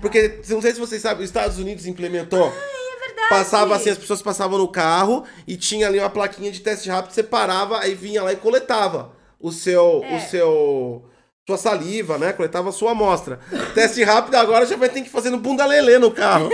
Porque, 0.01 0.39
não 0.49 0.61
sei 0.61 0.73
se 0.73 0.79
vocês 0.79 1.01
sabem, 1.01 1.23
os 1.23 1.29
Estados 1.29 1.57
Unidos 1.57 1.85
implementou. 1.85 2.47
É 2.47 3.05
verdade. 3.07 3.29
Passava 3.29 3.75
assim, 3.75 3.89
as 3.89 3.97
pessoas 3.97 4.21
passavam 4.21 4.57
no 4.57 4.67
carro 4.67 5.23
e 5.47 5.55
tinha 5.57 5.87
ali 5.87 5.99
uma 5.99 6.09
plaquinha 6.09 6.51
de 6.51 6.59
teste 6.61 6.89
rápido, 6.89 7.11
você 7.13 7.23
parava, 7.23 7.79
aí 7.79 7.93
vinha 7.93 8.23
lá 8.23 8.31
e 8.33 8.37
coletava 8.37 9.11
o 9.39 9.51
seu. 9.51 10.01
É. 10.03 10.17
O 10.17 10.21
seu. 10.21 11.05
Sua 11.49 11.57
saliva, 11.57 12.17
né? 12.17 12.33
Coletava 12.33 12.67
a 12.67 12.71
sua 12.73 12.91
amostra. 12.91 13.39
Teste 13.73 14.03
rápido 14.03 14.35
agora 14.35 14.65
já 14.65 14.75
vai 14.75 14.89
ter 14.89 14.99
que 14.99 15.07
ir 15.07 15.09
fazendo 15.09 15.37
bunda 15.37 15.65
lelê 15.65 15.97
no 15.97 16.11
carro. 16.11 16.49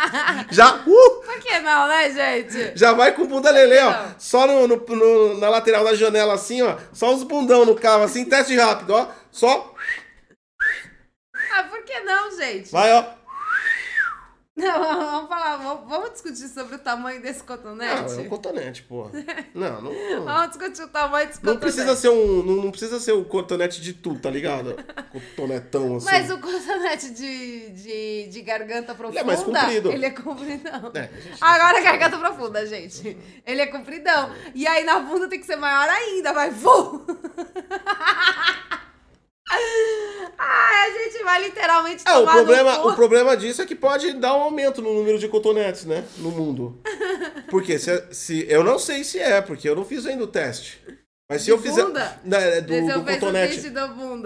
já. 0.50 0.76
Uh, 0.86 1.20
Por 1.22 1.38
que 1.38 1.58
não, 1.60 1.86
né, 1.86 2.10
gente? 2.10 2.72
já 2.74 2.94
vai 2.94 3.12
com 3.12 3.26
bunda 3.26 3.50
lelê, 3.50 3.78
ó. 3.80 3.90
Não. 3.90 4.14
Só 4.18 4.46
no, 4.46 4.66
no- 4.66 4.76
no- 4.88 5.38
na 5.38 5.50
lateral 5.50 5.84
da 5.84 5.94
janela, 5.94 6.32
assim, 6.32 6.62
ó. 6.62 6.76
Só 6.94 7.12
os 7.14 7.24
bundão 7.24 7.66
no 7.66 7.74
carro, 7.74 8.04
assim, 8.04 8.24
teste 8.24 8.56
rápido, 8.56 8.94
ó. 8.94 9.08
Só. 9.30 9.74
Ah, 11.58 11.64
por 11.64 11.82
que 11.82 11.98
não, 12.00 12.30
gente? 12.36 12.70
Vai, 12.70 12.92
ó. 12.92 13.04
Não, 14.54 14.80
vamos 14.80 15.28
falar, 15.28 15.56
vamos, 15.56 16.10
discutir 16.10 16.48
sobre 16.48 16.74
o 16.74 16.78
tamanho 16.80 17.22
desse 17.22 17.44
cotonete? 17.44 18.12
Não, 18.12 18.18
é 18.20 18.22
um 18.22 18.28
cotonete, 18.28 18.82
porra. 18.82 19.12
Não, 19.54 19.80
não. 19.80 20.24
Vamos 20.24 20.48
discutir 20.48 20.82
o 20.82 20.88
tamanho 20.88 21.28
desse 21.28 21.44
Não 21.44 21.54
cotonete. 21.54 21.76
precisa 21.76 21.94
ser 21.96 22.08
um. 22.08 22.42
Não, 22.42 22.56
não 22.64 22.70
precisa 22.72 22.98
ser 22.98 23.12
o 23.12 23.24
cotonete 23.24 23.80
de 23.80 23.92
tu, 23.92 24.16
tá 24.18 24.28
ligado? 24.30 24.76
Cotonetão 25.12 25.96
assim. 25.96 26.06
Mas 26.06 26.30
o 26.30 26.38
cotonete 26.38 27.10
de, 27.10 27.70
de, 27.70 28.28
de 28.30 28.42
garganta 28.42 28.94
profunda. 28.96 29.20
é 29.20 29.24
mais 29.24 29.42
comprido. 29.42 29.92
Ele 29.92 30.06
é 30.06 30.10
compridão. 30.10 30.90
É, 30.94 31.08
Agora 31.40 31.78
é 31.78 31.82
garganta 31.82 32.18
profunda, 32.18 32.66
gente. 32.66 33.16
Ele 33.46 33.62
é 33.62 33.66
compridão. 33.66 34.32
E 34.54 34.66
aí 34.66 34.82
na 34.84 34.98
bunda 34.98 35.28
tem 35.28 35.38
que 35.38 35.46
ser 35.46 35.56
maior 35.56 35.88
ainda, 35.88 36.32
vai. 36.32 36.50
Vum! 36.50 37.06
Ai, 39.50 40.90
a 40.90 41.04
gente 41.04 41.24
vai 41.24 41.42
literalmente 41.42 42.04
É, 42.06 42.16
o 42.16 42.26
problema, 42.26 42.86
o 42.86 42.94
problema 42.94 43.36
disso 43.36 43.62
é 43.62 43.66
que 43.66 43.74
pode 43.74 44.12
dar 44.14 44.36
um 44.36 44.42
aumento 44.42 44.80
no 44.80 44.94
número 44.94 45.18
de 45.18 45.28
cotonetes, 45.28 45.84
né? 45.84 46.04
No 46.18 46.30
mundo. 46.30 46.80
Porque 47.50 47.78
se, 47.78 48.04
se 48.12 48.46
eu 48.48 48.62
não 48.62 48.78
sei 48.78 49.02
se 49.04 49.18
é, 49.18 49.40
porque 49.40 49.68
eu 49.68 49.74
não 49.74 49.84
fiz 49.84 50.06
ainda 50.06 50.24
o 50.24 50.28
teste. 50.28 50.80
Mas 51.30 51.42
se 51.42 51.46
De 51.46 51.50
eu 51.50 51.58
fizer. 51.58 51.84
bunda? 51.84 52.18
Né, 52.24 52.60
do, 52.62 52.72
Esse 52.72 52.86
do 52.86 52.90
eu 52.92 53.04
fiz 53.04 53.16
o 53.16 53.20
cotonete. 53.20 53.70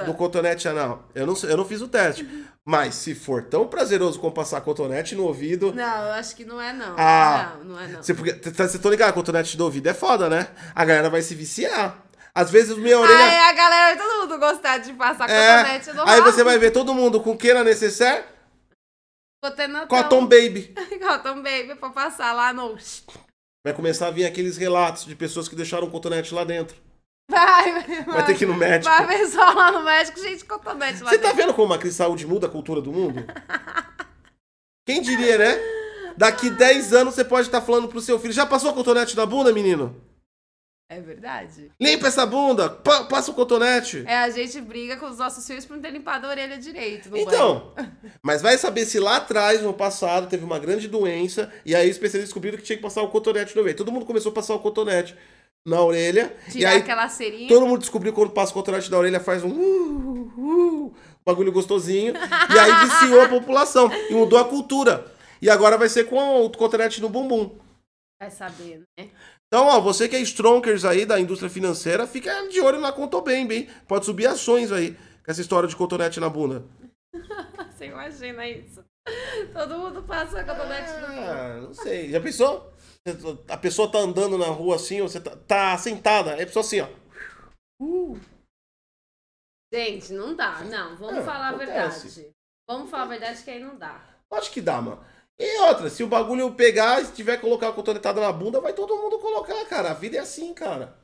Do 0.07 0.15
cotonete 0.15 0.69
anal. 0.69 1.09
Eu 1.15 1.27
não, 1.27 1.35
eu 1.43 1.57
não 1.57 1.65
fiz 1.65 1.81
o 1.81 1.89
teste. 1.89 2.29
Mas 2.65 2.95
se 2.95 3.13
for 3.13 3.43
tão 3.43 3.67
prazeroso 3.67 4.21
como 4.21 4.33
passar 4.33 4.61
cotonete 4.61 5.17
no 5.17 5.25
ouvido. 5.25 5.73
Não, 5.75 6.05
eu 6.05 6.13
acho 6.13 6.37
que 6.37 6.45
não 6.45 6.61
é 6.61 6.73
não. 6.73 6.95
Ah. 6.97 7.57
Não, 7.59 7.65
não 7.75 7.81
é 7.81 7.89
não. 7.89 8.03
Você, 8.03 8.15
porque, 8.15 8.33
você 8.51 8.79
tô 8.79 8.89
ligado, 8.89 9.15
cotonete 9.15 9.57
do 9.57 9.65
ouvido 9.65 9.89
é 9.89 9.95
foda, 9.95 10.29
né? 10.29 10.47
A 10.75 10.85
galera 10.85 11.11
vai 11.11 11.23
se 11.23 11.35
viciar. 11.35 12.05
Às 12.35 12.51
vezes 12.51 12.77
minha 12.79 12.99
orelha. 12.99 13.19
Aí 13.25 13.39
a 13.39 13.53
galera, 13.53 13.97
todo 13.97 14.21
mundo 14.23 14.39
gostar 14.39 14.79
de 14.79 14.93
passar 14.95 15.29
É, 15.29 15.63
cotonete 15.63 15.93
no 15.93 16.03
aí 16.09 16.21
rabo. 16.21 16.33
você 16.33 16.43
vai 16.43 16.59
ver 16.59 16.71
todo 16.71 16.95
mundo 16.95 17.21
com 17.21 17.37
que 17.37 17.53
na 17.53 17.63
necessaire? 17.63 18.25
Cotonetão. 19.45 19.87
Cotton 19.89 20.23
Baby. 20.27 20.75
Cotton 20.99 21.43
Baby 21.43 21.75
pra 21.75 21.91
passar 21.91 22.33
lá 22.33 22.53
no... 22.53 22.77
Vai 23.65 23.75
começar 23.75 24.07
a 24.09 24.11
vir 24.11 24.25
aqueles 24.25 24.57
relatos 24.57 25.05
de 25.05 25.15
pessoas 25.15 25.47
que 25.49 25.55
deixaram 25.55 25.87
o 25.87 25.91
cotonete 25.91 26.35
lá 26.35 26.43
dentro. 26.45 26.77
Vai, 27.31 27.73
vai. 27.73 28.05
Vai 28.05 28.27
ter 28.27 28.35
que 28.37 28.45
ir 28.45 28.47
no 28.49 28.55
médico. 28.55 28.93
Vai 28.93 29.07
ver 29.07 29.27
só 29.29 29.53
lá 29.53 29.71
no 29.71 29.83
médico, 29.83 30.19
gente, 30.21 30.45
cotonete 30.45 31.03
lá 31.03 31.11
Você 31.11 31.19
tá 31.19 31.29
dentro. 31.29 31.37
vendo 31.37 31.55
como 31.55 31.73
a 31.73 31.79
crise 31.79 31.97
saúde 31.97 32.27
muda 32.27 32.47
a 32.47 32.51
cultura 32.51 32.81
do 32.81 32.93
mundo? 32.93 33.25
Quem 34.87 35.01
diria, 35.01 35.39
né? 35.39 35.59
Daqui 36.17 36.51
10 36.51 36.93
anos 36.93 37.15
você 37.15 37.25
pode 37.25 37.49
estar 37.49 37.61
falando 37.61 37.89
pro 37.89 38.01
seu 38.01 38.19
filho. 38.19 38.33
Já 38.33 38.45
passou 38.47 38.73
cotonete 38.73 39.17
na 39.17 39.25
bunda, 39.27 39.53
menino? 39.53 39.95
É 40.95 41.01
verdade. 41.01 41.71
Limpa 41.81 42.07
essa 42.09 42.27
bunda, 42.27 42.69
pa- 42.69 43.05
passa 43.05 43.31
o 43.31 43.35
cotonete. 43.35 44.05
É, 44.07 44.19
a 44.19 44.29
gente 44.29 44.61
briga 44.61 44.99
com 44.99 45.07
os 45.07 45.17
nossos 45.17 45.47
filhos 45.47 45.65
por 45.65 45.75
não 45.75 45.83
ter 45.83 45.91
limpado 45.91 46.27
a 46.27 46.31
orelha 46.31 46.59
direito. 46.59 47.09
Então, 47.17 47.73
mas 48.23 48.43
vai 48.43 48.59
saber 48.59 48.85
se 48.85 49.01
lá 49.01 49.17
atrás, 49.17 49.63
no 49.63 49.73
passado, 49.73 50.29
teve 50.29 50.45
uma 50.45 50.59
grande 50.59 50.87
doença 50.89 51.51
e 51.65 51.75
aí 51.75 51.87
os 51.89 51.93
especialistas 51.97 52.29
descobriram 52.29 52.59
que 52.59 52.65
tinha 52.65 52.77
que 52.77 52.83
passar 52.83 53.01
o 53.03 53.09
cotonete 53.09 53.57
no 53.57 53.65
meio. 53.65 53.75
Todo 53.75 53.91
mundo 53.91 54.05
começou 54.05 54.31
a 54.33 54.35
passar 54.35 54.55
o 54.55 54.59
cotonete 54.59 55.17
na 55.67 55.81
orelha 55.81 56.37
e 56.49 56.53
Tirar 56.53 56.71
aí 56.73 56.79
aquela 56.79 57.09
cerinha. 57.09 57.49
todo 57.49 57.67
mundo 57.67 57.81
descobriu 57.81 58.13
que 58.13 58.19
quando 58.19 58.33
passa 58.33 58.51
o 58.51 58.55
cotonete 58.55 58.91
na 58.91 58.99
orelha 58.99 59.21
faz 59.21 59.43
um 59.43 59.49
uh, 59.51 60.33
uh, 60.37 60.95
bagulho 61.25 61.53
gostosinho 61.53 62.13
e 62.53 62.59
aí 62.59 62.87
viciou 62.87 63.23
a 63.23 63.29
população 63.31 63.91
e 64.11 64.13
mudou 64.13 64.39
a 64.39 64.45
cultura. 64.45 65.07
E 65.41 65.49
agora 65.49 65.79
vai 65.79 65.89
ser 65.89 66.05
com 66.05 66.45
o 66.45 66.51
cotonete 66.51 67.01
no 67.01 67.09
bumbum. 67.09 67.57
Vai 68.21 68.31
saber, 68.31 68.83
né? 68.99 69.09
Então, 69.53 69.67
ó, 69.67 69.79
você 69.83 70.09
que 70.09 70.17
é 70.17 70.21
stronkers 70.21 70.83
aí 70.83 71.05
da 71.05 71.21
indústria 71.21 71.51
financeira, 71.51 72.07
fica 72.07 72.49
de 72.49 72.59
olho 72.59 72.81
na 72.81 72.91
conta 72.91 73.21
bem, 73.21 73.47
bem. 73.47 73.69
Pode 73.87 74.07
subir 74.07 74.27
ações 74.27 74.73
aí 74.73 74.95
com 74.95 75.31
essa 75.31 75.43
história 75.43 75.69
de 75.69 75.77
cotonete 75.77 76.19
na 76.19 76.31
bunda. 76.31 76.65
Você 77.71 77.85
imagina 77.85 78.49
isso. 78.49 78.83
Todo 79.53 79.77
mundo 79.77 80.03
passa 80.05 80.43
cotonete 80.43 80.93
no 81.03 81.07
cu. 81.07 81.13
Ah, 81.13 81.61
não 81.65 81.75
sei. 81.75 82.11
Já 82.11 82.19
pensou? 82.19 82.73
A 83.47 83.59
pessoa 83.59 83.93
tá 83.93 83.99
andando 83.99 84.39
na 84.39 84.47
rua 84.47 84.77
assim, 84.77 85.03
ou 85.03 85.09
você 85.09 85.21
tá, 85.21 85.37
tá 85.37 85.77
sentada, 85.77 86.33
a 86.33 86.37
pessoa 86.39 86.65
assim, 86.65 86.81
ó. 86.81 86.89
Gente, 89.71 90.15
não 90.15 90.35
dá. 90.35 90.61
Não, 90.65 90.97
vamos 90.97 91.19
É, 91.19 91.23
falar 91.25 91.51
acontece. 91.51 91.75
a 91.75 92.11
verdade. 92.11 92.31
Vamos 92.67 92.91
falar 92.91 93.03
a 93.03 93.09
verdade 93.09 93.43
que 93.43 93.51
aí 93.51 93.61
não 93.63 93.77
dá. 93.77 94.03
Acho 94.33 94.51
que 94.51 94.63
dá, 94.63 94.81
mano. 94.81 95.05
E 95.39 95.59
outra, 95.61 95.91
se 95.91 96.03
o 96.03 96.09
bagulho 96.09 96.55
pegar 96.55 97.03
e 97.03 97.13
tiver 97.13 97.37
que 97.37 97.43
colocar 97.43 97.69
a 97.69 97.73
cotonetada 97.73 98.21
na 98.21 98.33
bunda, 98.33 98.61
vai 98.61 98.73
todo 98.73 98.97
mundo 98.97 99.19
colocar, 99.19 99.65
cara. 99.67 99.91
A 99.91 99.95
vida 99.95 100.17
é 100.17 100.21
assim, 100.21 100.55
cara. 100.55 100.97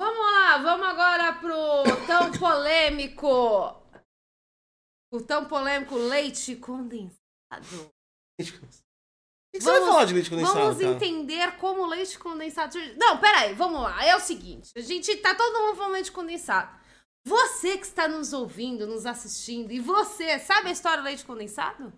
Vamos 0.00 0.18
lá, 0.18 0.58
vamos 0.58 0.86
agora 0.86 1.32
pro 1.34 2.06
tão 2.06 2.32
polêmico. 2.38 3.82
O 5.12 5.20
tão 5.20 5.44
polêmico 5.46 5.94
leite 5.96 6.56
condensado. 6.56 7.14
Leite 8.38 8.52
condensado. 8.52 8.84
O 8.84 9.52
que 9.54 9.58
que 9.58 9.64
você 9.64 9.70
vai 9.70 9.78
Vamos- 9.80 9.94
falar 9.94 10.04
de 10.06 10.14
leite 10.14 10.30
condensado, 10.30 10.58
Vamos 10.58 10.78
cara? 10.78 10.90
entender 10.94 11.56
como 11.58 11.86
leite 11.86 12.18
condensado. 12.18 12.76
Não, 12.96 13.20
peraí, 13.20 13.54
vamos 13.54 13.80
lá. 13.82 14.04
É 14.04 14.16
o 14.16 14.20
seguinte: 14.20 14.72
a 14.76 14.80
gente 14.80 15.16
tá 15.18 15.34
todo 15.34 15.60
mundo 15.60 15.76
falando 15.76 15.92
leite 15.92 16.10
condensado. 16.10 16.82
Você 17.26 17.78
que 17.78 17.84
está 17.86 18.08
nos 18.08 18.32
ouvindo, 18.32 18.86
nos 18.86 19.06
assistindo, 19.06 19.70
e 19.72 19.78
você 19.80 20.38
sabe 20.40 20.68
a 20.68 20.72
história 20.72 20.98
do 20.98 21.04
leite 21.04 21.24
condensado? 21.24 21.92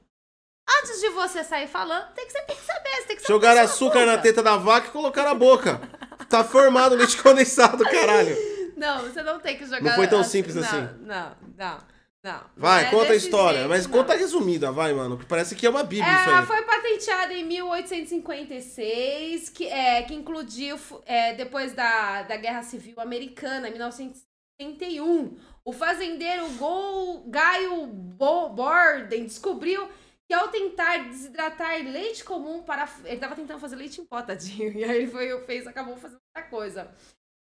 Antes 0.68 1.00
de 1.00 1.08
você 1.10 1.44
sair 1.44 1.68
falando, 1.68 2.12
tem 2.14 2.26
que, 2.26 2.32
saber. 2.32 2.54
Você 2.54 2.72
tem 3.06 3.16
que 3.16 3.22
saber 3.22 3.32
Jogaram 3.32 3.60
disso 3.62 3.74
açúcar 3.74 4.04
na 4.06 4.12
boca. 4.12 4.22
teta 4.22 4.42
da 4.42 4.56
vaca 4.56 4.88
e 4.88 4.90
colocaram 4.90 5.28
na 5.28 5.34
boca. 5.34 5.80
Tá 6.28 6.42
formado 6.42 6.94
o 6.94 6.98
leite 6.98 7.16
condensado, 7.22 7.84
caralho. 7.84 8.36
Não, 8.76 9.02
você 9.02 9.22
não 9.22 9.38
tem 9.38 9.56
que 9.56 9.64
jogar. 9.64 9.80
Não 9.82 9.94
foi 9.94 10.08
tão 10.08 10.18
açúcar- 10.20 10.32
simples 10.32 10.54
não, 10.56 10.62
assim. 10.64 10.88
Não, 11.02 11.36
não, 11.56 11.78
não. 12.24 12.40
Vai, 12.56 12.82
Não 12.82 12.88
é 12.88 12.90
conta 12.90 13.12
a 13.12 13.16
história. 13.16 13.58
jeito, 13.60 13.68
mas 13.70 13.86
não. 13.86 13.92
conta 13.92 14.16
resumida, 14.16 14.72
vai, 14.72 14.92
mano. 14.92 15.16
Que 15.16 15.24
parece 15.24 15.54
que 15.54 15.64
é 15.64 15.70
uma 15.70 15.84
bíblia 15.84 16.12
isso 16.20 16.28
Ela 16.30 16.40
aí. 16.40 16.46
foi 16.46 16.62
patenteada 16.62 17.32
em 17.32 17.44
1856, 17.44 19.48
que, 19.50 19.66
é, 19.68 20.02
que 20.02 20.14
incluiu, 20.14 20.76
é, 21.06 21.32
depois 21.34 21.72
da, 21.72 22.22
da 22.22 22.36
Guerra 22.36 22.62
Civil 22.62 22.94
Americana, 22.98 23.68
em 23.68 23.72
1961. 23.72 25.36
O 25.64 25.72
fazendeiro 25.72 26.46
Gol, 26.58 27.24
Gaio 27.28 27.86
Bo- 27.86 28.48
Borden 28.50 29.24
descobriu 29.24 29.88
que 30.26 30.34
ao 30.34 30.48
tentar 30.48 31.08
desidratar 31.08 31.76
leite 31.82 32.24
comum 32.24 32.62
para... 32.62 32.88
Ele 33.04 33.18
tava 33.18 33.36
tentando 33.36 33.60
fazer 33.60 33.76
leite 33.76 34.00
em 34.00 34.04
pó, 34.04 34.20
tadinho. 34.22 34.72
E 34.76 34.84
aí 34.84 35.02
ele 35.02 35.10
foi, 35.10 35.40
fez, 35.44 35.66
acabou 35.66 35.96
fazendo 35.96 36.20
outra 36.34 36.50
coisa. 36.50 36.90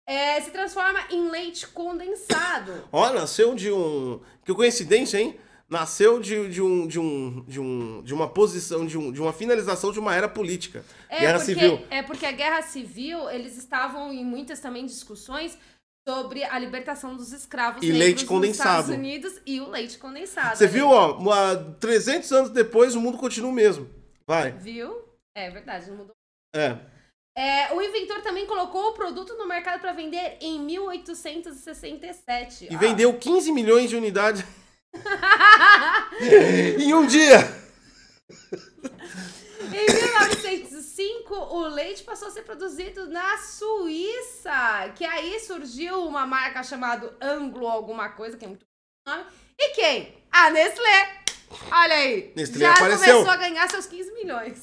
É, 0.06 0.38
se 0.40 0.50
transforma 0.50 1.00
em 1.10 1.30
leite 1.30 1.66
condensado. 1.68 2.86
Ó, 2.92 3.10
nasceu 3.10 3.54
de 3.54 3.72
um. 3.72 4.20
Que 4.44 4.52
coincidência, 4.52 5.18
hein? 5.18 5.38
Nasceu 5.66 6.20
de, 6.20 6.50
de, 6.50 6.60
um, 6.60 6.86
de, 6.86 7.00
um, 7.00 7.44
de, 7.48 7.58
um, 7.58 8.02
de 8.02 8.12
uma 8.12 8.28
posição, 8.28 8.86
de, 8.86 8.98
um, 8.98 9.10
de 9.10 9.20
uma 9.20 9.32
finalização 9.32 9.90
de 9.90 9.98
uma 9.98 10.14
era 10.14 10.28
política. 10.28 10.84
Guerra 11.08 11.38
porque, 11.38 11.54
Civil. 11.54 11.86
É 11.90 12.02
porque 12.02 12.26
a 12.26 12.32
Guerra 12.32 12.60
Civil, 12.60 13.30
eles 13.30 13.56
estavam 13.56 14.12
em 14.12 14.22
muitas 14.22 14.60
também 14.60 14.84
discussões 14.84 15.58
sobre 16.06 16.44
a 16.44 16.58
libertação 16.58 17.16
dos 17.16 17.32
escravos 17.32 17.82
E 17.82 17.90
leite 17.90 18.20
nos 18.20 18.28
condensado. 18.28 18.80
Estados 18.82 18.94
Unidos 18.94 19.40
e 19.46 19.58
o 19.60 19.68
leite 19.70 19.96
condensado. 19.98 20.56
Você 20.56 20.66
viu, 20.66 20.88
ó, 20.88 21.16
uma- 21.18 21.56
300 21.80 22.30
anos 22.32 22.50
depois 22.50 22.94
o 22.94 23.00
mundo 23.00 23.16
continua 23.18 23.50
o 23.50 23.54
mesmo. 23.54 23.88
Vai. 24.28 24.52
Viu? 24.52 25.02
É 25.36 25.50
verdade, 25.50 25.90
não 25.90 25.96
mudou. 25.98 26.12
É. 26.54 26.76
É, 27.36 27.74
o 27.74 27.82
inventor 27.82 28.22
também 28.22 28.46
colocou 28.46 28.90
o 28.90 28.94
produto 28.94 29.34
no 29.36 29.48
mercado 29.48 29.80
para 29.80 29.92
vender 29.92 30.36
em 30.40 30.60
1867. 30.60 32.68
E 32.70 32.76
Ó. 32.76 32.78
vendeu 32.78 33.18
15 33.18 33.50
milhões 33.50 33.90
de 33.90 33.96
unidades 33.96 34.44
em 36.78 36.94
um 36.94 37.04
dia. 37.06 37.38
Em 40.96 41.18
1905, 41.24 41.34
o 41.34 41.66
leite 41.66 42.04
passou 42.04 42.28
a 42.28 42.30
ser 42.30 42.42
produzido 42.42 43.08
na 43.08 43.36
Suíça, 43.38 44.92
que 44.94 45.04
aí 45.04 45.40
surgiu 45.40 46.06
uma 46.06 46.24
marca 46.24 46.62
chamada 46.62 47.16
Anglo 47.20 47.66
alguma 47.66 48.10
coisa, 48.10 48.36
que 48.36 48.44
é 48.44 48.48
muito 48.48 48.64
nome. 49.06 49.24
E 49.58 49.70
quem? 49.70 50.14
A 50.30 50.50
Nestlé. 50.50 51.24
Olha 51.70 51.94
aí. 51.94 52.32
Nestlé 52.36 52.66
já 52.66 52.74
apareceu. 52.74 53.14
começou 53.14 53.30
a 53.30 53.36
ganhar 53.36 53.70
seus 53.70 53.86
15 53.86 54.12
milhões. 54.12 54.62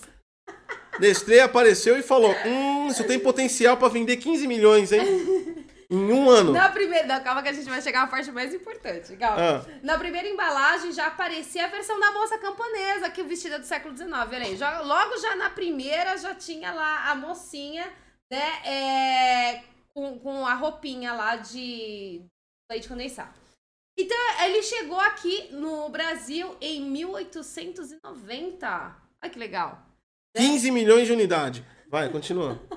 Nestlé 0.99 1.41
apareceu 1.41 1.97
e 1.97 2.01
falou: 2.01 2.33
Hum, 2.45 2.87
isso 2.87 3.03
tem 3.03 3.19
potencial 3.19 3.75
pra 3.75 3.89
vender 3.89 4.17
15 4.17 4.47
milhões, 4.47 4.91
hein? 4.91 5.01
Em 5.91 6.09
um 6.11 6.29
ano. 6.29 6.53
Na 6.53 6.69
primeira, 6.69 7.05
não, 7.05 7.21
calma 7.21 7.43
que 7.43 7.49
a 7.49 7.53
gente 7.53 7.69
vai 7.69 7.81
chegar 7.81 8.03
à 8.03 8.07
parte 8.07 8.31
mais 8.31 8.53
importante. 8.53 9.13
Calma. 9.17 9.59
Ah. 9.59 9.65
Na 9.83 9.97
primeira 9.97 10.29
embalagem 10.29 10.93
já 10.93 11.07
aparecia 11.07 11.65
a 11.65 11.67
versão 11.67 11.99
da 11.99 12.13
moça 12.13 12.37
camponesa, 12.37 13.09
que 13.09 13.21
o 13.21 13.27
vestida 13.27 13.59
do 13.59 13.65
século 13.65 13.93
XIX. 13.97 14.09
Olha 14.13 14.37
aí, 14.45 14.55
já- 14.55 14.79
logo 14.79 15.17
já 15.17 15.35
na 15.35 15.49
primeira 15.49 16.15
já 16.17 16.33
tinha 16.33 16.71
lá 16.71 17.09
a 17.11 17.15
mocinha, 17.15 17.91
né? 18.31 18.61
é, 18.65 19.63
com, 19.93 20.17
com 20.19 20.47
a 20.47 20.53
roupinha 20.53 21.11
lá 21.11 21.35
de 21.35 22.21
leite 22.71 22.87
condensado. 22.87 23.33
Então, 23.99 24.17
ele 24.45 24.63
chegou 24.63 24.97
aqui 24.99 25.49
no 25.51 25.89
Brasil 25.89 26.55
em 26.61 26.81
1890. 26.89 28.95
Olha 29.21 29.29
que 29.31 29.37
legal. 29.37 29.85
15 30.37 30.71
milhões 30.71 31.05
de 31.07 31.11
unidade. 31.13 31.65
Vai, 31.89 32.07
continua. 32.09 32.57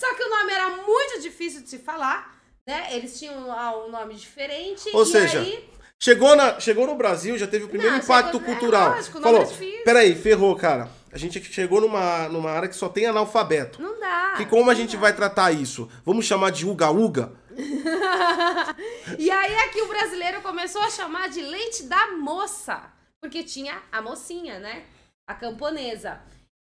Só 0.00 0.14
que 0.14 0.22
o 0.22 0.30
nome 0.30 0.52
era 0.52 0.68
muito 0.76 1.20
difícil 1.20 1.62
de 1.62 1.68
se 1.68 1.78
falar, 1.78 2.40
né? 2.66 2.88
Eles 2.94 3.18
tinham 3.18 3.34
um 3.36 3.90
nome 3.90 4.14
diferente. 4.14 4.88
Ou 4.92 5.04
seja, 5.04 5.40
aí... 5.40 5.68
Chegou, 6.00 6.36
na, 6.36 6.60
chegou 6.60 6.86
no 6.86 6.94
Brasil, 6.94 7.36
já 7.36 7.48
teve 7.48 7.64
o 7.64 7.68
primeiro 7.68 7.96
Não, 7.96 8.02
impacto 8.02 8.38
chegou- 8.38 8.40
é 8.42 8.44
cultural. 8.44 8.90
lógico, 8.90 9.18
o 9.18 9.20
nome 9.20 9.32
Falou, 9.34 9.48
é 9.48 9.52
difícil. 9.52 9.84
peraí, 9.84 10.14
ferrou, 10.14 10.54
cara. 10.54 10.88
A 11.10 11.18
gente 11.18 11.42
chegou 11.52 11.80
numa, 11.80 12.28
numa 12.28 12.50
área 12.50 12.68
que 12.68 12.76
só 12.76 12.88
tem 12.88 13.06
analfabeto. 13.06 13.82
Não 13.82 13.98
dá. 13.98 14.36
E 14.38 14.46
como 14.46 14.70
a 14.70 14.74
gente 14.74 14.94
dá. 14.94 15.00
vai 15.00 15.12
tratar 15.16 15.50
isso? 15.50 15.90
Vamos 16.04 16.24
chamar 16.26 16.52
de 16.52 16.64
uga-uga? 16.66 17.32
e 19.18 19.28
aí 19.30 19.56
aqui 19.56 19.80
o 19.82 19.88
brasileiro 19.88 20.40
começou 20.42 20.82
a 20.82 20.90
chamar 20.90 21.28
de 21.28 21.42
leite 21.42 21.84
da 21.84 22.12
moça. 22.12 22.80
Porque 23.20 23.42
tinha 23.42 23.82
a 23.90 24.00
mocinha, 24.00 24.60
né? 24.60 24.84
A 25.26 25.34
camponesa. 25.34 26.20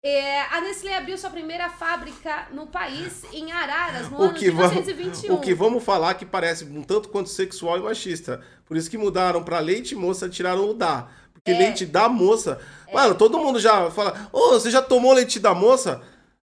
É, 0.08 0.42
a 0.52 0.60
Nestlé 0.60 0.96
abriu 0.96 1.18
sua 1.18 1.30
primeira 1.30 1.68
fábrica 1.68 2.46
no 2.52 2.68
país, 2.68 3.24
em 3.32 3.50
Araras, 3.50 4.08
no 4.08 4.18
O 4.18 4.22
ano 4.22 4.34
que, 4.34 4.44
de 4.44 4.50
vamos, 4.52 4.70
1921. 4.74 5.34
o 5.34 5.40
que 5.40 5.52
vamos 5.52 5.82
falar 5.82 6.14
que 6.14 6.24
parece 6.24 6.64
um 6.64 6.80
tanto 6.82 7.08
quanto 7.08 7.28
sexual 7.28 7.76
e 7.78 7.80
machista. 7.82 8.40
Por 8.66 8.76
isso 8.76 8.88
que 8.88 8.96
mudaram 8.96 9.42
pra 9.42 9.58
leite 9.58 9.96
moça, 9.96 10.28
tiraram 10.28 10.70
o 10.70 10.74
da. 10.74 11.08
Porque 11.34 11.50
É. 11.50 11.58
leite 11.58 11.84
da 11.84 12.08
moça. 12.08 12.60
Mano, 12.92 13.16
todo 13.16 13.38
mundo 13.38 13.58
já 13.58 13.90
fala: 13.90 14.28
Ô, 14.32 14.50
você 14.50 14.70
já 14.70 14.80
tomou 14.80 15.12
leite 15.12 15.40
da 15.40 15.52
moça? 15.54 16.00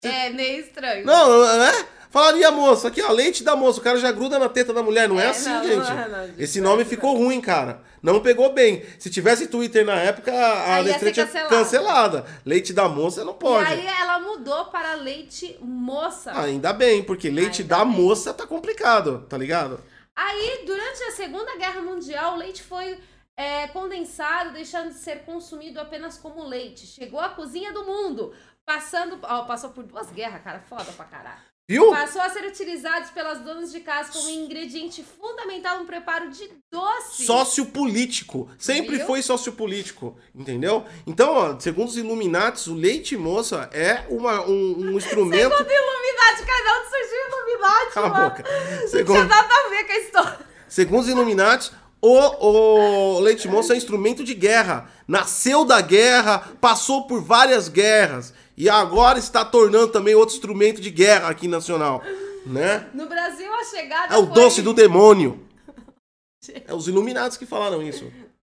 É 0.02 0.30
meio 0.30 0.60
estranho. 0.60 1.04
Não, 1.04 1.58
né? 1.58 1.72
Falaria 2.10 2.50
moça, 2.50 2.88
aqui 2.88 3.00
ó, 3.00 3.12
leite 3.12 3.44
da 3.44 3.54
moça. 3.54 3.78
O 3.78 3.82
cara 3.82 3.96
já 3.98 4.10
gruda 4.10 4.36
na 4.38 4.48
teta 4.48 4.72
da 4.74 4.82
mulher, 4.82 5.08
não 5.08 5.20
é, 5.20 5.26
É, 5.26 5.28
assim, 5.30 5.48
não, 5.48 5.62
gente. 5.62 5.76
não 5.76 5.98
é, 6.00 6.08
não, 6.08 6.34
Esse 6.36 6.60
não 6.60 6.66
é 6.66 6.70
nome 6.70 6.82
assim, 6.82 6.90
ficou 6.90 7.16
ruim, 7.16 7.40
cara. 7.40 7.82
Não 8.02 8.20
pegou 8.20 8.52
bem. 8.52 8.84
Se 8.98 9.08
tivesse 9.08 9.46
Twitter 9.46 9.84
na 9.86 9.94
época, 9.94 10.32
a 10.32 10.74
Aí 10.76 10.92
ser 10.98 11.12
tinha 11.12 11.24
cancelada. 11.26 11.48
cancelada. 11.48 12.26
Leite 12.44 12.72
da 12.72 12.88
moça 12.88 13.24
não 13.24 13.34
E 13.34 13.36
pode. 13.36 13.70
aí 13.72 13.86
ela 13.86 14.18
mudou 14.18 14.64
para 14.66 14.94
leite 14.94 15.56
moça. 15.60 16.32
Ainda 16.40 16.72
bem, 16.72 17.02
porque 17.02 17.30
leite 17.30 17.62
Ainda 17.62 17.76
da 17.76 17.84
bem. 17.84 17.94
moça 17.94 18.34
tá 18.34 18.44
complicado, 18.46 19.24
tá 19.28 19.38
ligado? 19.38 19.78
Aí, 20.16 20.64
durante 20.66 21.02
a 21.04 21.12
Segunda 21.12 21.56
Guerra 21.56 21.80
Mundial, 21.80 22.34
o 22.34 22.36
leite 22.38 22.62
foi 22.62 22.98
é, 23.36 23.68
condensado, 23.68 24.52
deixando 24.52 24.88
de 24.88 24.94
ser 24.98 25.24
consumido 25.24 25.78
apenas 25.80 26.18
como 26.18 26.44
leite. 26.44 26.86
Chegou 26.86 27.20
à 27.20 27.28
cozinha 27.28 27.72
do 27.72 27.84
mundo, 27.84 28.34
passando. 28.66 29.18
Ó, 29.22 29.44
passou 29.44 29.70
por 29.70 29.84
duas 29.84 30.10
guerras, 30.10 30.42
cara. 30.42 30.60
Foda 30.68 30.84
pra 30.96 31.04
caralho. 31.04 31.49
Viu? 31.70 31.88
Passou 31.92 32.20
a 32.20 32.28
ser 32.28 32.44
utilizado 32.44 33.12
pelas 33.12 33.38
donas 33.42 33.70
de 33.70 33.78
casa 33.78 34.10
como 34.10 34.28
ingrediente 34.28 35.04
fundamental 35.04 35.78
no 35.78 35.84
preparo 35.84 36.28
de 36.28 36.50
doce. 36.68 37.24
Sociopolítico. 37.24 38.50
Sempre 38.58 38.96
Viu? 38.96 39.06
foi 39.06 39.22
sociopolítico, 39.22 40.18
entendeu? 40.34 40.84
Então, 41.06 41.32
ó, 41.32 41.60
segundo 41.60 41.86
os 41.86 41.96
Illuminates, 41.96 42.66
o 42.66 42.74
leite 42.74 43.16
moça 43.16 43.70
é 43.72 44.04
uma, 44.10 44.40
um, 44.48 44.74
um 44.80 44.90
instrumento. 44.98 45.56
Segundo 45.56 45.70
Illuminati, 45.70 46.44
cada 46.44 46.80
um 46.80 46.90
surgiu 46.90 47.28
Illuminati, 47.28 47.94
Cala 47.94 48.06
a 48.06 48.10
mano. 48.10 48.30
boca. 48.30 48.42
Não 48.42 48.76
tinha 48.76 48.88
Segundo, 48.88 49.28
nada 49.28 49.54
a 49.54 49.68
ver 49.68 49.84
com 49.84 49.92
a 49.92 49.98
história. 49.98 50.38
segundo 50.66 51.00
os 51.02 51.08
Illuminati, 51.08 51.70
o, 52.02 53.16
o 53.16 53.20
leite 53.20 53.46
moça 53.46 53.74
é 53.74 53.76
instrumento 53.76 54.24
de 54.24 54.34
guerra. 54.34 54.90
Nasceu 55.06 55.64
da 55.64 55.80
guerra, 55.80 56.48
passou 56.60 57.06
por 57.06 57.22
várias 57.22 57.68
guerras 57.68 58.34
e 58.60 58.68
agora 58.68 59.18
está 59.18 59.42
tornando 59.42 59.90
também 59.90 60.14
outro 60.14 60.34
instrumento 60.34 60.82
de 60.82 60.90
guerra 60.90 61.30
aqui 61.30 61.48
nacional, 61.48 62.02
né? 62.44 62.90
No 62.92 63.06
Brasil, 63.06 63.50
a 63.54 63.64
chegada 63.64 64.14
É 64.14 64.18
o 64.18 64.26
foi... 64.26 64.34
doce 64.34 64.60
do 64.60 64.74
demônio. 64.74 65.48
É 66.66 66.74
os 66.74 66.88
Illuminados 66.88 67.36
que 67.36 67.44
falaram 67.44 67.82
isso. 67.82 68.10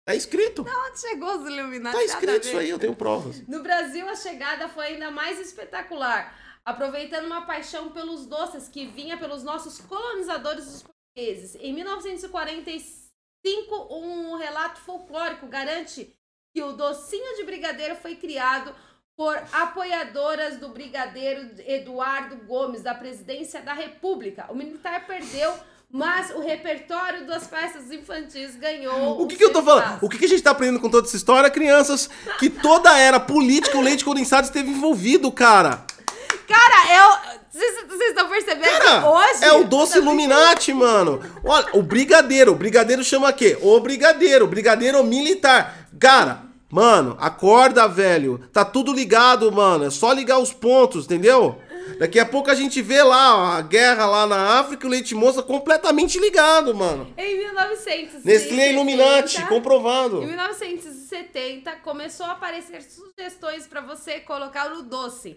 Tá 0.05 0.14
escrito. 0.14 0.62
Onde 0.62 1.00
chegou 1.00 1.36
os 1.36 1.48
Illuminati? 1.48 1.96
Tá 1.96 2.05
escrito 2.05 2.46
isso 2.46 2.57
aí, 2.57 2.70
eu 2.70 2.78
tenho 2.78 2.94
provas. 2.94 3.42
No 3.48 3.61
Brasil, 3.61 4.09
a 4.09 4.14
chegada 4.14 4.68
foi 4.68 4.86
ainda 4.86 5.11
mais 5.11 5.40
espetacular, 5.40 6.32
aproveitando 6.64 7.26
uma 7.26 7.44
paixão 7.44 7.90
pelos 7.90 8.24
doces 8.24 8.68
que 8.68 8.86
vinha 8.86 9.16
pelos 9.16 9.42
nossos 9.42 9.78
colonizadores 9.78 10.66
os 10.66 10.84
portugueses. 10.84 11.57
Em 11.61 11.74
1945, 11.74 13.88
um 13.90 14.36
relato 14.36 14.80
folclórico 14.80 15.48
garante 15.48 16.14
que 16.55 16.62
o 16.62 16.72
docinho 16.72 17.36
de 17.36 17.44
brigadeiro 17.44 17.96
foi 17.96 18.14
criado 18.14 18.72
por 19.17 19.37
apoiadoras 19.53 20.57
do 20.57 20.71
brigadeiro 20.71 21.51
Eduardo 21.67 22.37
Gomes, 22.47 22.83
da 22.83 22.95
presidência 22.95 23.61
da 23.61 23.73
República. 23.73 24.47
O 24.49 24.55
militar 24.55 25.07
perdeu, 25.07 25.53
mas 25.91 26.31
o 26.31 26.41
repertório 26.41 27.27
das 27.27 27.47
festas 27.47 27.91
infantis 27.91 28.57
ganhou. 28.57 29.21
O 29.21 29.27
que, 29.27 29.37
que 29.37 29.45
eu 29.45 29.53
tô 29.53 29.63
falando? 29.63 29.99
O 30.03 30.09
que, 30.09 30.19
que 30.19 30.25
a 30.25 30.29
gente 30.29 30.43
tá 30.43 30.53
aprendendo 30.53 30.81
com 30.81 30.89
toda 30.89 31.07
essa 31.07 31.17
história? 31.17 31.51
Crianças, 31.51 32.09
que 32.39 32.49
toda 32.49 32.91
a 32.91 32.99
era 32.99 33.21
política, 33.21 33.77
o 33.77 33.83
leite 33.83 34.05
condensado 34.05 34.47
esteve 34.47 34.71
envolvido, 34.71 35.31
cara. 35.31 35.85
Cara, 36.49 36.95
eu. 36.95 37.43
Vocês 37.51 37.87
vocês 37.87 38.11
estão 38.11 38.29
percebendo 38.31 38.79
Cara, 38.79 39.11
hoje. 39.11 39.45
é 39.45 39.53
o 39.53 39.65
doce 39.65 39.99
Illuminati, 39.99 40.73
mano. 40.73 41.21
Olha, 41.45 41.67
o 41.75 41.83
brigadeiro. 41.83 42.53
O 42.53 42.55
brigadeiro 42.55 43.05
chama 43.05 43.31
quê? 43.33 43.59
O 43.61 43.79
brigadeiro. 43.79 44.47
O 44.47 44.49
brigadeiro 44.49 45.05
militar. 45.05 45.89
Cara, 46.01 46.43
mano, 46.73 47.14
acorda, 47.20 47.87
velho. 47.87 48.39
Tá 48.51 48.64
tudo 48.64 48.95
ligado, 48.95 49.53
mano. 49.53 49.85
É 49.85 49.91
só 49.91 50.11
ligar 50.12 50.39
os 50.39 50.53
pontos, 50.53 51.05
entendeu? 51.05 51.61
Daqui 51.99 52.18
a 52.18 52.25
pouco 52.25 52.51
a 52.51 52.55
gente 52.55 52.81
vê 52.81 53.03
lá 53.03 53.37
ó, 53.37 53.45
a 53.59 53.62
guerra 53.62 54.07
lá 54.07 54.27
na 54.27 54.59
África 54.59 54.87
e 54.87 54.89
o 54.89 54.91
leite 54.91 55.14
moça 55.14 55.43
completamente 55.43 56.18
ligado, 56.18 56.75
mano. 56.75 57.12
Em 57.18 57.39
1970. 57.39 58.20
Nestlé 58.25 58.73
Illuminati, 58.73 59.45
comprovado. 59.47 60.23
Em 60.23 60.29
1970 60.29 61.73
começou 61.83 62.27
a 62.27 62.33
aparecer 62.33 62.83
sugestões 62.83 63.66
pra 63.66 63.81
você 63.81 64.20
colocar 64.20 64.70
no 64.70 64.83
doce. 64.83 65.37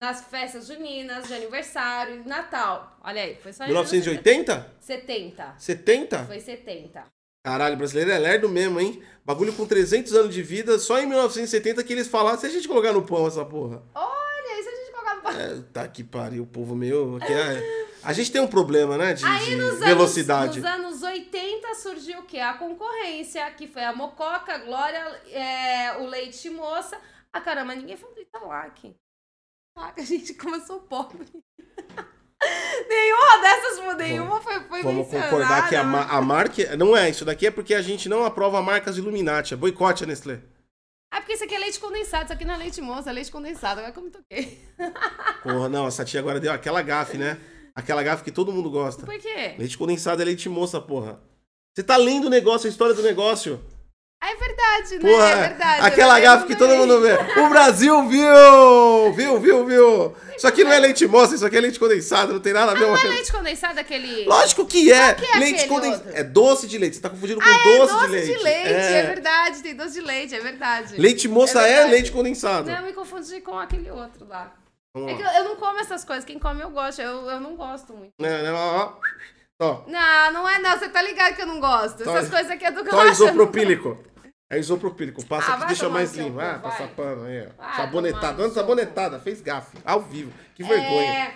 Nas 0.00 0.22
festas 0.24 0.66
juninas, 0.66 1.26
de 1.26 1.34
aniversário, 1.34 2.22
de 2.22 2.28
Natal. 2.28 2.98
Olha 3.02 3.22
aí, 3.22 3.34
foi 3.34 3.52
só 3.52 3.64
em 3.64 3.68
1980? 3.68 4.74
70. 4.78 5.54
70? 5.58 6.24
Foi 6.26 6.38
70. 6.38 7.15
Caralho, 7.46 7.76
brasileiro 7.76 8.10
é 8.10 8.18
lerdo 8.18 8.48
mesmo, 8.48 8.80
hein? 8.80 9.00
Bagulho 9.24 9.52
com 9.52 9.64
300 9.64 10.12
anos 10.14 10.34
de 10.34 10.42
vida, 10.42 10.80
só 10.80 10.98
em 10.98 11.06
1970 11.06 11.84
que 11.84 11.92
eles 11.92 12.08
falaram, 12.08 12.36
se 12.36 12.44
a 12.44 12.48
gente 12.48 12.66
colocar 12.66 12.92
no 12.92 13.06
pão 13.06 13.24
essa 13.24 13.44
porra. 13.44 13.84
Olha, 13.94 14.52
aí 14.52 14.62
se 14.64 14.68
a 14.68 14.74
gente 14.74 14.90
colocar 14.90 15.14
no 15.14 15.40
É, 15.40 15.62
tá 15.72 15.86
que 15.86 16.02
pariu, 16.02 16.42
o 16.42 16.46
povo 16.48 16.74
meu. 16.74 17.18
É- 17.22 17.86
a 18.02 18.12
gente 18.12 18.32
tem 18.32 18.40
um 18.40 18.48
problema, 18.48 18.98
né? 18.98 19.12
De, 19.12 19.24
Aí 19.24 19.44
de 19.44 19.54
nos 19.54 19.78
velocidade. 19.78 20.58
Anos, 20.58 20.90
nos 20.90 21.02
anos 21.02 21.02
80 21.04 21.74
surgiu 21.76 22.18
o 22.18 22.22
quê? 22.24 22.40
A 22.40 22.54
concorrência, 22.54 23.48
que 23.52 23.68
foi 23.68 23.84
a 23.84 23.94
Mococa, 23.94 24.52
a 24.52 24.58
Glória, 24.58 24.98
é, 25.30 25.98
o 25.98 26.06
Leite 26.06 26.50
Moça. 26.50 26.98
Ah, 27.32 27.40
caramba, 27.40 27.76
ninguém 27.76 27.96
falou 27.96 28.12
de 28.16 28.22
Italac. 28.22 28.96
Italac, 29.70 30.00
a 30.00 30.04
gente 30.04 30.34
começou 30.34 30.80
pobre. 30.80 31.28
nenhuma 32.88 33.38
dessas, 33.40 33.96
nenhuma 33.96 34.40
foi, 34.40 34.60
foi 34.60 34.82
Vamos 34.82 35.08
concordar 35.08 35.68
que 35.68 35.76
a, 35.76 35.84
ma 35.84 36.04
a 36.04 36.20
marca. 36.20 36.76
Não 36.76 36.96
é, 36.96 37.10
isso 37.10 37.24
daqui 37.24 37.46
é 37.46 37.50
porque 37.50 37.74
a 37.74 37.82
gente 37.82 38.08
não 38.08 38.24
aprova 38.24 38.60
marcas 38.62 38.96
Illuminati. 38.98 39.54
É 39.54 39.56
boicote 39.56 40.04
a 40.04 40.06
Nestlé. 40.06 40.40
Ah, 41.10 41.20
porque 41.20 41.32
isso 41.32 41.44
aqui 41.44 41.54
é 41.54 41.58
leite 41.58 41.78
condensado, 41.78 42.24
isso 42.24 42.32
aqui 42.32 42.44
não 42.44 42.54
é 42.54 42.58
leite 42.58 42.80
moça, 42.80 43.10
é 43.10 43.12
leite 43.12 43.30
condensado. 43.30 43.80
Agora 43.80 44.04
me 44.04 44.10
toquei. 44.10 44.58
Porra, 45.42 45.68
não, 45.68 45.86
essa 45.86 46.04
tia 46.04 46.20
agora 46.20 46.40
deu 46.40 46.52
aquela 46.52 46.82
gafe, 46.82 47.16
né? 47.16 47.38
Aquela 47.74 48.02
gafe 48.02 48.24
que 48.24 48.32
todo 48.32 48.52
mundo 48.52 48.70
gosta. 48.70 49.06
Por 49.06 49.18
quê? 49.18 49.54
Leite 49.58 49.78
condensado 49.78 50.20
é 50.20 50.24
leite 50.24 50.48
moça, 50.48 50.80
porra. 50.80 51.20
Você 51.74 51.82
tá 51.82 51.96
lendo 51.96 52.26
o 52.26 52.30
negócio, 52.30 52.66
a 52.66 52.70
história 52.70 52.94
do 52.94 53.02
negócio. 53.02 53.62
Ah, 54.20 54.30
é 54.30 54.34
verdade, 54.34 54.98
né? 54.98 55.10
Porra, 55.10 55.28
é 55.28 55.48
verdade. 55.48 55.86
aquela 55.86 56.18
gafe 56.18 56.46
que 56.46 56.56
todo 56.56 56.74
mundo 56.74 57.00
vê. 57.00 57.12
O 57.40 57.48
Brasil 57.48 58.08
viu! 58.08 59.12
Viu, 59.12 59.38
viu, 59.38 59.66
viu? 59.66 60.16
Isso 60.36 60.48
aqui 60.48 60.64
não 60.64 60.72
é 60.72 60.78
leite 60.78 61.06
moça, 61.06 61.34
isso 61.34 61.44
aqui 61.46 61.56
é 61.56 61.60
leite 61.60 61.78
condensado, 61.78 62.32
não 62.32 62.40
tem 62.40 62.52
nada 62.52 62.72
a 62.72 62.74
ver 62.74 62.80
Não 62.80 62.88
uma 62.88 62.98
é 63.00 63.08
leite 63.08 63.30
condensado 63.30 63.78
aquele... 63.78 64.24
Lógico 64.24 64.66
que 64.66 64.90
é. 64.90 65.14
Que 65.14 65.24
é 65.26 65.38
leite 65.38 65.66
condensado. 65.66 66.10
É 66.14 66.24
doce 66.24 66.66
de 66.66 66.78
leite. 66.78 66.96
Você 66.96 67.02
tá 67.02 67.10
confundindo 67.10 67.40
com 67.40 67.46
Ah, 67.46 67.52
é 67.52 67.78
doce, 67.78 67.92
doce 67.92 68.06
de 68.06 68.12
leite. 68.12 68.26
de 68.38 68.42
leite, 68.42 68.68
é. 68.68 68.92
É. 68.92 69.02
verdade, 69.02 69.62
tem 69.62 69.74
doce 69.76 69.92
de 69.92 70.00
leite, 70.00 70.34
é 70.34 70.40
verdade. 70.40 71.00
Leite 71.00 71.28
moça 71.28 71.60
é, 71.60 71.68
verdade. 71.68 71.90
leite 71.90 72.12
condensado. 72.12 72.68
Não, 72.70 72.78
eu 72.78 72.82
me 72.84 72.92
confundi 72.92 73.40
com 73.42 73.58
aquele 73.58 73.90
outro 73.90 74.26
lá. 74.26 74.52
É 74.96 75.14
que 75.14 75.22
eu, 75.22 75.28
eu 75.28 75.44
não 75.44 75.56
como 75.56 75.78
essas 75.78 76.04
coisas, 76.04 76.24
quem 76.24 76.38
come 76.38 76.62
eu 76.62 76.70
gosto, 76.70 77.02
eu, 77.02 77.28
eu 77.28 77.38
não 77.38 77.54
gosto 77.54 77.92
muito. 77.92 78.12
Né, 78.18 78.42
né, 78.42 78.50
ó, 78.50 78.92
ó. 79.60 79.66
Ó, 79.66 79.82
Não, 79.86 80.32
não 80.32 80.48
é 80.48 80.58
não, 80.58 80.78
você 80.78 80.88
tá 80.88 81.00
ligado 81.02 81.34
que 81.34 81.42
eu 81.42 81.46
não 81.46 81.60
gosto. 81.60 82.04
Tó- 82.04 82.16
Essas 82.16 82.30
coisas 82.30 82.50
aqui 82.50 82.64
é 82.64 82.70
do 82.70 82.84
Só 82.88 82.96
Relaxa. 82.98 83.10
isopropílico. 83.24 84.04
É 84.50 84.58
isopropílico. 84.58 85.26
Passa 85.26 85.52
Ah, 85.52 85.54
aqui, 85.56 85.66
deixa 85.68 85.88
mais 85.88 86.14
limpo. 86.14 86.38
Ah, 86.38 86.60
passa 86.62 86.86
pano 86.88 87.24
aí, 87.24 87.48
ó. 87.58 87.76
Sabonetada. 87.76 88.36
seu 88.44 88.50
sabonetada. 88.52 89.18
Fez 89.20 89.40
gafe. 89.40 89.76
Ao 89.84 90.00
vivo. 90.00 90.32
Que 90.54 90.62
vergonha. 90.62 91.12
É, 91.12 91.34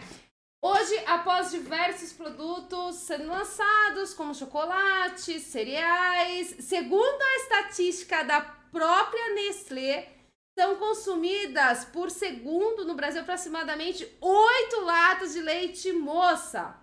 hoje, 0.63 0.97
após 1.07 1.51
diversos 1.51 2.13
produtos 2.13 2.97
sendo 2.97 3.27
lançados, 3.27 4.15
como 4.15 4.33
chocolates, 4.35 5.43
cereais, 5.43 6.55
segundo 6.61 7.21
a 7.23 7.37
estatística 7.37 8.23
da 8.23 8.43
própria 8.71 9.35
Nestlé, 9.35 10.09
são 10.57 10.77
consumidas 10.77 11.85
por 11.87 12.11
segundo 12.13 12.85
no 12.85 12.95
Brasil 12.95 13.23
aproximadamente 13.23 14.07
8 14.21 14.81
latas 14.85 15.33
de 15.33 15.41
leite 15.41 15.93
moça. 15.93 16.77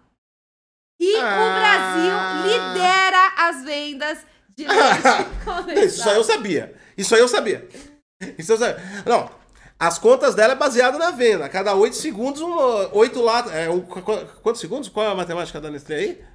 E 1.00 1.16
Ah. 1.18 1.38
o 1.40 2.44
Brasil 2.44 2.74
lidera 2.74 3.34
as 3.38 3.64
vendas 3.64 4.26
de 4.50 4.66
leite 4.68 5.44
condensado. 5.46 5.80
Isso 5.86 6.10
aí 6.10 6.16
eu 6.16 6.24
sabia. 6.24 6.82
Isso 6.98 7.14
aí 7.16 7.22
eu 7.22 7.28
sabia. 7.28 7.68
Isso 8.38 8.52
eu 8.54 8.58
sabia. 8.58 8.84
Não. 9.06 9.38
As 9.80 10.00
contas 10.00 10.34
dela 10.34 10.54
é 10.54 10.56
baseada 10.56 10.98
na 10.98 11.12
venda. 11.12 11.46
A 11.46 11.50
cada 11.50 11.76
8 11.76 11.96
segundos, 11.96 12.42
um, 12.42 12.52
8 12.98 13.22
latas. 13.22 13.52
É, 13.54 13.70
um, 13.70 13.86
qu- 13.86 14.02
qu- 14.02 14.42
quantos 14.42 14.60
segundos? 14.60 14.90
Qual 14.90 15.06
é 15.06 15.10
a 15.12 15.16
matemática 15.16 15.62
da 15.62 15.70
Nestlé 15.70 15.96
aí? 15.96 16.26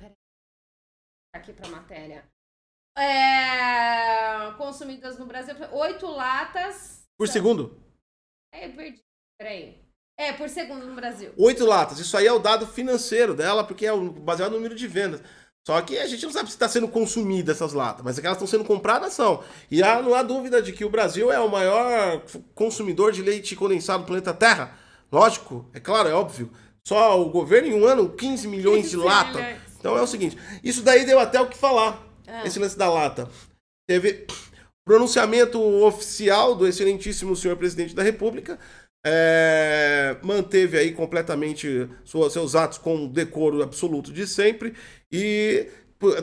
aqui 1.34 1.52
pra 1.52 1.68
matéria. 1.68 2.24
É, 2.96 4.52
consumidas 4.58 5.18
no 5.18 5.26
Brasil, 5.26 5.54
8 5.72 6.06
latas. 6.06 7.02
Por 7.18 7.26
segundo? 7.26 7.82
É, 8.54 8.66
eu 8.68 8.72
perdi. 8.76 9.02
Peraí. 9.40 9.82
É, 10.23 10.33
por 10.33 10.49
segundo 10.49 10.87
no 10.87 10.95
Brasil. 10.95 11.31
8 11.37 11.64
latas. 11.66 11.99
Isso 11.99 12.16
aí 12.16 12.27
é 12.27 12.33
o 12.33 12.39
dado 12.39 12.64
financeiro 12.64 13.35
dela, 13.35 13.64
porque 13.64 13.87
é 13.87 13.97
baseado 13.97 14.51
no 14.51 14.57
número 14.59 14.75
de 14.75 14.87
vendas. 14.87 15.20
Só 15.66 15.81
que 15.81 15.99
a 15.99 16.07
gente 16.07 16.25
não 16.25 16.33
sabe 16.33 16.49
se 16.49 16.55
está 16.55 16.68
sendo 16.68 16.87
consumida 16.87 17.51
essas 17.53 17.73
latas, 17.73 18.05
mas 18.05 18.18
é 18.18 18.20
que 18.20 18.27
elas 18.27 18.37
estão 18.37 18.47
sendo 18.47 18.64
compradas, 18.64 19.12
são. 19.12 19.43
E 19.70 19.83
há, 19.83 20.01
não 20.01 20.14
há 20.14 20.23
dúvida 20.23 20.62
de 20.62 20.73
que 20.73 20.85
o 20.85 20.91
Brasil 20.91 21.33
é 21.33 21.39
o 21.41 21.49
maior 21.49 22.23
consumidor 22.55 23.11
de 23.12 23.20
leite 23.23 23.57
condensado 23.57 24.03
do 24.05 24.07
planeta 24.07 24.33
Terra. 24.33 24.77
Lógico, 25.11 25.68
é 25.73 25.81
claro, 25.81 26.09
é 26.09 26.14
óbvio. 26.14 26.51
Só 26.87 27.20
o 27.20 27.29
governo 27.31 27.68
em 27.68 27.75
um 27.81 27.85
ano, 27.87 28.09
15 28.11 28.47
milhões 28.49 28.91
de 28.91 28.97
15 28.97 28.97
lata. 28.97 29.39
milhões. 29.39 29.61
Então 29.79 29.97
é 29.99 30.03
o 30.03 30.07
seguinte, 30.07 30.37
isso 30.62 30.83
daí 30.83 31.05
deu 31.05 31.18
até 31.18 31.41
o 31.41 31.49
que 31.49 31.57
falar, 31.57 32.01
Ah. 32.29 32.45
esse 32.47 32.59
lance 32.59 32.77
da 32.79 32.89
lata. 32.91 33.29
Teve 33.89 34.27
pronunciamento 34.85 35.61
oficial 35.85 36.55
do 36.57 36.66
excelentíssimo 36.66 37.37
senhor 37.37 37.57
presidente 37.57 37.95
da 37.95 38.03
República, 38.03 38.59
é, 39.05 40.16
manteve 40.22 40.78
aí 40.78 40.92
completamente 40.92 41.88
sua- 42.05 42.30
seus 42.30 42.55
atos 42.55 42.78
com 42.78 43.05
o 43.05 43.09
decoro 43.09 43.62
absoluto 43.62 44.12
de 44.12 44.26
sempre 44.26 44.74
e 45.11 45.68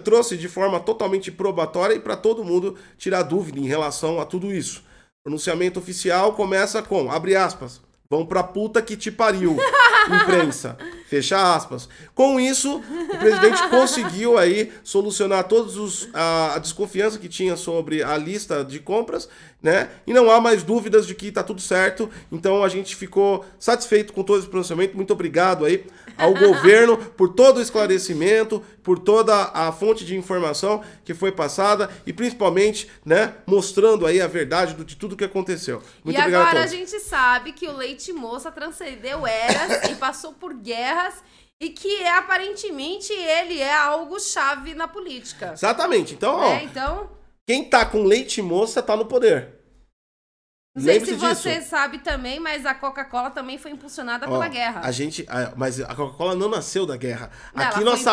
trouxe 0.04 0.38
de 0.38 0.48
forma 0.48 0.80
totalmente 0.80 1.32
probatória 1.32 1.94
e 1.96 2.00
para 2.00 2.16
todo 2.18 2.44
mundo 2.44 2.76
tirar 2.98 3.24
dúvida 3.24 3.60
em 3.60 3.66
relação 3.68 4.20
a 4.20 4.26
tudo 4.26 4.52
isso. 4.54 4.84
Pronunciamento 5.24 5.80
oficial 5.80 6.34
começa 6.34 6.82
com, 6.82 7.10
abre 7.12 7.36
aspas, 7.36 7.82
vão 8.10 8.26
pra 8.26 8.44
puta 8.44 8.82
que 8.82 8.98
te 8.98 9.12
pariu, 9.12 9.58
imprensa, 10.24 10.78
fecha 11.10 11.56
aspas. 11.56 11.90
Com 12.14 12.40
isso, 12.40 12.78
o 12.78 13.18
presidente 13.18 13.66
conseguiu 13.70 14.38
aí 14.38 14.72
solucionar 14.84 15.46
todos 15.46 15.76
os 15.76 16.08
a, 16.14 16.54
a 16.56 16.60
desconfiança 16.60 17.18
que 17.18 17.28
tinha 17.28 17.58
sobre 17.58 18.04
a 18.04 18.16
lista 18.16 18.64
de 18.64 18.80
compras, 18.80 19.28
né? 19.62 19.90
E 20.06 20.14
não 20.14 20.30
há 20.30 20.40
mais 20.40 20.62
dúvidas 20.62 21.08
de 21.08 21.16
que 21.16 21.32
tá 21.32 21.42
tudo 21.42 21.60
certo. 21.60 22.10
Então 22.32 22.64
a 22.64 22.70
gente 22.70 22.96
ficou 22.96 23.44
satisfeito 23.58 24.14
com 24.14 24.22
todo 24.24 24.40
esse 24.40 24.48
pronunciamento. 24.48 24.96
Muito 24.96 25.12
obrigado 25.12 25.66
aí 25.66 25.84
ao 26.16 26.34
governo 26.38 26.96
por 26.96 27.30
todo 27.30 27.58
o 27.58 27.62
esclarecimento, 27.62 28.64
por 28.84 29.00
toda 29.00 29.52
a 29.54 29.72
fonte 29.72 30.06
de 30.06 30.16
informação 30.16 30.84
que 31.04 31.16
foi 31.16 31.32
passada 31.32 31.90
e 32.06 32.14
principalmente, 32.14 32.90
né, 33.04 33.34
mostrando 33.48 34.06
aí 34.06 34.22
a 34.22 34.28
verdade 34.28 34.76
de 34.84 34.96
tudo 34.96 35.18
que 35.18 35.24
aconteceu. 35.24 35.82
Muito 36.04 36.16
e 36.16 36.20
obrigado 36.20 36.42
agora 36.42 36.60
a 36.60 36.64
a 36.64 36.68
todos. 36.68 36.72
gente 36.72 37.00
sabe 37.04 37.52
que 37.52 37.68
o 37.68 37.76
leite 37.76 38.14
moça 38.14 38.52
transcendeu 38.52 39.26
eras 39.26 39.90
e 39.90 39.96
passou 39.96 40.34
por 40.34 40.54
guerras 40.54 40.99
guerras 41.00 41.24
e 41.62 41.70
que 41.70 42.04
é, 42.04 42.12
aparentemente 42.18 43.12
ele 43.12 43.60
é 43.60 43.74
algo 43.74 44.20
chave 44.20 44.74
na 44.74 44.88
política. 44.88 45.52
Exatamente. 45.54 46.14
Então, 46.14 46.36
ó, 46.36 46.50
né? 46.50 46.64
Então, 46.64 47.10
quem 47.48 47.70
tá 47.70 47.86
com 47.86 48.04
leite 48.04 48.42
moça 48.42 48.82
tá 48.82 48.96
no 48.96 49.06
poder. 49.06 49.56
não 50.76 50.84
sei 50.84 51.00
se 51.04 51.14
você 51.16 51.56
disso. 51.58 51.70
sabe 51.70 52.00
também, 52.00 52.40
mas 52.40 52.66
a 52.66 52.74
Coca-Cola 52.74 53.30
também 53.32 53.58
foi 53.58 53.72
impulsionada 53.72 54.26
Ó, 54.28 54.32
pela 54.32 54.48
guerra. 54.48 54.82
A 54.84 54.92
gente, 54.92 55.26
a- 55.28 55.52
mas 55.58 55.82
a 55.82 55.94
Coca-Cola 55.94 56.36
não 56.36 56.48
nasceu 56.48 56.86
da 56.86 56.96
guerra. 56.96 57.30
Não, 57.54 57.64
Aqui 57.66 57.76
ela 57.82 57.86
nós 57.92 58.00
foi. 58.00 58.06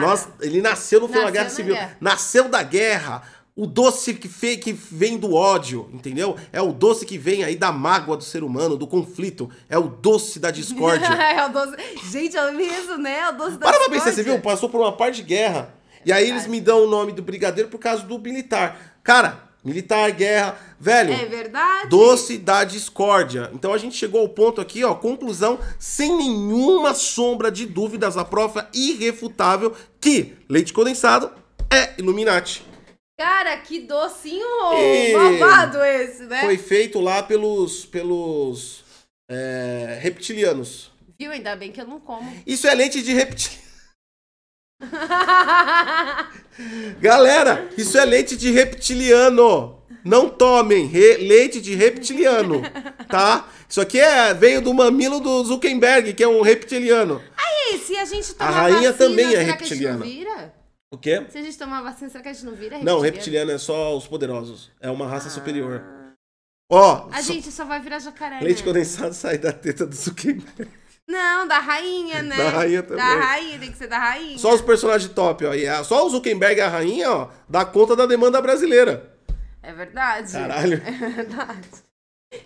Nós, 0.00 0.28
ele 0.40 0.60
nasceu 0.60 0.98
final 1.08 1.24
da 1.24 1.30
Nasceu 1.30 1.32
Guerra 1.32 1.44
na 1.44 1.50
Civil. 1.54 1.74
guerra. 1.74 1.96
Nasceu 2.00 2.48
da 2.48 2.62
guerra. 2.62 3.22
O 3.60 3.66
doce 3.66 4.14
que, 4.14 4.26
fe, 4.26 4.56
que 4.56 4.72
vem 4.72 5.18
do 5.18 5.34
ódio, 5.34 5.90
entendeu? 5.92 6.34
É 6.50 6.62
o 6.62 6.72
doce 6.72 7.04
que 7.04 7.18
vem 7.18 7.44
aí 7.44 7.56
da 7.56 7.70
mágoa 7.70 8.16
do 8.16 8.24
ser 8.24 8.42
humano, 8.42 8.74
do 8.74 8.86
conflito. 8.86 9.50
É 9.68 9.76
o 9.76 9.82
doce 9.82 10.38
da 10.40 10.50
discórdia. 10.50 11.04
é 11.12 11.44
o 11.44 11.50
doce. 11.50 11.76
Gente, 12.10 12.38
eu 12.38 12.56
vi 12.56 12.64
isso, 12.64 12.96
né? 12.96 13.18
É 13.18 13.28
o 13.28 13.32
doce 13.32 13.58
da 13.58 13.66
Para 13.66 13.80
pra 13.80 13.90
pensar, 13.90 14.04
você 14.04 14.10
discórdia. 14.12 14.32
viu? 14.32 14.40
Passou 14.40 14.70
por 14.70 14.80
uma 14.80 14.92
parte 14.92 15.16
de 15.16 15.24
guerra. 15.24 15.74
E 16.06 16.10
aí 16.10 16.26
eles 16.26 16.46
me 16.46 16.58
dão 16.58 16.84
o 16.84 16.86
nome 16.86 17.12
do 17.12 17.20
brigadeiro 17.20 17.68
por 17.68 17.76
causa 17.76 18.02
do 18.02 18.18
militar. 18.18 18.98
Cara, 19.04 19.38
militar, 19.62 20.10
guerra, 20.10 20.56
velho. 20.80 21.12
É 21.12 21.26
verdade. 21.26 21.90
Doce 21.90 22.38
da 22.38 22.64
discórdia. 22.64 23.50
Então 23.52 23.74
a 23.74 23.78
gente 23.78 23.94
chegou 23.94 24.22
ao 24.22 24.28
ponto 24.30 24.62
aqui, 24.62 24.82
ó, 24.84 24.94
conclusão, 24.94 25.58
sem 25.78 26.16
nenhuma 26.16 26.94
sombra 26.94 27.50
de 27.52 27.66
dúvidas, 27.66 28.16
a 28.16 28.24
prova 28.24 28.70
irrefutável 28.72 29.74
que 30.00 30.38
leite 30.48 30.72
condensado 30.72 31.30
é 31.70 31.90
Illuminati. 31.98 32.69
Cara, 33.20 33.54
que 33.58 33.80
docinho 33.80 34.46
E- 34.78 35.12
malvado 35.12 35.84
esse, 35.84 36.22
né? 36.22 36.40
Foi 36.40 36.56
feito 36.56 36.98
lá 37.00 37.22
pelos 37.22 37.84
pelos 37.84 38.82
é, 39.30 39.98
reptilianos. 40.00 40.90
Viu? 41.18 41.30
Ainda 41.30 41.54
bem 41.54 41.70
que 41.70 41.82
eu 41.82 41.86
não 41.86 42.00
como. 42.00 42.32
Isso 42.46 42.66
é 42.66 42.74
leite 42.74 43.02
de 43.02 43.12
reptiliano. 43.12 43.68
Galera, 46.98 47.68
isso 47.76 47.98
é 47.98 48.04
leite 48.06 48.38
de 48.38 48.50
reptiliano. 48.50 49.82
Não 50.02 50.30
tomem 50.30 50.86
re- 50.86 51.18
leite 51.18 51.60
de 51.60 51.74
reptiliano, 51.74 52.62
tá? 53.06 53.46
Isso 53.68 53.82
aqui 53.82 54.00
é 54.00 54.32
veio 54.32 54.62
do 54.62 54.72
mamilo 54.72 55.20
do 55.20 55.44
Zuckerberg, 55.44 56.14
que 56.14 56.22
é 56.22 56.28
um 56.28 56.40
reptiliano. 56.40 57.22
E 57.72 57.78
se 57.78 57.96
a 57.96 58.04
gente 58.06 58.32
tomar 58.34 58.50
rainha 58.50 58.92
vacina, 58.92 58.94
também 58.94 59.34
é 59.34 59.40
a 59.40 59.42
reptiliana. 59.42 60.06
O 60.92 60.98
quê? 60.98 61.24
Se 61.28 61.38
a 61.38 61.42
gente 61.42 61.56
tomar 61.56 61.82
vacina, 61.82 62.10
será 62.10 62.22
que 62.22 62.28
a 62.30 62.32
gente 62.32 62.44
não 62.44 62.54
vira 62.54 62.76
Não, 62.78 62.98
reptiliano? 63.00 63.02
reptiliano 63.04 63.50
é 63.52 63.58
só 63.58 63.96
os 63.96 64.06
poderosos. 64.08 64.70
É 64.80 64.90
uma 64.90 65.06
raça 65.06 65.30
superior. 65.30 65.82
Ó, 66.70 67.08
A 67.12 67.22
só- 67.22 67.32
gente 67.32 67.50
só 67.52 67.64
vai 67.64 67.80
virar 67.80 67.98
jacaré, 68.00 68.40
leite 68.40 68.60
né? 68.60 68.64
condensado 68.66 69.14
sai 69.14 69.38
da 69.38 69.52
teta 69.52 69.86
do 69.86 69.94
Zuckerberg. 69.94 70.68
Não, 71.08 71.46
da 71.46 71.58
rainha, 71.58 72.22
né? 72.24 72.36
Da 72.36 72.48
rainha 72.50 72.82
também. 72.82 72.96
Da 73.04 73.14
rainha, 73.16 73.58
tem 73.58 73.72
que 73.72 73.78
ser 73.78 73.86
da 73.88 73.98
rainha. 73.98 74.38
Só 74.38 74.54
os 74.54 74.60
personagens 74.60 75.12
top, 75.12 75.44
ó. 75.46 75.54
E 75.54 75.66
a- 75.66 75.82
só 75.84 76.06
o 76.06 76.10
Zuckerberg 76.10 76.58
e 76.58 76.62
a 76.62 76.68
rainha, 76.68 77.10
ó, 77.10 77.28
dá 77.48 77.64
conta 77.64 77.94
da 77.94 78.06
demanda 78.06 78.40
brasileira. 78.42 79.16
É 79.62 79.72
verdade. 79.72 80.32
Caralho. 80.32 80.80
É 80.86 80.90
verdade. 81.08 81.68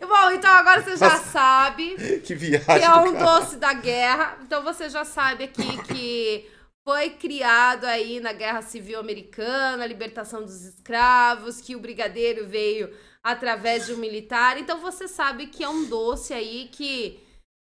Bom, 0.00 0.30
então 0.30 0.50
agora 0.50 0.82
você 0.82 0.96
já 0.96 1.10
Nossa. 1.10 1.24
sabe 1.30 1.94
Que 2.24 2.34
viagem. 2.34 2.64
que 2.64 2.84
é 2.84 2.94
um 2.96 3.12
doce 3.14 3.56
da 3.56 3.74
guerra. 3.74 4.38
Então 4.42 4.62
você 4.62 4.88
já 4.88 5.04
sabe 5.04 5.44
aqui 5.44 5.82
que 5.84 6.50
foi 6.84 7.10
criado 7.10 7.86
aí 7.86 8.20
na 8.20 8.34
Guerra 8.34 8.60
Civil 8.60 9.00
Americana, 9.00 9.84
a 9.84 9.86
libertação 9.86 10.42
dos 10.42 10.64
escravos, 10.66 11.58
que 11.60 11.74
o 11.74 11.80
brigadeiro 11.80 12.46
veio 12.46 12.94
através 13.22 13.86
de 13.86 13.94
um 13.94 13.96
militar. 13.96 14.58
Então 14.58 14.78
você 14.78 15.08
sabe 15.08 15.46
que 15.46 15.64
é 15.64 15.68
um 15.68 15.86
doce 15.86 16.34
aí 16.34 16.68
que 16.70 17.23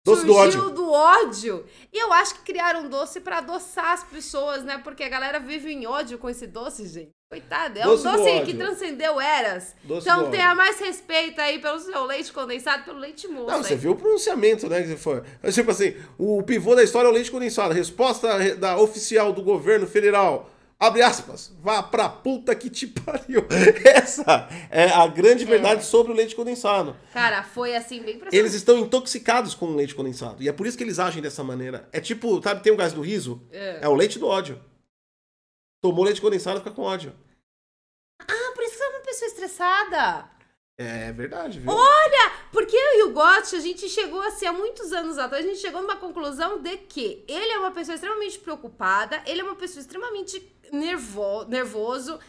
Doce 0.05 0.25
do 0.25 0.33
surgiu 0.33 0.61
ódio. 0.61 0.75
do 0.75 0.91
ódio. 0.91 1.65
E 1.91 1.97
eu 1.97 2.13
acho 2.13 2.35
que 2.35 2.41
criaram 2.41 2.81
um 2.85 2.89
doce 2.89 3.19
pra 3.19 3.39
adoçar 3.39 3.91
as 3.93 4.03
pessoas, 4.03 4.63
né? 4.63 4.79
Porque 4.83 5.03
a 5.03 5.09
galera 5.09 5.39
vive 5.39 5.71
em 5.73 5.87
ódio 5.87 6.17
com 6.19 6.29
esse 6.29 6.45
doce, 6.45 6.87
gente. 6.87 7.09
Coitada, 7.27 7.79
é 7.79 7.83
Doce 7.83 8.07
um 8.07 8.11
do 8.11 8.17
doce 8.19 8.29
ódio. 8.29 8.45
que 8.45 8.53
transcendeu 8.53 9.19
eras. 9.19 9.75
Doce 9.83 10.07
então 10.07 10.25
do 10.25 10.29
tenha 10.29 10.45
ódio. 10.49 10.57
mais 10.57 10.79
respeito 10.79 11.41
aí 11.41 11.57
pelo 11.59 11.79
seu 11.79 12.05
leite 12.05 12.31
condensado, 12.31 12.83
pelo 12.83 12.99
leite 12.99 13.27
moço. 13.27 13.47
Não, 13.47 13.63
você 13.63 13.73
aí. 13.73 13.79
viu 13.79 13.93
o 13.93 13.95
pronunciamento, 13.95 14.69
né? 14.69 14.83
Que 14.83 14.95
foi. 14.95 15.23
Tipo 15.51 15.71
assim, 15.71 15.95
o 16.19 16.43
pivô 16.43 16.75
da 16.75 16.83
história 16.83 17.07
é 17.07 17.11
o 17.11 17.13
leite 17.13 17.31
condensado. 17.31 17.73
Resposta 17.73 18.37
re- 18.37 18.53
da 18.53 18.77
oficial 18.77 19.33
do 19.33 19.41
governo 19.41 19.87
federal. 19.87 20.51
Abre 20.80 21.01
aspas. 21.01 21.53
Vá 21.59 21.82
pra 21.82 22.09
puta 22.09 22.53
que 22.53 22.69
te 22.69 22.86
pariu. 22.86 23.45
Essa 23.86 24.47
é 24.69 24.89
a 24.89 25.07
grande 25.07 25.45
verdade 25.45 25.86
sobre 25.86 26.11
o 26.11 26.15
leite 26.15 26.36
condensado. 26.36 26.95
Cara, 27.13 27.43
foi 27.43 27.76
assim 27.76 28.01
bem 28.01 28.19
pra 28.19 28.30
Eles 28.32 28.53
estão 28.53 28.78
intoxicados 28.78 29.55
com 29.55 29.67
o 29.67 29.76
leite 29.76 29.95
condensado. 29.95 30.43
E 30.43 30.49
é 30.49 30.53
por 30.53 30.67
isso 30.67 30.78
que 30.78 30.84
eles 30.84 30.99
agem 30.99 31.21
dessa 31.21 31.43
maneira. 31.43 31.88
É 31.93 32.01
tipo, 32.01 32.41
sabe, 32.43 32.61
tem 32.61 32.73
o 32.73 32.78
gás 32.78 32.91
do 32.91 33.01
riso? 33.01 33.41
É. 33.51 33.80
É 33.84 33.88
o 33.88 33.95
leite 33.95 34.19
do 34.19 34.28
ódio. 34.28 34.61
Tomou 35.82 36.03
leite 36.03 36.21
condensado, 36.21 36.59
fica 36.59 36.71
com 36.71 36.82
ódio. 36.82 37.15
Ah, 38.19 38.51
por 38.53 38.63
isso 38.63 38.73
que 38.73 38.78
você 38.78 38.84
é 38.84 38.89
uma 38.89 39.01
pessoa 39.01 39.28
estressada. 39.30 40.30
É 40.78 41.11
verdade, 41.13 41.59
viu? 41.59 41.71
Porque 42.51 42.76
eu 42.76 42.99
e 42.99 43.03
o 43.03 43.13
Gotti, 43.13 43.55
a 43.55 43.59
gente 43.59 43.88
chegou 43.89 44.21
assim, 44.21 44.45
há 44.45 44.53
muitos 44.53 44.91
anos 44.91 45.17
atrás, 45.17 45.45
a 45.45 45.47
gente 45.47 45.59
chegou 45.59 45.82
numa 45.82 45.97
conclusão 45.97 46.61
de 46.61 46.78
que 46.78 47.23
ele 47.28 47.51
é 47.51 47.57
uma 47.57 47.71
pessoa 47.71 47.95
extremamente 47.95 48.39
preocupada, 48.39 49.21
ele 49.26 49.41
é 49.41 49.43
uma 49.43 49.55
pessoa 49.55 49.82
extremamente 49.82 50.39
nervo, 50.76 51.45
nervoso. 51.45 52.19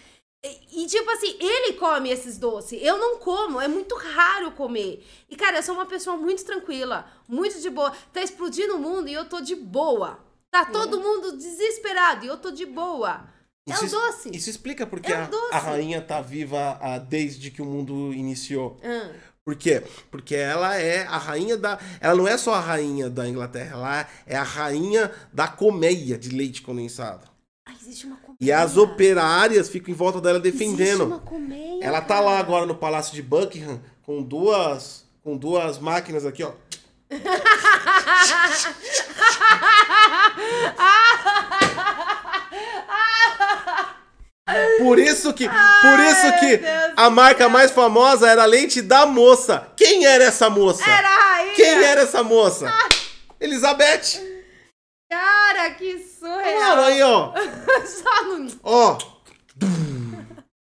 E, 0.45 0.85
e, 0.85 0.87
tipo 0.87 1.11
assim, 1.11 1.37
ele 1.41 1.73
come 1.75 2.09
esses 2.11 2.39
doces. 2.39 2.81
Eu 2.83 2.99
não 2.99 3.19
como, 3.19 3.61
é 3.61 3.67
muito 3.67 3.95
raro 3.97 4.53
comer. 4.53 5.05
E, 5.29 5.37
cara, 5.37 5.59
eu 5.59 5.63
sou 5.63 5.75
uma 5.75 5.87
pessoa 5.87 6.17
muito 6.17 6.45
tranquila, 6.45 7.07
muito 7.29 7.61
de 7.61 7.69
boa. 7.71 7.93
Tá 8.13 8.23
explodindo 8.23 8.77
o 8.77 8.79
mundo 8.79 9.09
e 9.09 9.13
eu 9.13 9.29
tô 9.29 9.41
de 9.41 9.57
boa. 9.57 10.19
Tá 10.51 10.65
todo 10.65 11.01
mundo 11.01 11.37
desesperado 11.37 12.25
e 12.25 12.29
eu 12.29 12.37
tô 12.37 12.51
de 12.51 12.65
boa. 12.65 13.29
É 13.69 13.73
um 13.73 13.85
Isso- 13.85 13.97
doce. 13.97 14.31
Isso 14.33 14.49
explica 14.49 14.87
porque 14.87 15.13
É 15.13 15.19
um 15.19 15.23
a- 15.53 15.57
a, 15.57 15.59
rainha 15.59 16.01
tá 16.01 16.21
viva 16.21 16.79
ah, 16.81 16.99
desde 16.99 17.51
que 17.51 17.61
o 17.61 17.65
mundo 17.67 18.13
iniciou. 18.15 18.79
Ah. 18.83 19.13
Por 19.45 19.57
quê? 19.57 19.83
Porque 20.11 20.35
ela 20.35 20.77
é 20.77 21.03
a 21.07 21.19
rainha 21.19 21.57
da. 21.57 21.79
Ela 22.01 22.15
não 22.17 22.27
é 22.27 22.37
só 22.37 22.55
a 22.55 22.61
rainha 22.61 23.09
da 23.11 23.29
Inglaterra, 23.29 23.77
ela 23.77 24.09
é 24.27 24.37
a 24.37 24.43
rainha 24.43 25.13
da 25.33 25.47
colmeia 25.47 26.17
de 26.19 26.31
leite 26.31 26.63
condensado. 26.63 27.29
Ah, 27.67 27.73
existe 27.81 28.07
uma 28.07 28.17
colmeia. 28.17 28.37
E 28.41 28.53
as 28.53 28.77
operárias 28.77 29.69
ficam 29.69 29.93
em 29.93 29.97
volta 29.97 30.21
dela 30.21 30.39
Existe 30.39 30.53
defendendo. 30.59 31.05
uma 31.05 31.19
colmeia, 31.19 31.85
Ela 31.85 32.01
tá 32.01 32.21
lá 32.21 32.39
agora 32.39 32.65
no 32.65 32.75
Palácio 32.77 33.13
de 33.15 33.23
Buckingham 33.23 33.81
com 34.05 34.23
duas 34.23 35.05
com 35.23 35.37
duas 35.37 35.79
máquinas 35.81 36.25
aqui, 36.25 36.45
ó. 36.45 36.53
Por 44.79 44.99
isso 44.99 45.33
que, 45.35 45.49
por 45.49 46.01
isso 46.01 46.39
que 46.39 46.61
a 46.97 47.11
marca 47.11 47.49
mais 47.49 47.73
famosa 47.73 48.29
era 48.29 48.45
a 48.45 48.47
leite 48.47 48.81
da 48.81 49.05
moça. 49.05 49.69
Quem 49.77 50.07
era 50.07 50.25
essa 50.25 50.49
moça? 50.49 50.89
Era 50.89 51.09
a 51.09 51.35
rainha. 51.35 51.55
Quem 51.55 51.67
era 51.85 52.03
essa 52.03 52.23
moça? 52.23 52.73
Elizabeth. 53.41 54.36
Cara, 55.09 55.75
que 55.75 55.99
surreal. 55.99 56.77
Mano, 56.77 56.83
aí, 56.83 57.03
ó. 57.03 57.33
Só 57.87 58.23
não... 58.25 58.49
Ó. 58.63 58.99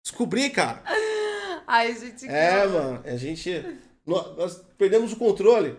Descobri, 0.04 0.50
cara. 0.50 0.82
Ai, 1.66 1.94
gente, 1.94 2.26
É, 2.26 2.66
mano, 2.66 3.02
a 3.04 3.16
gente. 3.16 3.80
Nós, 4.06 4.36
nós 4.36 4.64
perdemos 4.78 5.12
o 5.12 5.16
controle, 5.16 5.78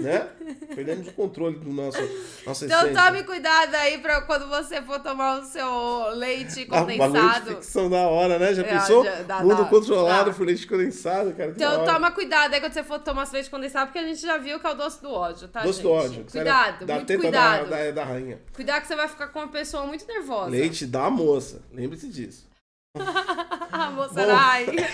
né? 0.00 0.28
Perdemos 0.74 1.08
o 1.08 1.12
controle 1.12 1.56
do 1.58 1.70
nosso 1.72 1.98
nossa 2.46 2.64
Então 2.64 2.80
essência. 2.86 3.02
tome 3.04 3.22
cuidado 3.24 3.74
aí 3.74 3.98
pra 3.98 4.22
quando 4.22 4.48
você 4.48 4.80
for 4.82 4.98
tomar 5.00 5.40
o 5.40 5.44
seu 5.44 6.10
leite 6.14 6.66
Ah, 6.70 6.84
bagulho 6.84 6.92
de 6.94 6.98
condensado. 6.98 7.46
ficção 7.56 7.90
da 7.90 8.02
hora, 8.08 8.38
né? 8.38 8.54
Já 8.54 8.62
É, 8.62 8.64
pensou? 8.64 9.04
já- 9.04 9.22
dá- 9.22 9.40
Mundo 9.40 9.62
dá- 9.62 9.64
controlado 9.64 10.30
dá. 10.30 10.36
por 10.36 10.46
leite 10.46 10.66
condensado, 10.66 11.32
cara. 11.32 11.50
Então 11.50 11.84
toma 11.84 12.10
cuidado 12.10 12.54
aí 12.54 12.60
quando 12.60 12.72
você 12.72 12.82
for 12.82 12.98
tomar 12.98 13.26
seu 13.26 13.34
leite 13.34 13.50
condensado, 13.50 13.86
porque 13.86 13.98
a 13.98 14.06
gente 14.06 14.20
já 14.20 14.36
viu 14.38 14.58
que 14.58 14.66
é 14.66 14.70
o 14.70 14.74
doce 14.74 15.00
do 15.02 15.10
ódio, 15.12 15.48
tá, 15.48 15.60
Doce 15.62 15.74
gente? 15.74 15.82
do 15.82 15.90
ódio. 15.92 16.26
Cuidado, 16.30 16.86
da 16.86 16.94
muito 16.96 17.18
cuidado. 17.18 17.68
Da, 17.70 17.76
da, 17.84 17.90
da 17.90 18.04
rainha. 18.04 18.40
Cuidado 18.54 18.80
que 18.82 18.88
você 18.88 18.96
vai 18.96 19.08
ficar 19.08 19.28
com 19.28 19.38
uma 19.38 19.48
pessoa 19.48 19.84
muito 19.86 20.06
nervosa. 20.06 20.50
Leite 20.50 20.86
da 20.86 21.08
moça. 21.10 21.62
Lembre-se 21.72 22.08
disso. 22.08 22.49
A 22.94 23.90
moça 23.90 24.14
Bom. 24.14 24.20
era 24.20 24.34
a 24.34 24.38
rainha. 24.40 24.88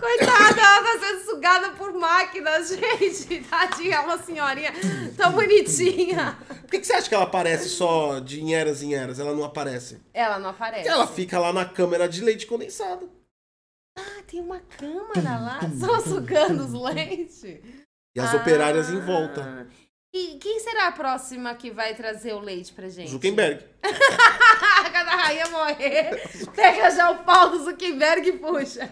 Coitada, 0.00 0.60
ela 0.60 0.82
tá 0.82 0.98
sendo 1.00 1.24
sugada 1.24 1.70
por 1.70 1.92
máquinas, 1.94 2.68
gente. 2.74 3.40
Tadinha, 3.48 3.96
é 3.96 4.00
uma 4.00 4.18
senhorinha 4.18 4.72
tão 5.16 5.32
bonitinha. 5.32 6.36
Por 6.48 6.70
que, 6.70 6.80
que 6.80 6.86
você 6.86 6.94
acha 6.94 7.08
que 7.08 7.14
ela 7.14 7.24
aparece 7.24 7.68
só 7.68 8.18
de 8.18 8.40
em 8.40 8.54
eras 8.54 8.82
em 8.82 8.94
eras? 8.94 9.20
Ela 9.20 9.34
não 9.34 9.44
aparece. 9.44 10.00
Ela 10.12 10.38
não 10.38 10.50
aparece. 10.50 10.82
Porque 10.82 10.94
ela 10.94 11.06
fica 11.06 11.38
lá 11.38 11.52
na 11.52 11.64
câmera 11.64 12.08
de 12.08 12.22
leite 12.22 12.46
condensado. 12.46 13.08
Ah, 13.96 14.22
tem 14.26 14.40
uma 14.40 14.60
câmera 14.60 15.38
lá, 15.38 15.60
só 15.78 16.00
sugando 16.00 16.64
os 16.64 16.72
leites. 16.94 17.42
E 17.44 18.20
as 18.20 18.34
Ah. 18.34 18.38
operárias 18.38 18.90
em 18.90 19.00
volta. 19.00 19.68
E 20.12 20.38
quem 20.40 20.58
será 20.58 20.88
a 20.88 20.92
próxima 20.92 21.54
que 21.54 21.70
vai 21.70 21.94
trazer 21.94 22.32
o 22.32 22.40
leite 22.40 22.72
pra 22.72 22.88
gente? 22.88 23.10
Zuckerberg. 23.10 23.64
Ah, 24.82 24.90
Quando 24.90 25.08
a 25.08 25.16
rainha 25.16 25.48
morrer, 25.50 26.22
pega 26.56 26.90
já 26.90 27.10
o 27.10 27.18
pau 27.18 27.50
do 27.50 27.64
Zuckerberg 27.64 28.28
e 28.28 28.32
puxa. 28.32 28.88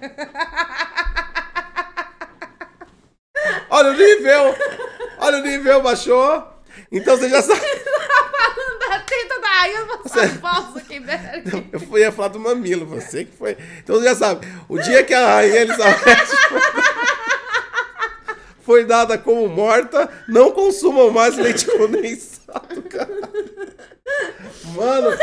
Olha 3.70 3.90
o 3.90 3.94
nível! 3.94 4.54
Olha 5.18 5.38
o 5.38 5.42
nível, 5.42 5.82
baixou! 5.82 6.46
Então 6.92 7.16
você 7.16 7.28
já 7.28 7.42
sabe. 7.42 7.60
falando 8.38 8.78
da 8.78 8.98
teta 9.00 9.40
da 9.40 9.48
rainha 9.48 9.84
do 9.86 10.72
Zuckerberg. 10.78 11.68
Eu 11.72 11.98
ia 11.98 12.12
falar 12.12 12.28
do 12.28 12.38
mamilo, 12.40 12.86
você 12.86 13.24
que 13.24 13.36
foi. 13.36 13.56
Então 13.78 13.96
você 13.96 14.04
já 14.04 14.14
sabe. 14.14 14.46
O 14.68 14.78
dia 14.78 15.02
que 15.02 15.14
a 15.14 15.26
rainha 15.36 15.62
Elizabeth 15.62 16.26
foi, 18.68 18.84
dada 18.84 19.16
como 19.16 19.48
morta, 19.48 20.10
não 20.28 20.52
consumam 20.52 21.10
mais 21.10 21.34
leite 21.38 21.64
condensado, 21.64 22.82
cara. 22.82 23.18
Mano, 24.76 25.16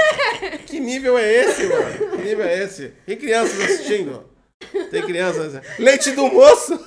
que 0.66 0.80
nível 0.80 1.16
é 1.16 1.32
esse, 1.32 1.68
mano? 1.68 2.10
Que 2.18 2.24
nível 2.24 2.43
é 2.43 2.64
esse? 2.64 2.93
Tem 3.06 3.16
crianças 3.16 3.62
assistindo? 3.62 4.28
Tem 4.89 5.04
crianças. 5.04 5.62
Leite 5.78 6.10
do 6.14 6.26
moço? 6.28 6.84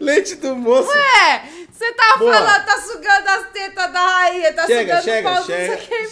Leite 0.00 0.36
do 0.36 0.56
moço. 0.56 0.88
Ué, 0.88 1.42
você 1.80 1.92
tá 1.94 2.16
Boa. 2.18 2.34
falando, 2.34 2.64
tá 2.66 2.78
sugando 2.82 3.28
as 3.28 3.50
tetas 3.52 3.92
da 3.92 4.00
rainha, 4.00 4.52
tá 4.52 4.66
Chega, 4.66 4.96
sugando 4.96 5.00
o 5.00 5.02
chega, 5.04 5.30
pau 5.30 5.40
do 5.40 5.46
chega, 5.46 5.76
Zuckerberg. 5.76 6.08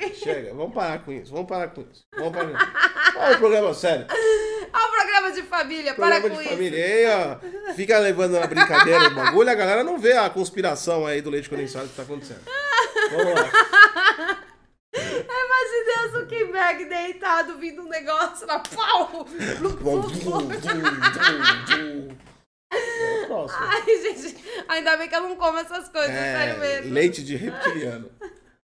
chega, 0.00 0.14
chega. 0.14 0.54
Vamos 0.54 0.74
parar 0.74 0.98
com 0.98 1.12
isso, 1.12 1.32
vamos 1.32 1.48
parar 1.48 1.68
com 1.68 1.80
isso. 1.80 2.04
Vamos 2.14 2.32
parar 2.32 2.50
com 2.50 2.56
isso. 2.58 3.18
Olha 3.18 3.34
o 3.34 3.38
programa 3.38 3.74
sério. 3.74 4.06
Olha 4.10 4.84
o 4.86 4.90
programa 4.90 5.32
de 5.32 5.42
família, 5.44 5.94
Programa 5.94 6.20
para 6.20 6.30
com 6.30 6.36
de 6.36 6.42
isso. 6.42 6.50
família. 6.52 6.84
Aí, 6.84 7.06
ó, 7.06 7.74
fica 7.74 7.98
levando 7.98 8.32
na 8.38 8.46
brincadeira 8.46 9.06
o 9.08 9.14
bagulho, 9.14 9.50
a 9.50 9.54
galera 9.54 9.82
não 9.82 9.98
vê 9.98 10.12
a 10.12 10.28
conspiração 10.28 11.06
aí 11.06 11.22
do 11.22 11.30
leite 11.30 11.48
condensado 11.48 11.88
que 11.88 11.96
tá 11.96 12.02
acontecendo. 12.02 12.42
Vamos 13.10 13.34
lá. 13.34 14.44
Imaginei 14.94 16.06
o 16.06 16.20
Zuckerberg 16.20 16.84
deitado, 16.84 17.56
vindo 17.58 17.82
um 17.82 17.88
negócio 17.88 18.46
lá, 18.46 18.58
pau! 18.58 19.26
Ai, 22.70 24.02
gente, 24.02 24.36
ainda 24.68 24.96
bem 24.96 25.08
que 25.08 25.14
eu 25.14 25.20
não 25.22 25.36
como 25.36 25.58
essas 25.58 25.88
coisas, 25.88 26.10
sério 26.14 26.54
É, 26.54 26.58
mesmo. 26.58 26.92
leite 26.92 27.22
de 27.22 27.36
reptiliano. 27.36 28.10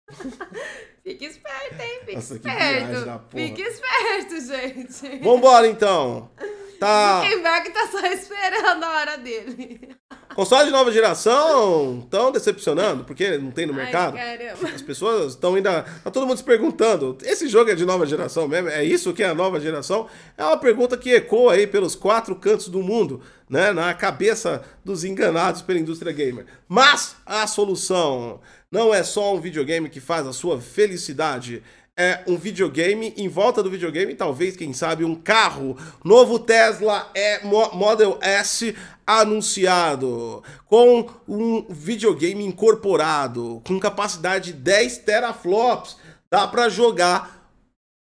Fique 1.04 1.26
esperto, 1.26 1.82
hein? 1.82 2.00
Fique 2.02 2.16
Nossa, 2.16 2.36
esperto. 2.36 3.30
Fique 3.30 3.62
esperto, 3.62 4.42
gente. 4.42 5.24
Vambora 5.24 5.68
então. 5.68 6.32
Tá. 6.80 7.22
Zuckerberg 7.22 7.70
tá 7.72 7.88
só 7.92 8.06
esperando 8.08 8.84
a 8.84 8.90
hora 8.98 9.18
dele. 9.18 9.96
Console 10.36 10.66
de 10.66 10.72
nova 10.72 10.92
geração 10.92 12.06
tão 12.12 12.30
decepcionando, 12.30 13.06
porque 13.06 13.38
não 13.38 13.52
tem 13.52 13.66
no 13.66 13.74
mercado. 13.74 14.18
Ai. 14.18 14.50
As 14.74 14.82
pessoas 14.82 15.32
estão 15.32 15.56
ainda. 15.56 15.84
Tá 16.04 16.12
todo 16.12 16.28
mundo 16.28 16.38
se 16.38 16.44
perguntando: 16.44 17.18
esse 17.24 17.48
jogo 17.48 17.72
é 17.72 17.76
de 17.76 17.86
nova 17.86 18.06
geração 18.06 18.46
mesmo? 18.46 18.68
É 18.68 18.84
isso 18.84 19.14
que 19.14 19.24
é 19.24 19.28
a 19.28 19.34
nova 19.34 19.60
geração? 19.62 20.08
É 20.38 20.44
uma 20.44 20.58
pergunta 20.58 20.98
que 20.98 21.12
ecoa 21.12 21.54
aí 21.54 21.66
pelos 21.66 21.96
quatro 21.96 22.36
cantos 22.36 22.68
do 22.68 22.84
mundo, 22.84 23.22
né? 23.50 23.72
Na 23.72 23.94
cabeça 23.94 24.62
dos 24.84 25.06
enganados 25.06 25.62
pela 25.62 25.80
indústria 25.80 26.12
gamer. 26.12 26.46
Mas 26.68 27.16
a 27.26 27.48
solução 27.48 28.42
não 28.70 28.94
é 28.94 29.04
só 29.04 29.34
um 29.34 29.40
videogame 29.40 29.90
que 29.90 30.02
faz 30.02 30.28
a 30.28 30.34
sua 30.34 30.60
felicidade. 30.60 31.64
É 31.98 32.24
um 32.28 32.36
videogame, 32.36 33.14
em 33.16 33.30
volta 33.30 33.64
do 33.64 33.70
videogame, 33.72 34.16
talvez, 34.16 34.58
quem 34.58 34.74
sabe, 34.74 35.06
um 35.06 35.16
carro. 35.16 35.78
Novo 36.04 36.38
Tesla 36.38 37.10
é 37.16 37.42
Mo- 37.46 37.72
Model 37.74 38.20
S 38.22 38.76
anunciado, 39.08 40.44
com 40.66 41.10
um 41.26 41.66
videogame 41.70 42.44
incorporado, 42.44 43.62
com 43.66 43.80
capacidade 43.80 44.52
de 44.52 44.60
10 44.60 44.98
teraflops. 45.00 45.96
Dá 46.30 46.46
pra 46.48 46.68
jogar 46.68 47.50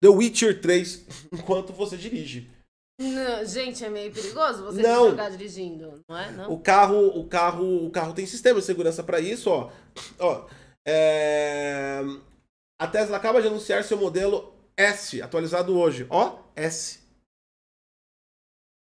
The 0.03 0.09
Witcher 0.11 0.61
3 0.61 1.07
enquanto 1.33 1.73
você 1.73 1.97
dirige. 1.97 2.51
Não, 3.01 3.47
gente, 3.47 3.83
é 3.83 3.89
meio 3.89 4.13
perigoso 4.13 4.63
você 4.63 4.83
Não. 4.83 5.09
jogar 5.11 5.31
dirigindo, 5.31 6.03
não 6.07 6.19
é? 6.19 6.31
Não? 6.33 6.53
O 6.53 6.59
carro, 6.59 7.19
o 7.19 7.25
carro, 7.27 7.87
o 7.87 7.91
carro 7.91 8.13
tem 8.13 8.27
sistema 8.27 8.61
de 8.61 8.67
segurança 8.67 9.03
para 9.03 9.21
isso, 9.21 9.49
ó. 9.49 9.71
Ó, 10.19 10.45
é... 10.87 12.03
a 12.81 12.87
Tesla 12.87 13.19
acaba 13.19 13.43
de 13.43 13.49
anunciar 13.49 13.85
seu 13.85 13.99
modelo 13.99 14.55
S, 14.75 15.21
atualizado 15.21 15.79
hoje. 15.79 16.07
Ó, 16.09 16.39
S. 16.57 16.99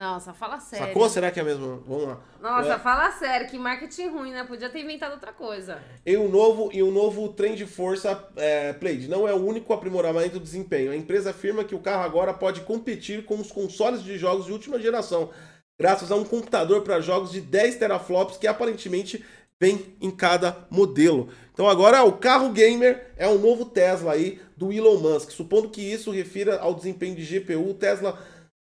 Nossa, 0.00 0.32
fala 0.32 0.60
sério. 0.60 0.86
Sacou? 0.86 1.08
Será 1.08 1.28
que 1.32 1.40
é 1.40 1.42
mesmo? 1.42 1.82
Vamos 1.84 2.04
lá. 2.06 2.20
Nossa, 2.40 2.74
É. 2.74 2.78
fala 2.78 3.10
sério, 3.10 3.48
que 3.48 3.58
marketing 3.58 4.06
ruim, 4.10 4.30
né? 4.30 4.44
Podia 4.44 4.70
ter 4.70 4.80
inventado 4.84 5.14
outra 5.14 5.32
coisa. 5.32 5.82
E 6.06 6.16
um 6.16 6.28
novo, 6.28 6.70
e 6.72 6.84
um 6.84 6.92
novo 6.92 7.32
trem 7.32 7.56
de 7.56 7.66
força 7.66 8.28
é, 8.36 8.72
Plaid 8.74 9.08
não 9.08 9.26
é 9.26 9.34
o 9.34 9.44
único 9.44 9.72
aprimoramento 9.72 10.34
do 10.34 10.40
desempenho. 10.44 10.92
A 10.92 10.96
empresa 10.96 11.30
afirma 11.30 11.64
que 11.64 11.74
o 11.74 11.80
carro 11.80 12.04
agora 12.04 12.32
pode 12.32 12.60
competir 12.60 13.24
com 13.24 13.40
os 13.40 13.50
consoles 13.50 14.04
de 14.04 14.16
jogos 14.16 14.46
de 14.46 14.52
última 14.52 14.78
geração, 14.78 15.30
graças 15.76 16.12
a 16.12 16.14
um 16.14 16.24
computador 16.24 16.82
para 16.82 17.00
jogos 17.00 17.32
de 17.32 17.40
10 17.40 17.74
teraflops 17.74 18.36
que 18.36 18.46
aparentemente 18.46 19.24
vem 19.60 19.96
em 20.00 20.10
cada 20.10 20.66
modelo. 20.70 21.28
Então 21.52 21.68
agora 21.68 22.04
o 22.04 22.12
carro 22.12 22.52
gamer 22.52 23.12
é 23.16 23.26
o 23.26 23.38
novo 23.38 23.64
Tesla 23.64 24.12
aí 24.12 24.40
do 24.56 24.72
Elon 24.72 24.98
Musk. 24.98 25.30
Supondo 25.30 25.68
que 25.68 25.80
isso 25.80 26.10
refira 26.10 26.58
ao 26.58 26.74
desempenho 26.74 27.16
de 27.16 27.24
GPU, 27.24 27.74
Tesla 27.74 28.18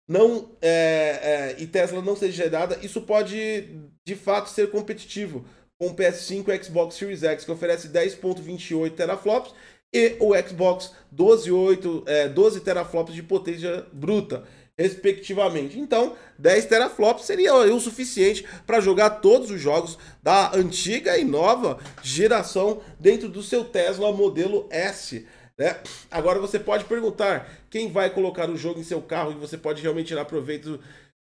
não 0.08 0.50
é, 0.60 0.74
é, 1.22 1.56
e 1.58 1.66
Tesla 1.66 2.02
não 2.02 2.14
seja 2.14 2.44
gerada, 2.44 2.78
isso 2.82 3.00
pode 3.00 3.80
de 4.06 4.14
fato 4.14 4.50
ser 4.50 4.70
competitivo 4.70 5.44
com 5.78 5.88
o 5.88 5.94
PS5 5.94 6.48
e 6.48 6.62
Xbox 6.62 6.94
Series 6.94 7.22
X, 7.22 7.44
que 7.44 7.50
oferece 7.50 7.88
10.28 7.88 8.92
teraflops, 8.92 9.52
e 9.92 10.16
o 10.20 10.32
Xbox 10.36 10.92
12.8, 11.14 12.02
é, 12.06 12.28
12 12.28 12.60
teraflops 12.60 13.14
de 13.14 13.22
potência 13.22 13.86
bruta, 13.92 14.44
respectivamente. 14.78 15.78
Então, 15.78 16.16
10 16.38 16.66
teraflops 16.66 17.24
seria 17.24 17.54
o 17.54 17.80
suficiente 17.80 18.44
para 18.66 18.80
jogar 18.80 19.10
todos 19.10 19.50
os 19.50 19.60
jogos 19.60 19.98
da 20.22 20.54
antiga 20.54 21.16
e 21.16 21.24
nova 21.24 21.78
geração 22.02 22.80
dentro 22.98 23.28
do 23.28 23.42
seu 23.42 23.64
Tesla 23.64 24.12
modelo 24.12 24.66
S. 24.70 25.26
Né? 25.56 25.76
Agora 26.10 26.40
você 26.40 26.58
pode 26.58 26.84
perguntar 26.84 27.48
quem 27.70 27.90
vai 27.90 28.10
colocar 28.10 28.50
o 28.50 28.56
jogo 28.56 28.80
em 28.80 28.84
seu 28.84 29.00
carro 29.00 29.30
e 29.32 29.34
você 29.34 29.56
pode 29.56 29.80
realmente 29.80 30.08
tirar 30.08 30.24
proveito 30.24 30.80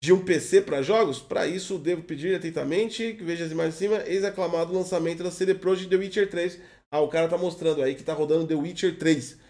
de 0.00 0.12
um 0.12 0.24
PC 0.24 0.60
para 0.60 0.82
jogos? 0.82 1.18
Para 1.18 1.46
isso, 1.46 1.78
devo 1.78 2.02
pedir 2.02 2.36
atentamente 2.36 3.14
que 3.14 3.24
veja 3.24 3.44
as 3.44 3.50
imagens 3.50 3.74
em 3.74 3.78
cima, 3.78 4.02
ex-aclamado 4.06 4.72
lançamento 4.72 5.24
da 5.24 5.30
CD 5.30 5.54
Projekt 5.54 5.90
The 5.90 5.96
Witcher 5.96 6.30
3. 6.30 6.60
Ah, 6.92 7.00
o 7.00 7.08
cara 7.08 7.26
tá 7.26 7.36
mostrando 7.36 7.82
aí 7.82 7.96
que 7.96 8.04
tá 8.04 8.12
rodando 8.12 8.46
The 8.46 8.54
Witcher 8.54 8.96
3. 8.96 9.43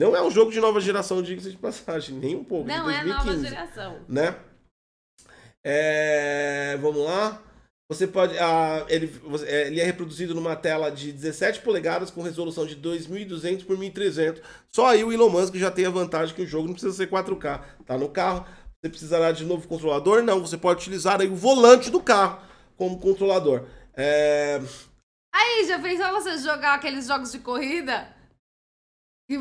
Não 0.00 0.16
é 0.16 0.22
um 0.22 0.30
jogo 0.30 0.50
de 0.50 0.58
nova 0.58 0.80
geração, 0.80 1.20
diga-se 1.20 1.50
de 1.50 1.58
passagem, 1.58 2.16
nem 2.16 2.34
um 2.34 2.42
pouco. 2.42 2.66
Não 2.66 2.88
é 2.88 3.04
2015, 3.04 3.26
nova 3.26 3.48
geração. 3.48 4.00
Né? 4.08 4.34
É, 5.62 6.78
vamos 6.80 7.04
lá. 7.04 7.42
Você 7.86 8.06
pode. 8.06 8.34
ah, 8.38 8.86
ele, 8.88 9.12
é, 9.44 9.66
ele 9.66 9.78
é 9.78 9.84
reproduzido 9.84 10.34
numa 10.34 10.56
tela 10.56 10.90
de 10.90 11.12
17 11.12 11.60
polegadas 11.60 12.10
com 12.10 12.22
resolução 12.22 12.64
de 12.64 12.76
2200 12.76 13.66
por 13.66 13.76
1300. 13.76 14.40
Só 14.68 14.86
aí 14.86 15.04
o 15.04 15.12
Elon 15.12 15.28
Musk 15.28 15.56
já 15.56 15.70
tem 15.70 15.84
a 15.84 15.90
vantagem 15.90 16.34
que 16.34 16.42
o 16.42 16.46
jogo 16.46 16.68
não 16.68 16.72
precisa 16.72 16.96
ser 16.96 17.10
4K. 17.10 17.60
Tá 17.84 17.98
no 17.98 18.08
carro. 18.08 18.46
Você 18.80 18.88
precisará 18.88 19.32
de 19.32 19.44
novo 19.44 19.68
controlador? 19.68 20.22
Não, 20.22 20.40
você 20.40 20.56
pode 20.56 20.80
utilizar 20.80 21.20
aí 21.20 21.28
o 21.28 21.36
volante 21.36 21.90
do 21.90 22.00
carro 22.00 22.40
como 22.74 22.98
controlador. 22.98 23.66
É, 23.94 24.62
Aí, 25.34 25.66
já 25.66 25.78
pensou 25.78 26.10
você 26.12 26.38
jogar 26.38 26.74
aqueles 26.74 27.06
jogos 27.06 27.30
de 27.30 27.38
corrida? 27.38 28.08
E 29.32 29.38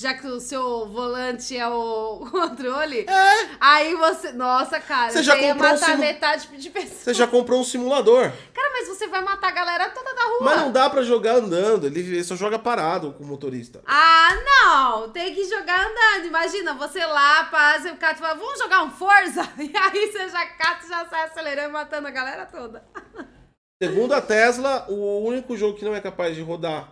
já 0.00 0.14
que 0.14 0.28
o 0.28 0.38
seu 0.38 0.86
volante 0.86 1.56
é 1.56 1.66
o 1.68 2.24
controle? 2.30 3.00
É. 3.00 3.48
Aí 3.58 3.92
você. 3.96 4.30
Nossa, 4.30 4.78
cara, 4.78 5.10
Você 5.10 5.24
já 5.24 5.36
ia 5.36 5.48
comprou 5.54 5.70
um 5.70 5.72
matar 5.74 5.86
simu- 5.86 5.98
metade 5.98 6.46
de 6.56 6.70
pessoas. 6.70 7.00
você 7.00 7.14
já 7.14 7.26
comprou 7.26 7.60
um 7.60 7.64
simulador. 7.64 8.30
Cara, 8.54 8.70
mas 8.72 8.86
você 8.86 9.08
vai 9.08 9.20
matar 9.20 9.48
a 9.48 9.50
galera 9.50 9.90
toda 9.90 10.14
da 10.14 10.22
rua. 10.22 10.38
Mas 10.42 10.60
não 10.60 10.70
dá 10.70 10.88
pra 10.88 11.02
jogar 11.02 11.34
andando. 11.34 11.88
Ele 11.88 12.22
só 12.22 12.36
joga 12.36 12.60
parado 12.60 13.12
com 13.14 13.24
o 13.24 13.26
motorista. 13.26 13.82
Ah, 13.84 14.28
não! 14.36 15.10
Tem 15.10 15.34
que 15.34 15.42
jogar 15.48 15.80
andando. 15.84 16.26
Imagina, 16.26 16.74
você 16.74 17.04
lá, 17.04 17.50
e 17.84 17.88
o 17.90 17.96
cara 17.96 18.14
fala, 18.14 18.34
vamos 18.34 18.56
jogar 18.60 18.84
um 18.84 18.90
Forza? 18.92 19.42
E 19.58 19.76
aí 19.76 20.12
você 20.12 20.28
já 20.28 20.46
cata 20.46 20.86
e 20.86 20.88
já 20.88 21.06
sai 21.06 21.24
acelerando, 21.24 21.72
matando 21.72 22.06
a 22.06 22.10
galera 22.12 22.46
toda. 22.46 22.84
Segundo 23.82 24.12
a 24.12 24.20
Tesla, 24.20 24.86
o 24.88 25.24
único 25.26 25.56
jogo 25.56 25.76
que 25.76 25.84
não 25.84 25.94
é 25.94 26.00
capaz 26.00 26.36
de 26.36 26.42
rodar 26.42 26.88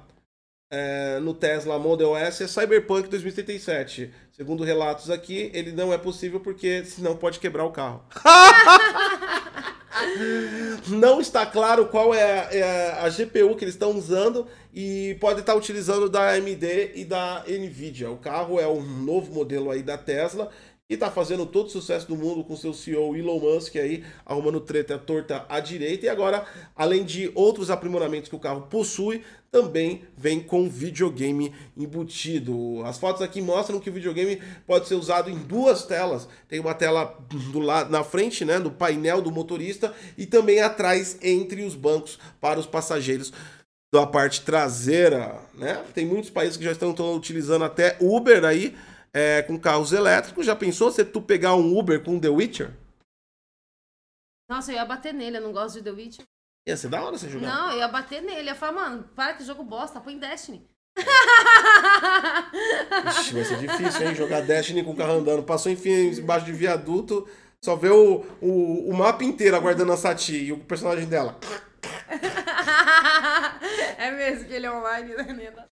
é, 0.70 1.18
no 1.20 1.34
Tesla 1.34 1.78
Model 1.78 2.16
S 2.16 2.42
é 2.42 2.46
Cyberpunk 2.46 3.08
2077. 3.08 4.12
Segundo 4.32 4.64
relatos 4.64 5.10
aqui, 5.10 5.50
ele 5.54 5.72
não 5.72 5.92
é 5.92 5.98
possível 5.98 6.40
porque 6.40 6.84
senão 6.84 7.16
pode 7.16 7.38
quebrar 7.38 7.64
o 7.64 7.70
carro. 7.70 8.02
não 10.88 11.20
está 11.20 11.46
claro 11.46 11.86
qual 11.86 12.14
é 12.14 12.22
a, 12.22 12.54
é 12.54 12.90
a 13.00 13.08
GPU 13.08 13.56
que 13.56 13.64
eles 13.64 13.74
estão 13.74 13.92
usando 13.92 14.46
e 14.74 15.16
pode 15.20 15.40
estar 15.40 15.54
utilizando 15.54 16.08
da 16.08 16.32
AMD 16.32 16.92
e 16.94 17.04
da 17.04 17.44
Nvidia. 17.48 18.10
O 18.10 18.18
carro 18.18 18.60
é 18.60 18.66
um 18.66 18.82
novo 18.82 19.32
modelo 19.32 19.70
aí 19.70 19.82
da 19.82 19.96
Tesla 19.96 20.50
e 20.88 20.96
tá 20.96 21.10
fazendo 21.10 21.44
todo 21.44 21.66
o 21.66 21.70
sucesso 21.70 22.06
do 22.06 22.16
mundo 22.16 22.44
com 22.44 22.56
seu 22.56 22.72
CEO 22.72 23.16
Elon 23.16 23.40
Musk 23.40 23.74
aí, 23.76 24.04
arrumando 24.24 24.60
treta 24.60 24.96
torta 24.96 25.44
à 25.48 25.58
direita. 25.58 26.06
E 26.06 26.08
agora, 26.08 26.46
além 26.76 27.04
de 27.04 27.30
outros 27.34 27.70
aprimoramentos 27.70 28.28
que 28.28 28.36
o 28.36 28.38
carro 28.38 28.62
possui, 28.62 29.22
também 29.50 30.04
vem 30.16 30.40
com 30.40 30.68
videogame 30.68 31.52
embutido. 31.76 32.84
As 32.84 32.98
fotos 32.98 33.20
aqui 33.20 33.40
mostram 33.40 33.80
que 33.80 33.90
o 33.90 33.92
videogame 33.92 34.40
pode 34.64 34.86
ser 34.86 34.94
usado 34.94 35.28
em 35.28 35.36
duas 35.36 35.84
telas. 35.84 36.28
Tem 36.48 36.60
uma 36.60 36.74
tela 36.74 37.18
do 37.28 37.58
lado 37.58 37.90
na 37.90 38.04
frente, 38.04 38.44
né, 38.44 38.60
do 38.60 38.70
painel 38.70 39.20
do 39.20 39.32
motorista 39.32 39.92
e 40.16 40.24
também 40.24 40.60
atrás 40.60 41.18
entre 41.20 41.64
os 41.64 41.74
bancos 41.74 42.16
para 42.40 42.60
os 42.60 42.66
passageiros 42.66 43.32
da 43.92 44.06
parte 44.06 44.42
traseira, 44.42 45.40
né? 45.54 45.82
Tem 45.94 46.04
muitos 46.04 46.28
países 46.28 46.56
que 46.56 46.64
já 46.64 46.72
estão, 46.72 46.94
utilizando 47.16 47.64
até 47.64 47.96
Uber 48.00 48.44
aí 48.44 48.74
é, 49.16 49.42
com 49.42 49.58
carros 49.58 49.94
elétricos. 49.94 50.44
Já 50.44 50.54
pensou 50.54 50.92
se 50.92 51.02
tu 51.02 51.22
pegar 51.22 51.54
um 51.54 51.78
Uber 51.78 52.04
com 52.04 52.20
The 52.20 52.28
Witcher? 52.28 52.70
Nossa, 54.46 54.70
eu 54.70 54.76
ia 54.76 54.84
bater 54.84 55.14
nele, 55.14 55.38
eu 55.38 55.40
não 55.40 55.52
gosto 55.52 55.76
de 55.76 55.84
The 55.84 55.90
Witcher. 55.90 56.26
Ia 56.68 56.76
ser 56.76 56.88
da 56.88 57.02
hora 57.02 57.16
você 57.16 57.30
jogar. 57.30 57.48
Não, 57.48 57.72
eu 57.72 57.78
ia 57.78 57.88
bater 57.88 58.20
nele. 58.20 58.40
Eu 58.40 58.44
ia 58.44 58.54
falar, 58.54 58.72
mano, 58.72 59.04
para 59.16 59.32
que 59.32 59.42
jogo 59.42 59.64
bosta, 59.64 60.00
põe 60.00 60.18
Destiny. 60.18 60.68
Ixi, 63.08 63.32
vai 63.32 63.44
ser 63.44 63.58
difícil, 63.58 64.06
hein? 64.06 64.14
Jogar 64.14 64.42
Destiny 64.42 64.84
com 64.84 64.90
o 64.90 64.96
carro 64.96 65.12
andando. 65.12 65.42
Passou, 65.42 65.72
enfim, 65.72 66.10
embaixo 66.10 66.44
de 66.44 66.52
viaduto, 66.52 67.26
só 67.64 67.74
vê 67.74 67.88
o, 67.88 68.22
o, 68.42 68.90
o 68.90 68.94
mapa 68.94 69.24
inteiro 69.24 69.56
aguardando 69.56 69.92
a 69.92 69.96
Sati 69.96 70.36
e 70.36 70.52
o 70.52 70.58
personagem 70.58 71.08
dela. 71.08 71.40
é 73.96 74.10
mesmo 74.10 74.46
que 74.46 74.52
ele 74.52 74.66
é 74.66 74.72
online, 74.72 75.14
né? 75.14 75.24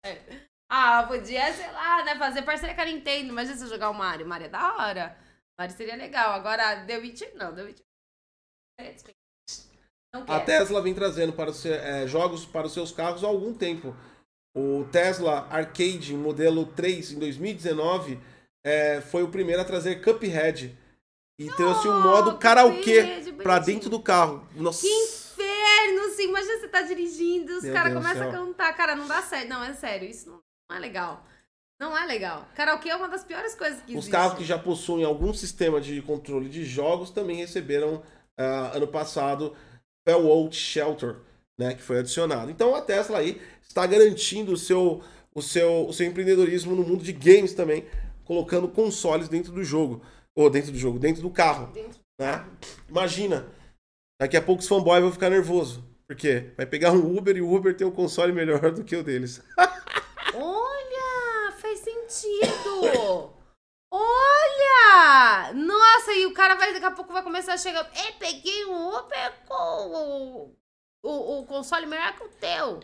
Certo. 0.03 0.47
Ah, 0.69 1.05
podia, 1.07 1.53
sei 1.53 1.71
lá, 1.71 2.03
né? 2.03 2.15
Fazer 2.17 2.41
parceria 2.41 2.75
com 2.75 2.81
a 2.81 2.85
Nintendo. 2.85 3.29
Imagina 3.29 3.55
se 3.55 3.67
jogar 3.67 3.89
o 3.89 3.93
Mario. 3.93 4.25
O 4.25 4.29
Mario 4.29 4.47
é 4.47 4.49
da 4.49 4.75
hora. 4.75 5.17
O 5.57 5.61
Mario 5.61 5.75
seria 5.75 5.95
legal. 5.95 6.33
Agora, 6.33 6.85
The 6.85 6.97
Witcher, 6.97 7.35
não. 7.35 7.55
The 7.55 7.63
Witcher. 7.63 7.85
Não 10.13 10.23
A. 10.27 10.39
Tesla 10.39 10.81
vem 10.81 10.93
trazendo 10.93 11.33
para 11.33 11.49
os, 11.49 11.65
é, 11.65 12.05
jogos 12.07 12.45
para 12.45 12.67
os 12.67 12.73
seus 12.73 12.91
carros 12.91 13.23
há 13.23 13.27
algum 13.27 13.53
tempo. 13.53 13.95
O 14.55 14.85
Tesla 14.91 15.47
Arcade 15.49 16.13
modelo 16.15 16.65
3 16.65 17.11
em 17.11 17.19
2019 17.19 18.19
é, 18.65 19.01
foi 19.01 19.23
o 19.23 19.29
primeiro 19.29 19.61
a 19.61 19.65
trazer 19.65 20.01
Cuphead. 20.01 20.77
E 21.39 21.47
trouxe 21.51 21.87
um 21.87 22.01
modo 22.01 22.31
Oh, 22.31 22.37
karaokê 22.37 23.31
para 23.43 23.59
dentro 23.59 23.91
do 23.91 24.01
carro. 24.01 24.47
Nossa. 24.55 24.81
Que 24.81 24.87
inferno! 24.87 26.09
Sim, 26.15 26.29
imagina 26.29 26.59
você 26.59 26.67
tá 26.67 26.81
dirigindo, 26.81 27.57
os 27.57 27.63
caras 27.69 27.93
começam 27.93 28.27
a 28.27 28.31
cantar. 28.31 28.75
Cara, 28.75 28.95
não 28.95 29.07
dá 29.07 29.21
certo. 29.21 29.47
Não, 29.47 29.63
é 29.63 29.73
sério. 29.73 30.09
Isso 30.09 30.31
não 30.31 30.46
é 30.71 30.79
legal. 30.79 31.23
Não 31.79 31.95
é 31.97 32.05
legal. 32.05 32.47
Karaokê 32.55 32.89
é 32.89 32.95
uma 32.95 33.07
das 33.07 33.23
piores 33.23 33.53
coisas 33.53 33.77
que 33.81 33.91
Os 33.91 33.97
existe. 33.99 34.11
carros 34.11 34.37
que 34.37 34.43
já 34.43 34.57
possuem 34.57 35.05
algum 35.05 35.31
sistema 35.33 35.79
de 35.79 36.01
controle 36.01 36.49
de 36.49 36.65
jogos 36.65 37.11
também 37.11 37.37
receberam 37.37 38.01
ah, 38.37 38.71
ano 38.75 38.87
passado 38.87 39.55
Fallout 40.07 40.55
Shelter, 40.55 41.17
né, 41.59 41.75
que 41.75 41.81
foi 41.83 41.99
adicionado. 41.99 42.49
Então 42.49 42.73
a 42.75 42.81
Tesla 42.81 43.19
aí 43.19 43.39
está 43.61 43.85
garantindo 43.85 44.53
o 44.53 44.57
seu, 44.57 45.03
o 45.35 45.41
seu, 45.41 45.87
o 45.87 45.93
seu 45.93 46.07
empreendedorismo 46.07 46.75
no 46.75 46.83
mundo 46.83 47.03
de 47.03 47.13
games 47.13 47.53
também, 47.53 47.85
colocando 48.25 48.67
consoles 48.67 49.29
dentro 49.29 49.51
do 49.51 49.63
jogo, 49.63 50.01
ou 50.35 50.49
dentro 50.49 50.71
do 50.71 50.77
jogo, 50.79 50.97
dentro 50.97 51.21
do 51.21 51.29
carro, 51.29 51.71
Dentro- 51.73 51.99
né? 52.19 52.43
Imagina, 52.89 53.47
daqui 54.19 54.35
a 54.35 54.41
pouco 54.41 54.61
os 54.63 54.67
fanboys 54.67 55.01
vão 55.03 55.11
ficar 55.11 55.29
nervoso, 55.29 55.83
porque 56.07 56.51
vai 56.57 56.65
pegar 56.65 56.91
um 56.91 57.15
Uber 57.17 57.37
e 57.37 57.41
o 57.41 57.53
Uber 57.53 57.75
tem 57.77 57.85
um 57.85 57.91
console 57.91 58.33
melhor 58.33 58.71
do 58.71 58.83
que 58.83 58.95
o 58.95 59.03
deles. 59.03 59.43
Sentido. 62.07 63.33
Olha! 63.91 65.53
Nossa, 65.53 66.11
e 66.13 66.25
o 66.25 66.33
cara 66.33 66.55
vai 66.55 66.73
daqui 66.73 66.85
a 66.85 66.91
pouco 66.91 67.13
vai 67.13 67.23
começar 67.23 67.53
a 67.53 67.57
chegar. 67.57 67.89
É, 67.95 68.11
peguei 68.13 68.65
um 68.65 68.95
Uber 68.97 69.33
com 69.47 69.53
o, 69.53 70.55
o, 71.03 71.39
o 71.39 71.45
console 71.45 71.85
melhor 71.85 72.13
que 72.13 72.23
o 72.23 72.29
teu. 72.29 72.79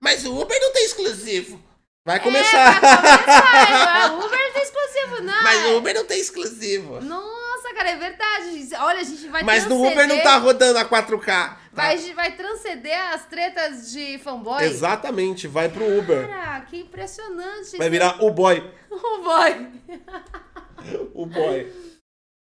Mas 0.00 0.24
o 0.24 0.38
Uber 0.40 0.58
não 0.60 0.72
tem 0.72 0.84
exclusivo. 0.84 1.62
Vai 2.04 2.16
É, 2.18 2.20
começar. 2.20 2.80
vai 2.80 2.96
começar. 2.96 4.12
o 4.14 4.24
Uber 4.24 4.38
não 4.38 4.52
tem 4.52 4.62
exclusivo, 4.62 5.22
não. 5.22 5.42
Mas 5.42 5.64
o 5.66 5.76
Uber 5.78 5.94
não 5.94 6.04
tem 6.04 6.20
exclusivo. 6.20 7.00
Nossa, 7.00 7.45
cara, 7.74 7.90
é 7.90 7.96
verdade. 7.96 8.68
Olha, 8.78 9.00
a 9.00 9.04
gente 9.04 9.28
vai 9.28 9.42
Mas 9.42 9.66
no. 9.66 9.76
Uber 9.84 10.06
não 10.08 10.22
tá 10.22 10.36
rodando 10.38 10.78
a 10.78 10.84
4K. 10.84 11.24
tá? 11.24 11.58
Vai, 11.72 11.98
vai 12.14 12.36
transcender 12.36 12.98
as 13.12 13.24
tretas 13.26 13.90
de 13.92 14.18
fanboy. 14.18 14.62
Exatamente, 14.64 15.46
vai 15.48 15.68
pro 15.68 15.98
Uber. 15.98 16.26
Cara, 16.28 16.60
que 16.62 16.78
impressionante. 16.80 17.76
Vai 17.76 17.90
virar 17.90 18.22
o 18.22 18.30
boy. 18.30 18.62
O 18.90 19.22
boy. 19.22 19.70
O 21.14 21.26
boy. 21.26 21.72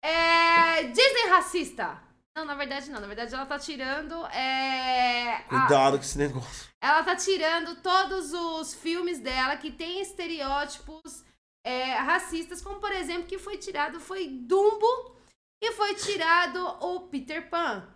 É. 0.04 0.82
Disney 0.84 1.28
racista. 1.30 1.98
Não, 2.36 2.44
na 2.44 2.54
verdade 2.54 2.90
não. 2.90 3.00
Na 3.00 3.06
verdade 3.06 3.34
ela 3.34 3.46
tá 3.46 3.58
tirando. 3.58 4.26
É. 4.26 5.34
a- 5.36 5.42
Cuidado 5.48 5.96
com 5.98 6.04
esse 6.04 6.18
negócio. 6.18 6.66
ela 6.82 7.02
tá 7.02 7.16
tirando 7.16 7.76
todos 7.76 8.32
os 8.32 8.74
filmes 8.74 9.18
dela 9.18 9.56
que 9.56 9.70
tem 9.70 10.00
estereótipos 10.02 11.24
é, 11.66 11.94
racistas, 11.94 12.62
como 12.62 12.78
por 12.78 12.92
exemplo, 12.92 13.26
que 13.26 13.38
foi 13.38 13.56
tirado 13.58 13.98
foi 13.98 14.28
Dumbo 14.28 15.16
e 15.60 15.72
foi 15.72 15.94
tirado 15.96 16.58
o 16.64 17.00
Peter 17.08 17.50
Pan. 17.50 17.86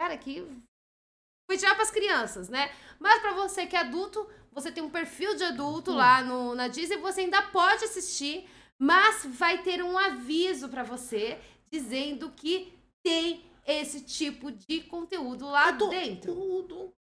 Cara, 0.00 0.16
que 0.16 0.40
foi 1.48 1.58
tirado 1.58 1.76
pras 1.76 1.90
crianças, 1.90 2.48
né? 2.48 2.70
Mas 2.98 3.20
pra 3.20 3.34
você 3.34 3.66
que 3.66 3.76
é 3.76 3.80
adulto, 3.80 4.26
você 4.50 4.72
tem 4.72 4.82
um 4.82 4.88
perfil 4.90 5.34
de 5.36 5.44
adulto 5.44 5.92
lá 5.92 6.22
no, 6.22 6.54
na 6.54 6.68
Disney, 6.68 6.96
você 6.96 7.20
ainda 7.20 7.42
pode 7.50 7.84
assistir, 7.84 8.48
mas 8.80 9.26
vai 9.26 9.62
ter 9.62 9.82
um 9.84 9.98
aviso 9.98 10.68
pra 10.70 10.82
você 10.82 11.38
dizendo 11.70 12.30
que 12.30 12.72
tem 13.04 13.44
esse 13.66 14.04
tipo 14.04 14.50
de 14.50 14.80
conteúdo 14.84 15.46
lá 15.46 15.70
Eu 15.70 15.78
tô- 15.78 15.88
dentro. 15.88 16.94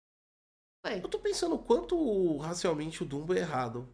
Foi. 0.85 0.99
Eu 1.03 1.09
tô 1.09 1.19
pensando 1.19 1.55
o 1.57 1.59
quanto 1.63 2.39
racialmente 2.39 3.03
o 3.03 3.07
Dumbo 3.07 3.35
é 3.35 3.39
errado. 3.39 3.87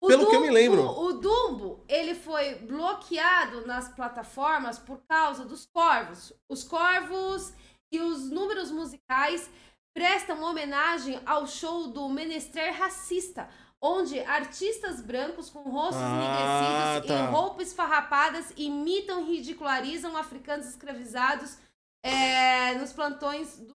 O 0.00 0.08
Pelo 0.08 0.28
que 0.28 0.36
eu 0.36 0.40
me 0.40 0.50
lembro. 0.50 0.82
O, 0.82 1.06
o 1.06 1.12
Dumbo, 1.14 1.84
ele 1.88 2.14
foi 2.14 2.56
bloqueado 2.56 3.66
nas 3.66 3.88
plataformas 3.88 4.78
por 4.78 4.98
causa 5.06 5.44
dos 5.44 5.66
corvos. 5.66 6.32
Os 6.48 6.62
corvos 6.62 7.52
e 7.90 7.98
os 8.00 8.30
números 8.30 8.70
musicais 8.70 9.50
prestam 9.94 10.42
homenagem 10.42 11.20
ao 11.24 11.46
show 11.46 11.88
do 11.88 12.08
Menester 12.08 12.76
Racista, 12.78 13.48
onde 13.80 14.20
artistas 14.20 15.00
brancos 15.00 15.48
com 15.48 15.62
rostos 15.62 16.02
Ah, 16.02 16.96
enegrecidos 16.98 17.08
tá. 17.08 17.24
em 17.24 17.32
roupas 17.32 17.72
farrapadas 17.72 18.52
imitam 18.56 19.22
e 19.22 19.36
ridicularizam 19.36 20.16
africanos 20.16 20.66
escravizados 20.66 21.56
é, 22.04 22.74
nos 22.74 22.92
plantões 22.92 23.58
do, 23.58 23.74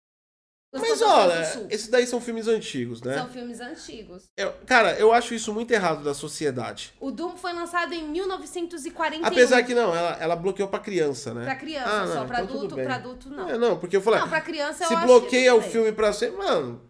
Mas 0.73 1.01
olha, 1.01 1.67
esses 1.69 1.87
daí 1.89 2.07
são 2.07 2.21
filmes 2.21 2.47
antigos, 2.47 3.01
né? 3.01 3.17
São 3.17 3.27
filmes 3.27 3.59
antigos. 3.59 4.29
Eu- 4.37 4.53
cara, 4.65 4.93
eu 4.97 5.11
acho 5.11 5.33
isso 5.33 5.53
muito 5.53 5.71
errado 5.71 6.01
da 6.03 6.13
sociedade. 6.13 6.93
O 6.99 7.11
Dumbo 7.11 7.35
foi 7.37 7.51
lançado 7.51 7.93
em 7.93 8.07
1941. 8.07 9.25
Apesar 9.25 9.63
que 9.63 9.73
não, 9.75 9.93
ela, 9.93 10.17
ela 10.19 10.35
bloqueou 10.35 10.69
pra 10.69 10.79
criança, 10.79 11.33
né? 11.33 11.43
Pra 11.43 11.55
criança, 11.55 11.89
Ah, 12.03 12.07
só 12.07 12.15
não, 12.15 12.27
pra 12.27 12.41
então 12.41 12.55
adulto, 12.55 12.75
pra 12.75 12.95
adulto 12.95 13.29
não. 13.29 13.49
É, 13.49 13.57
não, 13.57 13.77
porque 13.77 13.97
eu 13.97 14.01
falei, 14.01 14.21
Não, 14.21 14.29
pra 14.29 14.39
criança 14.41 14.83
eu 14.85 14.87
se 14.87 14.95
bloqueia 14.95 15.51
que 15.51 15.57
o 15.57 15.61
filme 15.61 15.91
pra 15.91 16.13
ser. 16.13 16.31
Mano. 16.31 16.81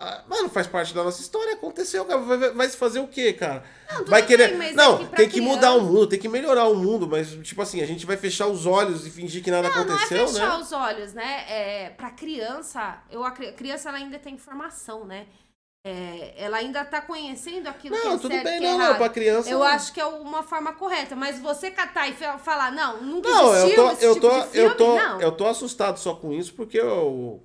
Ah, 0.00 0.24
Mano, 0.26 0.48
faz 0.48 0.66
parte 0.66 0.94
da 0.94 1.04
nossa 1.04 1.20
história, 1.20 1.52
aconteceu, 1.54 2.04
cara. 2.06 2.20
Vai, 2.20 2.36
vai- 2.38 2.50
vai 2.54 2.68
se 2.68 2.76
fazer 2.76 3.00
o 3.00 3.06
quê, 3.06 3.32
cara? 3.34 3.62
Não, 3.92 4.04
vai 4.06 4.22
bem, 4.22 4.28
querer. 4.28 4.56
mas 4.56 4.72
é 4.72 4.74
não, 4.74 4.98
que 4.98 5.04
pra 5.06 5.16
tem 5.18 5.28
que 5.28 5.40
mudar 5.40 5.72
o 5.72 5.74
criança- 5.76 5.92
mundo, 5.92 6.06
tem 6.08 6.18
que 6.18 6.28
melhorar 6.28 6.68
o 6.68 6.74
mundo, 6.74 7.06
mas, 7.06 7.30
tipo 7.42 7.60
assim, 7.60 7.82
a 7.82 7.86
gente 7.86 8.06
vai 8.06 8.16
fechar 8.16 8.46
os 8.46 8.64
olhos 8.66 9.06
e 9.06 9.10
fingir 9.10 9.44
que 9.44 9.50
nada 9.50 9.68
Não, 9.68 9.74
não 9.76 9.82
é 9.82 9.84
aconteceu, 9.96 10.26
fechar 10.28 10.48
né? 10.56 10.64
os 10.64 10.72
olhos, 10.72 11.12
né? 11.12 11.44
É, 11.48 11.90
pra 11.90 12.10
criança, 12.10 13.02
eu, 13.10 13.22
a 13.22 13.30
cri- 13.30 13.52
criança 13.52 13.88
ela 13.90 13.98
ainda 13.98 14.18
tem 14.18 14.34
informação, 14.34 15.04
né? 15.04 15.26
É, 15.86 16.34
ela 16.36 16.58
ainda 16.58 16.84
tá 16.84 17.00
conhecendo 17.00 17.66
aquilo 17.66 17.96
que 17.96 18.04
Não, 18.04 18.12
é 18.14 18.18
tudo 18.18 18.28
bem, 18.28 18.42
que 18.42 18.48
é 18.48 18.60
não, 18.60 18.78
não, 18.78 18.94
pra 18.96 19.08
criança. 19.08 19.48
Eu 19.48 19.60
não. 19.60 19.66
acho 19.66 19.92
que 19.94 20.00
é 20.00 20.04
uma 20.04 20.42
forma 20.42 20.74
correta, 20.74 21.16
mas 21.16 21.38
você 21.40 21.70
catar 21.70 22.06
e 22.08 22.12
fa- 22.12 22.36
falar, 22.36 22.70
não, 22.70 23.02
nunca 23.02 23.28
Não, 23.30 23.54
eu 23.54 23.64
existiu 23.64 23.76
tô, 23.84 23.90
esse 23.92 24.04
eu 24.04 24.14
tipo 24.14 24.26
tô, 24.28 24.42
filme, 24.42 24.68
eu 24.70 24.76
tô, 24.76 24.94
não. 24.94 25.20
eu 25.22 25.32
tô 25.32 25.46
assustado 25.46 25.98
só 25.98 26.14
com 26.14 26.32
isso 26.34 26.52
porque 26.52 26.78
eu 26.78 27.42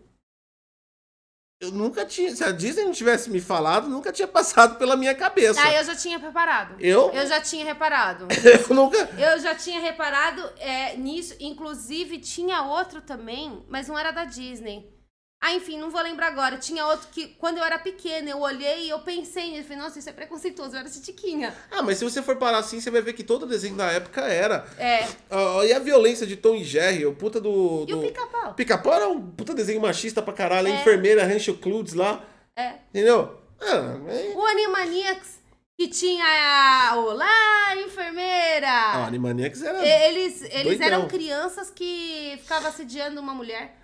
eu 1.65 1.71
nunca 1.71 2.05
tinha, 2.05 2.35
se 2.35 2.43
a 2.43 2.51
Disney 2.51 2.85
não 2.85 2.91
tivesse 2.91 3.29
me 3.29 3.39
falado, 3.39 3.87
nunca 3.87 4.11
tinha 4.11 4.27
passado 4.27 4.77
pela 4.77 4.95
minha 4.95 5.13
cabeça. 5.13 5.61
Ah, 5.61 5.73
eu 5.73 5.83
já 5.83 5.95
tinha 5.95 6.19
preparado. 6.19 6.75
Eu? 6.79 7.11
Eu 7.11 7.27
já 7.27 7.41
tinha 7.41 7.65
reparado. 7.65 8.27
Eu 8.69 8.75
nunca 8.75 8.97
Eu 9.17 9.39
já 9.39 9.55
tinha 9.55 9.79
reparado 9.79 10.41
é, 10.57 10.95
nisso. 10.97 11.35
Inclusive, 11.39 12.19
tinha 12.19 12.61
outro 12.63 13.01
também, 13.01 13.63
mas 13.69 13.87
não 13.87 13.97
era 13.97 14.11
da 14.11 14.25
Disney. 14.25 14.94
Ah, 15.41 15.53
enfim, 15.53 15.77
não 15.77 15.91
vou 15.91 16.01
lembrar 16.01 16.27
agora. 16.27 16.57
Tinha 16.57 16.87
outro 16.87 17.07
que, 17.11 17.27
quando 17.37 17.57
eu 17.59 17.63
era 17.63 17.77
pequena, 17.77 18.31
eu 18.31 18.39
olhei 18.39 18.85
e 18.85 18.89
eu 18.89 18.99
pensei 18.99 19.51
nisso. 19.51 19.67
Falei, 19.67 19.77
nossa, 19.83 19.99
isso 19.99 20.09
é 20.09 20.13
preconceituoso. 20.13 20.75
Eu 20.75 20.79
era 20.79 20.89
titiquinha. 20.89 21.55
Ah, 21.69 21.83
mas 21.83 21.99
se 21.99 22.03
você 22.03 22.21
for 22.23 22.35
parar 22.37 22.57
assim, 22.57 22.81
você 22.81 22.89
vai 22.89 23.01
ver 23.01 23.13
que 23.13 23.23
todo 23.23 23.45
desenho 23.45 23.75
da 23.75 23.91
época 23.91 24.21
era. 24.21 24.65
É. 24.79 25.07
Ah, 25.29 25.63
e 25.63 25.71
a 25.71 25.77
violência 25.79 26.25
de 26.25 26.35
Tom 26.35 26.55
e 26.55 26.63
Jerry, 26.63 27.05
o 27.05 27.13
puta 27.13 27.39
do. 27.39 27.85
E 27.87 27.93
o 27.93 27.97
do... 27.97 28.07
pica-pau? 28.07 28.53
Pica-pau 28.55 28.93
era 28.93 29.07
um 29.07 29.21
puta 29.21 29.53
desenho 29.53 29.79
machista 29.81 30.19
pra 30.21 30.33
caralho. 30.33 30.67
A 30.67 30.71
É. 30.71 30.81
enfermeira 30.81 31.23
Rancho 31.25 31.53
Cludes 31.55 31.93
lá. 31.93 32.23
É. 32.55 32.73
Entendeu? 32.89 33.39
Ah, 33.61 33.97
é- 34.09 34.33
O 34.35 34.45
Animaniacs. 34.47 35.39
que 35.77 35.87
tinha 35.89 36.25
a 36.25 36.95
Olá, 36.97 37.75
enfermeira! 37.85 38.67
Ah, 38.69 39.05
Animaniacs 39.05 39.61
era. 39.61 39.85
Eles, 39.85 40.41
eles 40.43 40.63
doidão. 40.79 40.87
eram 40.87 41.07
crianças 41.07 41.69
que 41.69 42.37
ficavam 42.41 42.69
assediando 42.69 43.19
uma 43.21 43.33
mulher. 43.35 43.77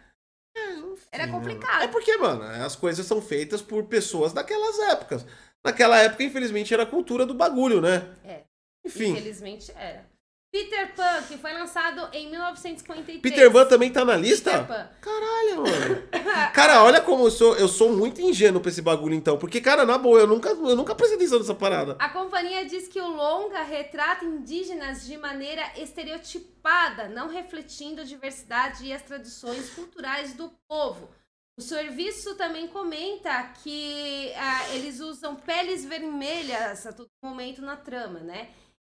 Era 1.12 1.28
complicado. 1.28 1.84
É 1.84 1.88
porque, 1.88 2.16
mano, 2.18 2.43
as 2.43 2.76
coisas 2.76 3.06
são 3.06 3.22
feitas 3.22 3.62
por 3.62 3.86
pessoas 3.86 4.34
daquelas 4.34 4.80
épocas. 4.80 5.26
Naquela 5.64 5.97
época, 5.97 6.24
infelizmente, 6.24 6.74
era 6.74 6.84
a 6.84 6.88
cultura 6.88 7.26
do 7.26 7.34
bagulho, 7.34 7.82
né? 7.82 8.16
É. 8.24 8.43
Enfim. 8.86 9.12
Infelizmente 9.12 9.72
era. 9.76 10.11
Peter 10.52 10.93
Pan, 10.93 11.24
que 11.30 11.38
foi 11.38 11.54
lançado 11.54 12.10
em 12.12 12.30
1953. 12.30 13.22
Peter 13.22 13.49
Pan 13.49 13.66
também 13.66 13.89
tá 13.89 14.04
na 14.04 14.18
lista? 14.18 14.52
Peter 14.52 14.68
Pan. 14.68 14.89
Caralho, 14.99 15.62
mano. 15.62 16.04
Cara, 16.54 16.84
olha 16.84 16.99
como 16.99 17.26
eu 17.26 17.32
sou, 17.32 17.56
eu 17.56 17.70
sou 17.70 17.93
muito 17.93 18.20
ingênuo 18.20 18.60
pra 18.60 18.70
esse 18.70 18.82
bagulho, 18.82 19.16
então. 19.16 19.38
Porque, 19.38 19.62
cara, 19.62 19.86
na 19.86 19.97
boa, 19.97 20.20
eu 20.20 20.28
nunca, 20.28 20.49
eu 20.49 20.76
nunca 20.76 20.93
prestei 20.93 21.16
atenção 21.16 21.39
nessa 21.39 21.56
parada. 21.56 21.95
A 21.99 22.10
companhia 22.10 22.66
diz 22.66 22.89
que 22.89 22.99
o 22.99 23.08
longa 23.08 23.64
retrata 23.64 24.26
indígenas 24.26 25.06
de 25.06 25.18
maneira 25.18 25.64
estereotipada, 25.78 27.08
não 27.08 27.30
refletindo 27.30 28.02
a 28.02 28.04
diversidade 28.04 28.86
e 28.86 28.91
as 28.91 29.02
tradições 29.02 29.70
culturais 29.70 30.34
do 30.34 30.52
povo. 30.68 31.10
O 31.58 31.62
serviço 31.62 32.36
também 32.36 32.68
comenta 32.68 33.43
que 33.64 34.34
ah, 34.36 34.76
eles 34.76 34.99
usam 34.99 35.36
peles 35.36 35.86
vermelhas 35.86 36.86
a 36.86 36.91
todo 36.91 37.10
momento 37.24 37.62
na 37.62 37.78
trama, 37.78 38.20
né? 38.20 38.49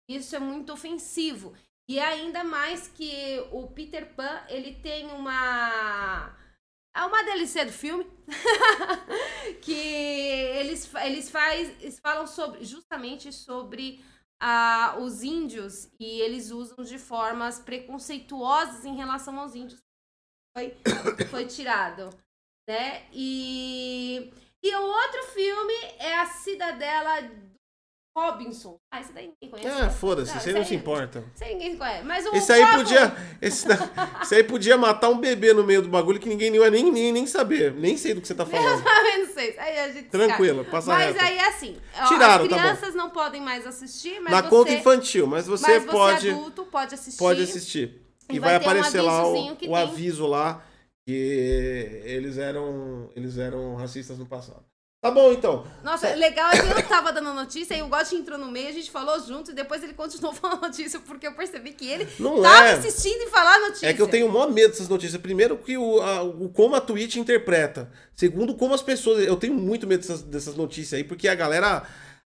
Isso 0.08 0.36
é 0.36 0.38
muito 0.38 0.72
ofensivo. 0.72 1.54
E 1.88 2.00
ainda 2.00 2.42
mais 2.42 2.88
que 2.88 3.38
o 3.52 3.68
Peter 3.68 4.14
Pan, 4.14 4.44
ele 4.48 4.74
tem 4.74 5.06
uma... 5.06 6.36
É 6.94 7.04
uma 7.04 7.22
DLC 7.22 7.64
do 7.66 7.72
filme 7.72 8.06
que 9.60 9.74
eles, 9.74 10.92
eles, 10.94 11.28
faz, 11.28 11.68
eles 11.82 12.00
falam 12.00 12.26
sobre, 12.26 12.64
justamente 12.64 13.30
sobre 13.30 14.02
ah, 14.40 14.96
os 14.98 15.22
índios 15.22 15.90
e 16.00 16.20
eles 16.22 16.50
usam 16.50 16.82
de 16.82 16.98
formas 16.98 17.58
preconceituosas 17.58 18.86
em 18.86 18.96
relação 18.96 19.38
aos 19.38 19.54
índios. 19.54 19.82
Foi, 20.56 20.74
foi 21.30 21.46
tirado, 21.46 22.08
né? 22.66 23.06
E, 23.12 24.32
e 24.62 24.74
o 24.74 24.82
outro 24.82 25.22
filme 25.34 25.74
é 25.98 26.16
a 26.18 26.26
Cidadela 26.26 27.20
Robinson. 28.16 28.78
Ah, 28.90 29.00
esse 29.00 29.12
daí 29.12 29.26
ninguém 29.28 29.50
conhece. 29.60 29.80
Ah, 29.82 29.90
foda-se, 29.90 30.30
Não, 30.32 30.38
isso 30.38 30.48
aí 30.48 30.54
não 30.54 30.64
se 30.64 30.74
importa. 30.74 31.22
Esse 31.34 31.44
aí 31.44 31.52
ninguém 31.54 31.76
conhece. 31.76 32.04
Mas 32.04 32.24
o 32.26 32.34
Esse 32.34 32.50
aí 32.52 32.66
podia. 32.74 33.16
Esse, 33.42 33.66
esse 34.22 34.34
aí 34.34 34.42
podia 34.42 34.78
matar 34.78 35.10
um 35.10 35.18
bebê 35.18 35.52
no 35.52 35.62
meio 35.62 35.82
do 35.82 35.88
bagulho 35.90 36.18
que 36.18 36.28
ninguém 36.28 36.54
ia 36.54 36.70
nem, 36.70 36.90
nem, 36.90 37.12
nem 37.12 37.26
saber. 37.26 37.74
Nem 37.74 37.96
sei 37.98 38.14
do 38.14 38.22
que 38.22 38.26
você 38.26 38.34
tá 38.34 38.46
falando. 38.46 38.82
Não 38.82 39.34
sei. 39.34 39.58
Aí 39.58 39.78
a 39.80 39.92
gente 39.92 40.08
Tranquilo, 40.08 40.62
descarta. 40.64 40.70
passa 40.70 40.92
Mas 40.92 41.14
reto. 41.14 41.24
aí 41.26 41.38
assim, 41.40 41.76
ó, 42.00 42.06
Tiraram, 42.06 42.44
as 42.44 42.50
tá 42.50 42.56
bom. 42.56 42.62
crianças 42.62 42.94
não 42.94 43.10
podem 43.10 43.42
mais 43.42 43.66
assistir, 43.66 44.18
mas 44.20 44.32
Na 44.32 44.40
você, 44.42 44.48
conta 44.48 44.72
infantil, 44.72 45.26
mas 45.26 45.46
você 45.46 45.66
mas 45.66 45.82
você 45.84 45.90
pode, 45.90 46.30
adulto 46.30 46.64
pode 46.64 46.94
assistir. 46.94 47.18
pode 47.18 47.42
assistir. 47.42 48.02
E 48.30 48.36
E 48.36 48.38
vai 48.40 48.52
vai, 48.52 48.60
ter 48.60 48.66
um 48.66 48.70
aparecer 48.70 49.00
lá 49.02 49.26
o, 49.28 49.56
o 49.68 49.76
aviso 49.76 50.26
lá 50.26 50.64
que 51.06 51.12
eles 52.04 52.38
eram, 52.38 53.10
eles 53.14 53.36
eram 53.38 53.76
racistas 53.76 54.18
no 54.18 54.24
passado. 54.26 54.64
Tá 55.00 55.10
bom, 55.10 55.30
então. 55.32 55.64
Nossa, 55.84 56.14
legal 56.14 56.50
é 56.50 56.58
que 56.60 56.80
eu 56.80 56.82
tava 56.88 57.12
dando 57.12 57.32
notícia 57.32 57.74
e 57.76 57.82
o 57.82 57.88
Gotti 57.88 58.16
entrou 58.16 58.38
no 58.38 58.50
meio, 58.50 58.68
a 58.68 58.72
gente 58.72 58.90
falou 58.90 59.20
junto 59.20 59.50
e 59.52 59.54
depois 59.54 59.82
ele 59.82 59.92
continuou 59.92 60.32
falando 60.34 60.62
notícia 60.62 60.98
porque 61.00 61.26
eu 61.26 61.32
percebi 61.34 61.72
que 61.72 61.86
ele 61.88 62.08
Não 62.18 62.42
tava 62.42 62.68
é. 62.68 62.72
assistindo 62.72 63.22
e 63.22 63.30
falar 63.30 63.58
notícia. 63.60 63.86
É 63.86 63.92
que 63.94 64.02
eu 64.02 64.08
tenho 64.08 64.26
o 64.26 64.32
maior 64.32 64.50
medo 64.50 64.70
dessas 64.70 64.88
notícias. 64.88 65.20
Primeiro, 65.20 65.56
que 65.58 65.76
o, 65.78 66.00
a- 66.00 66.22
o 66.22 66.48
como 66.48 66.74
a 66.74 66.80
Twitch 66.80 67.16
interpreta. 67.16 67.88
Segundo, 68.16 68.54
como 68.56 68.74
as 68.74 68.82
pessoas. 68.82 69.24
Eu 69.24 69.36
tenho 69.36 69.54
muito 69.54 69.86
medo 69.86 70.00
dessas, 70.00 70.22
dessas 70.22 70.56
notícias 70.56 70.94
aí, 70.98 71.04
porque 71.04 71.28
a 71.28 71.34
galera. 71.34 71.84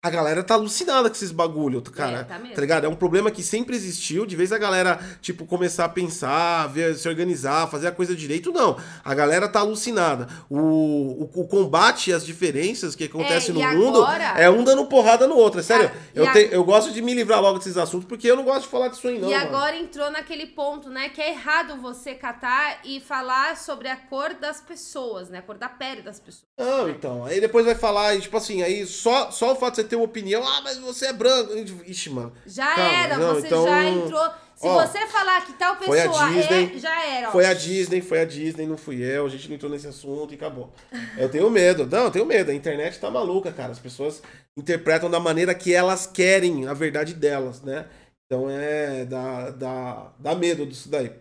A 0.06 0.10
galera 0.10 0.44
tá 0.44 0.56
alucinada 0.56 1.10
com 1.10 1.16
esses 1.16 1.32
bagulho, 1.32 1.82
cara. 1.82 2.20
É, 2.20 2.24
tá 2.26 2.38
mesmo. 2.38 2.60
ligado? 2.60 2.84
É 2.86 2.90
um 2.90 2.96
problema 2.96 3.32
que 3.32 3.42
sempre 3.42 3.74
existiu. 3.74 4.26
De 4.26 4.36
vez 4.36 4.52
a 4.52 4.58
galera, 4.58 5.00
tipo, 5.22 5.46
começar 5.46 5.86
a 5.86 5.90
pensar, 5.90 6.68
ver, 6.68 6.94
se 6.98 7.08
organizar, 7.08 7.68
fazer 7.70 7.88
a 7.88 7.92
coisa 7.94 8.14
direito, 8.14 8.52
não. 8.52 8.76
A 9.02 9.14
galera 9.16 9.48
tá 9.48 9.62
alucinada. 9.62 10.28
O, 10.50 10.58
o, 10.58 11.32
o 11.44 11.48
combate 11.48 12.12
às 12.12 12.26
diferenças 12.26 12.98
que 12.98 13.06
acontecem 13.06 13.52
É, 13.64 13.72
no 13.74 13.78
mundo 13.80 14.04
agora- 14.04 14.34
é 14.38 14.50
um 14.50 14.62
dando 14.66 14.86
porrada 14.88 15.26
no 15.26 15.38
outro. 15.38 15.62
É 15.62 15.64
sério. 15.64 15.90
Ah, 15.96 15.98
eu, 16.14 16.28
a- 16.28 16.34
te- 16.34 16.50
eu 16.52 16.66
gosto 16.66 16.92
de 16.92 17.02
me 17.02 17.14
livrar 17.14 17.42
logo 17.42 17.58
desses 17.60 17.78
assuntos, 17.78 18.06
porque 18.06 18.30
eu 18.30 18.36
não 18.36 18.44
gosto 18.44 18.64
de 18.64 18.68
falar 18.68 18.90
disso 18.90 19.08
aí, 19.08 19.18
não. 19.18 19.30
e 19.30 19.34
mano. 19.34 19.48
agora 19.48 19.78
entrou 19.78 20.12
naquele 20.12 20.48
ponto, 20.48 20.90
né, 20.90 21.08
que 21.08 21.22
é 21.22 21.30
errado 21.30 21.78
você 21.82 22.14
catar 22.14 22.82
e 22.84 23.00
falar 23.00 23.56
sobre 23.56 23.88
a 23.88 23.96
cor 23.96 24.34
das 24.34 24.60
pessoas, 24.60 25.30
né, 25.30 25.38
a 25.38 25.42
cor 25.42 25.58
da 25.58 25.70
pele 25.70 26.02
das 26.02 26.20
pessoas. 26.20 26.44
Não, 26.60 26.90
então. 26.90 27.24
Aí 27.24 27.40
depois 27.40 27.66
vai 27.66 27.76
falar, 27.76 28.16
e, 28.16 28.20
tipo 28.20 28.36
assim, 28.36 28.62
aí 28.62 28.86
só, 28.86 29.32
só 29.32 29.54
o 29.54 29.56
fato 29.56 29.76
de 29.76 29.82
você 29.82 29.88
ter 29.88 29.93
uma 29.96 30.06
opinião, 30.06 30.44
ah, 30.46 30.62
mas 30.62 30.78
você 30.78 31.08
é 31.08 31.14
branco. 31.14 31.54
Ixi, 31.86 32.10
mano. 32.10 32.34
Já 32.46 32.76
Calma, 32.76 32.94
era, 32.98 33.18
não, 33.18 33.36
você 33.36 33.48
então- 33.48 33.66
já 33.66 33.86
entrou. 33.86 34.30
Se 34.56 34.68
Ó, 34.68 34.86
você 34.88 35.08
falar 35.08 35.46
que 35.46 35.54
tal 35.54 35.76
pessoa 35.76 36.30
Disney, 36.30 36.76
é, 36.76 36.80
já 36.80 37.06
era. 37.06 37.30
ó. 37.30 37.32
Foi 37.32 37.46
a 37.46 37.54
Disney, 37.54 38.02
foi 38.02 38.22
a 38.22 38.26
Disney, 38.26 38.66
não 38.66 38.78
fui 38.78 39.02
eu, 39.02 39.26
a 39.26 39.30
gente 39.30 39.50
não 39.50 39.56
entrou 39.56 39.70
nesse 39.70 39.88
assunto 39.88 40.32
e 40.32 40.36
acabou. 40.36 40.72
Eu 41.18 41.28
tenho 41.28 41.50
medo, 41.50 41.86
não, 41.88 42.06
eu 42.06 42.12
tenho 42.12 42.26
medo. 42.26 42.52
A 42.52 42.54
internet 42.54 43.00
tá 43.00 43.10
maluca, 43.12 43.52
cara. 43.52 43.72
As 43.72 43.80
pessoas 43.80 44.22
interpretam 44.56 45.10
da 45.10 45.20
maneira 45.20 45.54
que 45.56 45.74
elas 45.74 46.06
querem 46.06 46.68
a 46.68 46.74
verdade 46.74 47.14
delas, 47.14 47.62
né? 47.62 47.88
Então 48.26 48.50
é. 48.50 49.04
dá, 49.06 49.50
dá, 49.50 50.14
dá 50.20 50.36
medo 50.36 50.66
disso 50.66 50.88
daí. 50.88 51.12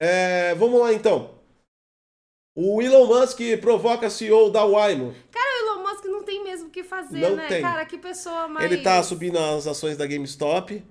É, 0.00 0.54
vamos 0.54 0.78
lá 0.80 0.92
então. 0.92 1.34
O 2.56 2.80
Elon 2.80 3.06
Musk 3.06 3.40
provoca 3.60 4.08
CEO 4.08 4.50
da 4.50 4.64
Waymo. 4.64 5.12
O 5.34 5.70
Elon 5.70 5.82
Musk 5.82 6.04
não 6.04 6.22
tem 6.22 6.44
mesmo 6.44 6.63
o 6.63 6.63
que 6.74 6.82
fazer, 6.82 7.20
Não 7.20 7.36
né? 7.36 7.46
tem. 7.46 7.62
Cara, 7.62 7.84
que 7.86 7.96
pessoa 7.96 8.48
mais. 8.48 8.70
Ele 8.70 8.82
tá 8.82 9.00
subindo 9.02 9.38
as 9.38 9.66
ações 9.66 9.96
da 9.96 10.06
GameStop. 10.06 10.84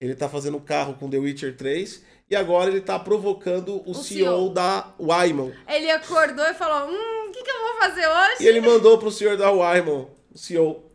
Ele 0.00 0.14
tá 0.14 0.28
fazendo 0.28 0.60
carro 0.60 0.94
com 0.94 1.10
The 1.10 1.18
Witcher 1.18 1.56
3. 1.56 2.04
E 2.30 2.36
agora 2.36 2.70
ele 2.70 2.80
tá 2.80 2.98
provocando 2.98 3.76
o, 3.86 3.90
O 3.90 3.94
CEO, 3.94 4.26
CEO. 4.26 4.50
da 4.50 4.94
Waymo. 4.98 5.52
Ele 5.66 5.90
acordou 5.90 6.44
e 6.46 6.54
falou: 6.54 6.88
Hum, 6.90 7.28
o 7.28 7.32
que, 7.32 7.42
que 7.42 7.50
eu 7.50 7.60
vou 7.60 7.74
fazer 7.80 8.06
hoje? 8.06 8.44
E 8.44 8.46
ele 8.46 8.60
mandou 8.60 8.96
pro 8.98 9.10
senhor 9.10 9.36
da 9.36 9.50
Waymo, 9.50 10.10
o 10.32 10.38
CEO. 10.38 10.90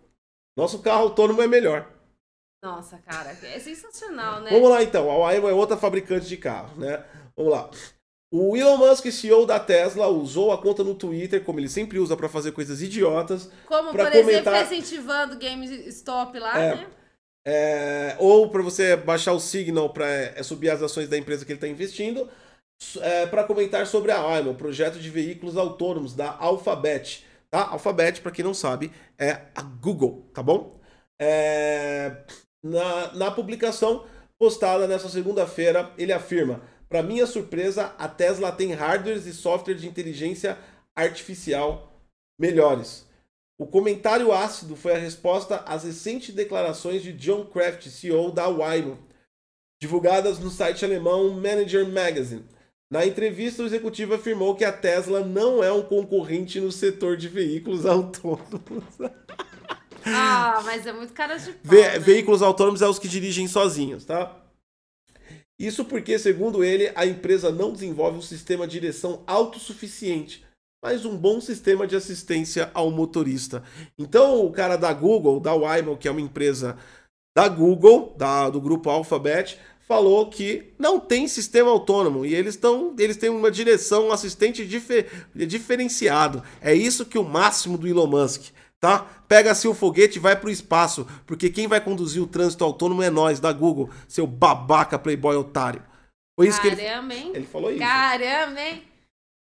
Nosso 0.57 0.79
carro 0.81 1.03
autônomo 1.03 1.41
é 1.41 1.47
melhor. 1.47 1.87
Nossa, 2.63 2.97
cara, 2.97 3.31
é 3.31 3.59
sensacional, 3.59 4.41
né? 4.41 4.49
Vamos 4.51 4.69
lá 4.69 4.81
então. 4.83 5.09
A 5.09 5.17
Waymo 5.17 5.47
é 5.47 5.53
outra 5.53 5.77
fabricante 5.77 6.27
de 6.27 6.35
carro, 6.37 6.77
né? 6.79 7.05
Vamos 7.35 7.51
lá. 7.51 7.69
O 8.31 8.55
Elon 8.55 8.77
Musk, 8.77 9.07
CEO 9.11 9.45
da 9.45 9.59
Tesla, 9.59 10.07
usou 10.07 10.51
a 10.51 10.61
conta 10.61 10.83
no 10.83 10.93
Twitter, 10.93 11.43
como 11.43 11.59
ele 11.59 11.67
sempre 11.69 11.97
usa 11.97 12.15
pra 12.15 12.29
fazer 12.29 12.51
coisas 12.51 12.79
idiotas, 12.81 13.49
Como, 13.65 13.89
por 13.89 13.99
exemplo, 14.01 14.21
comentar- 14.21 14.63
incentivando 14.65 15.35
o 15.35 15.39
GameStop 15.39 16.37
lá, 16.37 16.59
É. 16.59 16.75
né? 16.75 16.87
É, 17.47 18.15
ou 18.19 18.49
para 18.51 18.61
você 18.61 18.95
baixar 18.95 19.33
o 19.33 19.39
Signal 19.39 19.89
para 19.89 20.43
subir 20.43 20.69
as 20.69 20.83
ações 20.83 21.09
da 21.09 21.17
empresa 21.17 21.43
que 21.43 21.51
ele 21.51 21.57
está 21.57 21.67
investindo, 21.67 22.29
para 23.31 23.43
comentar 23.45 23.87
sobre 23.87 24.11
a 24.11 24.21
Waymo, 24.21 24.53
projeto 24.53 24.99
de 24.99 25.09
veículos 25.09 25.57
autônomos 25.57 26.13
da 26.13 26.35
Alphabet. 26.37 27.25
Tá? 27.49 27.67
Alphabet, 27.69 28.21
para 28.21 28.31
quem 28.31 28.45
não 28.45 28.53
sabe, 28.53 28.91
é 29.17 29.41
a 29.55 29.63
Google, 29.63 30.29
tá 30.33 30.43
bom? 30.43 30.79
É, 31.19 32.17
na, 32.63 33.13
na 33.15 33.31
publicação 33.31 34.05
postada 34.37 34.87
nessa 34.87 35.09
segunda-feira, 35.09 35.91
ele 35.97 36.13
afirma: 36.13 36.61
para 36.89 37.03
minha 37.03 37.27
surpresa, 37.27 37.93
a 37.97 38.07
Tesla 38.07 38.51
tem 38.51 38.73
hardwares 38.73 39.25
e 39.25 39.33
software 39.33 39.75
de 39.75 39.87
inteligência 39.87 40.57
artificial 40.95 41.93
melhores. 42.39 43.05
O 43.59 43.67
comentário 43.67 44.31
ácido 44.31 44.75
foi 44.75 44.93
a 44.93 44.97
resposta 44.97 45.57
às 45.65 45.83
recentes 45.83 46.33
declarações 46.33 47.03
de 47.03 47.13
John 47.13 47.45
Kraft, 47.45 47.87
CEO 47.89 48.31
da 48.31 48.47
Waymo, 48.47 48.97
divulgadas 49.81 50.39
no 50.39 50.49
site 50.49 50.83
alemão 50.83 51.29
Manager 51.31 51.87
Magazine. 51.87 52.45
Na 52.91 53.05
entrevista, 53.05 53.61
o 53.61 53.65
executivo 53.65 54.15
afirmou 54.15 54.55
que 54.55 54.65
a 54.65 54.71
Tesla 54.71 55.19
não 55.23 55.63
é 55.63 55.71
um 55.71 55.83
concorrente 55.83 56.59
no 56.59 56.71
setor 56.71 57.15
de 57.17 57.27
veículos 57.27 57.85
autônomos. 57.87 58.83
Ah, 60.05 60.61
mas 60.65 60.87
é 60.87 60.93
muito 60.93 61.13
cara 61.13 61.37
de 61.37 61.51
pau, 61.51 61.59
Ve- 61.63 61.81
né? 61.81 61.99
Veículos 61.99 62.41
autônomos 62.41 62.81
é 62.81 62.87
os 62.87 62.97
que 62.97 63.07
dirigem 63.07 63.47
sozinhos, 63.47 64.05
tá? 64.05 64.35
Isso 65.59 65.83
porque, 65.83 66.17
segundo 66.17 66.63
ele, 66.63 66.91
a 66.95 67.05
empresa 67.05 67.51
não 67.51 67.73
desenvolve 67.73 68.17
um 68.17 68.21
sistema 68.21 68.65
de 68.65 68.79
direção 68.79 69.23
autossuficiente, 69.27 70.45
mas 70.81 71.03
um 71.03 71.17
bom 71.17 71.41
sistema 71.41 71.85
de 71.85 71.95
assistência 71.95 72.71
ao 72.73 72.89
motorista. 72.89 73.61
Então, 73.97 74.45
o 74.45 74.51
cara 74.51 74.77
da 74.77 74.93
Google, 74.93 75.39
da 75.41 75.53
Waymo, 75.53 75.97
que 75.97 76.07
é 76.07 76.11
uma 76.11 76.21
empresa 76.21 76.77
da 77.37 77.49
Google, 77.49 78.15
da, 78.17 78.49
do 78.49 78.61
grupo 78.61 78.89
Alphabet, 78.89 79.59
falou 79.81 80.29
que 80.29 80.73
não 80.77 80.99
tem 80.99 81.27
sistema 81.27 81.69
autônomo 81.69 82.25
e 82.25 82.33
eles, 82.33 82.55
tão, 82.55 82.95
eles 82.97 83.17
têm 83.17 83.29
uma 83.29 83.51
direção, 83.51 84.07
um 84.07 84.11
assistente 84.11 84.65
dife- 84.65 85.07
diferenciado. 85.35 86.41
É 86.61 86.73
isso 86.73 87.05
que 87.05 87.17
o 87.17 87.23
máximo 87.23 87.77
do 87.77 87.87
Elon 87.87 88.07
Musk, 88.07 88.51
tá? 88.79 88.99
Pega 89.27 89.53
seu 89.53 89.73
foguete 89.73 90.17
e 90.17 90.21
vai 90.21 90.39
pro 90.39 90.49
espaço, 90.49 91.05
porque 91.25 91.49
quem 91.49 91.67
vai 91.67 91.81
conduzir 91.81 92.21
o 92.21 92.27
trânsito 92.27 92.63
autônomo 92.63 93.03
é 93.03 93.09
nós, 93.09 93.39
da 93.39 93.51
Google, 93.51 93.89
seu 94.07 94.25
babaca 94.25 94.97
playboy 94.97 95.35
otário. 95.35 95.83
Foi 96.39 96.47
isso 96.47 96.61
que 96.61 96.67
ele, 96.67 96.77
Caramba, 96.77 97.13
hein? 97.13 97.31
ele 97.35 97.45
falou 97.45 97.69
isso. 97.69 97.79
Caramba, 97.79 98.61
hein? 98.61 98.83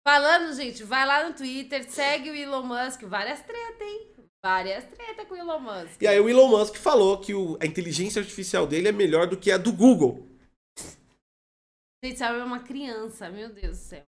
Falando, 0.07 0.53
gente, 0.55 0.83
vai 0.83 1.05
lá 1.05 1.27
no 1.27 1.33
Twitter, 1.33 1.89
segue 1.89 2.29
o 2.29 2.35
Elon 2.35 2.63
Musk, 2.63 3.03
várias 3.03 3.41
tretas, 3.41 3.87
hein? 3.87 4.07
Várias 4.45 4.83
treta 4.83 5.25
com 5.25 5.33
o 5.33 5.37
Elon 5.37 5.59
Musk. 5.59 6.01
E 6.01 6.07
aí 6.07 6.19
o 6.19 6.27
Elon 6.29 6.49
Musk 6.49 6.75
falou 6.75 7.17
que 7.19 7.33
o- 7.33 7.57
a 7.61 7.65
inteligência 7.65 8.19
artificial 8.21 8.67
dele 8.67 8.89
é 8.89 8.91
melhor 8.91 9.25
do 9.25 9.37
que 9.37 9.49
a 9.49 9.57
do 9.57 9.71
Google. 9.71 10.27
Gente, 12.03 12.19
sabe, 12.19 12.39
é 12.39 12.43
uma 12.43 12.59
criança, 12.59 13.29
meu 13.29 13.47
Deus 13.49 13.77
do 13.77 13.83
céu. 13.83 14.03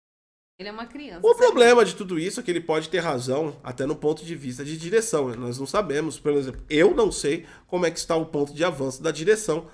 Ele 0.59 0.69
é 0.69 0.73
uma 0.73 0.87
criança. 0.87 1.21
O 1.27 1.35
sabe? 1.35 1.39
problema 1.39 1.85
de 1.85 1.95
tudo 1.97 2.19
isso 2.19 2.39
é 2.39 2.43
que 2.43 2.51
ele 2.51 2.61
pode 2.61 2.89
ter 2.89 3.01
razão 3.01 3.57
até 3.63 3.85
no 3.87 3.97
ponto 3.97 4.25
de 4.25 4.35
vista 4.37 4.65
de 4.65 4.77
direção. 4.77 5.35
Nós 5.35 5.59
não 5.59 5.67
sabemos, 5.67 6.19
por 6.19 6.33
exemplo, 6.33 6.63
eu 6.71 6.95
não 6.95 7.11
sei 7.11 7.45
como 7.67 7.87
é 7.87 7.91
que 7.91 7.99
está 7.99 8.15
o 8.15 8.27
ponto 8.27 8.55
de 8.55 8.63
avanço 8.65 9.03
da 9.03 9.11
direção 9.11 9.67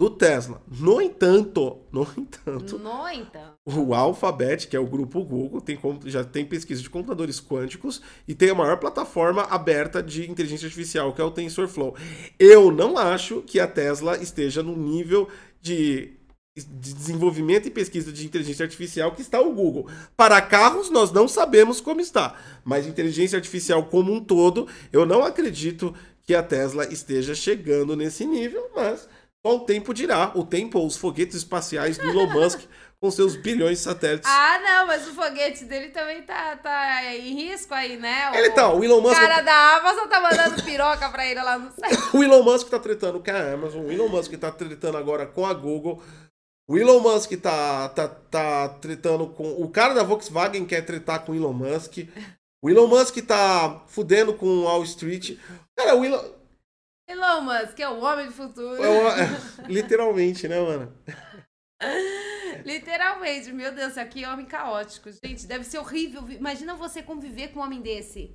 do 0.00 0.08
Tesla. 0.08 0.62
No 0.68 1.00
entanto, 1.02 1.80
no 1.90 2.06
entanto, 2.16 2.78
No 2.78 3.08
entanto. 3.08 3.54
o 3.66 3.92
Alphabet, 3.92 4.68
que 4.68 4.76
é 4.76 4.78
o 4.78 4.86
grupo 4.86 5.24
Google, 5.24 5.60
tem, 5.60 5.76
já 6.04 6.22
tem 6.22 6.44
pesquisa 6.46 6.80
de 6.80 6.88
computadores 6.88 7.40
quânticos 7.40 8.00
e 8.26 8.32
tem 8.32 8.50
a 8.50 8.54
maior 8.54 8.76
plataforma 8.76 9.42
aberta 9.42 10.00
de 10.00 10.30
inteligência 10.30 10.66
artificial, 10.66 11.12
que 11.12 11.20
é 11.20 11.24
o 11.24 11.32
TensorFlow. 11.32 11.96
Eu 12.38 12.70
não 12.70 12.96
acho 12.96 13.42
que 13.42 13.58
a 13.58 13.66
Tesla 13.66 14.16
esteja 14.18 14.62
no 14.62 14.76
nível 14.76 15.28
de, 15.60 16.12
de 16.64 16.92
desenvolvimento 16.94 17.66
e 17.66 17.70
pesquisa 17.70 18.12
de 18.12 18.24
inteligência 18.26 18.64
artificial 18.64 19.12
que 19.12 19.22
está 19.22 19.40
o 19.40 19.52
Google. 19.52 19.88
Para 20.16 20.40
carros, 20.40 20.90
nós 20.90 21.12
não 21.12 21.28
sabemos 21.28 21.80
como 21.80 22.00
está, 22.00 22.34
mas 22.64 22.86
inteligência 22.86 23.36
artificial 23.36 23.84
como 23.84 24.12
um 24.12 24.22
todo, 24.22 24.66
eu 24.92 25.04
não 25.06 25.22
acredito 25.24 25.94
que 26.22 26.34
a 26.34 26.42
Tesla 26.42 26.86
esteja 26.92 27.34
chegando 27.34 27.96
nesse 27.96 28.26
nível, 28.26 28.70
mas 28.76 29.08
só 29.44 29.56
o 29.56 29.60
tempo 29.60 29.94
dirá. 29.94 30.32
O 30.34 30.44
tempo 30.44 30.78
ou 30.78 30.86
os 30.86 30.96
foguetes 30.96 31.36
espaciais 31.36 31.96
do 31.96 32.06
Elon 32.08 32.26
Musk 32.28 32.60
com 33.00 33.10
seus 33.12 33.36
bilhões 33.36 33.78
de 33.78 33.84
satélites. 33.84 34.28
Ah, 34.28 34.58
não, 34.62 34.86
mas 34.88 35.06
o 35.06 35.14
foguete 35.14 35.64
dele 35.64 35.88
também 35.90 36.20
tá, 36.22 36.56
tá 36.56 37.14
em 37.14 37.32
risco 37.32 37.72
aí, 37.72 37.96
né? 37.96 38.30
Ele 38.34 38.50
tá, 38.50 38.72
o 38.74 38.82
Elon 38.82 38.98
O 38.98 39.02
Musk. 39.02 39.14
cara 39.14 39.40
da 39.40 39.76
Amazon 39.76 40.08
tá 40.08 40.20
mandando 40.20 40.62
piroca 40.64 41.08
pra 41.08 41.24
ele 41.24 41.40
lá 41.40 41.56
no 41.56 41.70
céu. 41.78 41.88
O 42.12 42.24
Elon 42.24 42.42
Musk 42.42 42.68
tá 42.68 42.78
tretando 42.80 43.20
com 43.20 43.30
a 43.30 43.52
Amazon, 43.52 43.86
o 43.86 43.92
Elon 43.92 44.08
Musk 44.08 44.32
tá 44.34 44.50
tretando 44.50 44.98
agora 44.98 45.24
com 45.26 45.46
a 45.46 45.54
Google. 45.54 46.02
O 46.68 46.76
Elon 46.76 47.00
Musk 47.00 47.32
tá, 47.40 47.88
tá, 47.88 48.08
tá 48.08 48.68
tretando 48.80 49.26
com. 49.28 49.52
O 49.62 49.70
cara 49.70 49.94
da 49.94 50.02
Volkswagen 50.02 50.66
quer 50.66 50.82
tretar 50.84 51.24
com 51.24 51.32
o 51.32 51.34
Elon 51.34 51.52
Musk. 51.54 51.98
O 52.62 52.68
Elon 52.68 52.86
Musk 52.86 53.16
tá 53.26 53.84
fudendo 53.86 54.34
com 54.34 54.46
o 54.46 54.62
Wall 54.64 54.82
Street. 54.84 55.38
Cara, 55.74 55.94
o 55.96 56.04
Elon. 56.04 56.22
Elon 57.08 57.40
Musk 57.40 57.80
é 57.80 57.88
o 57.88 58.00
homem 58.00 58.26
do 58.26 58.32
futuro. 58.32 58.82
é 58.82 58.88
uma- 58.88 59.14
é, 59.64 59.66
literalmente, 59.66 60.46
né, 60.46 60.60
mano? 60.60 60.92
Literalmente, 62.64 63.52
meu 63.52 63.72
Deus, 63.74 63.92
isso 63.92 64.00
aqui 64.00 64.24
é 64.24 64.28
homem 64.30 64.44
caótico. 64.46 65.08
Gente, 65.24 65.46
deve 65.46 65.64
ser 65.64 65.78
horrível. 65.78 66.28
Imagina 66.30 66.74
você 66.74 67.02
conviver 67.02 67.48
com 67.48 67.60
um 67.60 67.62
homem 67.62 67.80
desse. 67.80 68.34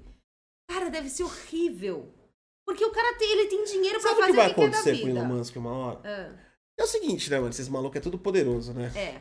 Cara, 0.70 0.90
deve 0.90 1.10
ser 1.10 1.24
horrível. 1.24 2.12
Porque 2.66 2.84
o 2.86 2.92
cara 2.92 3.16
tem, 3.18 3.32
ele 3.32 3.50
tem 3.50 3.64
dinheiro 3.66 4.00
pra 4.00 4.10
Sabe 4.10 4.22
o 4.22 4.26
fazer 4.26 4.32
que 4.32 4.38
vai 4.38 4.46
o 4.48 4.50
que 4.50 4.56
quer 4.56 4.62
da 4.62 4.78
acontecer 4.78 4.98
com 4.98 5.04
o 5.04 5.08
vida. 5.08 5.20
Elon 5.20 5.28
Musk 5.38 5.56
uma 5.58 5.72
hora? 5.78 6.00
Ah, 6.06 6.53
É 6.80 6.84
o 6.84 6.88
seguinte, 6.88 7.30
né, 7.30 7.38
mano? 7.38 7.50
Esses 7.52 7.70
malucos 7.70 7.98
é 7.98 8.02
tudo 8.02 8.18
poderoso, 8.18 8.74
né? 8.74 8.92
é. 8.96 9.16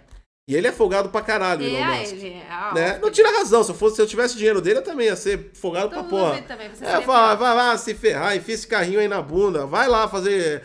E 0.48 0.56
ele 0.56 0.66
é 0.66 0.72
folgado 0.72 1.08
pra 1.08 1.20
caralho, 1.22 1.64
É, 1.64 1.68
Elon 1.68 1.84
ah, 1.84 1.96
Musk. 1.98 2.12
ele 2.14 2.28
é. 2.30 2.46
ah, 2.50 2.72
Né? 2.74 2.98
Não 2.98 3.12
tira 3.12 3.30
razão. 3.38 3.62
Se 3.62 3.70
eu, 3.70 3.76
fosse, 3.76 3.94
se 3.94 4.02
eu 4.02 4.06
tivesse 4.08 4.36
dinheiro 4.36 4.60
dele, 4.60 4.80
eu 4.80 4.82
também 4.82 5.06
ia 5.06 5.14
ser 5.14 5.52
folgado 5.54 5.88
pra 5.90 5.98
todo 6.02 6.10
porra. 6.10 6.42
também, 6.42 6.68
você 6.68 6.84
É, 6.84 7.00
fala, 7.00 7.36
vai 7.36 7.54
lá 7.54 7.78
se 7.78 7.94
ferrar, 7.94 8.36
enfia 8.36 8.54
esse 8.56 8.66
carrinho 8.66 8.98
aí 8.98 9.06
na 9.06 9.22
bunda, 9.22 9.66
vai 9.66 9.86
lá 9.86 10.08
fazer 10.08 10.64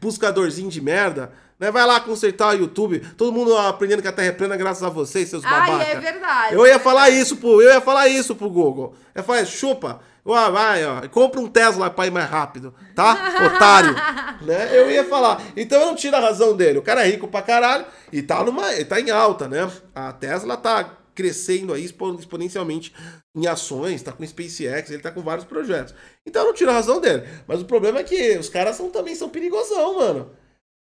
buscadorzinho 0.00 0.70
de 0.70 0.80
merda, 0.80 1.32
né? 1.58 1.70
Vai 1.70 1.86
lá 1.86 2.00
consertar 2.00 2.54
o 2.54 2.58
YouTube, 2.58 3.00
todo 3.16 3.32
mundo 3.32 3.56
aprendendo 3.56 4.02
que 4.02 4.08
a 4.08 4.12
Terra 4.12 4.28
é 4.28 4.32
plana 4.32 4.56
graças 4.56 4.82
a 4.82 4.88
vocês, 4.88 5.28
seus 5.28 5.44
Ah, 5.44 5.50
babacas. 5.50 5.88
e 5.88 5.90
é 5.90 6.00
verdade. 6.00 6.54
Eu 6.54 6.64
é 6.66 6.70
ia 6.70 6.78
falar 6.78 7.02
verdade. 7.04 7.22
isso 7.22 7.36
pro, 7.36 7.62
eu 7.62 7.72
ia 7.72 7.80
falar 7.80 8.08
isso 8.08 8.34
pro 8.34 8.50
Google. 8.50 8.94
Eu 9.14 9.22
falar, 9.22 9.44
chupa, 9.44 10.00
ó, 10.24 10.50
vai, 10.50 10.84
ó, 10.84 11.08
compra 11.08 11.40
um 11.40 11.46
Tesla 11.48 11.88
pra 11.90 12.06
ir 12.06 12.10
mais 12.10 12.28
rápido, 12.28 12.74
tá? 12.94 13.12
Otário. 13.54 13.94
né? 14.42 14.70
Eu 14.72 14.90
ia 14.90 15.04
falar. 15.04 15.40
Então 15.56 15.80
eu 15.80 15.86
não 15.86 15.94
tiro 15.94 16.16
a 16.16 16.20
razão 16.20 16.56
dele. 16.56 16.78
O 16.78 16.82
cara 16.82 17.06
é 17.06 17.10
rico 17.10 17.28
pra 17.28 17.42
caralho 17.42 17.84
e 18.12 18.20
tá 18.22 18.42
numa, 18.42 18.64
tá 18.84 19.00
em 19.00 19.10
alta, 19.10 19.48
né? 19.48 19.70
A 19.94 20.12
Tesla 20.12 20.56
tá 20.56 20.98
crescendo 21.14 21.72
aí 21.72 21.84
expo- 21.84 22.16
exponencialmente 22.18 22.92
em 23.36 23.46
ações, 23.46 24.02
tá 24.02 24.10
com 24.10 24.26
SpaceX, 24.26 24.90
ele 24.90 25.00
tá 25.02 25.12
com 25.12 25.22
vários 25.22 25.44
projetos. 25.46 25.94
Então 26.26 26.42
eu 26.42 26.46
não 26.48 26.54
tiro 26.54 26.70
a 26.70 26.74
razão 26.74 27.00
dele. 27.00 27.22
Mas 27.46 27.60
o 27.60 27.64
problema 27.64 28.00
é 28.00 28.02
que 28.04 28.36
os 28.36 28.48
caras 28.48 28.74
são, 28.76 28.90
também 28.90 29.14
são 29.14 29.28
perigosão, 29.28 29.96
mano. 29.98 30.30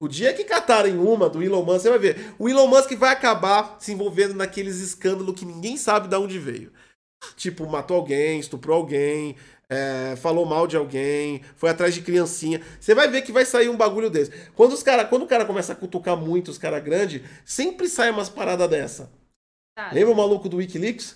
O 0.04 0.08
dia 0.10 0.34
que 0.34 0.44
catarem 0.44 0.98
uma 0.98 1.30
do 1.30 1.42
Elon 1.42 1.64
Musk, 1.64 1.84
você 1.84 1.90
vai 1.90 1.98
ver. 1.98 2.36
O 2.38 2.50
Elon 2.50 2.68
Musk 2.68 2.92
vai 2.96 3.14
acabar 3.14 3.78
se 3.80 3.94
envolvendo 3.94 4.34
naqueles 4.34 4.82
escândalos 4.82 5.34
que 5.34 5.46
ninguém 5.46 5.78
sabe 5.78 6.10
de 6.10 6.16
onde 6.18 6.38
veio. 6.38 6.74
Tipo, 7.38 7.66
matou 7.70 7.96
alguém, 7.96 8.38
estuprou 8.38 8.76
alguém, 8.76 9.38
é, 9.70 10.18
falou 10.18 10.46
mal 10.46 10.68
de 10.68 10.76
alguém, 10.76 11.42
foi 11.56 11.70
atrás 11.70 11.94
de 11.94 12.02
criancinha. 12.02 12.62
Você 12.82 12.94
vai 12.94 13.08
ver 13.08 13.22
que 13.22 13.32
vai 13.32 13.46
sair 13.46 13.70
um 13.70 13.78
bagulho 13.78 14.10
desse. 14.10 14.30
Quando, 14.58 14.74
os 14.74 14.84
cara, 14.84 15.06
quando 15.06 15.24
o 15.24 15.28
cara 15.28 15.46
começa 15.46 15.72
a 15.72 15.76
cutucar 15.78 16.18
muito 16.18 16.52
os 16.52 16.58
caras 16.58 16.84
grandes, 16.84 17.22
sempre 17.46 17.88
sai 17.88 18.12
umas 18.12 18.28
paradas 18.28 18.70
dessa. 18.70 19.10
Tá. 19.74 19.90
Lembra 19.94 20.12
o 20.12 20.18
maluco 20.18 20.50
do 20.50 20.58
Wikileaks? 20.58 21.16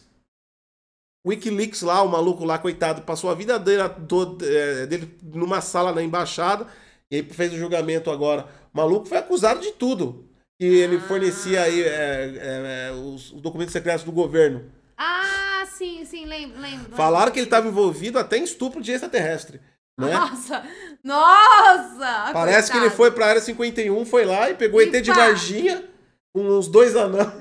Wikileaks 1.27 1.81
lá, 1.81 2.01
o 2.03 2.07
maluco 2.07 2.45
lá, 2.45 2.57
coitado, 2.57 3.01
passou 3.01 3.29
a 3.29 3.35
vida 3.35 3.59
dele, 3.59 3.83
toda, 4.07 4.45
é, 4.45 4.85
dele 4.85 5.13
numa 5.21 5.59
sala 5.59 5.91
na 5.91 6.01
embaixada 6.01 6.65
e 7.09 7.17
aí 7.17 7.23
fez 7.23 7.53
o 7.53 7.57
julgamento 7.57 8.11
agora. 8.11 8.47
O 8.77 8.79
maluco 8.79 9.07
foi 9.07 9.17
acusado 9.17 9.59
de 9.59 9.71
tudo. 9.71 10.23
Que 10.59 10.65
ele 10.65 10.97
Ah. 10.97 11.07
fornecia 11.07 11.63
aí 11.63 11.81
é, 11.81 11.87
é, 11.87 12.89
é, 12.89 12.91
os, 12.91 13.31
os 13.33 13.41
documentos 13.41 13.73
secretos 13.73 14.03
do 14.03 14.11
governo. 14.11 14.71
Ah, 14.95 15.65
sim, 15.67 16.05
sim, 16.05 16.25
lembro, 16.27 16.61
lembro. 16.61 16.95
Falaram 16.95 17.31
que 17.31 17.39
ele 17.39 17.47
estava 17.47 17.67
envolvido 17.67 18.19
até 18.19 18.37
em 18.37 18.43
estupro 18.43 18.79
de 18.79 18.91
extraterrestre. 18.91 19.59
Né? 19.99 20.13
Nossa! 20.13 20.63
Nossa! 21.03 22.29
Parece 22.33 22.69
que 22.69 22.77
ele 22.77 22.81
coitado. 22.81 22.97
foi 22.97 23.11
pra 23.11 23.25
área 23.25 23.41
51, 23.41 24.05
foi 24.05 24.25
lá 24.25 24.47
e 24.51 24.53
pegou 24.53 24.79
E 24.79 24.85
ET 24.85 25.01
de 25.01 25.09
pá. 25.11 25.15
Varginha 25.17 25.83
com 26.31 26.41
uns 26.47 26.67
dois 26.67 26.95
anão. 26.95 27.31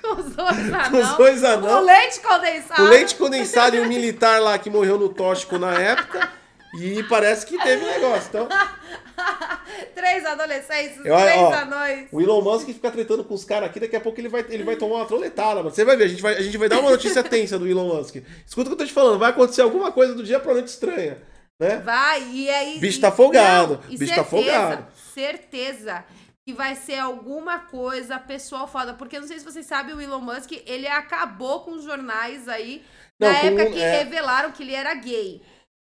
Com 0.00 0.12
os 0.20 0.36
dois 0.36 0.58
anão. 0.72 0.90
Com 0.92 0.98
os 0.98 1.16
dois 1.16 1.40
Com 1.40 1.46
anão. 1.48 1.84
leite 1.84 2.20
condensado. 2.20 2.82
O 2.84 2.88
leite 2.88 3.14
condensado 3.16 3.76
e 3.76 3.80
o 3.80 3.88
militar 3.88 4.40
lá 4.40 4.56
que 4.58 4.70
morreu 4.70 4.96
no 4.96 5.08
tóxico 5.08 5.58
na 5.58 5.74
época. 5.74 6.30
E 6.74 7.02
parece 7.04 7.44
que 7.46 7.58
teve 7.62 7.84
negócio. 7.84 8.28
Então, 8.28 8.48
Três 9.94 10.24
adolescentes, 10.24 10.96
Eu- 11.04 11.16
três 11.16 11.38
ó, 11.40 11.52
anões. 11.54 12.08
o 12.10 12.20
Elon 12.20 12.40
Musk 12.42 12.66
fica 12.68 12.90
tretando 12.90 13.24
com 13.24 13.34
os 13.34 13.44
caras 13.44 13.68
aqui, 13.68 13.78
daqui 13.80 13.96
a 13.96 14.00
pouco 14.00 14.18
ele 14.20 14.28
vai, 14.28 14.44
ele 14.48 14.64
vai 14.64 14.76
tomar 14.76 14.96
uma 14.96 15.06
troletada, 15.06 15.56
mano. 15.56 15.70
Você 15.70 15.84
vai 15.84 15.96
ver, 15.96 16.04
a 16.04 16.08
gente 16.08 16.22
vai, 16.22 16.34
a 16.36 16.40
gente 16.42 16.56
vai 16.56 16.68
dar 16.68 16.80
uma 16.80 16.90
notícia 16.90 17.22
tensa 17.22 17.58
do 17.58 17.66
Elon 17.68 17.94
Musk. 17.94 18.16
Escuta 18.46 18.68
o 18.68 18.70
que 18.70 18.72
eu 18.74 18.78
tô 18.78 18.86
te 18.86 18.92
falando, 18.92 19.18
vai 19.18 19.30
acontecer 19.30 19.62
alguma 19.62 19.92
coisa 19.92 20.14
do 20.14 20.22
dia 20.22 20.40
pra 20.40 20.54
noite 20.54 20.68
estranha, 20.68 21.18
né? 21.60 21.76
Vai, 21.78 22.22
e 22.30 22.50
aí. 22.50 22.78
Bicho 22.78 22.98
e- 22.98 23.00
tá 23.02 23.12
folgado, 23.12 23.80
Não, 23.88 23.96
bicho 23.98 24.14
tá 24.14 24.24
certeza, 24.24 24.24
folgado. 24.24 24.86
Certeza 25.14 26.04
que 26.44 26.52
vai 26.52 26.74
ser 26.74 26.98
alguma 26.98 27.60
coisa 27.60 28.18
pessoal 28.18 28.66
foda. 28.66 28.94
Porque 28.94 29.16
eu 29.16 29.20
não 29.20 29.28
sei 29.28 29.38
se 29.38 29.44
vocês 29.44 29.64
sabem, 29.66 29.94
o 29.94 30.00
Elon 30.00 30.20
Musk, 30.20 30.52
ele 30.66 30.88
acabou 30.88 31.60
com 31.60 31.72
os 31.72 31.84
jornais 31.84 32.48
aí. 32.48 32.82
Não, 33.20 33.30
na 33.30 33.38
época 33.38 33.66
que 33.70 33.80
é. 33.80 33.98
revelaram 33.98 34.50
que 34.50 34.62
ele 34.64 34.74
era 34.74 34.92
gay. 34.94 35.40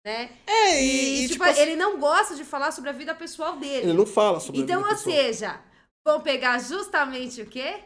Né? 0.05 0.30
É, 0.46 0.82
E, 0.82 1.28
tipo, 1.28 1.44
ele 1.44 1.76
não 1.76 1.98
gosta 2.00 2.34
de 2.34 2.44
falar 2.44 2.72
sobre 2.72 2.90
a 2.90 2.92
vida 2.92 3.14
pessoal 3.14 3.57
dele. 3.57 3.86
ele 3.86 3.92
não 3.92 4.07
fala 4.07 4.40
sobre 4.40 4.61
a 4.61 4.64
Então, 4.64 4.78
vida 4.82 4.90
ou 4.90 4.96
pessoal. 4.96 5.16
seja, 5.16 5.61
vão 6.05 6.20
pegar 6.20 6.59
justamente 6.59 7.40
o 7.40 7.46
quê? 7.46 7.76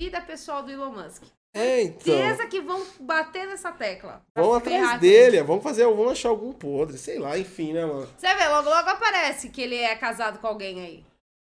Vida 0.00 0.20
pessoal 0.20 0.62
do 0.62 0.70
Elon 0.70 0.92
Musk. 0.92 1.24
É, 1.54 1.82
então. 1.82 2.00
Certeza 2.14 2.46
que 2.46 2.60
vão 2.60 2.84
bater 3.00 3.46
nessa 3.48 3.72
tecla. 3.72 4.22
ferrar 4.34 4.56
atrás 4.58 5.00
dele, 5.00 5.42
vamos 5.42 5.62
fazer, 5.64 5.84
vamos 5.86 6.12
achar 6.12 6.28
algum 6.28 6.52
podre, 6.52 6.98
sei 6.98 7.18
lá, 7.18 7.36
enfim, 7.38 7.72
né, 7.72 7.84
mano? 7.84 8.06
Você 8.16 8.32
vê, 8.34 8.46
logo, 8.48 8.68
logo 8.68 8.88
aparece 8.90 9.48
que 9.48 9.62
ele 9.62 9.76
é 9.76 9.94
casado 9.96 10.38
com 10.38 10.46
alguém 10.46 10.80
aí. 10.80 11.04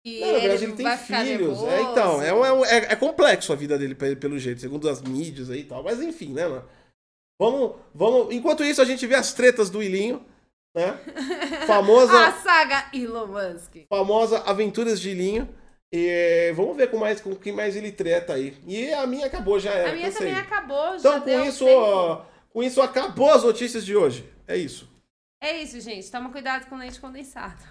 E 0.03 0.19
Não, 0.21 0.33
na 0.33 0.39
verdade, 0.39 0.63
ele 0.63 0.73
tem 0.73 0.83
vai 0.83 0.97
ficar 0.97 1.23
filhos. 1.23 1.63
É, 1.63 1.81
então, 1.83 2.21
é, 2.23 2.33
um- 2.33 2.43
é, 2.45 2.51
um- 2.51 2.65
é- 2.65 2.77
é 2.91 2.95
complexo 2.95 3.53
a 3.53 3.55
vida 3.55 3.77
dele, 3.77 3.93
pe- 3.93 4.15
pelo 4.15 4.39
jeito, 4.39 4.59
segundo 4.59 4.89
as 4.89 5.01
mídias 5.03 5.51
aí 5.51 5.59
e 5.59 5.63
tal. 5.65 5.83
Mas 5.83 6.01
enfim, 6.01 6.33
né, 6.33 6.47
mano? 6.47 6.67
Vamos, 7.41 7.75
vamos. 7.91 8.31
Enquanto 8.35 8.63
isso, 8.63 8.79
a 8.81 8.85
gente 8.85 9.07
vê 9.07 9.15
as 9.15 9.33
tretas 9.33 9.67
do 9.71 9.81
Ilinho, 9.81 10.23
né? 10.75 10.93
Famosa, 11.65 12.13
A 12.27 12.31
saga 12.33 12.85
Elon 12.93 13.25
Musk. 13.25 13.77
famosa 13.89 14.37
Aventuras 14.41 15.01
de 15.01 15.09
Ilinho. 15.09 15.49
E 15.91 16.53
vamos 16.55 16.77
ver 16.77 16.91
com 16.91 16.97
mais 16.97 17.19
com 17.19 17.35
quem 17.35 17.51
mais 17.51 17.75
ele 17.75 17.91
treta 17.91 18.33
aí. 18.33 18.55
E 18.67 18.93
a 18.93 19.07
minha 19.07 19.25
acabou, 19.25 19.59
já 19.59 19.71
era. 19.71 19.89
a 19.89 19.93
minha 19.93 20.05
cansei. 20.11 20.27
também 20.27 20.41
acabou, 20.41 20.99
já 20.99 21.17
Então, 21.17 21.21
com 21.21 21.45
isso, 21.45 21.65
ó, 21.67 22.25
com 22.53 22.61
isso, 22.63 22.79
acabou 22.81 23.29
as 23.33 23.43
notícias 23.43 23.83
de 23.83 23.95
hoje. 23.95 24.31
É 24.47 24.55
isso. 24.55 24.87
É 25.41 25.57
isso, 25.63 25.79
gente. 25.81 26.09
Toma 26.11 26.31
cuidado 26.31 26.69
com 26.69 26.77
leite 26.77 27.01
condensado. 27.01 27.61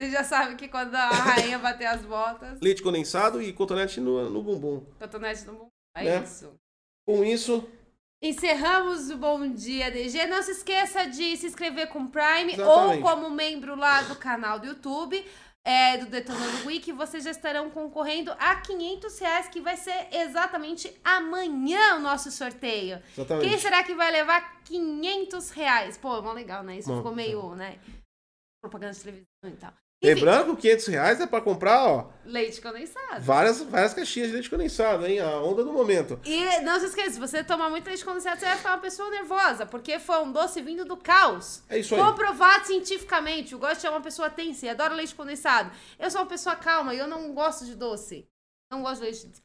Você 0.00 0.10
já 0.10 0.22
sabe 0.22 0.54
que 0.54 0.68
quando 0.68 0.94
a 0.94 1.08
rainha 1.10 1.58
bater 1.60 1.86
as 1.86 2.02
botas, 2.02 2.60
Leite 2.62 2.80
condensado 2.82 3.42
e 3.42 3.52
cotonete 3.52 4.00
no, 4.00 4.30
no 4.30 4.40
bumbum. 4.40 4.86
cotonete 5.00 5.44
no 5.46 5.52
bumbum. 5.54 5.68
É 5.96 6.04
Né? 6.04 6.22
isso. 6.24 6.54
Com 7.06 7.22
isso, 7.24 7.68
Encerramos 8.24 9.10
o 9.10 9.18
Bom 9.18 9.52
Dia 9.52 9.90
DG. 9.90 10.26
Não 10.26 10.42
se 10.42 10.52
esqueça 10.52 11.04
de 11.06 11.36
se 11.36 11.46
inscrever 11.46 11.88
com 11.88 12.04
o 12.04 12.08
Prime 12.08 12.54
Exatamente. 12.54 12.96
ou 12.96 13.02
como 13.02 13.28
membro 13.28 13.76
lá 13.76 14.00
do 14.00 14.16
canal 14.16 14.58
do 14.58 14.66
YouTube. 14.66 15.22
é, 15.62 15.98
do 15.98 16.06
Detonando 16.06 16.66
Week, 16.66 16.90
vocês 16.92 17.24
já 17.24 17.30
estarão 17.30 17.70
concorrendo 17.70 18.30
a 18.38 18.56
500 18.56 19.18
reais, 19.18 19.48
que 19.48 19.60
vai 19.60 19.76
ser 19.76 20.08
exatamente 20.12 20.94
amanhã 21.02 21.96
o 21.96 22.00
nosso 22.00 22.30
sorteio. 22.30 23.02
Exatamente. 23.12 23.48
Quem 23.48 23.58
será 23.58 23.82
que 23.82 23.94
vai 23.94 24.10
levar 24.10 24.62
500 24.64 25.50
reais? 25.50 25.98
Pô, 25.98 26.20
mó 26.22 26.32
legal, 26.32 26.62
né? 26.62 26.78
Isso 26.78 26.88
Bom, 26.88 26.98
ficou 26.98 27.14
meio, 27.14 27.54
né? 27.54 27.78
Propaganda 28.62 28.92
de 28.92 29.00
televisão 29.00 29.26
e 29.44 29.56
tal. 29.56 29.72
Enfim, 30.04 30.14
Lembrando 30.24 30.54
que 30.56 30.62
500 30.62 30.86
reais 30.86 31.20
é 31.20 31.26
pra 31.26 31.40
comprar, 31.40 31.86
ó, 31.86 32.10
leite 32.24 32.60
condensado. 32.60 33.20
várias, 33.20 33.62
várias 33.62 33.94
caixinhas 33.94 34.28
de 34.28 34.34
leite 34.34 34.50
condensado, 34.50 35.06
hein? 35.06 35.20
A 35.20 35.40
onda 35.40 35.64
do 35.64 35.72
momento. 35.72 36.18
E 36.24 36.60
não 36.60 36.78
se 36.78 36.86
esqueça, 36.86 37.12
se 37.12 37.20
você 37.20 37.42
tomar 37.42 37.70
muito 37.70 37.86
leite 37.86 38.04
condensado, 38.04 38.38
você 38.38 38.46
vai 38.46 38.56
ficar 38.56 38.70
uma 38.72 38.80
pessoa 38.80 39.10
nervosa, 39.10 39.66
porque 39.66 39.98
foi 39.98 40.18
um 40.22 40.32
doce 40.32 40.60
vindo 40.62 40.84
do 40.84 40.96
caos. 40.96 41.62
É 41.68 41.78
isso 41.78 41.94
aí. 41.94 42.00
Comprovado 42.00 42.66
cientificamente. 42.66 43.54
O 43.54 43.58
Gosto 43.58 43.86
é 43.86 43.90
uma 43.90 44.00
pessoa 44.00 44.28
tensa 44.30 44.66
e 44.66 44.68
adora 44.68 44.94
leite 44.94 45.14
condensado. 45.14 45.70
Eu 45.98 46.10
sou 46.10 46.20
uma 46.20 46.26
pessoa 46.28 46.54
calma 46.56 46.94
e 46.94 46.98
eu 46.98 47.06
não 47.06 47.32
gosto 47.32 47.64
de 47.64 47.74
doce. 47.74 48.26
Não 48.70 48.82
gosto 48.82 49.00
de 49.00 49.04
leite 49.04 49.20
condensado. 49.20 49.44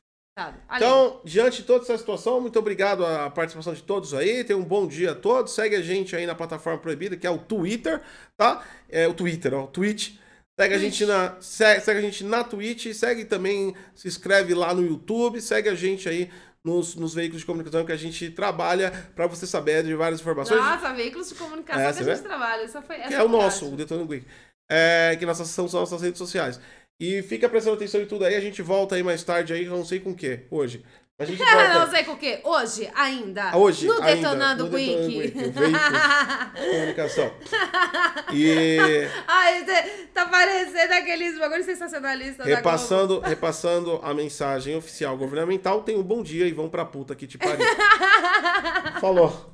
Então, 0.78 1.20
diante 1.26 1.58
de 1.58 1.64
toda 1.64 1.84
essa 1.84 1.98
situação, 1.98 2.40
muito 2.40 2.58
obrigado 2.58 3.06
à 3.06 3.30
participação 3.30 3.74
de 3.74 3.84
todos 3.84 4.14
aí. 4.14 4.42
Tenham 4.46 4.62
um 4.62 4.66
bom 4.66 4.88
dia 4.88 5.12
a 5.12 5.16
todos. 5.16 5.54
Segue 5.54 5.76
a 5.76 5.82
gente 5.82 6.16
aí 6.16 6.26
na 6.26 6.34
plataforma 6.34 6.80
proibida, 6.80 7.18
que 7.18 7.28
é 7.28 7.30
o 7.30 7.38
Twitter, 7.38 8.02
tá? 8.38 8.64
É 8.88 9.06
o 9.06 9.14
Twitter, 9.14 9.54
ó, 9.54 9.66
o 9.66 9.68
Twitch. 9.68 10.16
Segue 10.60 10.76
a 10.76 10.78
gente 10.78 11.06
na 11.06 11.38
segue, 11.40 11.82
segue 11.82 12.00
a 12.00 12.02
gente 12.02 12.24
na 12.26 12.44
Twitch, 12.44 12.94
segue 12.94 13.24
também, 13.24 13.74
se 13.96 14.10
inscreve 14.10 14.54
lá 14.54 14.74
no 14.74 14.86
YouTube, 14.86 15.40
segue 15.40 15.70
a 15.70 15.74
gente 15.76 16.10
aí 16.10 16.30
nos, 16.62 16.96
nos 16.96 17.14
veículos 17.14 17.40
de 17.40 17.46
comunicação 17.46 17.86
que 17.86 17.94
a 17.94 17.98
gente 17.98 18.30
trabalha 18.32 18.92
para 19.16 19.26
você 19.26 19.48
saber 19.48 19.84
de 19.84 19.96
várias 19.96 20.20
informações. 20.20 20.60
Nossa, 20.60 20.94
veículos 20.94 21.30
de 21.30 21.36
comunicação 21.36 21.82
É, 21.82 21.94
que 21.94 22.00
a 22.00 22.04
gente 22.04 22.24
trabalha. 22.24 22.64
Isso 22.66 22.82
foi, 22.82 22.98
que 22.98 23.02
essa 23.04 23.14
é 23.14 23.24
o 23.24 23.30
nosso, 23.30 23.74
o 23.74 23.78
Detonando 23.78 24.12
Week. 24.12 24.26
É, 24.70 25.16
que 25.18 25.26
nossas 25.26 25.48
são 25.48 25.66
são 25.70 25.80
nossas 25.80 26.02
redes 26.02 26.18
sociais. 26.18 26.60
E 27.00 27.22
fica 27.22 27.48
prestando 27.48 27.78
atenção 27.78 28.02
em 28.02 28.06
tudo 28.06 28.26
aí, 28.26 28.36
a 28.36 28.42
gente 28.42 28.62
volta 28.62 28.96
aí 28.96 29.04
mais 29.04 29.24
tarde 29.24 29.54
aí, 29.54 29.64
não 29.66 29.86
sei 29.86 30.02
com 30.02 30.12
o 30.12 30.16
que, 30.16 30.42
hoje. 30.52 30.84
A 31.20 31.26
gente 31.26 31.38
volta. 31.38 31.74
não 31.76 31.90
sei 31.92 32.04
com 32.06 32.14
o 32.14 32.18
quê. 32.18 32.40
Hoje, 32.46 32.90
ainda. 32.96 33.52
Ah, 33.52 33.58
hoje, 33.58 33.86
no 33.86 34.02
ainda, 34.02 34.16
Detonando 34.16 34.68
no 34.68 34.74
Wiki. 34.74 35.34
Comunicação. 36.72 37.34
E... 38.34 38.78
Ai, 39.28 39.66
tá 40.14 40.26
parecendo 40.28 40.94
aqueles 40.94 41.38
bagulhos 41.38 41.66
sensacionalistas 41.66 42.46
repassando, 42.46 43.20
Repassando 43.20 44.00
a 44.02 44.14
mensagem 44.14 44.78
oficial 44.78 45.18
governamental, 45.18 45.84
tem 45.84 45.98
um 45.98 46.04
bom 46.04 46.24
dia 46.24 46.48
e 46.48 46.54
vão 46.54 46.70
pra 46.70 46.86
puta 46.86 47.14
que 47.14 47.28
te 47.28 47.38
pariu. 47.38 47.66
Falou. 49.02 49.54